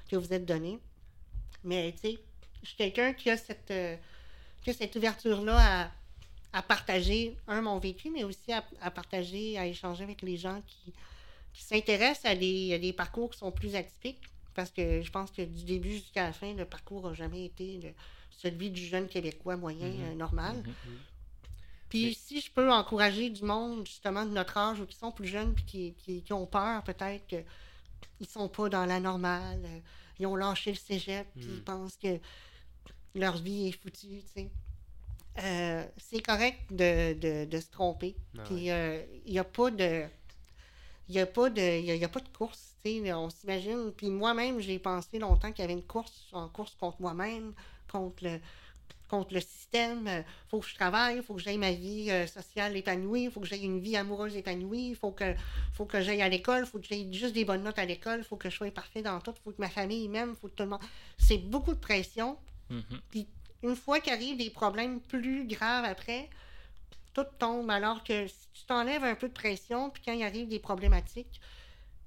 que 0.08 0.16
vous 0.16 0.32
êtes 0.32 0.46
donné. 0.46 0.78
Mais 1.64 1.92
tu 1.92 2.12
sais, 2.12 2.18
je 2.62 2.68
suis 2.68 2.76
quelqu'un 2.76 3.12
qui 3.12 3.28
a 3.30 3.36
cette, 3.36 3.70
euh, 3.72 3.96
qui 4.62 4.70
a 4.70 4.72
cette 4.72 4.94
ouverture-là 4.94 5.56
à, 5.58 5.90
à 6.53 6.62
partager, 6.62 7.36
un, 7.46 7.61
mon 7.61 7.78
vécu, 7.78 8.11
mais 8.11 8.24
aussi 8.24 8.53
à, 8.53 8.64
à 8.80 8.90
partager, 8.90 9.59
à 9.59 9.66
échanger 9.66 10.05
avec 10.05 10.22
les 10.22 10.36
gens 10.36 10.62
qui, 10.66 10.92
qui 11.53 11.62
s'intéressent 11.62 12.24
à 12.30 12.34
des, 12.34 12.74
à 12.74 12.78
des 12.78 12.92
parcours 12.92 13.30
qui 13.30 13.38
sont 13.38 13.51
plus 13.53 13.74
atypiques. 13.74 14.22
Parce 14.55 14.70
que 14.70 15.03
je 15.03 15.11
pense 15.11 15.30
que 15.30 15.42
du 15.42 15.64
début 15.64 15.92
jusqu'à 15.92 16.24
la 16.24 16.32
fin, 16.32 16.53
le 16.55 16.64
parcours 16.64 17.09
n'a 17.09 17.14
jamais 17.14 17.44
été 17.44 17.78
le- 17.80 17.92
celui 18.30 18.70
du 18.70 18.84
jeune 18.84 19.07
Québécois 19.09 19.57
moyen, 19.57 19.86
Mhm. 19.86 20.05
euh, 20.05 20.14
normal. 20.14 20.57
Mhm. 20.57 20.74
Puis 21.88 22.05
Mais- 22.07 22.12
si 22.14 22.40
je 22.40 22.51
peux 22.51 22.70
encourager 22.72 23.30
du 23.30 23.42
monde, 23.44 23.86
justement, 23.86 24.24
de 24.26 24.30
notre 24.30 24.57
âge, 24.57 24.80
ou 24.80 24.86
qui 24.86 24.96
sont 24.96 25.12
plus 25.12 25.28
jeunes, 25.28 25.55
puis 25.55 25.64
qui, 25.64 25.94
qui, 25.94 26.22
qui 26.22 26.32
ont 26.32 26.46
peur, 26.46 26.82
peut-être 26.82 27.26
qu'ils 27.26 27.44
ne 28.20 28.26
sont 28.26 28.49
pas 28.49 28.68
dans 28.68 28.84
la 28.84 29.01
normale, 29.01 29.61
euh, 29.64 29.78
ils 30.18 30.26
ont 30.26 30.34
lâché 30.36 30.72
le 30.72 30.76
cégep, 30.76 31.26
puis 31.36 31.46
Mm. 31.46 31.55
ils 31.55 31.62
pensent 31.62 31.96
que 31.96 32.18
leur 33.14 33.36
vie 33.38 33.68
est 33.68 33.72
foutue, 33.72 34.22
tu 34.22 34.32
sais. 34.34 34.49
Euh, 35.41 35.84
c'est 35.97 36.20
correct 36.20 36.59
de, 36.70 37.14
de, 37.14 37.45
de 37.45 37.61
se 37.61 37.70
tromper. 37.70 38.16
Ah 38.36 38.43
Puis 38.45 38.70
euh, 38.70 39.03
il 39.26 39.32
n'y 39.32 39.39
a 39.39 39.45
pas 39.45 39.70
de. 39.70 40.05
Il 41.09 41.14
n'y 41.14 41.20
a, 41.20 41.26
pas 41.26 41.49
de- 41.49 41.61
y 41.80 41.91
a, 41.91 41.95
y 41.95 42.05
a 42.05 42.09
pas 42.09 42.20
de 42.20 42.28
course, 42.28 42.74
on 42.84 43.30
s'imagine. 43.30 43.93
Puis 43.97 44.11
moi-même, 44.11 44.61
j'ai 44.61 44.78
pensé 44.78 45.18
longtemps 45.18 45.53
qu'il 45.53 45.62
y 45.62 45.64
avait 45.64 45.72
une 45.72 45.82
course, 45.86 46.26
en 46.32 46.49
course 46.49 46.74
contre 46.78 47.01
moi-même, 47.01 47.55
contre 47.91 48.24
le, 48.24 48.41
contre 49.09 49.34
le 49.34 49.41
système. 49.41 50.07
Il 50.07 50.24
faut 50.51 50.61
que 50.61 50.66
je 50.66 50.74
travaille, 50.74 51.16
il 51.16 51.22
faut 51.22 51.34
que 51.34 51.41
j'aille 51.41 51.59
ma 51.59 51.72
vie 51.72 52.11
euh, 52.11 52.26
sociale 52.26 52.76
épanouie, 52.76 53.24
il 53.24 53.30
faut 53.30 53.41
que 53.41 53.47
j'aille 53.47 53.64
une 53.64 53.80
vie 53.80 53.97
amoureuse 53.97 54.36
épanouie, 54.36 54.91
il 54.91 54.97
faut 54.97 55.12
que, 55.12 55.34
faut 55.72 55.86
que 55.86 56.01
j'aille 56.01 56.22
à 56.22 56.28
l'école, 56.28 56.64
il 56.64 56.66
faut 56.66 56.78
que 56.78 56.86
j'aille 56.86 57.12
juste 57.12 57.34
des 57.34 57.45
bonnes 57.45 57.62
notes 57.62 57.78
à 57.78 57.84
l'école, 57.84 58.18
il 58.20 58.24
faut 58.24 58.36
que 58.36 58.51
je 58.51 58.57
sois 58.57 58.70
parfait 58.70 59.03
dans 59.03 59.20
tout, 59.20 59.32
il 59.36 59.43
faut 59.43 59.51
que 59.53 59.61
ma 59.61 59.70
famille 59.70 60.09
m'aime, 60.09 60.30
il 60.30 60.41
faut 60.41 60.49
que 60.49 60.55
tout 60.55 60.62
le 60.64 60.70
monde. 60.70 60.80
C'est 61.18 61.39
beaucoup 61.39 61.72
de 61.74 61.80
pression. 61.80 62.36
Mhm. 62.70 63.01
Une 63.62 63.76
fois 63.76 64.00
qu'arrivent 64.00 64.36
des 64.38 64.50
problèmes 64.50 65.00
plus 65.00 65.46
graves 65.46 65.84
après, 65.84 66.28
tout 67.14 67.24
tombe. 67.38 67.70
Alors 67.70 68.04
que 68.04 68.26
si 68.28 68.48
tu 68.52 68.64
t'enlèves 68.64 69.04
un 69.04 69.14
peu 69.14 69.28
de 69.28 69.32
pression, 69.32 69.90
puis 69.90 70.02
quand 70.04 70.12
il 70.12 70.22
arrive 70.22 70.48
des 70.48 70.59
problématiques, 70.61 71.40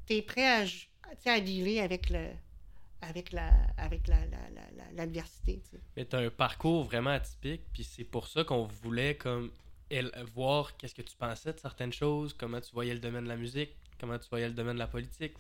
tu 0.08 0.14
es 0.14 0.22
prêt 0.22 0.48
à, 0.48 0.66
à 1.26 1.40
dealer 1.40 1.80
avec 1.82 2.10
le 2.10 2.28
avec 3.04 3.32
la 3.32 3.50
avec 3.78 4.08
la, 4.08 4.20
la- 4.28 4.50
la- 4.56 4.72
la- 4.78 4.92
l'adversité. 4.94 5.62
tu. 5.70 5.78
Mais 5.98 6.06
t'as 6.06 6.20
un 6.24 6.30
parcours 6.30 6.84
vraiment 6.84 7.10
atypique, 7.10 7.64
puis 7.74 7.84
c'est 7.84 8.04
pour 8.04 8.28
ça 8.28 8.44
qu'on 8.44 8.66
voulait 8.66 9.16
comme 9.16 9.52
voir 10.36 10.78
qu'est-ce 10.78 10.96
que 10.96 11.02
tu 11.02 11.16
pensais 11.18 11.52
de 11.52 11.60
certaines 11.60 11.92
choses, 11.92 12.34
comment 12.34 12.62
tu 12.62 12.72
voyais 12.72 12.94
le 12.94 13.00
domaine 13.00 13.24
de 13.26 13.30
la 13.30 13.36
musique, 13.36 13.72
comment 14.00 14.18
tu 14.18 14.30
voyais 14.30 14.48
le 14.48 14.54
domaine 14.54 14.76
de 14.76 14.80
la 14.80 14.88
politique, 14.88 15.34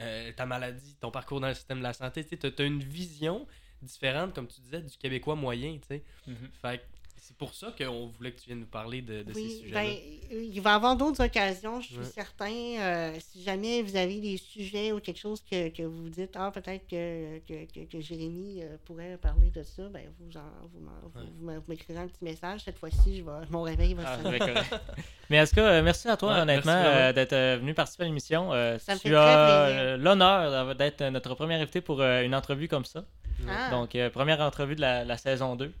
euh, 0.00 0.32
ta 0.32 0.46
maladie, 0.46 0.96
ton 1.00 1.10
parcours 1.10 1.40
dans 1.40 1.48
le 1.48 1.54
système 1.54 1.78
de 1.78 1.82
la 1.82 1.92
santé. 1.92 2.24
Tu 2.24 2.38
as 2.46 2.64
une 2.64 2.82
vision 2.82 3.46
différente, 3.82 4.34
comme 4.34 4.46
tu 4.48 4.60
disais, 4.60 4.80
du 4.80 4.96
Québécois 4.96 5.34
moyen, 5.34 5.74
tu 5.74 5.86
sais. 5.88 6.02
Mhm. 6.26 6.36
Fait 6.62 6.78
que 6.78 6.82
c'est 7.20 7.36
pour 7.36 7.52
ça 7.52 7.74
qu'on 7.76 8.06
voulait 8.06 8.30
que 8.32 8.40
tu 8.40 8.46
viennes 8.46 8.60
nous 8.60 8.66
parler 8.66 9.02
de, 9.02 9.22
de 9.22 9.32
ces 9.34 9.40
Oui, 9.40 9.58
sujets-là. 9.60 9.82
ben, 9.82 9.92
il 10.30 10.60
va 10.62 10.70
y 10.70 10.74
avoir 10.74 10.96
d'autres 10.96 11.22
occasions, 11.24 11.80
je 11.80 11.88
suis 11.88 11.98
Ouais. 11.98 12.04
certain. 12.04 12.50
Euh, 12.50 13.16
si 13.20 13.42
jamais 13.42 13.82
vous 13.82 13.96
avez 13.96 14.18
des 14.20 14.36
sujets 14.38 14.92
ou 14.92 15.00
quelque 15.00 15.18
chose 15.18 15.42
que, 15.42 15.68
que 15.68 15.82
vous 15.82 16.08
dites, 16.08 16.30
ah, 16.36 16.50
peut-être 16.52 16.86
que, 16.88 17.38
que, 17.40 17.64
que, 17.66 17.84
que 17.90 18.00
Jérémy 18.00 18.62
euh, 18.62 18.76
pourrait 18.84 19.18
parler 19.20 19.50
de 19.50 19.62
ça, 19.62 19.82
ben, 19.90 20.04
vous, 20.20 20.30
en- 20.38 21.20
Ouais. 21.46 21.58
m'écrirez 21.66 21.98
un 21.98 22.06
petit 22.06 22.24
message. 22.24 22.62
Cette 22.64 22.78
fois-ci, 22.78 23.18
je 23.18 23.22
vais, 23.24 23.46
mon 23.50 23.62
réveil 23.62 23.92
va 23.94 24.04
Ah, 24.06 24.22
sonner. 24.22 24.38
Mais 25.28 25.40
en 25.40 25.44
tout 25.44 25.56
cas, 25.56 25.66
euh, 25.72 25.82
merci 25.82 26.08
à 26.08 26.16
toi, 26.16 26.32
Ouais, 26.34 26.40
honnêtement, 26.40 26.72
euh, 26.72 27.12
d'être 27.12 27.32
euh, 27.34 27.58
venu 27.60 27.74
participer 27.74 28.04
à 28.04 28.06
l'émission. 28.06 28.52
Euh, 28.54 28.78
Ça 28.78 28.94
me 28.94 28.98
tu 29.00 29.08
fait 29.08 29.14
as 29.14 29.66
euh, 29.66 29.96
l'honneur 29.98 30.74
d'être 30.76 31.02
notre 31.10 31.34
premier 31.34 31.56
invité 31.56 31.80
pour 31.82 32.00
euh, 32.00 32.22
une 32.22 32.34
entrevue 32.34 32.68
comme 32.68 32.86
ça. 32.86 33.04
Ah, 33.48 33.70
Donc, 33.70 33.94
euh, 33.94 34.10
première 34.10 34.40
entrevue 34.40 34.74
de 34.76 34.80
la, 34.80 35.04
la 35.04 35.16
saison 35.16 35.54
2. 35.56 35.72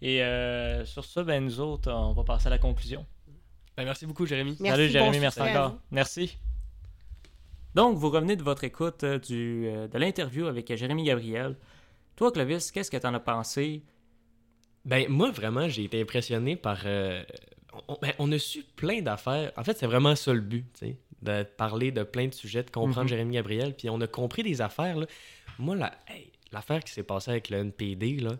Et 0.00 0.22
euh, 0.22 0.84
sur 0.84 1.04
ça, 1.04 1.22
ben, 1.24 1.44
nous 1.44 1.60
autres, 1.60 1.90
on 1.92 2.12
va 2.12 2.24
passer 2.24 2.46
à 2.46 2.50
la 2.50 2.58
conclusion. 2.58 3.04
Ben, 3.76 3.84
merci 3.84 4.06
beaucoup, 4.06 4.26
Jérémy. 4.26 4.56
merci, 4.60 4.76
Salut 4.78 4.88
Jérémy, 4.90 5.16
bon 5.16 5.20
merci 5.20 5.40
encore. 5.40 5.76
Merci. 5.90 6.36
Donc, 7.74 7.96
vous 7.96 8.10
revenez 8.10 8.36
de 8.36 8.42
votre 8.42 8.64
écoute 8.64 9.04
euh, 9.04 9.18
du, 9.18 9.66
euh, 9.66 9.86
de 9.88 9.98
l'interview 9.98 10.46
avec 10.46 10.74
Jérémy 10.74 11.04
Gabriel. 11.04 11.56
Toi, 12.16 12.32
Clovis, 12.32 12.70
qu'est-ce 12.72 12.90
que 12.90 12.96
tu 12.96 13.06
en 13.06 13.14
as 13.14 13.20
pensé? 13.20 13.82
Ben, 14.84 15.06
moi, 15.08 15.30
vraiment, 15.30 15.68
j'ai 15.68 15.84
été 15.84 16.00
impressionné 16.00 16.56
par. 16.56 16.80
euh, 16.86 17.22
on, 17.86 17.96
ben, 18.00 18.12
on 18.18 18.32
a 18.32 18.38
su 18.38 18.62
plein 18.76 19.02
d'affaires. 19.02 19.52
En 19.56 19.62
fait, 19.64 19.76
c'est 19.78 19.86
vraiment 19.86 20.16
ça 20.16 20.32
le 20.32 20.40
but, 20.40 20.64
tu 20.72 20.86
sais, 20.86 20.96
de 21.22 21.42
parler 21.44 21.92
de 21.92 22.02
plein 22.02 22.26
de 22.26 22.34
sujets, 22.34 22.62
de 22.62 22.70
comprendre 22.70 23.02
Mhm. 23.04 23.08
Jérémy 23.08 23.34
Gabriel. 23.34 23.74
Puis 23.76 23.90
on 23.90 24.00
a 24.00 24.06
compris 24.06 24.42
des 24.42 24.60
affaires, 24.60 24.96
là. 24.96 25.06
Moi, 25.58 25.76
la, 25.76 25.92
hey, 26.08 26.32
l'affaire 26.52 26.82
qui 26.84 26.92
s'est 26.92 27.02
passée 27.02 27.30
avec 27.30 27.50
le 27.50 27.58
NPD, 27.58 28.16
là, 28.20 28.32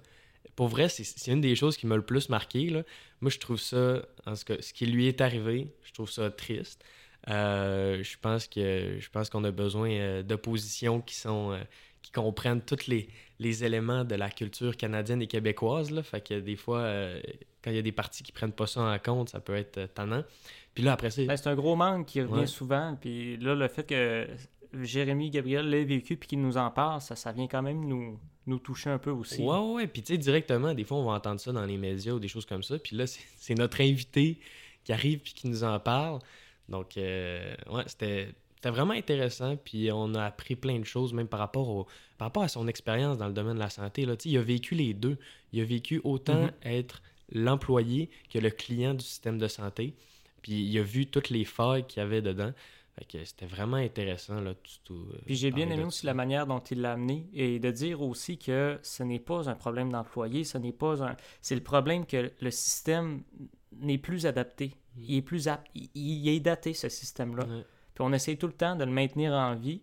pour 0.57 0.69
vrai, 0.69 0.89
c'est, 0.89 1.31
une 1.31 1.41
des 1.41 1.55
choses 1.55 1.77
qui 1.77 1.87
m'a 1.87 1.97
le 1.97 2.03
plus 2.05 2.29
marqué, 2.29 2.69
là. 2.71 2.83
Moi, 3.21 3.31
je 3.31 3.39
trouve 3.39 3.61
ça, 3.61 4.03
en 4.27 4.35
ce, 4.35 4.43
ce 4.61 4.73
qui 4.73 4.87
lui 4.87 5.07
est 5.07 5.21
arrivé, 5.21 5.69
je 5.85 5.93
trouve 5.93 6.11
ça 6.11 6.31
triste. 6.31 6.85
Euh, 7.29 8.03
je 8.03 8.17
pense 8.21 8.47
que 8.49 8.97
je 8.99 9.11
pense 9.11 9.29
qu'on 9.29 9.45
a 9.45 9.51
besoin 9.51 9.91
euh, 9.91 10.23
d'oppositions 10.23 11.01
qui 11.01 11.15
sont 11.17 11.53
euh, 11.53 11.59
qui 12.01 12.13
comprennent 12.13 12.63
tous 12.63 12.87
les, 12.87 13.09
les 13.41 13.65
éléments 13.65 14.05
de 14.05 14.15
la 14.15 14.31
culture 14.31 14.77
canadienne 14.77 15.21
et 15.21 15.27
québécoise 15.27 15.91
là. 15.91 16.03
fait 16.05 16.21
que 16.27 16.39
des 16.39 16.55
fois 16.55 16.79
euh, 16.79 17.21
quand 17.63 17.71
il 17.73 17.77
y 17.77 17.79
a 17.81 17.83
des 17.83 17.93
partis 17.93 18.23
qui 18.23 18.31
prennent 18.31 18.53
pas 18.53 18.69
ça 18.69 18.83
en 18.83 18.99
compte 19.01 19.31
ça 19.31 19.41
peut 19.41 19.57
être 19.57 19.93
tannant 19.95 20.23
puis 20.75 20.85
là 20.85 20.93
après 20.93 21.11
c'est 21.11 21.27
Ben, 21.27 21.37
c'est 21.37 21.49
un 21.49 21.57
gros 21.57 21.75
manque 21.75 22.07
qui 22.07 22.23
revient 22.23 22.35
Ouais. 22.35 22.47
souvent. 22.47 22.97
Puis 23.01 23.37
là, 23.39 23.57
le 23.57 23.67
fait 23.67 23.85
que 23.85 24.27
Jérémy 24.83 25.31
Gabriel 25.31 25.69
l'ait 25.69 25.85
vécu 25.85 26.17
puis 26.17 26.29
qu'il 26.29 26.41
nous 26.41 26.57
en 26.57 26.71
parle, 26.71 27.01
ça, 27.01 27.17
ça 27.17 27.33
vient 27.33 27.47
quand 27.49 27.63
même 27.63 27.85
nous, 27.87 28.19
nous 28.47 28.59
toucher 28.59 28.91
un 28.91 28.99
peu 28.99 29.11
aussi. 29.11 29.43
Ouais, 29.43 29.59
ouais. 29.59 29.87
Puis, 29.87 30.03
tu 30.03 30.13
sais, 30.13 30.19
directement, 30.19 30.75
des 30.75 30.85
fois, 30.85 30.99
on 30.99 31.05
va 31.05 31.13
entendre 31.13 31.41
ça 31.41 31.53
dans 31.53 31.65
les 31.65 31.77
médias 31.77 32.13
ou 32.13 32.19
des 32.21 32.29
choses 32.29 32.47
comme 32.47 32.63
ça. 32.63 32.79
Puis 32.79 32.97
là, 32.97 33.05
c'est 33.07 33.55
notre 33.55 33.81
invité 33.81 34.39
qui 34.85 34.93
arrive 34.93 35.21
puis 35.21 35.33
qui 35.35 35.49
nous 35.49 35.65
en 35.65 35.79
parle. 35.81 36.21
Donc, 36.69 36.97
euh, 36.97 37.55
ouais, 37.71 37.83
c'était 37.87 38.35
c'était 38.57 38.71
vraiment 38.71 38.95
intéressant. 38.95 39.57
Puis, 39.57 39.91
on 39.93 40.15
a 40.15 40.25
appris 40.25 40.57
plein 40.57 40.79
de 40.81 40.85
choses, 40.85 41.13
même 41.13 41.29
par 41.29 41.39
rapport, 41.39 41.69
au, 41.69 41.87
par 42.19 42.27
rapport 42.27 42.43
à 42.43 42.49
son 42.49 42.67
expérience 42.67 43.17
dans 43.17 43.29
le 43.29 43.33
domaine 43.33 43.55
de 43.55 43.61
la 43.61 43.71
santé. 43.71 44.05
Là. 44.05 44.17
Il 44.25 44.37
a 44.37 44.43
vécu 44.43 44.75
les 44.75 44.95
deux. 44.95 45.17
Il 45.53 45.61
a 45.61 45.65
vécu 45.65 46.01
autant 46.03 46.43
Mhm. 46.43 46.51
être 46.65 47.01
l'employé 47.33 48.11
que 48.33 48.39
le 48.41 48.51
client 48.51 48.95
du 48.95 49.05
système 49.05 49.39
de 49.39 49.47
santé. 49.47 49.95
Puis, 50.43 50.53
il 50.65 50.79
a 50.79 50.83
vu 50.83 51.07
toutes 51.07 51.31
les 51.31 51.45
failles 51.45 51.85
qu'il 51.87 52.01
y 52.01 52.05
avait 52.05 52.21
dedans. 52.23 52.53
C'était 53.25 53.47
vraiment 53.47 53.77
intéressant, 53.77 54.41
là, 54.41 54.55
tout, 54.55 54.73
tout, 54.85 55.09
euh, 55.13 55.19
Puis 55.27 55.37
j'ai 55.37 55.51
bien 55.51 55.69
aimé 55.71 55.85
aussi 55.85 56.07
la 56.07 56.15
manière 56.15 56.47
dont 56.47 56.59
il 56.61 56.81
l'a 56.81 56.93
amené 56.93 57.29
et 57.33 57.59
de 57.59 57.71
dire 57.71 58.03
aussi 58.03 58.39
que 58.39 58.79
ce 58.83 59.03
n'est 59.03 59.19
pas 59.21 59.49
un 59.49 59.55
problème 59.55 59.91
d'employé, 59.93 60.45
ce 60.45 60.59
n'est 60.59 60.73
pas 60.73 61.03
un. 61.05 61.17
C'est 61.41 61.55
le 61.55 61.63
problème 61.63 62.07
que 62.07 62.33
le 62.41 62.51
système 62.51 63.23
n'est 63.73 63.99
plus 63.99 64.27
adapté. 64.27 64.75
Il 64.97 65.17
est 65.17 65.23
plus 65.23 65.47
apte. 65.49 65.69
Il, 65.75 66.29
est 66.29 66.41
daté, 66.41 66.75
ce 66.75 66.89
système-là. 66.89 67.45
Ouais. 67.47 67.65
Puis 67.95 68.05
on 68.05 68.13
essaye 68.13 68.37
tout 68.37 68.49
le 68.49 68.53
temps 68.53 68.75
de 68.77 68.85
le 68.85 68.91
maintenir 68.91 69.33
en 69.33 69.55
vie. 69.55 69.83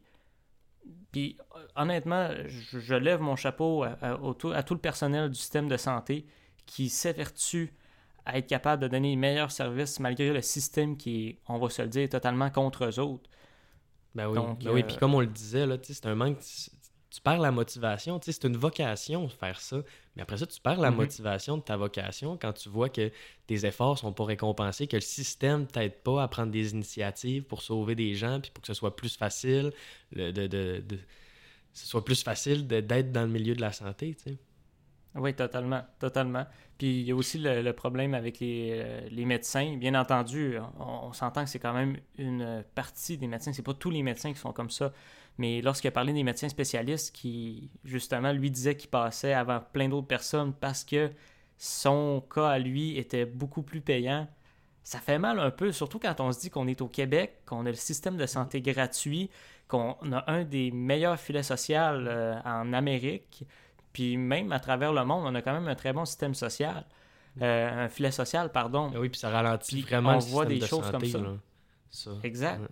Puis 1.11 1.37
euh, 1.55 1.65
honnêtement, 1.75 2.29
je, 2.47 2.79
je 2.79 2.95
lève 2.95 3.21
mon 3.21 3.35
chapeau 3.35 3.83
à, 3.83 4.19
tout- 4.37 4.51
à 4.51 4.61
tout 4.63 4.73
le 4.73 4.79
personnel 4.81 5.29
du 5.29 5.39
système 5.39 5.67
de 5.69 5.77
santé 5.77 6.25
qui 6.65 6.89
s'évertue 6.89 7.73
à 8.25 8.37
être 8.37 8.47
capable 8.47 8.81
de 8.83 8.87
donner 8.87 9.09
les 9.11 9.15
meilleurs 9.15 9.51
services 9.51 9.99
malgré 9.99 10.31
le 10.33 10.41
système 10.41 10.97
qui 10.97 11.27
est, 11.27 11.39
on 11.47 11.57
va 11.59 11.69
se 11.69 11.81
le 11.81 11.87
dire, 11.87 12.09
totalement 12.09 12.49
contre 12.49 12.85
eux 12.85 12.99
autres. 12.99 13.29
Ben 14.15 14.27
oui, 14.29 14.35
Donc, 14.35 14.63
ben 14.63 14.71
oui. 14.71 14.81
euh, 14.81 14.87
puis 14.87 14.97
comme 14.97 15.13
on 15.13 15.19
le 15.19 15.27
disait, 15.27 15.65
c'est 15.83 16.05
un 16.05 16.15
manque. 16.15 16.39
Tu, 16.39 16.71
tu 17.11 17.21
perds 17.21 17.39
la 17.39 17.51
motivation. 17.51 18.19
C'est 18.23 18.43
une 18.43 18.57
vocation 18.57 19.25
de 19.25 19.31
faire 19.31 19.59
ça. 19.61 19.77
Mais 20.15 20.21
après 20.21 20.37
ça, 20.37 20.45
tu 20.45 20.59
perds 20.59 20.79
la 20.79 20.91
Mhm. 20.91 20.97
motivation 20.97 21.57
de 21.57 21.61
ta 21.61 21.77
vocation 21.77 22.37
quand 22.37 22.53
tu 22.53 22.67
vois 22.69 22.89
que 22.89 23.11
tes 23.47 23.65
efforts 23.65 23.97
sont 23.99 24.11
pas 24.13 24.25
récompensés, 24.25 24.87
que 24.87 24.97
le 24.97 25.01
système 25.01 25.65
t'aide 25.67 25.95
pas 26.01 26.23
à 26.23 26.27
prendre 26.27 26.51
des 26.51 26.71
initiatives 26.71 27.43
pour 27.43 27.61
sauver 27.61 27.95
des 27.95 28.15
gens, 28.15 28.39
puis 28.41 28.51
pour 28.51 28.61
que 28.61 28.67
ce 28.67 28.73
soit 28.73 28.95
plus 28.95 29.15
facile, 29.17 29.71
le- 30.11 30.31
de, 30.31 30.47
de, 30.47 30.83
de- 30.85 30.99
ce 31.73 31.85
soit 31.85 32.03
plus 32.05 32.23
facile 32.23 32.67
d'être 32.67 33.11
dans 33.11 33.21
le 33.23 33.27
milieu 33.31 33.53
de 33.55 33.61
la 33.61 33.71
santé. 33.73 34.15
tu 34.15 34.31
sais. 34.31 34.37
Oui, 35.15 35.33
totalement, 35.33 35.81
totalement. 35.99 36.45
Puis 36.77 36.99
il 36.99 37.07
y 37.07 37.11
a 37.11 37.15
aussi 37.15 37.37
le, 37.39 37.71
problème 37.71 38.13
avec 38.13 38.39
les, 38.39 38.71
euh, 38.73 39.07
les 39.09 39.25
médecins. 39.25 39.77
Bien 39.77 39.95
entendu, 39.95 40.57
on, 40.77 41.13
s'entend 41.13 41.45
que 41.45 41.49
c'est 41.49 41.59
quand 41.59 41.73
même 41.73 41.97
une 42.17 42.63
partie 42.75 43.17
des 43.17 43.27
médecins. 43.27 43.53
C'est 43.53 43.63
pas 43.63 43.73
tous 43.73 43.89
les 43.89 44.03
médecins 44.03 44.33
qui 44.33 44.39
sont 44.39 44.51
comme 44.51 44.69
ça. 44.69 44.91
Mais 45.37 45.61
lorsqu'il 45.61 45.87
a 45.87 45.91
parlé 45.91 46.11
des 46.11 46.23
médecins 46.23 46.49
spécialistes 46.49 47.15
qui, 47.15 47.69
justement, 47.85 48.33
lui 48.33 48.51
disait 48.51 48.75
qu'il 48.75 48.89
passait 48.89 49.33
avant 49.33 49.61
plein 49.61 49.87
d'autres 49.87 50.07
personnes 50.07 50.53
parce 50.53 50.83
que 50.83 51.11
son 51.57 52.21
cas 52.33 52.49
à 52.49 52.59
lui 52.59 52.97
était 52.97 53.25
beaucoup 53.25 53.61
plus 53.61 53.81
payant, 53.81 54.27
ça 54.83 54.99
fait 54.99 55.17
mal 55.17 55.39
un 55.39 55.51
peu, 55.51 55.71
surtout 55.71 55.99
quand 55.99 56.19
on 56.19 56.31
se 56.31 56.39
dit 56.39 56.49
qu'on 56.49 56.67
est 56.67 56.81
au 56.81 56.87
Québec, 56.87 57.41
qu'on 57.45 57.65
a 57.65 57.69
le 57.69 57.75
système 57.75 58.17
de 58.17 58.25
santé 58.25 58.61
gratuit, 58.61 59.29
qu'on 59.67 59.95
a 60.11 60.29
un 60.31 60.43
des 60.43 60.71
meilleurs 60.71 61.19
filets 61.19 61.43
sociaux 61.43 61.77
euh, 61.77 62.39
en 62.45 62.71
Amérique, 62.71 63.45
puis 63.95 64.17
même 64.17 64.51
à 64.51 64.59
travers 64.59 64.91
le 64.91 65.05
monde, 65.05 65.23
on 65.25 65.33
a 65.35 65.41
quand 65.41 65.53
même 65.53 65.69
un 65.69 65.75
très 65.75 65.93
bon 65.93 66.03
système 66.03 66.35
social. 66.35 66.85
Euh, 67.41 67.85
un 67.85 67.87
filet 67.89 68.11
social, 68.11 68.51
pardon. 68.51 68.91
Ah 68.93 68.99
oui, 68.99 69.07
puis 69.09 69.19
ça 69.19 69.29
ralentit 69.29 69.75
Puis 69.75 69.81
vraiment 69.83 70.11
on 70.11 70.15
le 70.15 70.19
voit 70.25 70.45
des 70.45 70.59
de 70.59 70.65
choses 70.65 70.81
comme 70.91 70.99
santé, 71.05 71.09
ça. 71.11 71.17
là. 71.19 71.33
Ça. 71.89 72.11
Exact. 72.23 72.59
Ouais. 72.61 72.67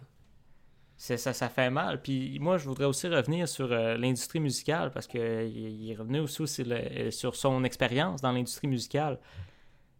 C'est- 0.98 1.18
Ça, 1.18 1.32
ça 1.34 1.48
fait 1.50 1.70
mal. 1.70 2.02
Puis 2.02 2.38
moi, 2.40 2.58
je 2.58 2.66
voudrais 2.68 2.86
aussi 2.86 3.08
revenir 3.08 3.48
sur 3.48 3.72
euh, 3.72 3.96
l'industrie 3.98 4.40
musicale 4.42 4.92
parce 4.92 5.08
qu'il 5.08 5.22
il 5.22 5.92
est 5.92 5.96
revenu 5.96 6.20
aussi 6.20 6.46
sur, 6.48 6.66
le- 6.68 7.10
sur 7.12 7.36
son 7.36 7.64
expérience 7.64 8.22
dans 8.22 8.32
l'industrie 8.34 8.68
musicale. 8.68 9.18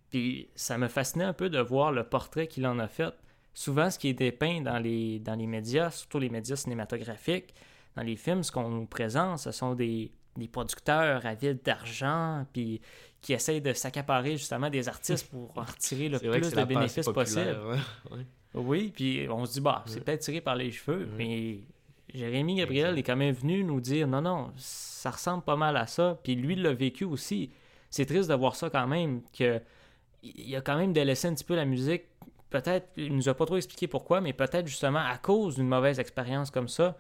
Puis 0.10 0.50
ça 0.56 0.78
me 0.78 0.88
fascinait 0.88 1.26
un 1.26 1.34
peu 1.34 1.50
de 1.50 1.60
voir 1.60 1.92
le 1.92 2.04
portrait 2.04 2.48
qu'il 2.48 2.66
en 2.68 2.80
a 2.80 2.88
fait. 2.88 3.14
Souvent, 3.54 3.90
ce 3.90 4.00
qui 4.00 4.10
est 4.10 4.14
dépeint 4.14 4.62
dans 4.62 4.80
les, 4.80 5.20
dans 5.20 5.36
les 5.36 5.48
médias, 5.48 5.92
surtout 5.92 6.20
les 6.20 6.30
médias 6.30 6.56
cinématographiques, 6.56 7.54
dans 7.96 8.04
les 8.04 8.16
films, 8.16 8.44
ce 8.44 8.52
qu'on 8.52 8.70
nous 8.70 8.86
présente, 8.88 9.40
ce 9.40 9.52
sont 9.52 9.76
des, 9.76 10.12
des 10.38 10.48
producteurs 10.48 11.26
avides 11.26 11.62
d'argent, 11.64 12.46
puis 12.54 12.82
qui 13.22 13.34
essayent 13.34 13.62
de 13.62 13.74
s'accaparer 13.74 14.32
justement 14.38 14.70
des 14.70 14.90
artistes 14.90 15.30
pour 15.30 15.52
en 15.58 15.62
retirer 15.64 16.10
le 16.10 16.20
plus 16.20 16.52
de 16.52 16.64
bénéfices 16.64 17.06
possible. 17.10 17.58
ouais, 17.66 18.18
ouais. 18.18 18.26
Oui, 18.56 18.92
puis 18.96 19.28
on 19.30 19.46
se 19.46 19.54
dit, 19.54 19.62
bah, 19.62 19.84
c'est 19.88 19.96
Ouais. 19.96 20.02
peut-être 20.02 20.22
tiré 20.22 20.42
par 20.42 20.56
les 20.56 20.72
cheveux, 20.72 21.08
mais 21.18 21.60
Jérémy 22.14 22.56
Gabriel 22.56 22.98
est 23.00 23.04
quand 23.04 23.16
même 23.16 23.34
venu 23.34 23.64
nous 23.64 23.80
dire, 23.82 24.08
non, 24.08 24.22
non, 24.22 24.52
ça 24.58 25.10
ressemble 25.12 25.44
pas 25.44 25.56
mal 25.56 25.76
à 25.78 25.88
ça, 25.88 26.20
puis 26.24 26.36
lui 26.36 26.54
il 26.54 26.62
l'a 26.62 26.74
vécu 26.74 27.04
aussi. 27.06 27.50
C'est 27.90 28.06
triste 28.06 28.30
de 28.30 28.36
voir 28.36 28.56
ça 28.56 28.70
quand 28.70 28.86
même, 28.88 29.22
que 29.38 29.60
il 30.22 30.56
a 30.56 30.62
quand 30.62 30.78
même 30.78 30.94
délaissé 30.94 31.28
un 31.28 31.34
petit 31.34 31.44
peu 31.44 31.56
la 31.56 31.66
musique. 31.66 32.04
Peut-être, 32.50 32.88
il 32.98 33.16
nous 33.16 33.28
a 33.30 33.34
pas 33.34 33.46
trop 33.46 33.58
expliqué 33.58 33.88
pourquoi, 33.88 34.22
mais 34.22 34.32
peut-être 34.34 34.68
justement 34.68 35.00
à 35.00 35.18
cause 35.18 35.56
d'une 35.56 35.68
mauvaise 35.68 36.00
expérience 36.00 36.52
comme 36.52 36.68
ça. 36.68 36.96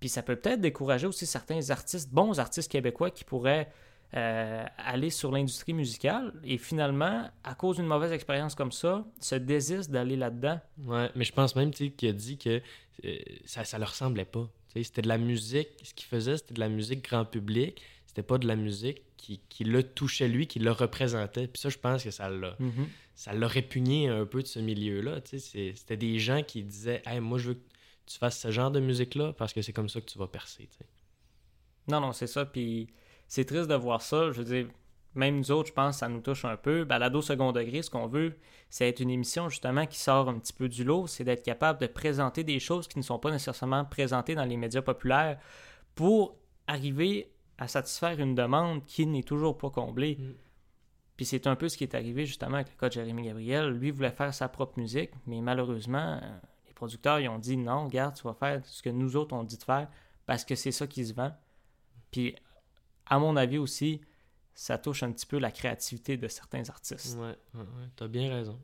Puis 0.00 0.08
ça 0.08 0.22
peut 0.22 0.36
peut-être 0.36 0.60
décourager 0.60 1.06
aussi 1.06 1.26
certains 1.26 1.70
artistes, 1.70 2.10
bons 2.12 2.38
artistes 2.38 2.70
québécois 2.70 3.10
qui 3.10 3.24
pourraient 3.24 3.68
euh, 4.14 4.64
aller 4.78 5.10
sur 5.10 5.30
l'industrie 5.30 5.74
musicale 5.74 6.32
et 6.42 6.56
finalement, 6.56 7.28
à 7.44 7.54
cause 7.54 7.76
d'une 7.76 7.86
mauvaise 7.86 8.12
expérience 8.12 8.54
comme 8.54 8.72
ça, 8.72 9.04
se 9.20 9.34
désistent 9.34 9.90
d'aller 9.90 10.16
là-dedans. 10.16 10.60
Ouais, 10.84 11.10
mais 11.14 11.24
je 11.24 11.32
pense 11.32 11.54
même 11.56 11.72
qu'il 11.72 12.08
a 12.08 12.12
dit 12.12 12.38
que 12.38 12.62
euh, 13.04 13.16
ça, 13.44 13.64
ça 13.64 13.78
leur 13.78 13.90
ressemblait 13.90 14.24
pas. 14.24 14.48
C'était 14.74 15.02
de 15.02 15.08
la 15.08 15.18
musique, 15.18 15.68
ce 15.82 15.92
qu'il 15.92 16.06
faisait, 16.06 16.36
c'était 16.36 16.54
de 16.54 16.60
la 16.60 16.68
musique 16.68 17.04
grand 17.04 17.24
public. 17.24 17.82
C'était 18.06 18.22
pas 18.22 18.38
de 18.38 18.46
la 18.46 18.56
musique 18.56 19.02
qui, 19.16 19.40
qui 19.48 19.64
le 19.64 19.82
touchait 19.82 20.28
lui, 20.28 20.46
qui 20.46 20.58
le 20.58 20.70
représentait. 20.70 21.46
Puis 21.46 21.60
ça, 21.60 21.68
je 21.68 21.78
pense 21.78 22.04
que 22.04 22.10
ça 22.10 22.30
l'a, 22.30 22.56
ça 23.14 23.32
l'a 23.32 23.46
répugné 23.46 24.08
un 24.08 24.24
peu 24.24 24.42
de 24.42 24.46
ce 24.46 24.58
milieu-là. 24.58 25.20
C'était 25.24 25.96
des 25.96 26.18
gens 26.18 26.42
qui 26.42 26.62
disaient 26.62 27.02
Hey, 27.04 27.20
moi, 27.20 27.38
je 27.38 27.48
veux 27.48 27.54
que 27.54 27.67
tu 28.08 28.18
fasses 28.18 28.38
ce 28.38 28.50
genre 28.50 28.70
de 28.70 28.80
musique-là 28.80 29.32
parce 29.32 29.52
que 29.52 29.62
c'est 29.62 29.72
comme 29.72 29.88
ça 29.88 30.00
que 30.00 30.06
tu 30.06 30.18
vas 30.18 30.26
percer. 30.26 30.68
Non, 31.88 32.00
non, 32.00 32.12
c'est 32.12 32.26
ça. 32.26 32.44
Puis 32.46 32.88
c'est 33.26 33.44
triste 33.44 33.68
de 33.68 33.74
voir 33.74 34.02
ça. 34.02 34.30
Je 34.32 34.38
veux 34.42 34.44
dire, 34.44 34.68
même 35.14 35.38
nous 35.38 35.50
autres, 35.50 35.68
je 35.68 35.72
pense, 35.72 35.98
ça 35.98 36.08
nous 36.08 36.20
touche 36.20 36.44
un 36.44 36.56
peu. 36.56 36.84
Balado 36.84 37.22
second 37.22 37.52
degré, 37.52 37.82
ce 37.82 37.90
qu'on 37.90 38.06
veut, 38.06 38.36
c'est 38.70 38.88
être 38.88 39.00
une 39.00 39.10
émission 39.10 39.48
justement 39.48 39.86
qui 39.86 39.98
sort 39.98 40.28
un 40.28 40.38
petit 40.38 40.52
peu 40.52 40.68
du 40.68 40.84
lot. 40.84 41.06
C'est 41.06 41.24
d'être 41.24 41.42
capable 41.42 41.80
de 41.80 41.86
présenter 41.86 42.44
des 42.44 42.60
choses 42.60 42.88
qui 42.88 42.98
ne 42.98 43.04
sont 43.04 43.18
pas 43.18 43.30
nécessairement 43.30 43.84
présentées 43.84 44.34
dans 44.34 44.44
les 44.44 44.56
médias 44.56 44.82
populaires 44.82 45.38
pour 45.94 46.36
arriver 46.66 47.32
à 47.58 47.66
satisfaire 47.66 48.20
une 48.20 48.34
demande 48.34 48.84
qui 48.84 49.06
n'est 49.06 49.22
toujours 49.22 49.58
pas 49.58 49.70
comblée. 49.70 50.16
Mm. 50.18 50.34
Puis 51.16 51.26
c'est 51.26 51.48
un 51.48 51.56
peu 51.56 51.68
ce 51.68 51.76
qui 51.76 51.82
est 51.82 51.96
arrivé 51.96 52.26
justement 52.26 52.54
avec 52.54 52.70
le 52.70 52.76
cas 52.76 52.88
de 52.88 52.92
Jérémy 52.92 53.24
Gabriel. 53.24 53.70
Lui 53.70 53.90
voulait 53.90 54.12
faire 54.12 54.32
sa 54.32 54.48
propre 54.48 54.78
musique, 54.78 55.10
mais 55.26 55.40
malheureusement, 55.40 56.20
euh, 56.22 56.38
producteurs 56.78 57.20
ils 57.20 57.28
ont 57.28 57.38
dit 57.38 57.56
non, 57.56 57.84
regarde, 57.86 58.14
tu 58.14 58.22
vas 58.22 58.34
faire 58.34 58.60
ce 58.64 58.80
que 58.82 58.90
nous 58.90 59.16
autres 59.16 59.34
on 59.34 59.42
dit 59.44 59.58
de 59.58 59.62
faire 59.64 59.88
parce 60.26 60.44
que 60.44 60.54
c'est 60.54 60.72
ça 60.72 60.86
qui 60.86 61.04
se 61.04 61.12
vend. 61.12 61.32
Puis, 62.10 62.34
à 63.06 63.18
mon 63.18 63.36
avis 63.36 63.58
aussi, 63.58 64.00
ça 64.54 64.78
touche 64.78 65.02
un 65.02 65.12
petit 65.12 65.26
peu 65.26 65.38
la 65.38 65.50
créativité 65.50 66.16
de 66.16 66.28
certains 66.28 66.68
artistes. 66.68 67.16
Ouais, 67.18 67.36
ouais, 67.54 67.60
ouais, 67.60 67.88
t'as 67.96 68.08
bien 68.08 68.28
raison. 68.30 68.58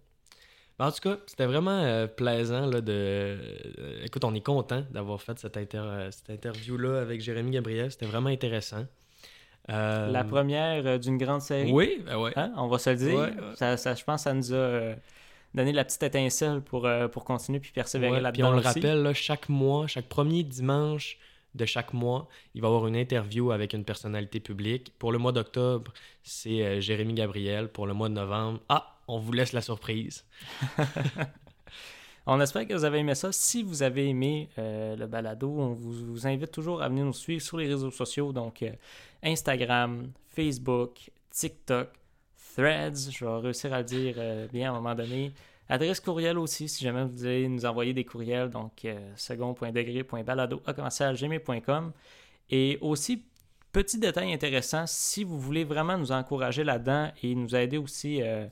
Ben, 0.78 0.86
en 0.88 0.92
tout 0.92 1.00
cas, 1.00 1.18
c'était 1.26 1.46
vraiment 1.46 1.78
euh, 1.82 2.06
plaisant 2.06 2.66
là, 2.66 2.80
de. 2.80 2.92
euh, 2.92 4.04
écoute, 4.04 4.24
on 4.24 4.34
est 4.34 4.40
content 4.44 4.84
d'avoir 4.90 5.20
fait 5.22 5.38
cette, 5.38 5.56
inter- 5.56 5.78
euh, 5.78 6.10
cette 6.10 6.30
interview-là 6.30 7.00
avec 7.00 7.20
Jérémy 7.20 7.52
Gabriel. 7.52 7.90
C'était 7.92 8.06
vraiment 8.06 8.30
intéressant. 8.30 8.84
Euh, 9.70 10.10
La 10.10 10.24
première 10.24 10.98
d'une 10.98 11.16
grande 11.16 11.40
série. 11.42 11.72
Oui, 11.72 12.02
ben 12.04 12.18
ouais. 12.18 12.32
Hein, 12.36 12.52
on 12.56 12.66
va 12.68 12.78
se 12.78 12.90
le 12.90 12.96
dire. 12.96 13.14
Ouais, 13.18 13.30
ouais. 13.34 13.54
Ça, 13.56 13.76
ça, 13.76 13.94
je 13.94 14.04
pense 14.04 14.20
que 14.20 14.24
ça 14.24 14.34
nous 14.34 14.52
a 14.52 14.94
donné 15.54 15.72
la 15.72 15.84
petite 15.84 16.02
étincelle 16.02 16.60
pour, 16.60 16.86
euh, 16.86 17.08
pour 17.08 17.24
continuer 17.24 17.60
puis 17.60 17.72
persévérer 17.72 18.14
Ouais, 18.14 18.20
là-dedans. 18.20 18.32
Puis 18.32 18.44
on 18.44 18.52
le 18.52 18.58
aussi. 18.58 18.80
rappelle, 18.80 19.02
là, 19.02 19.14
chaque 19.14 19.48
mois, 19.48 19.86
chaque 19.86 20.08
premier 20.08 20.42
dimanche 20.42 21.18
de 21.54 21.64
chaque 21.64 21.92
mois, 21.92 22.28
il 22.54 22.60
va 22.60 22.68
y 22.68 22.70
avoir 22.70 22.86
une 22.88 22.96
interview 22.96 23.52
avec 23.52 23.72
une 23.72 23.84
personnalité 23.84 24.40
publique. 24.40 24.92
Pour 24.98 25.12
le 25.12 25.18
mois 25.18 25.32
d'octobre, 25.32 25.92
c'est 26.22 26.62
euh, 26.62 26.80
Jérémy 26.80 27.14
Gabriel. 27.14 27.68
Pour 27.68 27.86
le 27.86 27.94
mois 27.94 28.08
de 28.08 28.14
novembre, 28.14 28.60
ah, 28.68 28.98
on 29.06 29.18
vous 29.18 29.32
laisse 29.32 29.52
la 29.52 29.60
surprise. 29.62 30.24
On 32.26 32.40
espère 32.40 32.66
que 32.66 32.72
vous 32.72 32.84
avez 32.84 32.98
aimé 32.98 33.14
ça. 33.14 33.32
Si 33.32 33.62
vous 33.62 33.82
avez 33.82 34.08
aimé 34.08 34.48
euh, 34.58 34.96
le 34.96 35.06
balado, 35.06 35.50
on 35.58 35.74
vous, 35.74 35.92
vous 35.92 36.26
invite 36.26 36.50
toujours 36.50 36.82
à 36.82 36.88
venir 36.88 37.04
nous 37.04 37.12
suivre 37.12 37.42
sur 37.42 37.58
les 37.58 37.66
réseaux 37.66 37.90
sociaux, 37.90 38.32
donc 38.32 38.62
euh, 38.62 38.70
Instagram, 39.22 40.10
Facebook, 40.28 41.10
TikTok, 41.30 41.88
Threads, 42.56 43.10
je 43.10 43.24
vais 43.24 43.36
réussir 43.38 43.72
à 43.72 43.78
le 43.78 43.84
dire 43.84 44.14
euh, 44.18 44.46
bien 44.52 44.72
à 44.72 44.76
un 44.76 44.80
moment 44.80 44.94
donné. 44.94 45.32
Adresse 45.68 46.00
courriel 46.00 46.38
aussi, 46.38 46.68
si 46.68 46.84
jamais 46.84 47.04
vous 47.04 47.16
voulez 47.16 47.48
nous 47.48 47.64
envoyer 47.64 47.94
des 47.94 48.04
courriels, 48.04 48.50
donc 48.50 48.84
euh, 48.84 48.98
second.degré.balado.gmail.com. 49.16 51.92
Et 52.50 52.76
aussi, 52.82 53.24
petit 53.72 53.98
détail 53.98 54.30
intéressant, 54.32 54.84
si 54.86 55.24
vous 55.24 55.40
voulez 55.40 55.64
vraiment 55.64 55.96
nous 55.96 56.12
encourager 56.12 56.64
là-dedans 56.64 57.10
et 57.22 57.34
nous 57.34 57.56
aider 57.56 57.78
aussi 57.78 58.20
euh, 58.20 58.46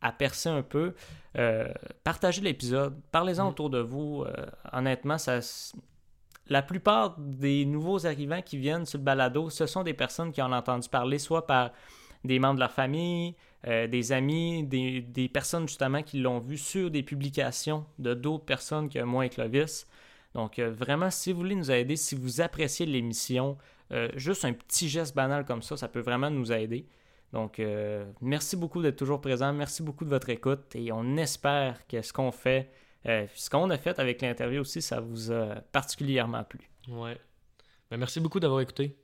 à 0.00 0.10
percer 0.10 0.48
un 0.48 0.62
peu, 0.62 0.94
euh, 1.36 1.68
partagez 2.02 2.40
l'épisode, 2.40 2.98
parlez-en 3.12 3.44
Mm. 3.44 3.50
autour 3.50 3.68
de 3.68 3.80
vous. 3.80 4.24
Honnêtement, 4.72 5.18
ça, 5.18 5.40
la 6.48 6.62
plupart 6.62 7.16
des 7.18 7.66
nouveaux 7.66 8.06
arrivants 8.06 8.40
qui 8.40 8.56
viennent 8.56 8.86
sur 8.86 8.98
le 8.98 9.04
balado, 9.04 9.50
ce 9.50 9.66
sont 9.66 9.82
des 9.82 9.94
personnes 9.94 10.32
qui 10.32 10.40
en 10.40 10.50
ont 10.50 10.56
entendu 10.56 10.88
parler, 10.88 11.18
soit 11.18 11.46
par 11.46 11.72
des 12.24 12.38
membres 12.38 12.54
de 12.54 12.60
leur 12.60 12.72
famille, 12.72 13.34
euh, 13.66 13.86
des 13.86 14.12
amis, 14.12 14.64
des, 14.64 15.00
des 15.00 15.28
personnes 15.28 15.68
justement 15.68 16.02
qui 16.02 16.18
l'ont 16.18 16.38
vu 16.38 16.58
sur 16.58 16.90
des 16.90 17.02
publications 17.02 17.86
de 17.98 18.14
d'autres 18.14 18.44
personnes 18.44 18.88
que 18.88 18.98
moi 19.00 19.26
et 19.26 19.30
Clovis. 19.30 19.86
Donc 20.34 20.58
euh, 20.58 20.70
vraiment, 20.70 21.10
si 21.10 21.32
vous 21.32 21.38
voulez 21.38 21.54
nous 21.54 21.70
aider, 21.70 21.96
si 21.96 22.14
vous 22.14 22.40
appréciez 22.40 22.86
l'émission, 22.86 23.56
euh, 23.92 24.10
juste 24.16 24.44
un 24.44 24.52
petit 24.52 24.88
geste 24.88 25.14
banal 25.14 25.44
comme 25.44 25.62
ça, 25.62 25.76
ça 25.76 25.88
peut 25.88 26.00
vraiment 26.00 26.30
nous 26.30 26.52
aider. 26.52 26.86
Donc 27.32 27.60
merci 28.20 28.56
beaucoup 28.56 28.80
d'être 28.80 28.94
toujours 28.94 29.20
présent, 29.20 29.52
merci 29.52 29.82
beaucoup 29.82 30.04
de 30.04 30.10
votre 30.10 30.28
écoute 30.28 30.76
et 30.76 30.92
on 30.92 31.16
espère 31.16 31.84
que 31.88 32.00
ce 32.00 32.12
qu'on 32.12 32.30
fait, 32.30 32.70
ce 33.04 33.50
qu'on 33.50 33.70
a 33.70 33.76
fait 33.76 33.98
avec 33.98 34.22
l'interview 34.22 34.60
aussi, 34.60 34.80
ça 34.80 35.00
vous 35.00 35.32
a 35.32 35.56
particulièrement 35.72 36.44
plu. 36.44 36.60
Ouais. 36.86 37.18
Ben, 37.90 37.96
merci 37.96 38.20
beaucoup 38.20 38.38
d'avoir 38.38 38.60
écouté. 38.60 38.96